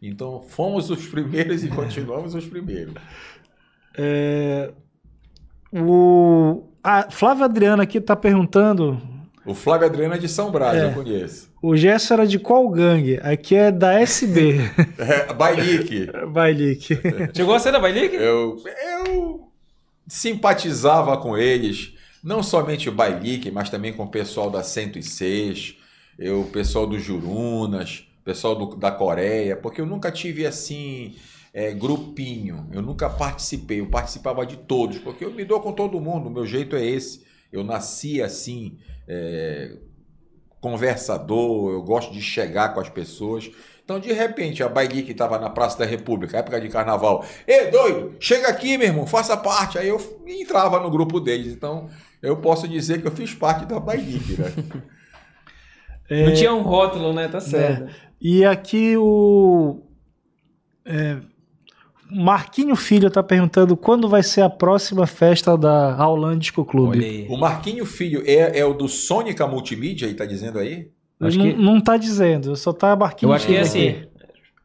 Então, 0.00 0.40
fomos 0.40 0.90
os 0.90 1.06
primeiros 1.06 1.64
e 1.64 1.68
continuamos 1.70 2.34
os 2.34 2.46
primeiros. 2.46 2.94
É, 3.96 4.72
o 5.72 6.68
a 6.82 7.10
Flávia 7.10 7.44
Adriana 7.44 7.82
aqui 7.82 8.00
tá 8.00 8.16
perguntando. 8.16 9.00
O 9.48 9.54
Flávio 9.54 9.86
Adriano 9.86 10.14
é 10.14 10.18
de 10.18 10.28
São 10.28 10.50
Brás, 10.50 10.76
É. 10.78 10.84
eu 10.86 10.92
conheço. 10.92 11.48
O 11.62 11.76
Gesso 11.76 12.12
era 12.12 12.26
de 12.26 12.38
qual 12.38 12.68
gangue? 12.68 13.18
Aqui 13.22 13.54
é 13.56 13.72
da 13.72 13.94
SB. 14.00 14.58
É, 14.98 15.32
Bailique. 15.32 16.06
Bailique. 16.30 16.98
Chegou 17.34 17.54
a 17.54 17.58
ser 17.58 17.72
da 17.72 17.80
Bailique? 17.80 18.14
Eu, 18.16 18.62
eu 19.02 19.48
simpatizava 20.06 21.16
com 21.16 21.36
eles, 21.36 21.94
não 22.22 22.42
somente 22.42 22.88
o 22.88 22.92
Bailique, 22.92 23.50
mas 23.50 23.70
também 23.70 23.92
com 23.92 24.04
o 24.04 24.08
pessoal 24.10 24.50
da 24.50 24.62
106, 24.62 25.76
eu, 26.18 26.40
o 26.42 26.46
pessoal 26.46 26.86
do 26.86 26.98
Jurunas, 26.98 28.04
o 28.20 28.24
pessoal 28.24 28.54
do- 28.56 28.76
da 28.76 28.90
Coreia, 28.90 29.56
porque 29.56 29.80
eu 29.80 29.86
nunca 29.86 30.10
tive 30.10 30.44
assim 30.46 31.14
é, 31.54 31.72
grupinho, 31.72 32.66
eu 32.72 32.82
nunca 32.82 33.08
participei, 33.08 33.80
eu 33.80 33.86
participava 33.86 34.44
de 34.44 34.56
todos, 34.56 34.98
porque 34.98 35.24
eu 35.24 35.30
me 35.32 35.44
dou 35.44 35.60
com 35.60 35.72
todo 35.72 36.00
mundo, 36.00 36.28
o 36.28 36.30
meu 36.30 36.46
jeito 36.46 36.76
é 36.76 36.84
esse. 36.84 37.22
Eu 37.50 37.64
nasci 37.64 38.20
assim, 38.22 38.76
é, 39.08 39.72
conversador, 40.60 41.72
eu 41.72 41.82
gosto 41.82 42.12
de 42.12 42.20
chegar 42.20 42.74
com 42.74 42.80
as 42.80 42.88
pessoas. 42.88 43.50
Então, 43.84 43.98
de 43.98 44.12
repente, 44.12 44.62
a 44.62 44.68
Baili 44.68 45.02
que 45.02 45.12
estava 45.12 45.38
na 45.38 45.48
Praça 45.48 45.78
da 45.78 45.86
República, 45.86 46.38
época 46.38 46.60
de 46.60 46.68
carnaval, 46.68 47.24
Ei, 47.46 47.70
doido, 47.70 48.16
chega 48.20 48.48
aqui, 48.48 48.76
meu 48.76 48.88
irmão, 48.88 49.06
faça 49.06 49.36
parte. 49.36 49.78
Aí 49.78 49.88
eu 49.88 49.98
entrava 50.26 50.78
no 50.78 50.90
grupo 50.90 51.18
deles. 51.18 51.52
Então, 51.52 51.88
eu 52.20 52.36
posso 52.36 52.68
dizer 52.68 53.00
que 53.00 53.06
eu 53.06 53.12
fiz 53.12 53.32
parte 53.32 53.64
da 53.64 53.80
Baili, 53.80 54.20
né? 54.36 54.52
Não 56.26 56.34
tinha 56.34 56.52
um 56.54 56.62
rótulo, 56.62 57.12
né? 57.12 57.28
Tá 57.28 57.40
certo. 57.40 57.94
E 58.20 58.44
aqui 58.44 58.96
o 58.96 59.82
é, 60.84 61.18
Marquinho 62.10 62.74
Filho 62.76 63.10
tá 63.10 63.22
perguntando 63.22 63.76
quando 63.76 64.08
vai 64.08 64.22
ser 64.22 64.42
a 64.42 64.50
próxima 64.50 65.06
festa 65.06 65.56
da 65.56 65.94
Aulan 65.96 66.38
Disco 66.38 66.64
Clube. 66.64 67.26
O 67.28 67.36
Marquinho 67.36 67.84
Filho 67.84 68.22
é, 68.26 68.58
é 68.58 68.64
o 68.64 68.72
do 68.72 68.88
Sônica 68.88 69.46
Multimídia, 69.46 70.08
aí 70.08 70.14
tá 70.14 70.24
dizendo 70.24 70.58
aí? 70.58 70.90
Que- 71.20 71.52
não 71.54 71.80
tá 71.80 71.96
dizendo, 71.96 72.54
só 72.56 72.72
tá 72.72 72.94
Marquinho 72.94 73.30
Eu 73.30 73.34
acho 73.34 73.46
que 73.46 73.56
é 73.56 73.60
assim. 73.60 73.88
aqui. 73.88 74.08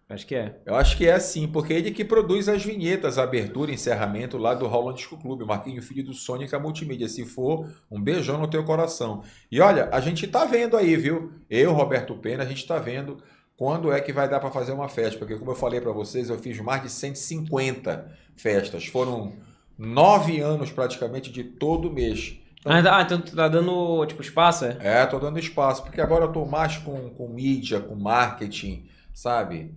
Acho 0.09 0.27
que 0.27 0.35
é. 0.35 0.55
Eu 0.65 0.75
acho 0.75 0.95
que 0.95 1.07
é 1.07 1.13
assim, 1.13 1.47
porque 1.47 1.73
ele 1.73 1.89
que 1.89 2.05
produz 2.05 2.47
as 2.47 2.63
vinhetas, 2.63 3.17
abertura 3.17 3.71
e 3.71 3.73
encerramento 3.73 4.37
lá 4.37 4.53
do 4.53 4.67
Roland 4.67 4.93
Disco 4.93 5.17
Clube, 5.17 5.43
Marquinho 5.43 5.81
Filho 5.81 6.03
do 6.03 6.13
Sônica 6.13 6.59
Multimídia. 6.59 7.07
Se 7.09 7.25
for, 7.25 7.67
um 7.89 7.99
beijão 7.99 8.37
no 8.37 8.47
teu 8.47 8.63
coração. 8.63 9.23
E 9.51 9.59
olha, 9.59 9.89
a 9.91 9.99
gente 9.99 10.27
tá 10.27 10.45
vendo 10.45 10.77
aí, 10.77 10.95
viu? 10.95 11.31
Eu, 11.49 11.73
Roberto 11.73 12.13
Pena, 12.15 12.43
a 12.43 12.45
gente 12.45 12.67
tá 12.67 12.77
vendo 12.77 13.17
quando 13.63 13.93
é 13.93 14.01
que 14.01 14.11
vai 14.11 14.27
dar 14.27 14.41
para 14.41 14.51
fazer 14.51 14.73
uma 14.73 14.89
festa, 14.89 15.17
porque 15.17 15.37
como 15.37 15.51
eu 15.51 15.55
falei 15.55 15.79
para 15.79 15.93
vocês, 15.93 16.29
eu 16.29 16.37
fiz 16.37 16.59
mais 16.59 16.81
de 16.81 16.89
150 16.89 18.11
festas. 18.35 18.85
Foram 18.87 19.31
nove 19.77 20.41
anos 20.41 20.69
praticamente 20.69 21.31
de 21.31 21.45
todo 21.45 21.89
mês. 21.89 22.37
Ah, 22.65 22.83
tá- 22.83 22.97
ah, 22.97 23.01
então 23.03 23.21
tu 23.21 23.33
tá 23.33 23.47
dando, 23.47 24.05
tipo, 24.05 24.21
espaço, 24.21 24.65
é? 24.65 24.77
É, 24.81 25.05
tô 25.05 25.17
dando 25.17 25.39
espaço, 25.39 25.81
porque 25.81 26.01
agora 26.01 26.25
eu 26.25 26.31
tô 26.33 26.43
mais 26.45 26.75
com, 26.75 27.09
com 27.11 27.29
mídia, 27.29 27.79
com 27.79 27.95
marketing, 27.95 28.85
sabe? 29.13 29.71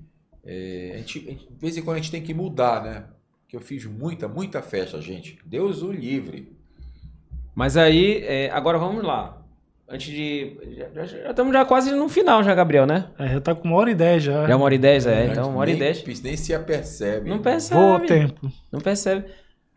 É, 0.45 0.91
a 0.95 0.99
gente- 0.99 1.18
a 1.24 1.30
gente- 1.30 1.47
de 1.49 1.57
vez 1.61 1.76
em 1.76 1.82
quando 1.82 1.99
a 1.99 2.01
gente 2.01 2.11
tem 2.11 2.22
que 2.22 2.34
mudar, 2.34 2.82
né? 2.82 3.05
Porque 3.43 3.57
eu 3.57 3.61
fiz 3.61 3.84
muita, 3.87 4.26
muita 4.26 4.61
festa, 4.62 5.01
gente. 5.01 5.39
Deus 5.47 5.80
o 5.82 5.93
livre. 5.93 6.53
Mas 7.55 7.76
aí, 7.76 8.24
é, 8.24 8.51
agora 8.51 8.78
vamos 8.78 9.05
lá. 9.05 9.45
Antes 9.89 10.09
de. 10.12 10.57
Já, 10.76 10.87
já- 10.95 11.05
já 11.22 11.30
estamos 11.30 11.53
já 11.53 11.64
quase 11.64 11.93
no 11.93 12.09
final, 12.09 12.43
já, 12.43 12.53
Gabriel, 12.55 12.87
né? 12.87 13.07
É, 13.18 13.28
já 13.28 13.41
tá 13.41 13.55
com 13.55 13.68
uma 13.68 13.76
hora 13.76 13.91
e 13.91 13.95
dez 13.95 14.22
já. 14.24 14.47
Já 14.47 14.57
uma 14.57 14.64
hora 14.64 14.74
e 14.74 14.78
dez, 14.78 15.07
é. 15.07 15.22
A 15.22 15.26
Então, 15.26 15.51
uma 15.51 15.61
hora 15.61 15.70
e 15.70 15.74
nem, 15.74 15.82
dez. 15.82 16.20
Nem 16.22 16.37
se 16.37 16.53
apercebe. 16.53 17.30
Não 17.30 17.39
percebe. 17.39 17.80
Voa 17.80 17.97
o 17.99 18.01
tempo. 18.01 18.51
Não 18.72 18.80
percebe. 18.80 19.26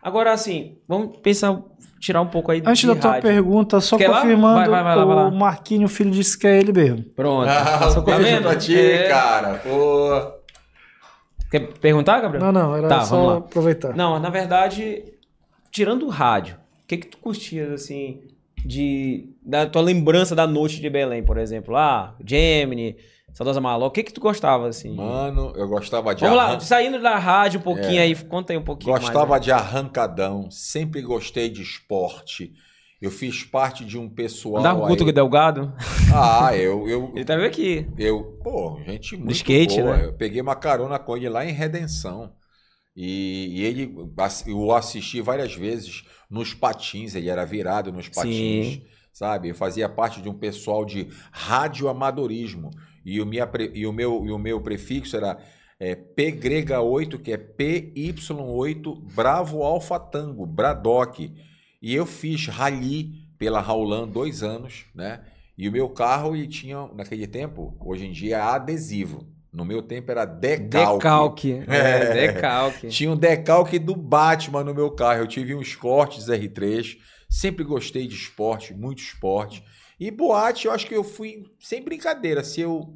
Agora, 0.01 0.31
assim, 0.31 0.77
vamos 0.87 1.17
pensar, 1.17 1.61
tirar 1.99 2.21
um 2.21 2.27
pouco 2.27 2.51
aí 2.51 2.63
Antes 2.65 2.81
de 2.81 2.87
da 2.87 2.95
tua 2.95 3.11
rádio. 3.11 3.29
pergunta, 3.29 3.79
só 3.81 3.97
Quer 3.97 4.07
lá? 4.07 4.21
confirmando, 4.21 4.55
Vai, 4.55 4.69
vai, 4.69 4.83
vai 4.83 4.95
lá, 4.95 5.05
vai 5.05 5.15
lá. 5.15 5.27
o 5.27 5.31
Marquinho 5.35 5.87
Filho 5.87 6.09
disse 6.09 6.39
que 6.39 6.47
é 6.47 6.57
ele 6.57 6.71
mesmo. 6.71 7.03
Pronto. 7.15 7.47
Ah, 7.49 7.89
Só 7.91 8.01
beijo 8.01 8.21
vendo? 8.23 8.43
pra 8.43 8.55
ti, 8.55 8.79
É. 8.79 9.07
cara. 9.09 9.55
Pô. 9.59 10.39
Quer 11.51 11.67
perguntar, 11.79 12.21
Gabriel? 12.21 12.45
Não, 12.45 12.51
não, 12.51 12.75
era 12.77 12.87
Tá, 12.87 13.01
só 13.01 13.37
aproveitar. 13.37 13.95
Não, 13.95 14.19
na 14.19 14.29
verdade, 14.29 15.03
tirando 15.71 16.05
o 16.05 16.09
rádio, 16.09 16.55
o 16.83 16.87
que 16.87 16.97
que 16.97 17.07
tu 17.07 17.17
curtias, 17.17 17.71
assim, 17.71 18.21
de... 18.65 19.29
Da 19.43 19.65
tua 19.65 19.81
lembrança 19.81 20.35
da 20.35 20.45
noite 20.47 20.79
de 20.81 20.89
Belém, 20.89 21.23
por 21.23 21.37
exemplo? 21.37 21.75
Ah, 21.75 22.15
Gemini, 22.25 22.95
Saudosa 23.33 23.59
Maló, 23.61 23.87
o 23.87 23.91
que 23.91 24.03
que 24.03 24.13
tu 24.13 24.21
gostava, 24.21 24.67
assim? 24.67 24.95
Mano, 24.95 25.53
eu 25.55 25.67
gostava 25.67 26.13
de 26.13 26.21
Vamos 26.21 26.37
lá, 26.37 26.45
arran- 26.45 26.59
saindo 26.59 26.99
da 27.01 27.17
rádio 27.17 27.59
um 27.59 27.63
pouquinho 27.63 27.99
É. 27.99 28.03
aí, 28.03 28.15
conta 28.15 28.53
aí 28.53 28.57
um 28.57 28.63
pouquinho 28.63 28.93
Gostava 28.95 29.27
mais. 29.27 29.43
de 29.43 29.51
arrancadão, 29.51 30.49
sempre 30.51 31.01
gostei 31.01 31.49
de 31.49 31.61
esporte. 31.61 32.53
Eu 33.01 33.09
fiz 33.09 33.43
parte 33.45 33.85
de 33.85 33.97
um 33.97 34.09
pessoal. 34.09 34.57
Andava 34.57 34.79
com 34.79 34.85
o 34.85 34.89
Guto 34.89 35.05
aí- 35.05 35.11
Delgado? 35.13 35.73
Ah, 36.13 36.55
eu, 36.57 36.85
eu, 36.89 37.11
Ele 37.15 37.23
tá 37.23 37.35
aqui. 37.45 37.87
Eu, 37.97 38.37
pô, 38.43 38.77
gente 38.85 39.15
muito 39.15 39.31
skate, 39.31 39.81
boa. 39.81 39.95
né? 39.97 40.05
Eu 40.05 40.13
peguei 40.13 40.41
uma 40.41 40.55
carona 40.55 40.99
com 40.99 41.15
ele 41.15 41.29
lá 41.29 41.45
em 41.45 41.53
Redenção. 41.53 42.33
E, 42.95 43.59
e 43.61 43.63
ele, 43.63 43.95
eu 44.47 44.57
o 44.57 44.73
assisti 44.73 45.21
várias 45.21 45.53
vezes 45.55 46.03
nos 46.29 46.53
patins, 46.53 47.15
ele 47.15 47.29
era 47.29 47.45
virado 47.45 47.91
nos 47.91 48.07
patins, 48.07 48.73
Sim. 48.73 48.85
sabe? 49.11 49.49
Eu 49.49 49.55
fazia 49.55 49.89
parte 49.89 50.21
de 50.21 50.29
um 50.29 50.33
pessoal 50.33 50.85
de 50.85 51.07
radioamadorismo. 51.31 52.69
E 53.03 53.19
o, 53.19 53.25
minha, 53.25 53.49
e 53.73 53.87
o, 53.87 53.93
meu, 53.93 54.25
e 54.25 54.31
o 54.31 54.37
meu 54.37 54.61
prefixo 54.61 55.17
era 55.17 55.39
é, 55.79 55.95
PGREGA8, 55.95 57.19
que 57.21 57.31
é 57.31 57.37
PY8 57.37 59.13
Bravo 59.15 59.63
Alfa 59.63 59.99
Tango, 59.99 60.45
Bradock. 60.45 61.33
E 61.81 61.95
eu 61.95 62.05
fiz 62.05 62.47
rally 62.47 63.29
pela 63.37 63.61
Raulan 63.61 64.07
dois 64.07 64.43
anos, 64.43 64.85
né? 64.93 65.23
E 65.57 65.67
o 65.67 65.71
meu 65.71 65.89
carro 65.89 66.35
ele 66.35 66.47
tinha, 66.47 66.87
naquele 66.93 67.25
tempo, 67.25 67.75
hoje 67.79 68.05
em 68.05 68.11
dia 68.11 68.37
é 68.37 68.41
adesivo. 68.41 69.27
No 69.51 69.65
meu 69.65 69.81
tempo 69.81 70.11
era 70.11 70.25
decalque. 70.25 70.97
Decalque. 70.97 71.53
É, 71.67 71.77
É. 72.27 72.27
decalque. 72.33 72.87
Tinha 72.89 73.11
um 73.11 73.17
decalque 73.17 73.79
do 73.79 73.95
Batman 73.95 74.63
no 74.63 74.73
meu 74.75 74.91
carro. 74.91 75.21
Eu 75.21 75.27
tive 75.27 75.55
uns 75.55 75.75
cortes 75.75 76.27
R3. 76.27 76.97
Sempre 77.27 77.63
gostei 77.63 78.07
de 78.07 78.15
esporte, 78.15 78.73
muito 78.73 78.99
esporte. 78.99 79.63
E 79.99 80.09
boate, 80.11 80.65
eu 80.67 80.71
acho 80.71 80.85
que 80.87 80.95
eu 80.95 81.03
fui 81.03 81.43
sem 81.59 81.83
brincadeira. 81.83 82.43
Se 82.43 82.61
eu. 82.61 82.95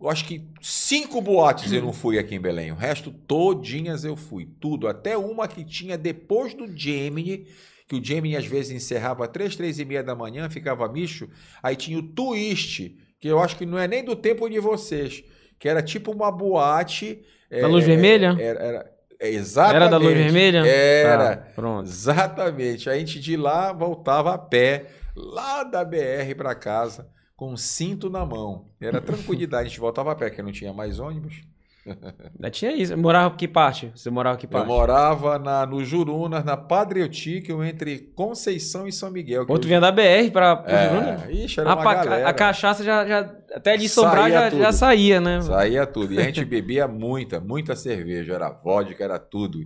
Eu 0.00 0.08
acho 0.08 0.24
que 0.24 0.48
cinco 0.62 1.20
boates 1.20 1.72
eu 1.72 1.82
não 1.82 1.92
fui 1.92 2.18
aqui 2.18 2.34
em 2.34 2.40
Belém. 2.40 2.72
O 2.72 2.76
resto, 2.76 3.10
todinhas 3.10 4.02
eu 4.04 4.16
fui. 4.16 4.48
Tudo. 4.58 4.88
Até 4.88 5.16
uma 5.16 5.46
que 5.46 5.62
tinha 5.64 5.98
depois 5.98 6.54
do 6.54 6.66
Gemini, 6.74 7.46
que 7.86 7.96
o 7.96 8.02
Gemini 8.04 8.34
às 8.36 8.46
vezes 8.46 8.72
encerrava 8.72 9.28
três, 9.28 9.56
três 9.56 9.78
e 9.78 9.84
meia 9.84 10.02
da 10.02 10.14
manhã, 10.14 10.48
ficava 10.48 10.88
micho. 10.90 11.28
Aí 11.62 11.76
tinha 11.76 11.98
o 11.98 12.02
Twist, 12.02 12.96
que 13.20 13.28
eu 13.28 13.38
acho 13.38 13.56
que 13.56 13.66
não 13.66 13.78
é 13.78 13.86
nem 13.86 14.02
do 14.02 14.16
tempo 14.16 14.48
de 14.48 14.58
vocês, 14.58 15.22
que 15.58 15.68
era 15.68 15.82
tipo 15.82 16.10
uma 16.10 16.32
boate. 16.32 17.22
Da 17.50 17.68
luz 17.68 17.84
vermelha? 17.84 18.34
Era, 18.40 18.60
era, 18.60 18.92
é, 19.20 19.28
exatamente. 19.28 19.76
Era 19.76 19.88
da 19.88 19.98
luz 19.98 20.16
vermelha? 20.16 20.66
Era. 20.66 21.36
Tá, 21.36 21.42
pronto. 21.54 21.86
Exatamente. 21.86 22.88
A 22.88 22.98
gente 22.98 23.20
de 23.20 23.36
lá 23.36 23.72
voltava 23.72 24.32
a 24.32 24.38
pé, 24.38 24.86
lá 25.14 25.62
da 25.62 25.84
BR 25.84 26.34
para 26.34 26.54
casa, 26.54 27.08
com 27.36 27.52
um 27.52 27.56
cinto 27.56 28.08
na 28.08 28.24
mão. 28.24 28.70
Era 28.80 29.00
tranquilidade, 29.02 29.66
a 29.66 29.68
gente 29.68 29.80
voltava 29.80 30.12
a 30.12 30.14
pé, 30.16 30.28
porque 30.28 30.42
não 30.42 30.52
tinha 30.52 30.72
mais 30.72 30.98
ônibus. 30.98 31.42
Ainda 31.86 32.50
tinha 32.50 32.72
isso. 32.72 32.96
Morava 32.96 33.34
que 33.36 33.48
parte? 33.48 33.90
Você 33.94 34.10
morava 34.10 34.36
que 34.36 34.46
Eu 34.46 34.50
parte? 34.50 34.66
morava 34.66 35.38
na, 35.38 35.64
no 35.64 35.82
Jurunas, 35.84 36.44
na 36.44 36.56
Padre 36.56 37.00
Eutíquio, 37.00 37.64
entre 37.64 37.98
Conceição 38.14 38.86
e 38.86 38.92
São 38.92 39.10
Miguel. 39.10 39.46
que 39.46 39.52
Ou 39.52 39.58
tu 39.58 39.64
eu- 39.64 39.68
vinha 39.68 39.80
da 39.80 39.90
BR 39.90 40.24
Juruna? 40.24 41.24
é, 41.26 41.32
ixi, 41.32 41.58
era 41.60 41.74
uma 41.74 41.90
a- 41.90 41.94
galera. 41.94 42.28
a 42.28 42.32
cachaça 42.34 42.84
já, 42.84 43.06
já 43.06 43.20
até 43.54 43.76
de 43.76 43.88
sobrar 43.88 44.30
já, 44.30 44.50
já 44.50 44.72
saía, 44.72 45.20
né? 45.20 45.40
Saía 45.40 45.86
tudo. 45.86 46.12
E 46.12 46.18
a 46.18 46.22
gente 46.22 46.44
bebia 46.44 46.86
muita, 46.86 47.40
muita 47.40 47.74
cerveja. 47.74 48.34
Era 48.34 48.50
vodka, 48.50 49.02
era 49.02 49.18
tudo. 49.18 49.60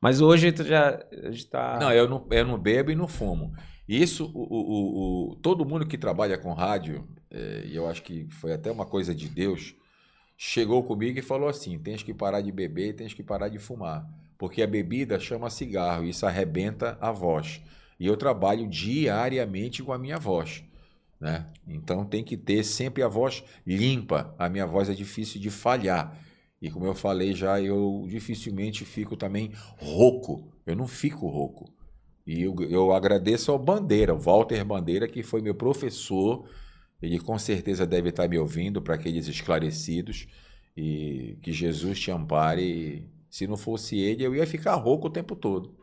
Mas 0.00 0.20
hoje 0.20 0.52
tu 0.52 0.62
já, 0.64 1.00
já 1.30 1.48
tá... 1.50 1.78
Não, 1.80 1.90
eu 1.92 2.08
não, 2.08 2.26
eu 2.30 2.44
não 2.46 2.58
bebo 2.58 2.90
e 2.90 2.94
não 2.94 3.08
fumo. 3.08 3.52
Isso, 3.88 4.30
o, 4.34 4.42
o- 4.42 5.30
o- 5.32 5.36
todo 5.36 5.64
mundo 5.64 5.86
que 5.86 5.96
trabalha 5.96 6.36
com 6.36 6.52
rádio, 6.52 7.08
é, 7.30 7.62
e 7.64 7.74
eu 7.74 7.88
acho 7.88 8.02
que 8.02 8.28
foi 8.30 8.52
até 8.52 8.70
uma 8.70 8.84
coisa 8.84 9.14
de 9.14 9.28
Deus, 9.28 9.74
chegou 10.36 10.82
comigo 10.82 11.18
e 11.18 11.22
falou 11.22 11.48
assim: 11.48 11.78
tens 11.78 12.02
que 12.02 12.12
parar 12.12 12.40
de 12.40 12.52
beber 12.52 12.94
tens 12.94 13.14
que 13.14 13.22
parar 13.22 13.48
de 13.48 13.58
fumar. 13.58 14.08
Porque 14.38 14.62
a 14.62 14.66
bebida 14.66 15.18
chama 15.18 15.48
cigarro 15.48 16.04
e 16.04 16.10
isso 16.10 16.26
arrebenta 16.26 16.98
a 17.00 17.10
voz. 17.10 17.62
E 17.98 18.06
eu 18.06 18.16
trabalho 18.16 18.68
diariamente 18.68 19.82
com 19.82 19.92
a 19.92 19.98
minha 19.98 20.18
voz. 20.18 20.62
Né? 21.18 21.46
Então 21.66 22.04
tem 22.04 22.22
que 22.22 22.36
ter 22.36 22.62
sempre 22.62 23.02
a 23.02 23.08
voz 23.08 23.42
limpa. 23.66 24.34
A 24.38 24.48
minha 24.48 24.66
voz 24.66 24.90
é 24.90 24.94
difícil 24.94 25.40
de 25.40 25.50
falhar. 25.50 26.18
E 26.60 26.70
como 26.70 26.86
eu 26.86 26.94
falei 26.94 27.32
já, 27.32 27.60
eu 27.60 28.06
dificilmente 28.08 28.84
fico 28.84 29.16
também 29.16 29.52
rouco. 29.78 30.52
Eu 30.66 30.76
não 30.76 30.86
fico 30.86 31.26
rouco. 31.26 31.72
E 32.26 32.42
eu, 32.42 32.54
eu 32.68 32.92
agradeço 32.92 33.52
ao 33.52 33.58
Bandeira, 33.58 34.14
o 34.14 34.18
Walter 34.18 34.64
Bandeira, 34.64 35.06
que 35.06 35.22
foi 35.22 35.40
meu 35.40 35.54
professor. 35.54 36.48
Ele 37.00 37.18
com 37.18 37.38
certeza 37.38 37.86
deve 37.86 38.08
estar 38.10 38.28
me 38.28 38.38
ouvindo 38.38 38.80
para 38.80 38.94
aqueles 38.94 39.28
esclarecidos. 39.28 40.26
E 40.76 41.38
que 41.42 41.52
Jesus 41.52 41.98
te 41.98 42.10
ampare. 42.10 43.06
Se 43.30 43.46
não 43.46 43.56
fosse 43.56 43.98
ele, 43.98 44.24
eu 44.24 44.34
ia 44.34 44.46
ficar 44.46 44.74
rouco 44.74 45.06
o 45.08 45.10
tempo 45.10 45.34
todo. 45.34 45.74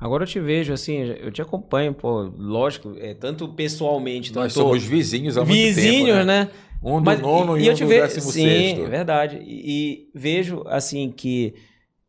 Agora 0.00 0.22
eu 0.24 0.26
te 0.28 0.40
vejo, 0.40 0.72
assim, 0.72 0.96
eu 0.98 1.30
te 1.30 1.42
acompanho, 1.42 1.92
pô, 1.92 2.22
lógico, 2.22 2.94
é, 2.98 3.12
tanto 3.14 3.48
pessoalmente, 3.48 4.32
Nós 4.34 4.54
tanto 4.54 4.64
somos 4.66 4.82
vizinhos 4.84 5.36
há 5.36 5.40
muito 5.44 5.52
vizinhos, 5.52 6.16
tempo. 6.16 6.24
né? 6.26 6.44
né? 6.44 6.50
Um 6.82 6.98
do 6.98 7.04
Mas, 7.04 7.20
nono 7.20 7.58
e, 7.58 7.62
e 7.62 7.66
eu 7.66 7.72
um 7.72 7.76
te 7.76 7.82
do 7.84 7.88
vejo, 7.88 8.02
décimo 8.02 8.32
sim, 8.32 8.42
sexto. 8.44 8.80
é 8.82 8.88
verdade. 8.88 9.36
E, 9.42 9.62
e 9.68 10.10
vejo, 10.14 10.62
assim, 10.66 11.10
que 11.10 11.54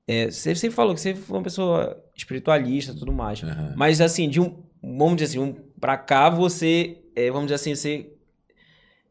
é, 0.07 0.29
você 0.31 0.55
sempre 0.55 0.75
falou 0.75 0.93
que 0.93 1.01
você 1.01 1.15
foi 1.15 1.37
uma 1.37 1.43
pessoa 1.43 2.01
espiritualista 2.15 2.91
e 2.93 2.95
tudo 2.95 3.11
mais. 3.11 3.43
Aham. 3.43 3.73
Mas, 3.75 3.99
assim, 3.99 4.29
de 4.29 4.39
um, 4.39 4.63
vamos 4.81 5.17
dizer 5.17 5.25
assim, 5.37 5.39
um, 5.39 5.53
pra 5.79 5.97
cá 5.97 6.29
você, 6.29 6.97
é, 7.15 7.29
vamos 7.29 7.47
dizer 7.47 7.55
assim, 7.55 7.75
você, 7.75 8.13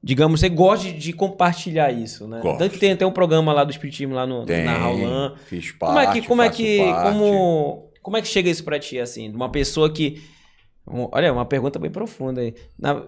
digamos, 0.02 0.40
você 0.40 0.48
gosta 0.48 0.92
de, 0.92 1.12
compartilhar 1.12 1.90
isso, 1.92 2.26
né? 2.28 2.40
Gosto. 2.40 2.58
Tanto 2.58 2.72
que 2.72 2.78
tem 2.78 2.92
até 2.92 3.04
um 3.06 3.12
programa 3.12 3.52
lá 3.52 3.64
do 3.64 3.70
Espiritismo, 3.70 4.14
lá 4.14 4.26
no, 4.26 4.44
Tem, 4.44 4.64
na 4.64 4.76
Raulan. 4.76 5.36
Fiz 5.46 5.72
parte, 5.72 5.78
Como 5.78 5.98
é 5.98 6.12
que, 6.12 6.28
como 6.28 6.42
é 6.42 6.50
que, 6.50 6.78
parte. 6.78 7.10
como, 7.12 7.90
como 8.02 8.16
é 8.16 8.22
que 8.22 8.28
chega 8.28 8.48
isso 8.50 8.64
pra 8.64 8.78
ti, 8.78 8.98
assim, 8.98 9.30
de 9.30 9.36
uma 9.36 9.50
pessoa 9.50 9.92
que 9.92 10.22
Olha, 10.88 11.32
uma 11.32 11.44
pergunta 11.44 11.80
bem 11.80 11.90
profunda 11.90 12.40
aí. 12.40 12.54
Na- 12.78 13.02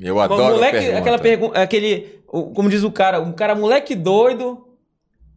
Eu 0.00 0.18
adoro 0.18 0.54
moleque, 0.54 0.78
pergunta. 0.78 0.98
aquela 0.98 1.18
pergunta, 1.18 1.62
aquele, 1.62 2.00
como 2.26 2.68
diz 2.68 2.82
o 2.82 2.90
cara, 2.90 3.20
um 3.20 3.32
cara 3.32 3.54
moleque 3.54 3.94
doido 3.94 4.66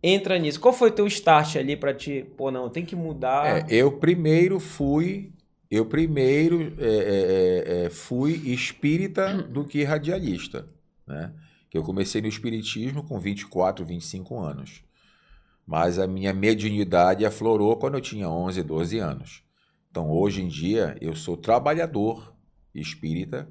entra 0.01 0.39
nisso. 0.39 0.59
Qual 0.59 0.73
foi 0.73 0.89
o 0.89 0.93
teu 0.93 1.05
start 1.05 1.55
ali 1.57 1.75
pra 1.77 1.93
te, 1.93 2.25
pô, 2.35 2.49
não, 2.49 2.67
tem 2.67 2.83
que 2.83 2.95
mudar. 2.95 3.59
É, 3.59 3.65
eu 3.69 3.91
primeiro 3.91 4.59
fui, 4.59 5.31
eu 5.69 5.85
primeiro 5.85 6.73
é, 6.79 6.87
é, 6.87 7.83
é, 7.83 7.85
é, 7.85 7.89
fui 7.91 8.33
espírita 8.51 9.33
do 9.33 9.63
que 9.63 9.83
radialista, 9.83 10.67
né? 11.07 11.33
Que 11.69 11.77
eu 11.77 11.83
comecei 11.83 12.21
no 12.21 12.27
espiritismo 12.27 13.03
com 13.03 13.19
24, 13.19 13.85
25 13.85 14.39
anos. 14.39 14.83
Mas 15.65 15.99
a 15.99 16.07
minha 16.07 16.33
mediunidade 16.33 17.25
aflorou 17.25 17.75
quando 17.75 17.95
eu 17.95 18.01
tinha 18.01 18.29
11, 18.29 18.63
12 18.63 18.99
anos. 18.99 19.43
Então, 19.89 20.09
hoje 20.09 20.41
em 20.41 20.47
dia, 20.47 20.97
eu 21.01 21.15
sou 21.15 21.35
trabalhador 21.35 22.33
espírita, 22.73 23.49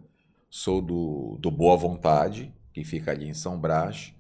sou 0.48 0.80
do, 0.80 1.36
do 1.40 1.50
Boa 1.50 1.76
Vontade, 1.76 2.54
que 2.72 2.84
fica 2.84 3.10
ali 3.10 3.28
em 3.28 3.34
São 3.34 3.58
Brás, 3.58 4.14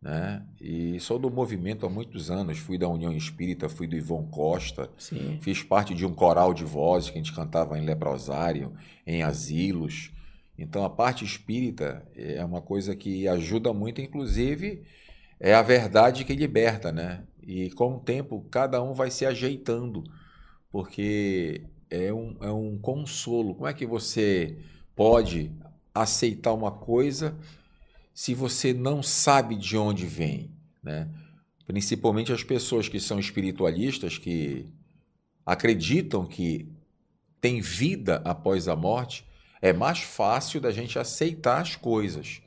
né? 0.00 0.44
E 0.60 0.98
sou 1.00 1.18
do 1.18 1.30
movimento 1.30 1.84
há 1.84 1.90
muitos 1.90 2.30
anos. 2.30 2.58
Fui 2.58 2.78
da 2.78 2.88
União 2.88 3.12
Espírita, 3.12 3.68
fui 3.68 3.86
do 3.86 3.96
Ivon 3.96 4.26
Costa, 4.28 4.90
Sim. 4.96 5.38
Fiz 5.40 5.62
parte 5.62 5.94
de 5.94 6.06
um 6.06 6.14
coral 6.14 6.54
de 6.54 6.64
vozes 6.64 7.10
que 7.10 7.18
a 7.18 7.22
gente 7.22 7.34
cantava 7.34 7.78
em 7.78 7.84
leprosário, 7.84 8.72
em 9.06 9.22
asilos. 9.22 10.12
Então 10.58 10.84
a 10.84 10.90
parte 10.90 11.24
espírita 11.24 12.06
é 12.16 12.44
uma 12.44 12.60
coisa 12.60 12.96
que 12.96 13.28
ajuda 13.28 13.72
muito, 13.72 14.00
inclusive 14.00 14.82
é 15.38 15.54
a 15.54 15.62
verdade 15.62 16.24
que 16.24 16.34
liberta, 16.34 16.90
né? 16.90 17.22
E 17.42 17.70
com 17.70 17.94
o 17.94 18.00
tempo 18.00 18.44
cada 18.50 18.82
um 18.82 18.92
vai 18.92 19.10
se 19.10 19.24
ajeitando, 19.24 20.02
porque 20.70 21.62
é 21.88 22.12
um, 22.12 22.36
é 22.40 22.50
um 22.50 22.76
consolo. 22.76 23.54
Como 23.54 23.68
é 23.68 23.72
que 23.72 23.86
você 23.86 24.58
pode 24.96 25.52
aceitar 25.94 26.52
uma 26.52 26.72
coisa 26.72 27.38
se 28.12 28.34
você 28.34 28.72
não 28.72 29.00
sabe 29.00 29.54
de 29.54 29.76
onde 29.76 30.06
vem, 30.06 30.50
né? 30.82 31.08
Principalmente 31.66 32.32
as 32.32 32.42
pessoas 32.42 32.88
que 32.88 32.98
são 32.98 33.20
espiritualistas, 33.20 34.18
que 34.18 34.66
acreditam 35.46 36.26
que 36.26 36.68
tem 37.40 37.60
vida 37.60 38.20
após 38.24 38.66
a 38.66 38.74
morte, 38.74 39.24
é 39.60 39.72
mais 39.72 40.00
fácil 40.00 40.60
da 40.60 40.70
gente 40.70 40.98
aceitar 40.98 41.60
as 41.60 41.76
coisas, 41.76 42.40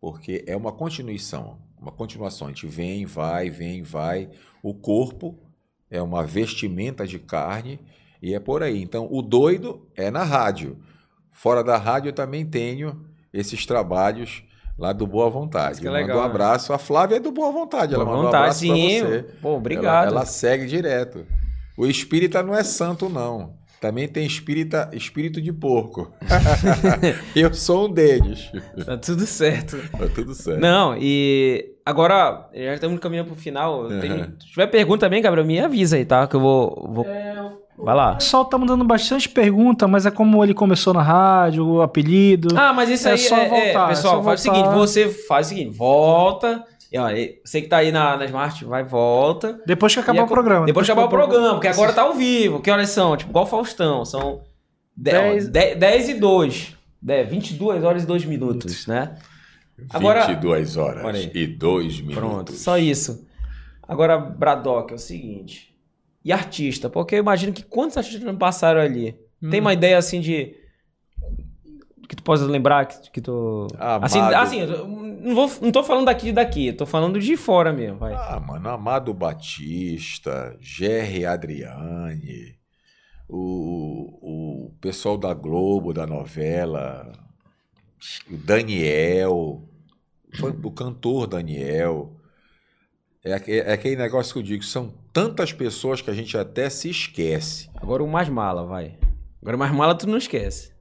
porque 0.00 0.44
é 0.46 0.56
uma 0.56 0.72
continuação, 0.72 1.58
uma 1.80 1.92
continuação. 1.92 2.48
A 2.48 2.50
gente 2.50 2.66
vem, 2.66 3.06
vai, 3.06 3.50
vem, 3.50 3.82
vai. 3.82 4.30
O 4.62 4.74
corpo 4.74 5.38
é 5.90 6.00
uma 6.00 6.24
vestimenta 6.24 7.06
de 7.06 7.18
carne 7.18 7.80
e 8.20 8.34
é 8.34 8.40
por 8.40 8.62
aí. 8.62 8.82
Então, 8.82 9.08
o 9.10 9.22
doido 9.22 9.88
é 9.94 10.10
na 10.10 10.24
rádio. 10.24 10.78
Fora 11.30 11.62
da 11.62 11.76
rádio, 11.76 12.10
eu 12.10 12.14
também 12.14 12.44
tenho 12.44 13.04
esses 13.32 13.66
trabalhos 13.66 14.42
lá 14.78 14.92
do 14.92 15.06
Boa 15.06 15.28
Vontade. 15.30 15.80
Que 15.80 15.86
Eu 15.86 15.92
legal, 15.92 16.18
um 16.18 16.20
né? 16.20 16.26
abraço. 16.26 16.72
A 16.72 16.78
Flávia 16.78 17.16
é 17.16 17.20
do 17.20 17.30
Boa 17.30 17.52
Vontade. 17.52 17.94
Ela 17.94 18.04
Boa 18.04 18.16
mandou 18.16 18.30
um 18.30 18.32
vontade, 18.32 18.44
abraço 18.44 18.60
sim. 18.60 19.00
para 19.00 19.08
você. 19.08 19.22
Pô, 19.40 19.56
obrigado. 19.56 20.08
Ela, 20.08 20.18
ela 20.18 20.26
segue 20.26 20.66
direto. 20.66 21.26
O 21.76 21.86
espírita 21.86 22.42
não 22.42 22.54
é 22.54 22.64
santo, 22.64 23.08
não. 23.08 23.54
Também 23.80 24.08
tem 24.08 24.26
espírita, 24.26 24.88
espírito 24.92 25.40
de 25.40 25.52
porco. 25.52 26.10
Eu 27.36 27.52
sou 27.52 27.86
um 27.88 27.92
deles. 27.92 28.50
Tá 28.84 28.96
tudo 28.96 29.26
certo. 29.26 29.76
Tá 29.92 30.06
tudo 30.14 30.34
certo. 30.34 30.60
Não, 30.60 30.96
e 30.98 31.74
agora, 31.84 32.48
já 32.54 32.74
estamos 32.74 32.98
caminhando 32.98 33.28
pro 33.28 33.36
final. 33.36 33.86
Tem- 34.00 34.12
Uhum. 34.12 34.24
Se 34.40 34.48
tiver 34.48 34.66
pergunta 34.68 35.06
também, 35.06 35.20
Gabriel, 35.20 35.46
me 35.46 35.60
avisa 35.60 35.96
aí, 35.96 36.04
tá? 36.04 36.26
Que 36.26 36.36
eu 36.36 36.40
vou. 36.40 36.88
vou... 36.92 37.06
Vai 37.78 37.94
lá. 37.94 38.12
O 38.12 38.14
pessoal 38.16 38.46
tá 38.46 38.56
mandando 38.56 38.82
bastante 38.84 39.28
pergunta, 39.28 39.86
mas 39.86 40.06
é 40.06 40.10
como 40.10 40.42
ele 40.42 40.54
começou 40.54 40.94
na 40.94 41.02
rádio, 41.02 41.66
o 41.66 41.82
apelido. 41.82 42.48
Ah, 42.58 42.72
mas 42.72 42.88
isso 42.88 43.06
É 43.06 43.12
aí 43.12 43.18
só 43.18 43.36
é, 43.36 43.44
é, 43.44 43.48
voltar, 43.50 43.84
é 43.84 43.88
pessoal, 43.88 44.14
só 44.16 44.22
faz 44.22 44.40
o 44.40 44.44
voltar. 44.44 44.58
seguinte, 44.62 44.74
você 44.74 45.08
faz 45.10 45.46
o 45.46 45.48
seguinte, 45.50 45.76
volta. 45.76 46.64
E, 46.92 46.98
ó, 46.98 47.08
você 47.44 47.60
que 47.62 47.68
tá 47.68 47.78
aí 47.78 47.90
na, 47.90 48.16
na 48.16 48.24
Smart, 48.26 48.64
vai, 48.64 48.84
volta. 48.84 49.60
Depois 49.66 49.92
que 49.92 50.00
acabar 50.00 50.20
E 50.20 50.24
o 50.24 50.26
programa. 50.26 50.66
Depois 50.66 50.86
de 50.86 50.92
acabar 50.92 51.06
o 51.06 51.10
programa, 51.10 51.54
porque 51.54 51.68
agora 51.68 51.92
tá 51.92 52.02
ao 52.02 52.14
vivo. 52.14 52.60
Que 52.60 52.70
horas 52.70 52.90
são? 52.90 53.16
Tipo, 53.16 53.30
igual 53.30 53.44
o 53.44 53.48
Faustão. 53.48 54.04
São 54.04 54.42
10, 54.96 55.48
Dez- 55.48 55.78
10, 55.78 56.08
e 56.10 56.14
2. 56.14 56.76
10, 57.02 57.28
22 57.28 57.84
horas 57.84 58.04
e 58.04 58.06
2 58.06 58.24
minutos, 58.24 58.86
né? 58.86 59.16
Agora- 59.90 60.26
22 60.26 60.76
horas 60.76 61.28
e 61.34 61.46
2 61.46 62.00
minutos. 62.00 62.16
Pronto, 62.18 62.52
só 62.52 62.78
isso. 62.78 63.26
Agora, 63.86 64.16
Bradock, 64.18 64.92
é 64.92 64.96
o 64.96 64.98
seguinte. 64.98 65.74
E 66.24 66.32
artista? 66.32 66.88
Porque 66.90 67.14
eu 67.14 67.20
imagino 67.20 67.52
que 67.52 67.62
quantos 67.62 67.96
artistas 67.96 68.22
não 68.22 68.36
passaram 68.36 68.80
ali? 68.80 69.16
Hum. 69.42 69.50
Tem 69.50 69.60
uma 69.60 69.72
ideia 69.72 69.98
assim 69.98 70.20
de. 70.20 70.54
Que 72.08 72.16
tu 72.16 72.22
possa 72.22 72.44
lembrar 72.46 72.86
que, 72.86 73.10
que 73.10 73.20
tu. 73.20 73.66
Amado. 73.78 74.04
Assim, 74.04 74.20
assim, 74.20 74.66
não, 75.26 75.34
vou, 75.34 75.50
não 75.60 75.72
tô 75.72 75.82
falando 75.82 76.06
daqui 76.06 76.28
e 76.28 76.32
daqui, 76.32 76.72
tô 76.72 76.86
falando 76.86 77.18
de 77.18 77.36
fora 77.36 77.72
mesmo, 77.72 77.98
vai. 77.98 78.14
Ah, 78.14 78.38
mano, 78.38 78.68
Amado 78.68 79.12
Batista, 79.12 80.56
Jerry 80.60 81.26
Adriane, 81.26 82.56
o, 83.28 84.68
o 84.68 84.74
pessoal 84.80 85.18
da 85.18 85.34
Globo, 85.34 85.92
da 85.92 86.06
novela, 86.06 87.10
o 88.30 88.36
Daniel, 88.36 89.68
foi 90.38 90.52
o 90.62 90.70
cantor 90.70 91.26
Daniel. 91.26 92.16
É, 93.24 93.30
é 93.32 93.72
aquele 93.72 93.96
negócio 93.96 94.32
que 94.32 94.38
eu 94.38 94.44
digo, 94.44 94.62
são 94.62 94.94
tantas 95.12 95.52
pessoas 95.52 96.00
que 96.00 96.08
a 96.08 96.14
gente 96.14 96.38
até 96.38 96.70
se 96.70 96.88
esquece. 96.88 97.68
Agora 97.74 98.04
o 98.04 98.08
mais 98.08 98.28
mala, 98.28 98.64
vai. 98.64 98.96
Agora 99.42 99.56
o 99.56 99.58
mais 99.58 99.72
mala 99.72 99.98
tu 99.98 100.08
não 100.08 100.18
esquece. 100.18 100.75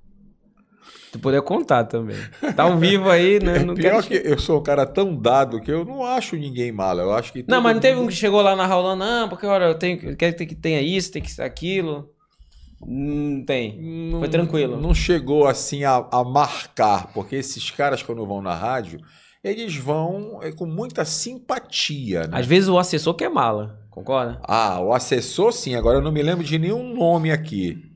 Tu 1.12 1.20
poder 1.20 1.42
contar 1.42 1.86
também. 1.86 2.18
Tá 2.56 2.64
ao 2.64 2.78
vivo 2.78 3.10
aí, 3.10 3.40
né? 3.40 3.60
Não, 3.64 3.74
É 3.74 3.76
Pior 3.78 4.04
quero... 4.04 4.22
que 4.22 4.30
eu 4.30 4.38
sou 4.38 4.60
um 4.60 4.64
cara 4.64 4.86
tão 4.86 5.16
dado 5.16 5.62
que 5.62 5.72
eu 5.72 5.86
não 5.86 6.04
acho 6.04 6.36
ninguém 6.36 6.72
mala. 6.72 7.02
Eu 7.02 7.14
acho 7.14 7.32
que 7.32 7.46
Não, 7.48 7.62
mas 7.62 7.74
não 7.74 7.82
teve 7.82 8.00
um 8.00 8.08
que 8.08 8.14
chegou 8.14 8.42
lá 8.42 8.56
na 8.56 8.66
Raulã, 8.66 8.96
não, 8.96 9.30
porque 9.30 9.46
olha, 9.46 9.66
eu 9.66 9.76
tenho, 9.76 10.00
eu 10.10 10.18
quero 10.18 10.36
que 10.36 10.56
tenha 10.56 10.82
isso, 10.82 11.12
tem 11.12 11.22
que 11.22 11.32
ser 11.32 11.44
aquilo. 11.44 12.10
Não 12.86 13.44
tem. 13.46 13.82
Não- 14.12 14.20
Foi 14.20 14.30
tranquilo. 14.30 14.80
Não 14.80 14.94
chegou 14.94 15.48
assim 15.48 15.84
a, 15.84 16.06
a 16.12 16.24
marcar, 16.24 17.12
porque 17.14 17.36
esses 17.36 17.72
caras, 17.72 18.04
quando 18.04 18.26
vão 18.26 18.42
na 18.42 18.54
rádio, 18.54 19.00
eles 19.44 19.76
vão 19.76 20.40
é, 20.42 20.52
com 20.52 20.66
muita 20.66 21.06
simpatia, 21.06 22.28
né? 22.28 22.40
Às 22.40 22.46
vezes 22.46 22.68
o 22.68 22.78
assessor 22.78 23.14
quer 23.14 23.30
mala, 23.30 23.80
concorda? 23.90 24.40
Ah, 24.44 24.80
o 24.82 24.94
assessor, 24.94 25.52
sim. 25.54 25.76
Agora 25.76 25.98
eu 25.98 26.02
não 26.02 26.12
me 26.12 26.22
lembro 26.22 26.44
de 26.44 26.60
nenhum 26.60 26.94
nome 26.94 27.32
aqui. 27.32 27.95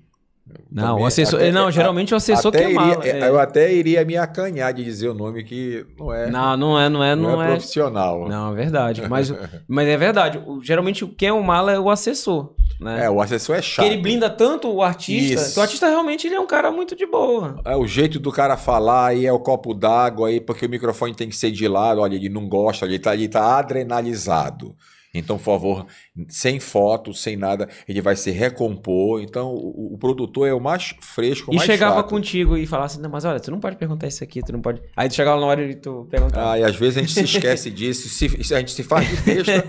Não, 0.71 0.83
Também- 0.89 1.03
o 1.03 1.05
assessor. 1.07 1.39
até- 1.39 1.51
não, 1.51 1.71
geralmente 1.71 2.13
o 2.13 2.17
assessor 2.17 2.49
até 2.49 2.59
quer 2.59 2.65
iria- 2.69 2.79
mala. 2.79 3.05
é, 3.05 3.19
é. 3.21 3.27
Eu 3.29 3.39
até 3.39 3.73
iria 3.73 4.05
me 4.05 4.15
acanhar 4.17 4.71
de 4.73 4.83
dizer 4.83 5.09
o 5.09 5.13
nome 5.13 5.43
que 5.43 5.85
não 5.97 6.13
é, 6.13 6.29
Não, 6.29 6.57
não 6.57 6.79
é, 6.79 6.89
não 6.89 7.03
é, 7.03 7.15
não 7.15 7.31
não 7.31 7.41
é, 7.41 7.45
é. 7.47 7.51
profissional. 7.51 8.27
Não, 8.29 8.51
é 8.51 8.55
verdade. 8.55 9.03
Mas, 9.09 9.31
mas 9.67 9.87
é 9.87 9.97
verdade. 9.97 10.39
Geralmente 10.61 11.05
quem 11.07 11.29
é 11.29 11.33
o 11.33 11.43
mala 11.43 11.71
é 11.71 11.79
o 11.79 11.89
assessor. 11.89 12.53
Né? 12.79 13.05
É, 13.05 13.09
o 13.09 13.19
assessor 13.19 13.55
é 13.57 13.61
chato. 13.61 13.83
Porque 13.83 13.93
ele 13.93 14.01
blinda 14.01 14.29
tanto 14.29 14.71
o 14.71 14.81
artista, 14.81 15.41
Isso. 15.41 15.53
que 15.53 15.59
o 15.59 15.61
artista 15.63 15.87
realmente 15.89 16.27
ele 16.27 16.35
é 16.35 16.39
um 16.39 16.47
cara 16.47 16.71
muito 16.71 16.95
de 16.95 17.05
boa. 17.05 17.59
É 17.65 17.75
o 17.75 17.85
jeito 17.85 18.19
do 18.19 18.31
cara 18.31 18.55
falar, 18.55 19.07
aí 19.07 19.25
é 19.25 19.33
o 19.33 19.39
copo 19.39 19.73
d'água, 19.73 20.29
aí 20.29 20.39
porque 20.39 20.65
o 20.65 20.69
microfone 20.69 21.13
tem 21.13 21.27
que 21.27 21.35
ser 21.35 21.51
de 21.51 21.67
lado, 21.67 21.99
olha, 21.99 22.15
ele 22.15 22.29
não 22.29 22.47
gosta, 22.47 22.85
ele 22.85 22.97
tá, 22.99 23.13
ele 23.13 23.27
tá 23.27 23.57
adrenalizado. 23.59 24.75
Então, 25.11 25.37
por 25.37 25.43
favor, 25.43 25.87
sem 26.27 26.59
foto, 26.59 27.15
sem 27.15 27.35
nada, 27.35 27.67
ele 27.87 27.99
vai 27.99 28.15
se 28.15 28.29
recompor. 28.29 29.21
Então, 29.23 29.51
o, 29.55 29.95
o 29.95 29.97
produtor 29.97 30.47
é 30.47 30.53
o 30.53 30.59
mais 30.59 30.93
fresco, 31.01 31.49
o 31.49 31.53
e 31.53 31.57
mais 31.57 31.65
chegava 31.65 31.95
chato. 31.95 32.09
contigo 32.09 32.55
e 32.55 32.67
falava 32.67 32.85
assim, 32.85 33.01
não, 33.01 33.09
mas 33.09 33.25
olha, 33.25 33.39
tu 33.39 33.49
não 33.49 33.59
pode 33.59 33.75
perguntar 33.75 34.05
isso 34.07 34.23
aqui, 34.23 34.43
tu 34.43 34.51
não 34.51 34.61
pode. 34.61 34.81
Aí 34.95 35.09
tu 35.09 35.15
chegava 35.15 35.41
na 35.41 35.47
hora 35.47 35.63
e 35.63 35.73
tu 35.75 36.07
perguntava. 36.11 36.51
Ah, 36.51 36.59
e 36.59 36.63
às 36.63 36.75
vezes 36.75 36.97
a 36.97 37.01
gente 37.01 37.13
se 37.13 37.23
esquece 37.23 37.71
disso, 37.71 38.07
se- 38.07 38.53
a 38.53 38.59
gente 38.59 38.71
se 38.71 38.83
faz 38.83 39.07
de 39.09 39.15
besta 39.21 39.65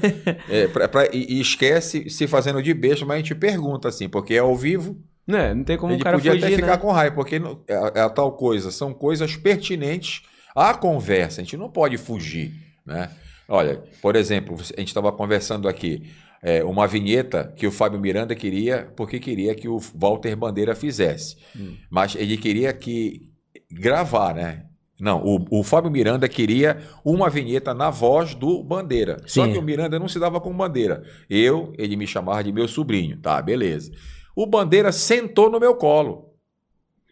é, 0.49 0.69
pra- 0.69 0.89
pra- 0.89 1.07
e, 1.11 1.25
e 1.37 1.41
esquece 1.41 2.11
se 2.11 2.27
fazendo 2.27 2.63
de 2.63 2.75
besta, 2.75 3.07
mas 3.07 3.15
a 3.15 3.19
gente 3.21 3.35
pergunta 3.35 3.89
assim, 3.89 4.11
porque 4.11 4.35
é 4.35 4.39
ao 4.41 4.55
vivo, 4.55 4.99
Não, 5.27 5.39
é, 5.39 5.55
não 5.55 5.65
tem 5.65 5.79
como 5.79 5.95
ele 5.95 6.03
o 6.03 6.05
cara 6.05 6.19
podia 6.19 6.33
fugir, 6.33 6.45
até 6.45 6.55
ficar 6.57 6.73
né? 6.73 6.77
com 6.77 6.93
raiva, 6.93 7.15
porque 7.15 7.39
não- 7.39 7.59
é, 7.67 7.93
é 7.95 8.01
a 8.03 8.11
tal 8.11 8.33
coisa, 8.33 8.71
são 8.71 8.93
coisas 8.93 9.37
pertinentes 9.37 10.21
à 10.55 10.75
conversa, 10.75 11.41
a 11.41 11.45
gente 11.45 11.57
não 11.57 11.71
pode 11.71 11.97
fugir, 11.97 12.53
né? 12.85 13.09
Olha, 13.51 13.83
por 14.01 14.15
exemplo, 14.15 14.55
a 14.55 14.81
gente 14.81 14.89
estava 14.89 15.11
conversando 15.11 15.69
aqui, 15.69 16.05
é, 16.43 16.63
uma 16.65 16.87
vinheta 16.87 17.53
que 17.57 17.67
o 17.67 17.73
Fábio 17.73 17.99
Miranda 18.01 18.35
queria, 18.35 18.91
porque 18.97 19.19
queria 19.19 19.55
que 19.55 19.69
o 19.69 19.79
Walter 19.95 20.37
Bandeira 20.37 20.75
fizesse, 20.75 21.37
Hum. 21.55 21.75
mas 21.91 22.15
ele 22.15 22.37
queria 22.37 22.73
que 22.73 23.29
gravar, 23.71 24.35
né? 24.35 24.67
Não, 25.01 25.23
o, 25.25 25.61
o 25.61 25.65
Fábio 25.65 25.91
Miranda 25.91 26.29
queria 26.29 26.79
uma 27.05 27.29
vinheta 27.31 27.73
na 27.75 27.89
voz 27.91 28.35
do 28.35 28.63
Bandeira. 28.63 29.17
Só 29.27 29.47
Sim. 29.47 29.53
que 29.53 29.59
o 29.59 29.63
Miranda 29.63 29.99
não 29.99 30.07
se 30.07 30.19
dava 30.19 30.39
com 30.41 30.55
Bandeira. 30.55 31.03
Eu, 31.29 31.73
ele 31.79 31.97
me 31.97 32.07
chamava 32.07 32.45
de 32.45 32.53
meu 32.53 32.69
sobrinho. 32.69 33.17
Tá, 33.19 33.41
beleza. 33.41 33.91
O 34.37 34.45
Bandeira 34.47 34.93
sentou 34.93 35.51
no 35.51 35.59
meu 35.59 35.75
colo 35.75 36.35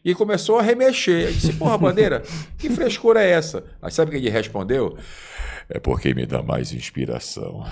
e 0.04 0.14
começou 0.14 0.58
a 0.58 0.62
remexer. 0.62 1.28
Eu 1.28 1.32
disse, 1.32 1.52
porra, 1.54 1.78
Bandeira, 1.78 2.22
que 2.58 2.68
frescura 2.68 3.22
é 3.22 3.30
essa? 3.30 3.64
Aí 3.80 3.90
sabe 3.90 4.10
o 4.10 4.12
que 4.12 4.18
ele 4.18 4.28
respondeu? 4.28 4.96
É 5.70 5.78
porque 5.78 6.14
me 6.14 6.24
dá 6.24 6.42
mais 6.42 6.72
inspiração. 6.72 7.62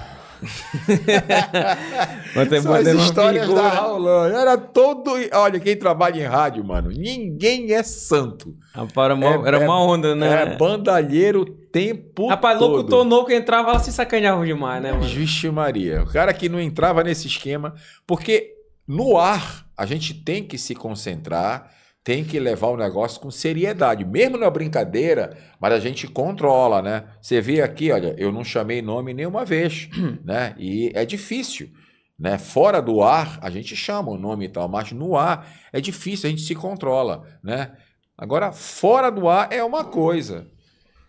Bota- 2.35 2.61
São 2.63 2.75
as 2.75 2.87
histórias 2.87 3.47
figura. 3.47 3.63
da 3.63 3.69
Raulã. 3.71 4.29
Era 4.33 4.57
todo. 4.59 5.13
Olha, 5.33 5.59
quem 5.61 5.77
trabalha 5.77 6.21
em 6.23 6.27
rádio, 6.27 6.65
mano, 6.65 6.91
ninguém 6.91 7.73
é 7.73 7.83
santo. 7.83 8.55
Rapaz, 8.75 9.05
era 9.07 9.15
uma, 9.15 9.27
É- 9.27 9.49
era 9.49 9.57
é- 9.63 9.65
uma 9.67 9.81
onda, 9.83 10.15
né? 10.15 10.43
É 10.43 10.57
bandalheiro 10.57 11.41
o 11.43 11.47
tempo 11.47 12.29
Rapaz, 12.29 12.59
todo. 12.59 12.77
locutor 12.77 13.05
novo 13.05 13.27
que 13.27 13.35
entrava, 13.35 13.71
ela 13.71 13.79
se 13.79 13.93
sacaneava 13.93 14.45
demais, 14.45 14.83
né, 14.83 14.93
mano? 14.93 15.05
Vixe 15.05 15.49
Maria. 15.51 16.03
O 16.03 16.07
cara 16.07 16.33
que 16.33 16.49
não 16.49 16.61
entrava 16.61 17.03
nesse 17.03 17.27
esquema. 17.27 17.75
Porque 18.07 18.53
no 18.87 19.17
ar, 19.19 19.67
a 19.77 19.87
gente 19.87 20.13
tem 20.15 20.45
que 20.45 20.59
se 20.59 20.75
concentrar, 20.75 21.71
tem 22.07 22.23
que 22.23 22.39
levar 22.39 22.69
o 22.69 22.77
negócio 22.77 23.21
com 23.21 23.33
seriedade. 23.33 24.05
Mesmo 24.05 24.39
na 24.39 24.49
brincadeira, 24.49 25.37
mas 25.59 25.73
a 25.73 25.81
gente 25.81 26.07
controla, 26.07 26.81
né? 26.81 27.03
Você 27.21 27.41
vê 27.41 27.61
aqui, 27.61 27.91
olha, 27.91 28.15
eu 28.17 28.31
não 28.31 28.45
chamei 28.45 28.81
nome 28.81 29.13
nenhuma 29.13 29.45
vez, 29.45 29.89
né? 30.25 30.55
E 30.57 30.93
é 30.95 31.05
difícil. 31.05 31.69
Né? 32.17 32.39
Fora 32.39 32.81
do 32.81 33.03
ar, 33.03 33.41
a 33.43 33.51
gente 33.51 33.75
chama 33.75 34.13
o 34.13 34.17
nome 34.17 34.45
e 34.45 34.49
tal, 34.49 34.69
mas 34.69 34.93
no 34.93 35.17
ar 35.17 35.53
é 35.73 35.81
difícil, 35.81 36.29
a 36.29 36.31
gente 36.31 36.43
se 36.43 36.55
controla, 36.55 37.27
né? 37.43 37.73
Agora, 38.17 38.53
fora 38.53 39.11
do 39.11 39.29
ar 39.29 39.53
é 39.53 39.65
uma 39.65 39.83
coisa. 39.83 40.47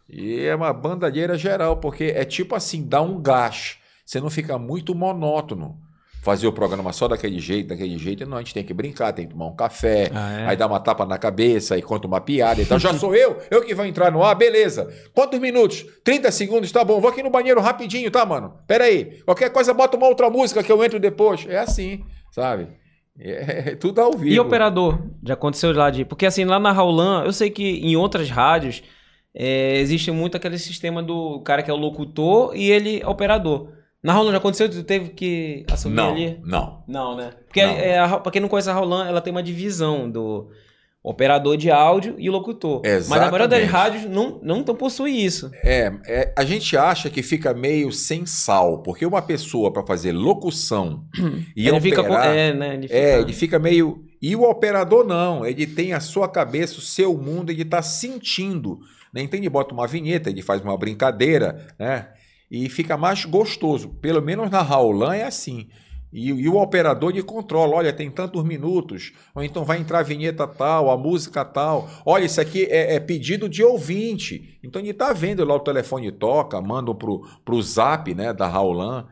E 0.09 0.39
é 0.45 0.55
uma 0.55 0.73
bandalheira 0.73 1.37
geral, 1.37 1.77
porque 1.77 2.05
é 2.05 2.25
tipo 2.25 2.55
assim, 2.55 2.83
dá 2.83 3.03
um 3.03 3.21
gás. 3.21 3.77
Você 4.03 4.19
não 4.19 4.31
fica 4.31 4.57
muito 4.57 4.95
monótono. 4.95 5.79
Fazer 6.23 6.45
o 6.47 6.51
programa 6.51 6.91
só 6.91 7.07
daquele 7.07 7.39
jeito, 7.39 7.69
daquele 7.69 7.97
jeito, 7.97 8.25
não, 8.25 8.35
a 8.37 8.41
gente 8.41 8.53
tem 8.53 8.63
que 8.63 8.73
brincar, 8.73 9.13
tem 9.13 9.25
que 9.25 9.31
tomar 9.33 9.45
um 9.47 9.55
café, 9.55 10.11
Ah, 10.13 10.31
é? 10.41 10.45
aí 10.47 10.57
dá 10.57 10.67
uma 10.67 10.79
tapa 10.79 11.05
na 11.05 11.17
cabeça, 11.17 11.75
aí 11.75 11.81
conta 11.81 12.05
uma 12.05 12.19
piada. 12.19 12.61
Então 12.61 12.77
já 12.77 12.93
sou 12.93 13.15
eu, 13.15 13.37
eu 13.49 13.63
que 13.63 13.73
vou 13.73 13.85
entrar 13.85 14.11
no 14.11 14.21
ar, 14.21 14.35
beleza. 14.35 14.93
Quantos 15.13 15.39
minutos? 15.39 15.85
30 16.03 16.29
segundos, 16.31 16.71
tá 16.71 16.83
bom. 16.83 16.99
Vou 16.99 17.09
aqui 17.09 17.23
no 17.23 17.29
banheiro 17.29 17.61
rapidinho, 17.61 18.11
tá, 18.11 18.25
mano? 18.25 18.55
Pera 18.67 18.83
aí. 18.85 19.21
Qualquer 19.23 19.49
coisa, 19.51 19.73
bota 19.73 19.95
uma 19.95 20.07
outra 20.07 20.29
música 20.29 20.61
que 20.61 20.71
eu 20.71 20.83
entro 20.83 20.99
depois. 20.99 21.45
É 21.47 21.59
assim, 21.59 22.03
sabe? 22.31 22.67
É, 23.19 23.75
tudo 23.75 24.01
ao 24.01 24.11
vivo. 24.11 24.35
E 24.35 24.39
operador? 24.39 24.99
Já 25.25 25.33
aconteceu 25.35 25.71
lá 25.73 25.89
de. 25.89 26.03
Porque 26.05 26.25
assim, 26.25 26.43
lá 26.45 26.59
na 26.59 26.71
Raulan, 26.71 27.23
eu 27.25 27.31
sei 27.33 27.49
que 27.49 27.63
em 27.63 27.95
outras 27.95 28.29
rádios 28.29 28.83
é, 29.33 29.77
existe 29.79 30.11
muito 30.11 30.35
aquele 30.37 30.59
sistema 30.59 31.01
do 31.01 31.39
cara 31.41 31.63
que 31.63 31.71
é 31.71 31.73
o 31.73 31.77
locutor 31.77 32.55
e 32.55 32.69
ele 32.69 33.01
é 33.01 33.07
operador. 33.07 33.69
Na 34.07 34.13
Raulan 34.13 34.31
já 34.31 34.37
aconteceu? 34.37 34.69
Tu 34.69 34.83
teve 34.83 35.09
que 35.09 35.65
assumir 35.69 35.95
Não, 35.97 36.11
ali? 36.13 36.39
não. 36.41 36.81
Não, 36.87 37.17
né? 37.17 37.31
Porque 37.45 37.61
Não. 37.61 37.73
É, 37.73 37.99
a, 37.99 38.17
pra 38.17 38.31
quem 38.31 38.41
não 38.41 38.47
conhece 38.47 38.69
a 38.69 38.73
Raulan, 38.73 39.05
ela 39.05 39.19
tem 39.19 39.31
uma 39.31 39.43
divisão 39.43 40.09
do 40.09 40.49
operador 41.03 41.57
de 41.57 41.69
áudio 41.69 42.15
e 42.17 42.29
locutor. 42.29 42.81
Mas 42.85 43.11
a 43.11 43.17
maioria 43.25 43.49
das 43.49 43.59
Exatamente. 43.59 43.69
rádios 43.69 44.05
não, 44.09 44.39
não 44.41 44.63
tão 44.63 44.73
possui 44.75 45.11
isso. 45.11 45.51
É, 45.61 45.91
é, 46.05 46.33
a 46.37 46.45
gente 46.45 46.77
acha 46.77 47.09
que 47.09 47.21
fica 47.21 47.53
meio 47.53 47.91
sem 47.91 48.25
sal, 48.25 48.81
porque 48.81 49.05
uma 49.05 49.21
pessoa 49.21 49.73
para 49.73 49.85
fazer 49.85 50.13
locução 50.13 51.03
e 51.53 51.67
ele 51.67 51.81
fica 51.81 52.01
com. 52.01 52.13
operar, 52.13 52.33
É, 52.33 52.53
né? 52.53 52.75
Ele 52.75 52.87
fica, 52.87 52.97
é, 52.97 53.19
ele 53.19 53.33
fica 53.33 53.59
meio. 53.59 54.05
E 54.21 54.37
o 54.37 54.43
operador 54.49 55.05
não, 55.05 55.45
ele 55.45 55.67
tem 55.67 55.91
a 55.91 55.99
sua 55.99 56.29
cabeça, 56.29 56.77
o 56.77 56.81
seu 56.81 57.17
mundo, 57.17 57.49
ele 57.51 57.63
está 57.63 57.81
sentindo. 57.81 58.79
Né? 59.13 59.21
Então 59.21 59.37
ele 59.37 59.49
bota 59.49 59.73
uma 59.73 59.85
vinheta, 59.85 60.29
ele 60.29 60.41
faz 60.41 60.61
uma 60.61 60.77
brincadeira, 60.77 61.67
né? 61.77 62.07
E 62.49 62.69
fica 62.69 62.97
mais 62.97 63.25
gostoso. 63.25 63.89
Pelo 64.01 64.21
menos 64.21 64.49
na 64.49 64.61
Raulan 64.61 65.15
é 65.15 65.23
assim. 65.23 65.67
E, 66.11 66.29
e 66.29 66.47
o 66.47 66.55
operador 66.55 67.11
de 67.11 67.21
controla, 67.21 67.75
olha, 67.75 67.91
tem 67.91 68.09
tantos 68.09 68.43
minutos, 68.43 69.11
ou 69.35 69.43
então 69.43 69.65
vai 69.65 69.77
entrar 69.77 69.99
a 69.99 70.03
vinheta 70.03 70.47
tal, 70.47 70.89
a 70.89 70.97
música 70.97 71.43
tal. 71.43 71.89
Olha, 72.05 72.25
isso 72.25 72.39
aqui 72.39 72.65
é, 72.65 72.95
é 72.95 72.99
pedido 72.99 73.49
de 73.49 73.63
ouvinte. 73.63 74.57
Então 74.63 74.81
ele 74.81 74.91
está 74.91 75.11
vendo 75.11 75.43
lá 75.43 75.55
o 75.55 75.59
telefone 75.59 76.11
toca, 76.11 76.61
mandam 76.61 76.95
pro, 76.95 77.27
pro 77.43 77.61
zap 77.61 78.13
né, 78.15 78.33
da 78.33 78.47
Raulan. 78.47 79.05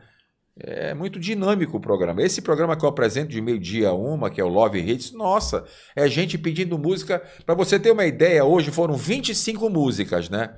É 0.58 0.94
muito 0.94 1.20
dinâmico 1.20 1.76
o 1.76 1.80
programa. 1.80 2.22
Esse 2.22 2.40
programa 2.40 2.74
que 2.74 2.82
eu 2.82 2.88
apresento 2.88 3.28
de 3.28 3.42
meio-dia 3.42 3.92
uma, 3.92 4.30
que 4.30 4.40
é 4.40 4.44
o 4.44 4.48
Love 4.48 4.78
Hits, 4.78 5.12
nossa, 5.12 5.66
é 5.94 6.08
gente 6.08 6.38
pedindo 6.38 6.78
música. 6.78 7.22
Para 7.44 7.54
você 7.54 7.78
ter 7.78 7.90
uma 7.90 8.06
ideia, 8.06 8.42
hoje 8.42 8.70
foram 8.70 8.94
25 8.94 9.68
músicas, 9.68 10.30
né? 10.30 10.56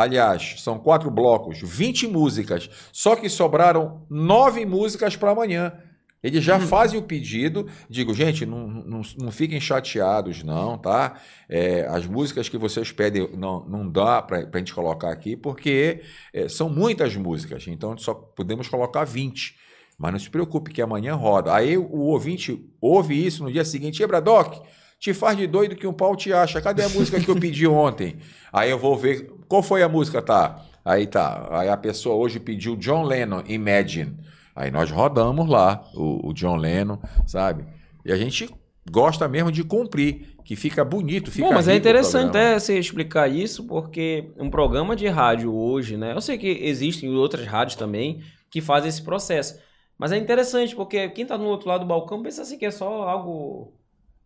Aliás, 0.00 0.54
são 0.62 0.78
quatro 0.78 1.10
blocos, 1.10 1.60
20 1.62 2.06
músicas. 2.06 2.70
Só 2.90 3.14
que 3.14 3.28
sobraram 3.28 4.06
nove 4.08 4.64
músicas 4.64 5.14
para 5.14 5.32
amanhã. 5.32 5.74
Eles 6.22 6.42
já 6.42 6.58
fazem 6.58 6.98
o 6.98 7.02
pedido. 7.02 7.66
Digo, 7.86 8.14
gente, 8.14 8.46
não, 8.46 8.66
não, 8.66 9.02
não 9.18 9.30
fiquem 9.30 9.60
chateados, 9.60 10.42
não, 10.42 10.78
tá? 10.78 11.20
É, 11.46 11.86
as 11.86 12.06
músicas 12.06 12.48
que 12.48 12.56
vocês 12.56 12.90
pedem 12.90 13.28
não, 13.36 13.68
não 13.68 13.86
dá 13.86 14.22
para 14.22 14.48
a 14.50 14.58
gente 14.58 14.72
colocar 14.72 15.10
aqui, 15.10 15.36
porque 15.36 16.00
é, 16.32 16.48
são 16.48 16.70
muitas 16.70 17.14
músicas. 17.14 17.66
Então, 17.68 17.94
só 17.98 18.14
podemos 18.14 18.68
colocar 18.68 19.04
20. 19.04 19.54
Mas 19.98 20.12
não 20.12 20.18
se 20.18 20.30
preocupe 20.30 20.72
que 20.72 20.80
amanhã 20.80 21.14
roda. 21.14 21.54
Aí 21.54 21.76
o 21.76 21.98
ouvinte 21.98 22.58
ouve 22.80 23.26
isso 23.26 23.44
no 23.44 23.52
dia 23.52 23.66
seguinte. 23.66 24.02
E 24.02 24.06
Bradock, 24.06 24.62
te 24.98 25.12
faz 25.12 25.36
de 25.36 25.46
doido 25.46 25.76
que 25.76 25.86
um 25.86 25.92
pau 25.92 26.16
te 26.16 26.32
acha. 26.32 26.58
Cadê 26.58 26.84
a 26.84 26.88
música 26.88 27.20
que 27.20 27.28
eu 27.28 27.36
pedi 27.38 27.66
ontem? 27.66 28.16
Aí 28.50 28.70
eu 28.70 28.78
vou 28.78 28.96
ver 28.96 29.39
qual 29.50 29.64
foi 29.64 29.82
a 29.82 29.88
música, 29.88 30.22
tá? 30.22 30.64
Aí 30.84 31.08
tá. 31.08 31.48
Aí 31.50 31.68
a 31.68 31.76
pessoa 31.76 32.14
hoje 32.14 32.38
pediu 32.38 32.76
John 32.76 33.02
Lennon, 33.02 33.42
Imagine. 33.48 34.16
Aí 34.54 34.70
nós 34.70 34.92
rodamos 34.92 35.48
lá 35.48 35.84
o, 35.92 36.28
o 36.28 36.32
John 36.32 36.54
Lennon, 36.54 36.98
sabe? 37.26 37.64
E 38.04 38.12
a 38.12 38.16
gente 38.16 38.48
gosta 38.88 39.26
mesmo 39.26 39.50
de 39.50 39.64
cumprir, 39.64 40.36
que 40.44 40.54
fica 40.54 40.84
bonito, 40.84 41.32
fica 41.32 41.48
Bom, 41.48 41.54
mas 41.54 41.66
é 41.66 41.74
interessante 41.74 42.28
até 42.28 42.58
você 42.58 42.78
explicar 42.78 43.28
isso, 43.28 43.64
porque 43.66 44.30
um 44.38 44.48
programa 44.48 44.94
de 44.94 45.08
rádio 45.08 45.52
hoje, 45.52 45.96
né? 45.96 46.12
Eu 46.14 46.20
sei 46.20 46.38
que 46.38 46.46
existem 46.46 47.12
outras 47.16 47.44
rádios 47.44 47.74
também 47.74 48.22
que 48.48 48.60
fazem 48.60 48.88
esse 48.88 49.02
processo. 49.02 49.58
Mas 49.98 50.12
é 50.12 50.16
interessante, 50.16 50.76
porque 50.76 51.08
quem 51.08 51.26
tá 51.26 51.36
no 51.36 51.46
outro 51.46 51.68
lado 51.68 51.80
do 51.80 51.88
balcão 51.88 52.22
pensa 52.22 52.42
assim 52.42 52.56
que 52.56 52.66
é 52.66 52.70
só 52.70 53.08
algo 53.08 53.72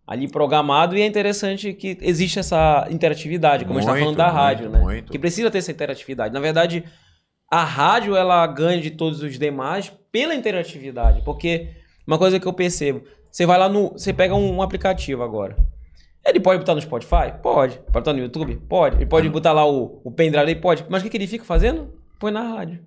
ali 0.06 0.28
programado 0.28 0.96
e 0.96 1.00
é 1.02 1.06
interessante 1.06 1.72
que 1.72 1.96
existe 2.00 2.38
essa 2.38 2.86
interatividade, 2.90 3.64
como 3.64 3.78
a 3.78 3.82
gente 3.82 3.88
tá 3.88 3.94
falando 3.94 4.06
Muito, 4.08 4.18
da 4.18 4.24
muito, 4.26 4.36
rádio, 4.36 4.68
né? 4.68 4.78
muito. 4.80 5.12
Que 5.12 5.18
precisa 5.18 5.50
ter 5.50 5.58
essa 5.58 5.70
interatividade. 5.72 6.32
Na 6.34 6.40
verdade, 6.40 6.84
a 7.50 7.64
rádio 7.64 8.14
ela 8.16 8.46
ganha 8.46 8.80
de 8.80 8.90
todos 8.90 9.22
os 9.22 9.38
demais 9.38 9.92
pela 10.12 10.34
interatividade, 10.34 11.22
porque 11.24 11.70
uma 12.06 12.18
coisa 12.18 12.38
que 12.38 12.46
eu 12.46 12.52
percebo, 12.52 13.02
você 13.30 13.46
vai 13.46 13.58
lá 13.58 13.68
no, 13.68 13.92
você 13.92 14.12
pega 14.12 14.34
um, 14.34 14.60
aplicativo 14.60 15.22
agora. 15.22 15.56
Ele 16.24 16.40
pode 16.40 16.58
botar 16.58 16.74
no 16.74 16.80
Spotify? 16.80 17.32
Pode. 17.42 17.76
Pode 17.76 17.92
botar 17.92 18.12
no 18.12 18.18
YouTube? 18.18 18.56
Pode. 18.68 18.96
Ele 18.96 19.04
Ah. 19.04 19.08
pode 19.08 19.28
botar 19.28 19.52
lá 19.52 19.66
o, 19.68 20.00
o 20.04 20.10
pendrive? 20.10 20.54
Pode. 20.60 20.84
Mas 20.88 21.00
o 21.00 21.04
que, 21.04 21.10
que 21.10 21.16
ele 21.16 21.26
fica 21.26 21.44
fazendo? 21.44 21.92
Põe 22.18 22.30
na 22.32 22.42
rádio. 22.42 22.80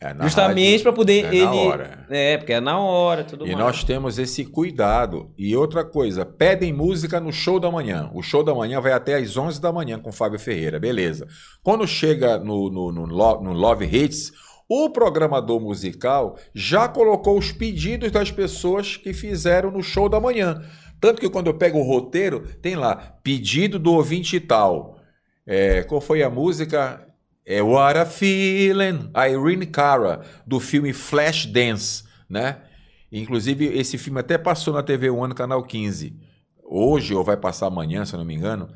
É, 0.00 0.14
na 0.14 0.24
Justamente 0.24 0.82
para 0.82 0.92
poder 0.94 1.26
é 1.26 1.28
na 1.28 1.28
ele. 1.28 1.68
hora. 1.68 2.06
É, 2.08 2.38
porque 2.38 2.54
é 2.54 2.60
na 2.60 2.78
hora, 2.78 3.22
tudo 3.22 3.44
E 3.44 3.48
mais. 3.48 3.58
nós 3.58 3.84
temos 3.84 4.18
esse 4.18 4.46
cuidado. 4.46 5.30
E 5.36 5.54
outra 5.54 5.84
coisa, 5.84 6.24
pedem 6.24 6.72
música 6.72 7.20
no 7.20 7.30
show 7.30 7.60
da 7.60 7.70
manhã. 7.70 8.10
O 8.14 8.22
show 8.22 8.42
da 8.42 8.54
manhã 8.54 8.80
vai 8.80 8.92
até 8.92 9.16
às 9.16 9.36
11 9.36 9.60
da 9.60 9.70
manhã 9.70 9.98
com 9.98 10.10
Fábio 10.10 10.38
Ferreira, 10.38 10.80
beleza. 10.80 11.26
Quando 11.62 11.86
chega 11.86 12.38
no, 12.38 12.70
no, 12.70 12.90
no, 12.90 13.06
no 13.06 13.52
Love 13.52 13.84
Hits, 13.84 14.32
o 14.66 14.88
programador 14.88 15.60
musical 15.60 16.38
já 16.54 16.88
colocou 16.88 17.36
os 17.36 17.52
pedidos 17.52 18.10
das 18.10 18.30
pessoas 18.30 18.96
que 18.96 19.12
fizeram 19.12 19.70
no 19.70 19.82
show 19.82 20.08
da 20.08 20.18
manhã. 20.18 20.62
Tanto 20.98 21.20
que 21.20 21.28
quando 21.28 21.48
eu 21.48 21.54
pego 21.54 21.78
o 21.78 21.82
roteiro, 21.82 22.40
tem 22.62 22.74
lá, 22.74 22.96
pedido 23.22 23.78
do 23.78 23.92
ouvinte 23.92 24.40
tal. 24.40 24.98
É, 25.46 25.82
qual 25.82 26.00
foi 26.00 26.22
a 26.22 26.30
música? 26.30 27.06
É 27.44 27.62
What 27.62 27.98
a 27.98 28.06
Feeling, 28.06 29.10
a 29.14 29.28
Irene 29.28 29.66
Cara, 29.66 30.22
do 30.46 30.60
filme 30.60 30.92
Flashdance, 30.92 32.04
né? 32.28 32.62
Inclusive, 33.10 33.66
esse 33.66 33.98
filme 33.98 34.20
até 34.20 34.38
passou 34.38 34.72
na 34.72 34.82
TV 34.82 35.10
One, 35.10 35.30
no 35.30 35.34
canal 35.34 35.62
15. 35.62 36.16
Hoje, 36.62 37.14
ou 37.14 37.24
vai 37.24 37.36
passar 37.36 37.66
amanhã, 37.66 38.04
se 38.04 38.14
eu 38.14 38.18
não 38.18 38.24
me 38.24 38.34
engano. 38.34 38.68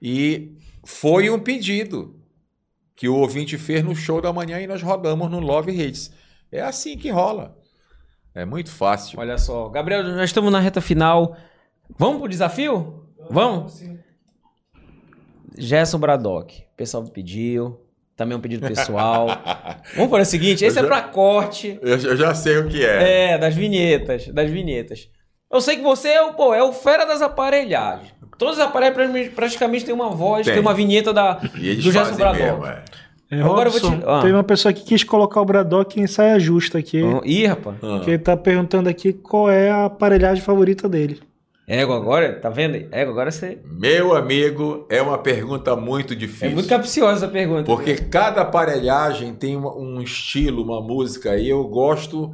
E 0.00 0.56
foi 0.84 1.28
um 1.28 1.38
pedido 1.38 2.18
que 2.96 3.08
o 3.08 3.16
ouvinte 3.16 3.58
fez 3.58 3.84
no 3.84 3.94
show 3.94 4.20
da 4.20 4.32
manhã 4.32 4.60
e 4.60 4.66
nós 4.66 4.82
rodamos 4.82 5.30
no 5.30 5.40
Love 5.40 5.72
Hits. 5.72 6.12
É 6.50 6.62
assim 6.62 6.96
que 6.96 7.10
rola. 7.10 7.58
É 8.34 8.44
muito 8.44 8.70
fácil. 8.70 9.18
Olha 9.18 9.36
só. 9.36 9.68
Gabriel, 9.68 10.02
nós 10.04 10.30
estamos 10.30 10.50
na 10.50 10.60
reta 10.60 10.80
final. 10.80 11.36
Vamos 11.98 12.20
pro 12.20 12.28
desafio? 12.28 13.06
Vamos? 13.30 13.82
Gerson 15.56 15.98
Bradock. 15.98 16.62
O 16.72 16.76
pessoal 16.76 17.04
pediu. 17.04 17.78
Também 18.22 18.36
um 18.36 18.40
pedido 18.40 18.66
pessoal. 18.66 19.26
Vamos 19.96 20.10
fazer 20.10 20.22
o 20.22 20.26
seguinte: 20.26 20.64
esse 20.64 20.78
é 20.78 20.82
já- 20.82 20.86
pra 20.86 21.02
corte. 21.02 21.78
Eu, 21.82 21.96
eu 21.98 22.16
já 22.16 22.34
sei 22.34 22.58
o 22.58 22.68
que 22.68 22.84
é. 22.84 23.32
É, 23.32 23.38
das 23.38 23.54
vinhetas. 23.54 24.28
Das 24.28 24.50
vinhetas. 24.50 25.08
Eu 25.52 25.60
sei 25.60 25.76
que 25.76 25.82
você 25.82 26.08
é 26.08 26.22
o, 26.22 26.32
pô, 26.34 26.54
é 26.54 26.62
o 26.62 26.72
fera 26.72 27.04
das 27.04 27.20
aparelhagens. 27.20 28.12
Todos 28.38 28.56
os 28.56 28.60
aparelhos 28.62 28.94
pra- 28.96 29.30
praticamente 29.36 29.84
têm 29.84 29.94
uma 29.94 30.10
voz, 30.10 30.44
tem, 30.46 30.54
Tem. 30.54 30.62
uma 30.62 30.72
vinheta 30.74 31.12
da, 31.12 31.34
do 31.34 31.48
Gerson 31.92 32.14
mesmo, 32.32 32.66
é. 32.66 32.82
É, 33.30 33.40
Agora 33.40 33.68
eu 33.68 33.72
vou 33.72 33.80
Robson, 33.80 33.98
te- 33.98 34.04
ah. 34.06 34.20
Tem 34.22 34.32
uma 34.32 34.42
pessoa 34.44 34.72
que 34.74 34.82
quis 34.84 35.02
colocar 35.04 35.40
o 35.40 35.44
Bradock 35.44 35.98
em 36.00 36.06
saia 36.06 36.38
justa 36.38 36.78
aqui. 36.78 37.00
Ih, 37.24 37.46
rapaz. 37.46 37.76
Ah. 37.82 38.00
Que 38.04 38.10
ele 38.10 38.18
tá 38.18 38.36
perguntando 38.36 38.88
aqui 38.88 39.12
qual 39.12 39.50
é 39.50 39.70
a 39.70 39.86
aparelhagem 39.86 40.42
favorita 40.44 40.88
dele. 40.88 41.20
Ego 41.66 41.92
agora, 41.92 42.34
tá 42.40 42.50
vendo? 42.50 42.76
Ego 42.90 43.12
agora 43.12 43.30
você. 43.30 43.58
Meu 43.64 44.14
amigo, 44.16 44.86
é 44.90 45.00
uma 45.00 45.18
pergunta 45.18 45.76
muito 45.76 46.12
É 46.12 46.16
difícil. 46.16 46.50
muito 46.50 46.68
capciosa 46.68 47.24
essa 47.24 47.32
pergunta. 47.32 47.64
Porque 47.64 47.94
cada 47.96 48.42
aparelhagem 48.42 49.34
tem 49.34 49.56
um 49.56 50.00
estilo, 50.02 50.62
uma 50.62 50.80
música, 50.80 51.36
e 51.36 51.48
eu 51.48 51.62
gosto 51.64 52.32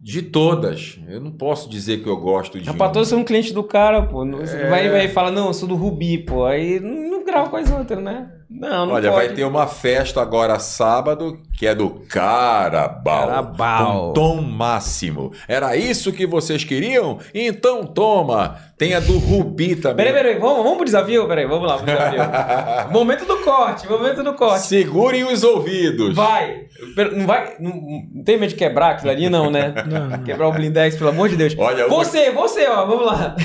de 0.00 0.22
todas. 0.22 0.98
Eu 1.06 1.20
não 1.20 1.30
posso 1.30 1.68
dizer 1.70 2.02
que 2.02 2.08
eu 2.08 2.16
gosto 2.16 2.58
de. 2.58 2.68
Uma. 2.68 2.88
todos 2.88 3.08
ser 3.08 3.14
um 3.14 3.24
cliente 3.24 3.52
do 3.52 3.62
cara, 3.62 4.02
pô. 4.02 4.24
É. 4.24 4.68
Vai, 4.68 4.88
vai 4.88 5.08
falar, 5.08 5.30
não, 5.30 5.46
eu 5.46 5.54
sou 5.54 5.68
do 5.68 5.76
Rubi, 5.76 6.18
pô. 6.18 6.44
Aí 6.44 6.80
não, 6.80 7.10
não 7.10 7.24
grava 7.24 7.50
com 7.50 7.56
as 7.56 7.70
outras, 7.70 8.02
né? 8.02 8.28
Não, 8.54 8.86
não 8.86 8.94
Olha, 8.94 9.10
pode. 9.10 9.26
vai 9.26 9.34
ter 9.34 9.44
uma 9.44 9.66
festa 9.66 10.20
agora 10.20 10.58
sábado 10.58 11.40
que 11.56 11.66
é 11.66 11.74
do 11.74 11.90
Carabal. 12.08 13.26
Carabal. 13.28 14.06
Com 14.08 14.12
tom 14.12 14.42
máximo. 14.42 15.32
Era 15.48 15.76
isso 15.76 16.12
que 16.12 16.26
vocês 16.26 16.62
queriam? 16.62 17.18
Então 17.34 17.84
toma. 17.86 18.58
Tem 18.76 18.94
a 18.94 19.00
do 19.00 19.16
Rubi 19.18 19.76
também. 19.76 20.06
Peraí, 20.06 20.22
peraí, 20.22 20.38
vamos, 20.40 20.58
vamos 20.64 20.76
pro 20.76 20.84
desafio? 20.84 21.26
Peraí, 21.28 21.46
vamos 21.46 21.68
lá 21.68 21.76
pro 21.78 21.86
desafio. 21.86 22.90
momento 22.92 23.24
do 23.24 23.38
corte, 23.38 23.88
momento 23.88 24.22
do 24.22 24.34
corte. 24.34 24.66
Segurem 24.66 25.24
os 25.24 25.42
ouvidos. 25.42 26.14
Vai! 26.14 26.66
Não 27.14 27.26
vai. 27.26 27.56
Não, 27.60 27.70
não 28.12 28.24
tem 28.24 28.36
medo 28.38 28.50
de 28.50 28.56
quebrar 28.56 28.92
aquilo 28.92 29.10
ali, 29.12 29.30
não, 29.30 29.50
né? 29.50 29.72
Não, 29.86 30.08
não. 30.08 30.24
Quebrar 30.24 30.48
o 30.48 30.52
blindex, 30.52 30.96
pelo 30.96 31.10
amor 31.10 31.28
de 31.28 31.36
Deus. 31.36 31.54
Olha, 31.58 31.86
Você, 31.88 32.30
você, 32.30 32.66
ó, 32.66 32.84
vamos 32.86 33.06
lá. 33.06 33.36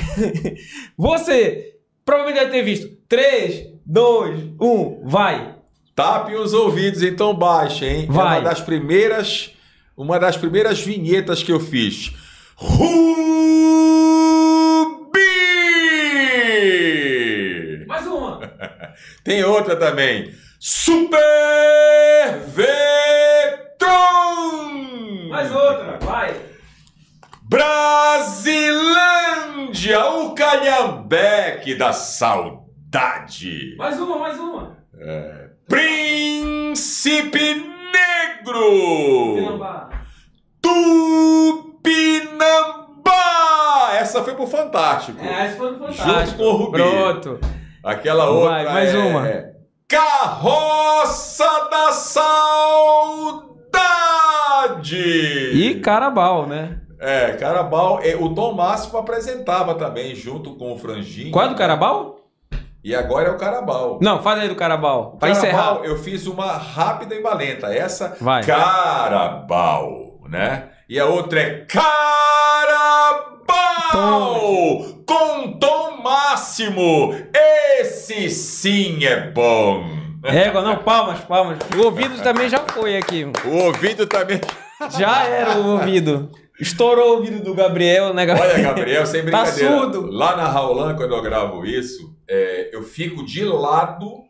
Você 0.96 1.74
provavelmente 2.04 2.40
deve 2.40 2.52
ter 2.52 2.62
visto. 2.62 2.88
3, 3.08 3.66
2, 3.90 4.50
1, 4.60 5.08
vai! 5.08 5.54
Tapem 5.96 6.34
os 6.36 6.52
ouvidos, 6.52 7.02
então 7.02 7.32
baixe, 7.34 7.86
hein? 7.86 8.06
É 8.06 8.12
Vai. 8.12 8.40
uma 8.40 8.50
das 8.50 8.60
primeiras, 8.60 9.50
uma 9.96 10.20
das 10.20 10.36
primeiras 10.36 10.78
vinhetas 10.78 11.42
que 11.42 11.50
eu 11.50 11.58
fiz. 11.58 12.12
Rubi! 12.54 13.06
Mais 17.86 18.06
uma! 18.06 18.40
Tem 19.24 19.42
outra 19.42 19.74
também. 19.74 20.34
Super 20.60 22.42
Vetron! 22.48 23.88
Mais 25.30 25.50
outra, 25.50 25.98
vai! 26.02 26.34
Brasilândia, 27.42 30.04
o 30.10 30.34
calhambeque 30.34 31.74
da 31.74 31.94
Mais 33.76 34.00
uma, 34.00 34.18
mais 34.18 34.40
uma! 34.40 34.78
Príncipe 35.68 37.38
Negro! 37.92 39.34
Pinambá. 39.36 39.90
Tupinambá! 40.62 41.90
Essa 43.92 44.24
foi 44.24 44.34
pro 44.34 44.46
Fantástico. 44.46 45.22
É, 45.22 45.48
esse 45.48 45.58
foi 45.58 45.78
fantástico. 45.78 46.08
Junto 46.08 46.36
com 46.36 46.42
o 46.44 46.52
Rubi. 46.52 46.78
Pronto. 46.78 47.38
Aquela 47.84 48.30
outra 48.30 48.50
Vai, 48.52 48.64
mais 48.64 48.94
é... 48.94 48.98
uma. 48.98 49.28
Carroça 49.86 51.68
da 51.70 51.92
Saudade! 51.92 53.52
E 55.52 55.78
Carabal, 55.80 56.46
né? 56.46 56.80
É, 56.98 57.32
Carabal, 57.32 58.00
é, 58.02 58.16
o 58.16 58.34
Tom 58.34 58.54
Máximo 58.54 58.96
apresentava 58.96 59.74
também, 59.74 60.14
junto 60.14 60.56
com 60.56 60.72
o 60.72 60.78
Franginho. 60.78 61.30
Qual 61.30 61.44
é 61.44 61.48
do 61.48 61.54
Carabal? 61.54 62.18
E 62.82 62.94
agora 62.94 63.28
é 63.28 63.32
o 63.32 63.36
Carabal. 63.36 63.98
Não, 64.00 64.22
faz 64.22 64.40
aí 64.40 64.48
do 64.48 64.54
Carabal. 64.54 65.16
Pra 65.18 65.28
Carabal, 65.32 65.44
encerrar. 65.50 65.80
eu 65.84 65.98
fiz 65.98 66.26
uma 66.26 66.52
rápida 66.56 67.14
e 67.14 67.20
valenta. 67.20 67.66
Essa, 67.74 68.16
Vai. 68.20 68.42
Carabal, 68.44 70.20
né? 70.28 70.68
E 70.88 70.98
a 70.98 71.06
outra 71.06 71.40
é 71.40 71.66
Carabal! 73.48 75.02
Com 75.06 75.52
tom 75.58 76.00
máximo! 76.02 77.14
Esse 77.80 78.30
sim 78.30 79.04
é 79.04 79.30
bom! 79.30 79.84
Égua, 80.24 80.62
não, 80.62 80.76
palmas, 80.78 81.20
palmas. 81.20 81.58
O 81.76 81.84
ouvido 81.84 82.20
também 82.22 82.48
já 82.48 82.58
foi 82.58 82.96
aqui. 82.96 83.24
O 83.44 83.64
ouvido 83.66 84.06
também. 84.06 84.40
Já 84.98 85.24
era 85.24 85.58
o 85.58 85.72
ouvido. 85.72 86.30
Estourou 86.60 87.10
o 87.10 87.16
ouvido 87.18 87.42
do 87.42 87.54
Gabriel, 87.54 88.12
né, 88.12 88.26
Gabriel? 88.26 88.50
Olha, 88.54 88.62
Gabriel, 88.62 89.06
sem 89.06 89.20
Tá 89.30 89.42
brincadeira. 89.42 89.78
surdo. 89.80 90.10
Lá 90.10 90.36
na 90.36 90.48
Raulan, 90.48 90.96
quando 90.96 91.14
eu 91.14 91.22
gravo 91.22 91.64
isso, 91.64 92.16
é, 92.28 92.70
eu 92.72 92.82
fico 92.82 93.24
de 93.24 93.44
lado 93.44 94.22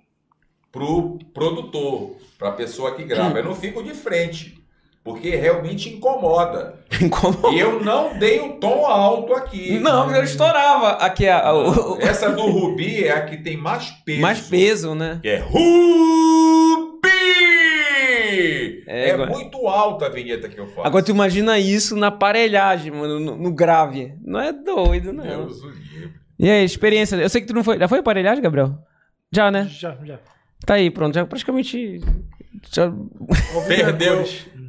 pro 0.71 1.19
produtor, 1.35 2.17
pra 2.39 2.53
pessoa 2.53 2.95
que 2.95 3.03
grava. 3.05 3.39
Eu 3.39 3.45
não 3.45 3.55
fico 3.55 3.83
de 3.83 3.95
frente, 3.95 4.57
porque 5.03 5.35
realmente 5.35 5.89
incomoda. 5.89 6.79
Como? 7.11 7.53
E 7.53 7.59
eu 7.59 7.83
não 7.83 8.19
dei 8.19 8.41
o 8.41 8.55
tom 8.55 8.87
alto 8.87 9.33
aqui. 9.35 9.79
Não, 9.81 10.11
eu 10.15 10.23
estourava 10.23 10.91
aqui 11.05 11.27
a, 11.29 11.53
o- 11.55 11.99
Essa 12.01 12.31
do 12.31 12.43
Rubi 12.47 13.05
é 13.05 13.13
a 13.13 13.25
que 13.27 13.37
tem 13.39 13.57
mais 13.57 13.91
peso. 14.05 14.21
mais 14.21 14.41
peso, 14.41 14.95
né? 14.95 15.19
Que 15.23 15.29
é 15.29 15.39
Rubi! 15.39 16.99
É, 18.87 19.09
É, 19.09 19.11
agora- 19.13 19.31
muito 19.31 19.67
alta 19.69 20.07
a 20.07 20.09
vinheta 20.09 20.49
que 20.49 20.59
eu 20.59 20.67
faço. 20.67 20.87
Agora 20.87 21.05
tu 21.05 21.11
imagina 21.11 21.59
isso 21.59 21.97
na 21.97 22.07
aparelhagem, 22.09 22.91
mano, 22.93 23.19
no, 23.21 23.37
no 23.37 23.53
grave. 23.53 24.15
Não 24.25 24.41
é 24.41 24.53
doido, 24.53 25.13
não. 25.13 25.25
Deus 25.25 25.63
o 25.63 25.69
livre. 25.69 26.13
E 26.39 26.49
aí, 26.49 26.65
experiência? 26.65 27.17
Eu 27.17 27.29
sei 27.29 27.41
que 27.41 27.47
tu 27.47 27.55
não 27.55 27.65
foi. 27.65 27.79
Já 27.79 27.89
foi 27.89 27.99
aparelhagem, 27.99 28.43
Gabriel? 28.43 28.79
Já, 29.33 29.51
né? 29.51 29.67
Já, 29.71 29.97
já. 30.05 30.19
Tá 30.65 30.75
aí, 30.75 30.91
pronto. 30.91 31.15
Já 31.15 31.27
praticamente. 31.27 32.01
Já... 32.73 32.93
Perdeu, 33.67 34.25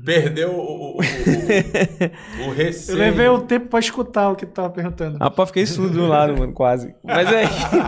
perdeu 0.06 0.52
o, 0.52 0.60
o, 0.60 0.98
o, 0.98 2.48
o, 2.48 2.52
receio. 2.54 2.96
Eu 2.96 3.00
levei 3.00 3.30
um 3.30 3.40
tempo 3.46 3.68
pra 3.68 3.80
escutar 3.80 4.30
o 4.30 4.36
que 4.36 4.46
tu 4.46 4.52
tava 4.52 4.70
perguntando. 4.70 5.18
Rapaz, 5.18 5.50
fiquei 5.50 5.66
surdo 5.66 5.94
do 5.94 6.08
lado, 6.08 6.38
mano, 6.38 6.54
quase. 6.54 6.94
Mas 7.04 7.32
é. 7.32 7.46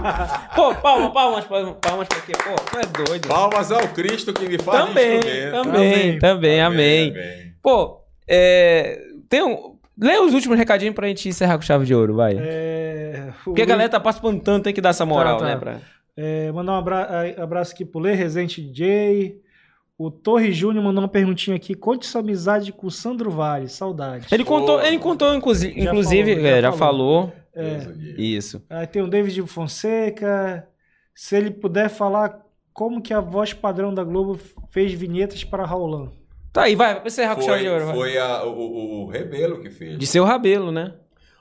Pô, 0.55 0.73
palmas, 0.75 1.13
palmas, 1.13 1.45
palmas, 1.45 1.75
palmas 1.81 2.07
pra 2.07 2.21
quê? 2.21 2.33
Pô, 2.33 2.55
tu 2.55 2.77
é 2.79 3.05
doido. 3.05 3.27
Palmas 3.27 3.71
ao 3.71 3.87
Cristo 3.89 4.33
que 4.33 4.47
me 4.47 4.57
faz 4.57 4.87
Também, 4.87 5.19
também, 5.51 6.19
também, 6.19 6.61
amém. 6.61 7.09
amém. 7.09 7.53
Pô, 7.61 8.01
é. 8.27 8.99
Tem 9.29 9.43
um. 9.43 9.70
Lê 10.01 10.17
os 10.19 10.33
últimos 10.33 10.57
recadinhos 10.57 10.95
pra 10.95 11.07
gente 11.07 11.29
encerrar 11.29 11.57
com 11.57 11.61
chave 11.61 11.85
de 11.85 11.93
ouro, 11.93 12.15
vai. 12.15 12.35
É, 12.39 13.31
Porque 13.43 13.61
a 13.61 13.65
galera 13.65 13.87
tá 13.89 13.99
participando 13.99 14.41
tanto, 14.41 14.63
tem 14.63 14.73
que 14.73 14.81
dar 14.81 14.89
essa 14.89 15.05
moral, 15.05 15.37
Tá, 15.37 15.45
tá. 15.45 15.51
né? 15.53 15.57
Pra... 15.57 15.77
É, 16.17 16.51
mandar 16.51 16.73
um 16.73 16.75
abra- 16.75 17.35
abraço 17.41 17.73
aqui 17.73 17.85
pro 17.85 17.99
Lê, 18.01 18.13
Resente 18.13 18.61
DJ. 18.61 19.39
O 19.97 20.09
Torre 20.09 20.51
Júnior 20.51 20.83
mandou 20.83 21.03
uma 21.03 21.07
perguntinha 21.07 21.55
aqui. 21.55 21.75
Conte 21.75 22.07
sua 22.07 22.21
amizade 22.21 22.71
com 22.73 22.87
o 22.87 22.91
Sandro 22.91 23.29
Vale. 23.29 23.67
Saudade. 23.69 24.25
Ele 24.31 24.43
contou, 24.43 24.81
ele 24.81 24.97
contou, 24.97 25.33
inclusive, 25.35 25.79
Já 25.79 25.91
inclusive 25.91 26.33
falou, 26.35 26.47
é, 26.47 26.55
já 26.55 26.61
já 26.61 26.71
falou. 26.71 27.33
É. 27.53 27.77
Isso. 28.17 28.63
aí 28.69 28.87
tem 28.87 29.01
o 29.03 29.07
David 29.07 29.39
Fonseca. 29.45 30.67
Se 31.13 31.35
ele 31.35 31.51
puder 31.51 31.89
falar 31.89 32.39
como 32.73 33.01
que 33.01 33.13
a 33.13 33.19
voz 33.19 33.53
padrão 33.53 33.93
da 33.93 34.03
Globo 34.03 34.39
fez 34.71 34.91
vinhetas 34.93 35.43
para 35.43 35.65
Raulan. 35.65 36.09
Tá 36.53 36.63
aí, 36.63 36.75
vai, 36.75 36.95
vai 36.95 37.07
encerrar 37.07 37.35
com 37.35 37.41
chave 37.41 37.59
Foi, 37.59 37.63
de 37.63 37.69
ouro. 37.69 37.85
vai. 37.85 37.95
foi 37.95 38.17
a- 38.17 38.43
o, 38.43 38.49
o, 38.51 39.01
o 39.03 39.09
Rebelo 39.09 39.61
que 39.61 39.69
fez. 39.69 39.97
De 39.97 40.05
seu 40.05 40.23
rabelo, 40.25 40.71
né? 40.71 40.93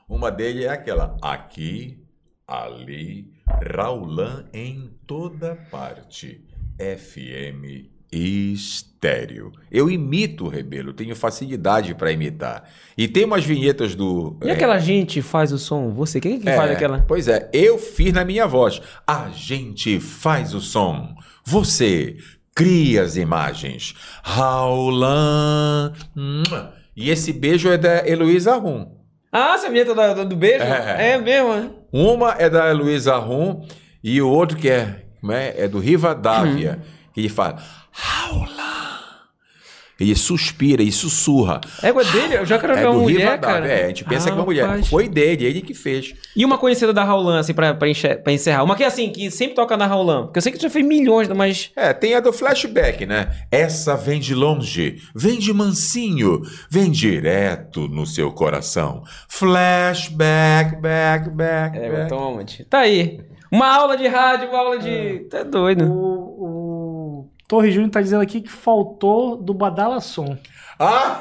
Uma 0.09 0.31
dele 0.31 0.65
é 0.65 0.69
aquela. 0.69 1.17
Aqui, 1.23 1.99
ali, 2.47 3.33
Raulan 3.75 4.47
em 4.53 4.91
toda 5.07 5.57
parte. 5.71 6.45
FM 6.79 7.89
estéreo. 8.13 9.53
Eu 9.71 9.91
imito 9.91 10.47
o 10.47 10.49
Rebelo, 10.49 10.93
tenho 10.93 11.15
facilidade 11.15 11.95
para 11.95 12.11
imitar. 12.11 12.69
E 12.97 13.07
tem 13.07 13.25
umas 13.25 13.45
vinhetas 13.45 13.95
do. 13.95 14.37
E 14.43 14.49
é, 14.49 14.53
aquela 14.53 14.79
gente 14.79 15.23
faz 15.23 15.53
o 15.53 15.59
som? 15.59 15.91
Você, 15.91 16.21
quem 16.21 16.37
é 16.37 16.39
que 16.39 16.49
é, 16.49 16.57
faz 16.57 16.71
aquela? 16.71 17.05
Pois 17.07 17.29
é, 17.29 17.49
eu 17.53 17.79
fiz 17.79 18.13
na 18.13 18.25
minha 18.25 18.47
voz. 18.47 18.81
A 19.07 19.29
gente 19.31 20.01
faz 20.01 20.55
o 20.55 20.61
som. 20.61 21.15
Você 21.45 22.17
cria 22.55 23.03
as 23.03 23.17
imagens. 23.17 23.95
Raulan. 24.23 25.93
E 26.97 27.11
esse 27.11 27.33
beijo 27.33 27.69
é 27.69 27.79
da 27.79 28.07
Heloísa 28.07 28.57
Rum. 28.57 29.01
Ah, 29.33 29.55
essa 29.55 29.71
vinheta 29.71 29.95
do, 29.95 30.25
do 30.25 30.37
beijo? 30.37 30.65
É. 30.65 31.13
É, 31.13 31.19
mesmo, 31.19 31.55
né? 31.55 31.71
Uma 31.93 32.35
é 32.39 32.51
da 32.51 32.69
Heloísa 32.69 33.17
Rum 33.17 33.65
e 34.03 34.21
o 34.21 34.29
outro 34.29 34.57
que 34.57 34.69
é, 34.69 35.05
como 35.21 35.33
é, 35.33 35.55
é 35.57 35.69
do 35.69 35.79
Rivadavia. 35.79 36.81
Que 37.13 37.21
ele 37.21 37.29
fala, 37.29 37.63
Raulan. 37.93 38.50
Ele 40.01 40.17
suspira 40.17 40.83
e 40.83 40.91
sussurra. 40.91 41.61
É 41.83 41.93
com 41.93 41.99
a 42.01 42.03
dele? 42.03 42.37
Eu 42.39 42.47
já 42.47 42.59
quero 42.59 42.75
ver 42.75 42.85
É 42.85 42.89
uma 42.89 42.99
mulher, 43.01 43.19
Rivadavia. 43.19 43.39
cara. 43.39 43.69
É, 43.69 43.85
a 43.85 43.89
gente 43.89 44.05
pensa 44.05 44.23
Ah, 44.25 44.27
que 44.27 44.31
é 44.31 44.35
uma 44.35 44.45
mulher. 44.45 44.63
rapaz. 44.67 44.89
Foi 44.89 45.07
dele, 45.09 45.45
ele 45.45 45.61
que 45.61 45.75
fez. 45.75 46.15
E 46.35 46.45
uma 46.45 46.57
conhecida 46.57 46.93
da 46.93 47.05
Raulan, 47.05 47.39
assim, 47.39 47.53
pra, 47.53 47.75
pra, 47.75 47.87
pra 48.25 48.33
encerrar. 48.33 48.65
Uma 48.65 48.75
que 48.75 48.83
é 48.83 48.87
assim, 48.87 49.11
que 49.11 49.31
sempre 49.31 49.55
toca 49.55 49.77
na 49.77 49.87
Raulan. 49.87 50.25
Porque 50.25 50.39
eu 50.39 50.43
sei 50.43 50.51
que 50.53 50.59
tu 50.59 50.63
já 50.63 50.71
fez 50.71 50.87
milhões, 50.87 51.29
mas... 51.29 51.71
É, 51.77 51.93
tem 51.93 52.15
a 52.15 52.21
do 52.21 52.33
flashback, 52.33 53.05
né? 53.05 53.31
Essa 53.51 53.95
vem 53.97 54.19
de 54.19 54.35
longe, 54.35 54.97
vem 55.15 55.39
de 55.39 55.53
mansinho, 55.53 56.41
vem 56.71 56.91
direto 56.91 57.87
no 57.89 58.07
seu 58.07 58.33
coração. 58.33 59.03
Flashback, 59.29 60.77
back, 60.77 61.29
back, 61.31 61.79
É, 61.79 61.91
back. 61.91 62.09
toma. 62.09 62.45
Tá 62.69 62.79
aí. 62.81 63.21
Uma 63.53 63.67
aula 63.75 63.97
de 63.97 64.07
rádio, 64.07 64.49
uma 64.49 64.59
aula 64.59 64.79
de... 64.79 65.21
Tá 65.29 65.43
doido. 65.43 65.85
O, 65.85 66.37
o 66.39 66.60
Torre 67.51 67.73
Júnior 67.73 67.91
tá 67.91 68.01
dizendo 68.01 68.23
aqui 68.23 68.41
que 68.41 68.49
faltou 68.49 69.37
do 69.37 69.53
Badala 69.53 70.01
Som. 70.01 70.39
Ah! 70.79 71.19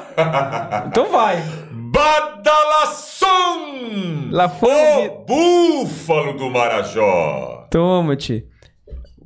Então 0.86 1.10
vai. 1.10 1.42
Badala 1.72 2.30
Badalação! 2.40 4.30
Lá 4.30 4.48
foi 4.48 5.08
O 5.08 5.24
búfalo 5.26 6.34
do 6.34 6.48
Marajó. 6.48 7.66
Toma-te. 7.70 8.46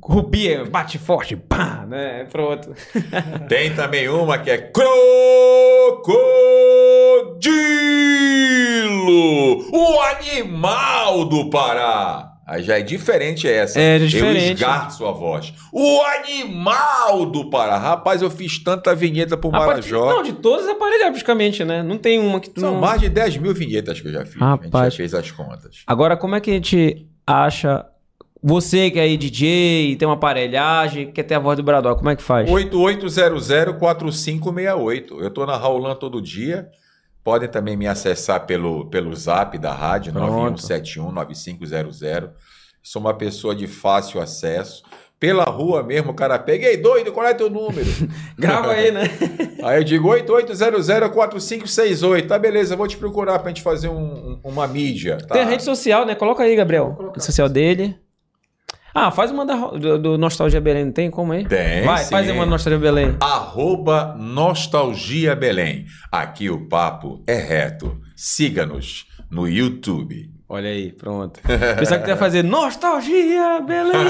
Rubi, 0.01 0.63
bate 0.65 0.97
forte, 0.97 1.35
pá, 1.35 1.85
né? 1.87 2.25
Pronto. 2.31 2.73
Tem 3.47 3.73
também 3.75 4.09
uma 4.09 4.39
que 4.39 4.49
é 4.51 4.57
Crocodilo, 4.57 4.95
o 9.71 10.01
animal 10.01 11.25
do 11.25 11.49
Pará. 11.49 12.34
Aí 12.47 12.61
já 12.61 12.77
é 12.77 12.81
diferente 12.83 13.47
essa. 13.47 13.79
É, 13.79 13.95
Eu 13.95 14.05
diferente. 14.07 14.53
esgarço 14.53 15.03
a 15.05 15.11
voz. 15.11 15.51
O 15.73 16.01
animal 16.01 17.25
do 17.25 17.49
Pará. 17.49 17.75
Rapaz, 17.77 18.21
eu 18.21 18.29
fiz 18.29 18.59
tanta 18.63 18.93
vinheta 18.93 19.35
pro 19.35 19.49
Rapaz, 19.49 19.67
Marajó. 19.69 20.05
Não, 20.17 20.21
de 20.21 20.33
todas 20.33 20.67
aparelhas 20.67 21.07
praticamente, 21.09 21.65
né? 21.65 21.81
Não 21.81 21.97
tem 21.97 22.19
uma 22.19 22.39
que 22.39 22.51
tu 22.51 22.59
São 22.61 22.73
não... 22.73 22.81
mais 22.81 23.01
de 23.01 23.09
10 23.09 23.37
mil 23.37 23.51
vinhetas 23.53 23.99
que 23.99 24.07
eu 24.07 24.11
já 24.13 24.23
fiz. 24.25 24.39
A 24.39 24.51
gente 24.51 24.65
Rapaz. 24.65 24.93
já 24.93 24.97
fez 24.97 25.13
as 25.15 25.31
contas. 25.31 25.77
Agora, 25.87 26.15
como 26.15 26.35
é 26.35 26.39
que 26.39 26.51
a 26.51 26.53
gente 26.53 27.07
acha... 27.25 27.83
Você 28.47 28.91
que 28.91 28.99
é 28.99 29.17
DJ, 29.17 29.95
tem 29.95 30.07
uma 30.07 30.13
aparelhagem, 30.13 31.11
quer 31.11 31.23
ter 31.23 31.33
a 31.33 31.39
voz 31.39 31.57
do 31.57 31.63
Bradó, 31.63 31.95
como 31.95 32.11
é 32.11 32.15
que 32.15 32.21
faz? 32.21 32.47
8800-4568. 32.47 35.17
Eu 35.19 35.31
tô 35.31 35.47
na 35.47 35.57
Raulan 35.57 35.95
todo 35.95 36.21
dia. 36.21 36.67
Podem 37.25 37.49
também 37.49 37.75
me 37.75 37.87
acessar 37.87 38.45
pelo, 38.45 38.85
pelo 38.85 39.13
zap 39.15 39.57
da 39.57 39.73
rádio, 39.73 40.13
Pronto. 40.13 40.61
9171-9500. 40.61 42.29
Sou 42.83 43.01
uma 43.01 43.15
pessoa 43.15 43.55
de 43.55 43.65
fácil 43.65 44.21
acesso. 44.21 44.83
Pela 45.19 45.43
rua 45.45 45.81
mesmo, 45.81 46.11
o 46.11 46.13
cara 46.13 46.37
pega, 46.37 46.67
ei, 46.67 46.77
doido, 46.77 47.11
qual 47.11 47.25
é 47.25 47.33
teu 47.33 47.49
número? 47.49 47.87
Grava 48.37 48.73
aí, 48.73 48.91
né? 48.91 49.05
Aí 49.63 49.79
eu 49.79 49.83
digo 49.83 50.09
8800-4568. 50.09 52.27
Tá, 52.27 52.37
beleza, 52.37 52.75
vou 52.75 52.87
te 52.87 52.97
procurar 52.97 53.39
pra 53.39 53.49
gente 53.49 53.63
fazer 53.63 53.87
um- 53.87 54.33
um- 54.33 54.39
uma 54.43 54.67
mídia. 54.67 55.17
Tá? 55.17 55.33
Tem 55.33 55.41
a 55.41 55.45
rede 55.47 55.63
social, 55.63 56.05
né? 56.05 56.13
Coloca 56.13 56.43
aí, 56.43 56.55
Gabriel. 56.55 56.95
Rede 57.13 57.25
social 57.25 57.49
dele. 57.49 57.97
Ah, 58.97 59.11
faz 59.11 59.29
uma 59.29 59.45
da, 59.45 59.55
do, 59.55 59.99
do 59.99 60.17
Nostalgia 60.17 60.61
Belém, 60.61 60.85
não 60.85 60.91
tem 60.93 61.11
como 61.11 61.33
aí? 61.33 61.45
Tem, 61.45 61.83
Vai, 61.83 62.01
sim. 62.05 62.11
faz 62.11 62.31
uma 62.31 62.45
do 62.45 62.49
Nostalgia 62.49 62.79
Belém. 62.79 63.17
Arroba 63.19 64.15
Nostalgia 64.17 65.35
Belém. 65.35 65.85
Aqui 66.09 66.49
o 66.49 66.65
papo 66.69 67.21
é 67.27 67.35
reto. 67.35 67.99
Siga-nos 68.15 69.05
no 69.29 69.49
YouTube. 69.49 70.29
Olha 70.47 70.69
aí, 70.69 70.93
pronto. 70.93 71.41
Pensava 71.77 71.97
que 71.97 72.05
tu 72.05 72.09
ia 72.11 72.15
fazer 72.15 72.41
Nostalgia 72.41 73.59
Belém. 73.67 74.07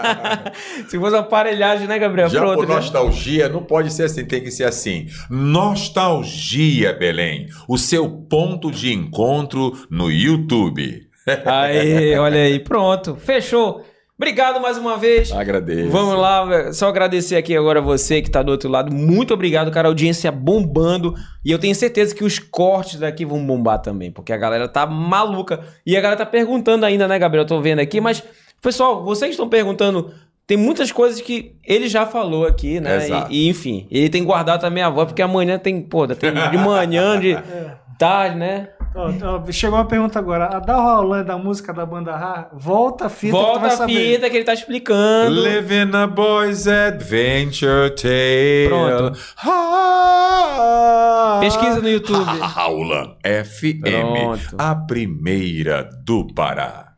Se 0.88 0.98
fosse 0.98 1.14
aparelhagem, 1.14 1.86
né, 1.86 1.98
Gabriel? 1.98 2.30
Já 2.30 2.40
pronto, 2.40 2.62
né? 2.66 2.74
nostalgia, 2.76 3.50
não 3.50 3.62
pode 3.62 3.92
ser 3.92 4.04
assim, 4.04 4.24
tem 4.24 4.42
que 4.42 4.50
ser 4.50 4.64
assim. 4.64 5.08
Nostalgia 5.28 6.94
Belém. 6.94 7.48
O 7.68 7.76
seu 7.76 8.08
ponto 8.08 8.70
de 8.70 8.94
encontro 8.94 9.76
no 9.90 10.10
YouTube. 10.10 11.02
Aí, 11.44 12.16
olha 12.16 12.40
aí, 12.40 12.58
pronto. 12.60 13.14
Fechou. 13.14 13.84
Obrigado 14.22 14.60
mais 14.60 14.78
uma 14.78 14.96
vez. 14.96 15.32
Agradeço. 15.32 15.90
Vamos 15.90 16.14
lá, 16.14 16.44
velho. 16.44 16.72
só 16.72 16.86
agradecer 16.86 17.34
aqui 17.34 17.56
agora 17.56 17.80
você 17.80 18.22
que 18.22 18.30
tá 18.30 18.40
do 18.40 18.52
outro 18.52 18.70
lado. 18.70 18.94
Muito 18.94 19.34
obrigado, 19.34 19.68
cara. 19.72 19.88
Audiência 19.88 20.30
bombando. 20.30 21.16
E 21.44 21.50
eu 21.50 21.58
tenho 21.58 21.74
certeza 21.74 22.14
que 22.14 22.22
os 22.22 22.38
cortes 22.38 23.00
daqui 23.00 23.24
vão 23.24 23.44
bombar 23.44 23.80
também, 23.80 24.12
porque 24.12 24.32
a 24.32 24.36
galera 24.36 24.68
tá 24.68 24.86
maluca. 24.86 25.58
E 25.84 25.96
a 25.96 26.00
galera 26.00 26.16
tá 26.16 26.24
perguntando 26.24 26.86
ainda, 26.86 27.08
né, 27.08 27.18
Gabriel? 27.18 27.42
Eu 27.42 27.48
tô 27.48 27.60
vendo 27.60 27.80
aqui, 27.80 28.00
mas, 28.00 28.22
pessoal, 28.62 29.02
vocês 29.02 29.32
estão 29.32 29.48
perguntando. 29.48 30.12
Tem 30.46 30.56
muitas 30.56 30.92
coisas 30.92 31.20
que 31.20 31.56
ele 31.64 31.88
já 31.88 32.06
falou 32.06 32.46
aqui, 32.46 32.78
né? 32.78 32.98
Exato. 32.98 33.32
E, 33.32 33.46
e, 33.46 33.48
enfim, 33.48 33.88
ele 33.90 34.08
tem 34.08 34.22
guardado 34.22 34.60
também 34.60 34.84
a 34.84 34.88
voz, 34.88 35.08
porque 35.08 35.22
amanhã 35.22 35.58
tem, 35.58 35.82
pô, 35.82 36.06
tem 36.06 36.30
de 36.32 36.58
manhã, 36.58 37.18
de 37.18 37.36
tarde, 37.98 38.36
né? 38.36 38.68
Ó, 38.94 39.10
ó, 39.46 39.52
chegou 39.52 39.78
uma 39.78 39.86
pergunta 39.86 40.18
agora. 40.18 40.46
A 40.54 40.58
da 40.60 40.76
Roland, 40.76 41.24
da 41.24 41.38
música 41.38 41.72
da 41.72 41.86
banda 41.86 42.14
Ra, 42.14 42.50
volta 42.52 43.06
a 43.06 43.08
fita 43.08 43.32
que 43.36 43.42
tu 43.42 43.46
Volta 43.46 43.58
vai 43.60 43.68
a 43.70 43.76
saber. 43.76 44.14
fita 44.14 44.28
que 44.30 44.36
ele 44.36 44.44
tá 44.44 44.52
explicando. 44.52 45.40
Living 45.42 45.96
a 45.96 46.06
boy's 46.06 46.66
adventure 46.68 47.90
tale. 47.94 48.68
Pronto. 48.68 49.18
Ah. 49.44 51.38
Pesquisa 51.40 51.80
no 51.80 51.88
YouTube. 51.88 52.26
Aula 52.56 53.16
FM, 53.24 53.80
Pronto. 53.80 54.56
a 54.58 54.74
primeira 54.74 55.88
do 56.04 56.26
Pará. 56.34 56.92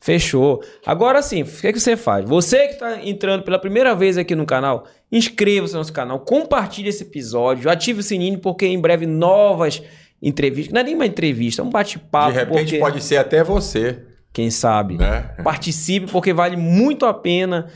Fechou. 0.00 0.62
Agora 0.86 1.20
sim, 1.22 1.42
o 1.42 1.46
que, 1.46 1.72
que 1.72 1.80
você 1.80 1.96
faz? 1.96 2.24
Você 2.28 2.66
que 2.68 2.74
está 2.74 3.02
entrando 3.04 3.42
pela 3.42 3.58
primeira 3.58 3.94
vez 3.94 4.16
aqui 4.16 4.34
no 4.34 4.46
canal, 4.46 4.86
inscreva-se 5.12 5.72
no 5.74 5.80
nosso 5.80 5.92
canal, 5.92 6.20
compartilhe 6.20 6.88
esse 6.88 7.02
episódio, 7.02 7.68
ative 7.70 8.00
o 8.00 8.02
sininho, 8.02 8.38
porque 8.38 8.66
em 8.66 8.80
breve 8.80 9.06
novas 9.06 9.82
entrevistas. 10.22 10.72
Não 10.72 10.80
é 10.80 10.84
nem 10.84 10.94
uma 10.94 11.06
entrevista, 11.06 11.62
é 11.62 11.64
um 11.64 11.70
bate-papo. 11.70 12.32
De 12.32 12.38
repente 12.38 12.64
porque, 12.64 12.78
pode 12.78 13.02
ser 13.02 13.16
até 13.16 13.42
você, 13.42 14.02
Quem 14.32 14.50
sabe? 14.50 14.96
né? 14.96 15.34
Participe, 15.42 16.10
porque 16.10 16.32
vale 16.32 16.56
muito 16.56 17.06
a 17.06 17.14
pena. 17.14 17.68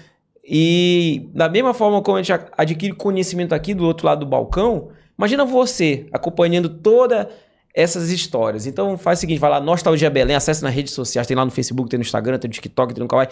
E 0.45 1.31
da 1.35 1.49
mesma 1.49 1.73
forma 1.73 2.03
como 2.03 2.19
a 2.19 2.23
gente 2.23 2.47
adquire 2.57 2.95
conhecimento 2.95 3.55
aqui 3.55 3.75
do 3.75 3.85
outro 3.85 4.07
lado 4.07 4.21
do 4.21 4.27
balcão, 4.27 4.89
imagina 5.17 5.45
você 5.45 6.07
acompanhando 6.13 6.69
todas 6.69 7.27
essas 7.75 8.11
histórias. 8.11 8.67
Então 8.67 8.99
faz 8.99 9.19
o 9.19 9.21
seguinte, 9.21 9.39
vai 9.39 9.51
lá, 9.51 9.61
Nostalgia 9.61 10.11
Belém, 10.11 10.37
acesse 10.37 10.63
nas 10.63 10.75
redes 10.75 10.93
sociais, 10.93 11.27
tem 11.27 11.37
lá 11.37 11.45
no 11.45 11.51
Facebook, 11.51 11.89
tem 11.89 11.99
no 11.99 12.05
Instagram, 12.05 12.39
tem 12.39 12.49
no 12.49 12.55
TikTok, 12.55 12.93
tem 12.93 13.03
no 13.03 13.09
Kawaii. 13.09 13.29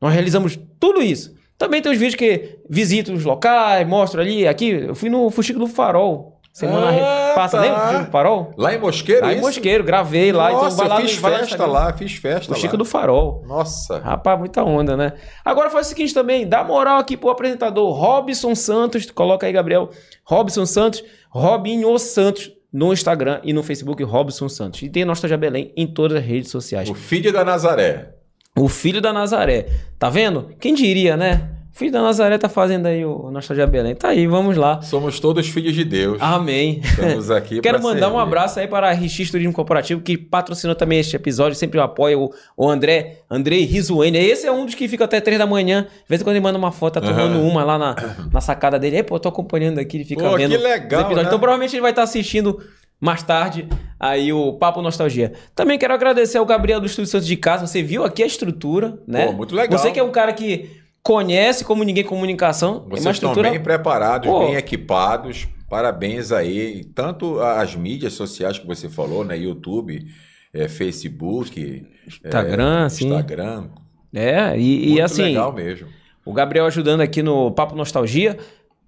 Nós 0.00 0.12
realizamos 0.12 0.58
tudo 0.80 1.02
isso. 1.02 1.34
Também 1.56 1.80
tem 1.80 1.92
os 1.92 1.98
vídeos 1.98 2.16
que 2.16 2.58
visito 2.68 3.12
os 3.12 3.24
locais, 3.24 3.86
mostro 3.86 4.20
ali, 4.20 4.46
aqui, 4.46 4.70
eu 4.70 4.94
fui 4.94 5.08
no 5.08 5.30
Fuxico 5.30 5.58
do 5.58 5.68
Farol. 5.68 6.33
Semana 6.54 6.86
Ah, 6.90 7.32
passa, 7.34 7.56
tá. 7.56 7.62
lembra 7.64 7.98
do 7.98 8.04
do 8.04 8.10
Farol? 8.12 8.52
Lá 8.56 8.72
em 8.72 8.78
Mosqueiro, 8.78 9.22
Lá 9.26 9.32
em 9.32 9.36
isso? 9.38 9.44
Mosqueiro, 9.44 9.82
gravei 9.82 10.30
lá. 10.30 10.52
Nossa, 10.52 10.66
então 10.66 10.76
vai 10.76 10.88
lá 10.88 11.00
eu 11.02 11.08
fiz 11.08 11.16
vai 11.18 11.38
festa 11.38 11.66
lá, 11.66 11.92
fiz 11.92 12.14
festa 12.14 12.52
O 12.52 12.56
Chico 12.56 12.74
lá. 12.74 12.78
do 12.78 12.84
Farol. 12.84 13.42
Nossa. 13.44 13.98
Rapaz, 13.98 14.38
muita 14.38 14.62
onda, 14.62 14.96
né? 14.96 15.14
Agora 15.44 15.68
faz 15.68 15.86
o 15.86 15.88
seguinte 15.90 16.14
também, 16.14 16.46
dá 16.46 16.62
moral 16.62 16.98
aqui 16.98 17.16
pro 17.16 17.28
apresentador 17.28 17.90
Robson 17.92 18.54
Santos, 18.54 19.10
coloca 19.10 19.44
aí, 19.48 19.52
Gabriel. 19.52 19.90
Robson 20.24 20.64
Santos, 20.64 21.02
Robinho 21.28 21.98
Santos 21.98 22.52
no 22.72 22.92
Instagram 22.92 23.40
e 23.42 23.52
no 23.52 23.64
Facebook, 23.64 24.00
Robson 24.04 24.48
Santos. 24.48 24.80
E 24.80 24.88
tem 24.88 25.04
Nostalgia 25.04 25.36
Belém 25.36 25.72
em 25.76 25.88
todas 25.88 26.18
as 26.18 26.24
redes 26.24 26.52
sociais. 26.52 26.88
O 26.88 26.94
filho 26.94 27.32
da 27.32 27.44
Nazaré. 27.44 28.10
O 28.56 28.68
filho 28.68 29.00
da 29.00 29.12
Nazaré. 29.12 29.66
Tá 29.98 30.08
vendo? 30.08 30.50
Quem 30.60 30.72
diria, 30.72 31.16
né? 31.16 31.50
Filho 31.74 31.90
da 31.90 32.00
Nazaré 32.00 32.38
tá 32.38 32.48
fazendo 32.48 32.86
aí 32.86 33.04
o 33.04 33.32
Nostalgia 33.32 33.66
Belém. 33.66 33.96
Tá 33.96 34.10
aí, 34.10 34.28
vamos 34.28 34.56
lá. 34.56 34.80
Somos 34.80 35.18
todos 35.18 35.48
filhos 35.48 35.74
de 35.74 35.82
Deus. 35.82 36.18
Amém. 36.20 36.80
Estamos 36.84 37.32
aqui 37.32 37.58
Quero 37.62 37.82
mandar 37.82 38.06
um 38.06 38.12
servir. 38.12 38.22
abraço 38.22 38.60
aí 38.60 38.68
para 38.68 38.88
a 38.88 38.92
RX 38.92 39.28
Turismo 39.28 39.52
Corporativo, 39.52 40.00
que 40.00 40.16
patrocinou 40.16 40.76
também 40.76 41.00
este 41.00 41.16
episódio, 41.16 41.58
sempre 41.58 41.80
apoia 41.80 42.16
o, 42.16 42.32
o 42.56 42.70
André, 42.70 43.22
Andrei 43.28 43.64
Rizuene. 43.64 44.18
Esse 44.18 44.46
é 44.46 44.52
um 44.52 44.64
dos 44.64 44.76
que 44.76 44.86
fica 44.86 45.04
até 45.04 45.20
três 45.20 45.36
da 45.36 45.48
manhã. 45.48 45.82
De 45.82 46.08
vez 46.08 46.20
em 46.20 46.24
quando 46.24 46.36
ele 46.36 46.44
manda 46.44 46.56
uma 46.56 46.70
foto, 46.70 46.94
tá 46.94 47.00
tomando 47.00 47.38
Aham. 47.38 47.42
uma 47.42 47.64
lá 47.64 47.76
na, 47.76 47.96
na 48.32 48.40
sacada 48.40 48.78
dele. 48.78 48.98
Aí, 48.98 49.02
pô, 49.02 49.16
eu 49.16 49.20
tô 49.20 49.28
acompanhando 49.28 49.80
aqui, 49.80 49.96
ele 49.96 50.04
fica 50.04 50.22
Pô, 50.22 50.36
vendo 50.36 50.52
que 50.52 50.56
legal, 50.58 51.12
né? 51.12 51.22
Então 51.22 51.40
provavelmente 51.40 51.74
ele 51.74 51.82
vai 51.82 51.90
estar 51.90 52.04
assistindo 52.04 52.62
mais 53.00 53.24
tarde 53.24 53.68
aí 53.98 54.32
o 54.32 54.52
Papo 54.52 54.80
Nostalgia. 54.80 55.32
Também 55.56 55.76
quero 55.76 55.92
agradecer 55.92 56.38
ao 56.38 56.46
Gabriel 56.46 56.78
do 56.78 56.86
Estúdio 56.86 57.10
Santos 57.10 57.26
de 57.26 57.36
Casa. 57.36 57.66
Você 57.66 57.82
viu 57.82 58.04
aqui 58.04 58.22
a 58.22 58.26
estrutura, 58.26 58.96
né? 59.08 59.26
Pô, 59.26 59.32
muito 59.32 59.56
legal. 59.56 59.76
Você 59.76 59.90
que 59.90 59.98
é 59.98 60.04
um 60.04 60.12
cara 60.12 60.32
que 60.32 60.83
conhece 61.04 61.64
como 61.64 61.84
ninguém 61.84 62.02
comunicação. 62.02 62.86
é 62.86 62.90
Vocês 62.90 63.14
estão 63.14 63.30
estrutura 63.30 63.50
bem 63.50 63.62
preparados, 63.62 64.26
Pô. 64.26 64.40
bem 64.40 64.54
equipados. 64.54 65.46
Parabéns 65.68 66.32
aí. 66.32 66.82
Tanto 66.94 67.40
as 67.40 67.76
mídias 67.76 68.14
sociais 68.14 68.58
que 68.58 68.66
você 68.66 68.88
falou, 68.88 69.22
né? 69.22 69.36
YouTube, 69.36 70.06
eh, 70.52 70.66
Facebook, 70.66 71.86
Instagram, 72.06 72.86
eh, 72.86 72.88
sim. 72.88 73.06
Instagram. 73.06 73.68
É, 74.14 74.58
e, 74.58 74.94
e 74.94 75.00
assim, 75.00 75.24
legal 75.24 75.52
mesmo. 75.52 75.88
O 76.24 76.32
Gabriel 76.32 76.64
ajudando 76.66 77.02
aqui 77.02 77.22
no 77.22 77.50
Papo 77.50 77.76
Nostalgia 77.76 78.38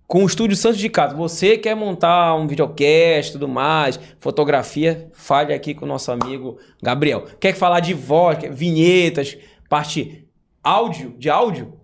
com 0.06 0.22
o 0.22 0.26
Estúdio 0.26 0.56
Santos 0.56 0.78
de 0.78 0.88
Casa. 0.88 1.14
Você 1.14 1.58
quer 1.58 1.74
montar 1.74 2.34
um 2.36 2.46
videocast 2.46 3.28
e 3.28 3.32
tudo 3.32 3.48
mais, 3.48 4.00
fotografia, 4.18 5.10
fale 5.12 5.52
aqui 5.52 5.74
com 5.74 5.84
o 5.84 5.88
nosso 5.88 6.10
amigo 6.10 6.56
Gabriel. 6.82 7.26
Quer 7.38 7.54
falar 7.54 7.80
de 7.80 7.92
voz, 7.92 8.38
vinhetas, 8.52 9.36
parte 9.68 10.24
áudio, 10.62 11.14
de 11.18 11.28
áudio? 11.28 11.74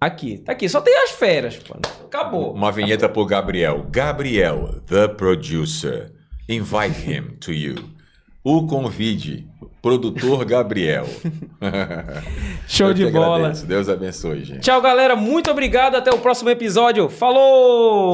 Aqui, 0.00 0.38
tá 0.38 0.52
aqui. 0.52 0.68
Só 0.68 0.80
tem 0.80 0.96
as 1.02 1.10
feras, 1.10 1.56
pô. 1.56 1.74
Acabou. 2.04 2.52
Uma 2.52 2.70
vinheta 2.70 3.08
pro 3.08 3.26
Gabriel. 3.26 3.86
Gabriel, 3.90 4.80
the 4.86 5.08
producer. 5.08 6.12
Invite 6.48 7.10
him 7.10 7.36
to 7.40 7.52
you. 7.52 7.74
O 8.44 8.66
convide. 8.66 9.46
Produtor 9.82 10.44
Gabriel. 10.44 11.06
Show 12.66 12.92
de 12.92 13.06
bola. 13.10 13.36
agradeço. 13.36 13.66
Deus 13.66 13.88
abençoe, 13.88 14.44
gente. 14.44 14.60
Tchau, 14.60 14.80
galera. 14.80 15.14
Muito 15.14 15.50
obrigado. 15.50 15.96
Até 15.96 16.10
o 16.10 16.18
próximo 16.18 16.50
episódio. 16.50 17.08
Falou! 17.08 18.06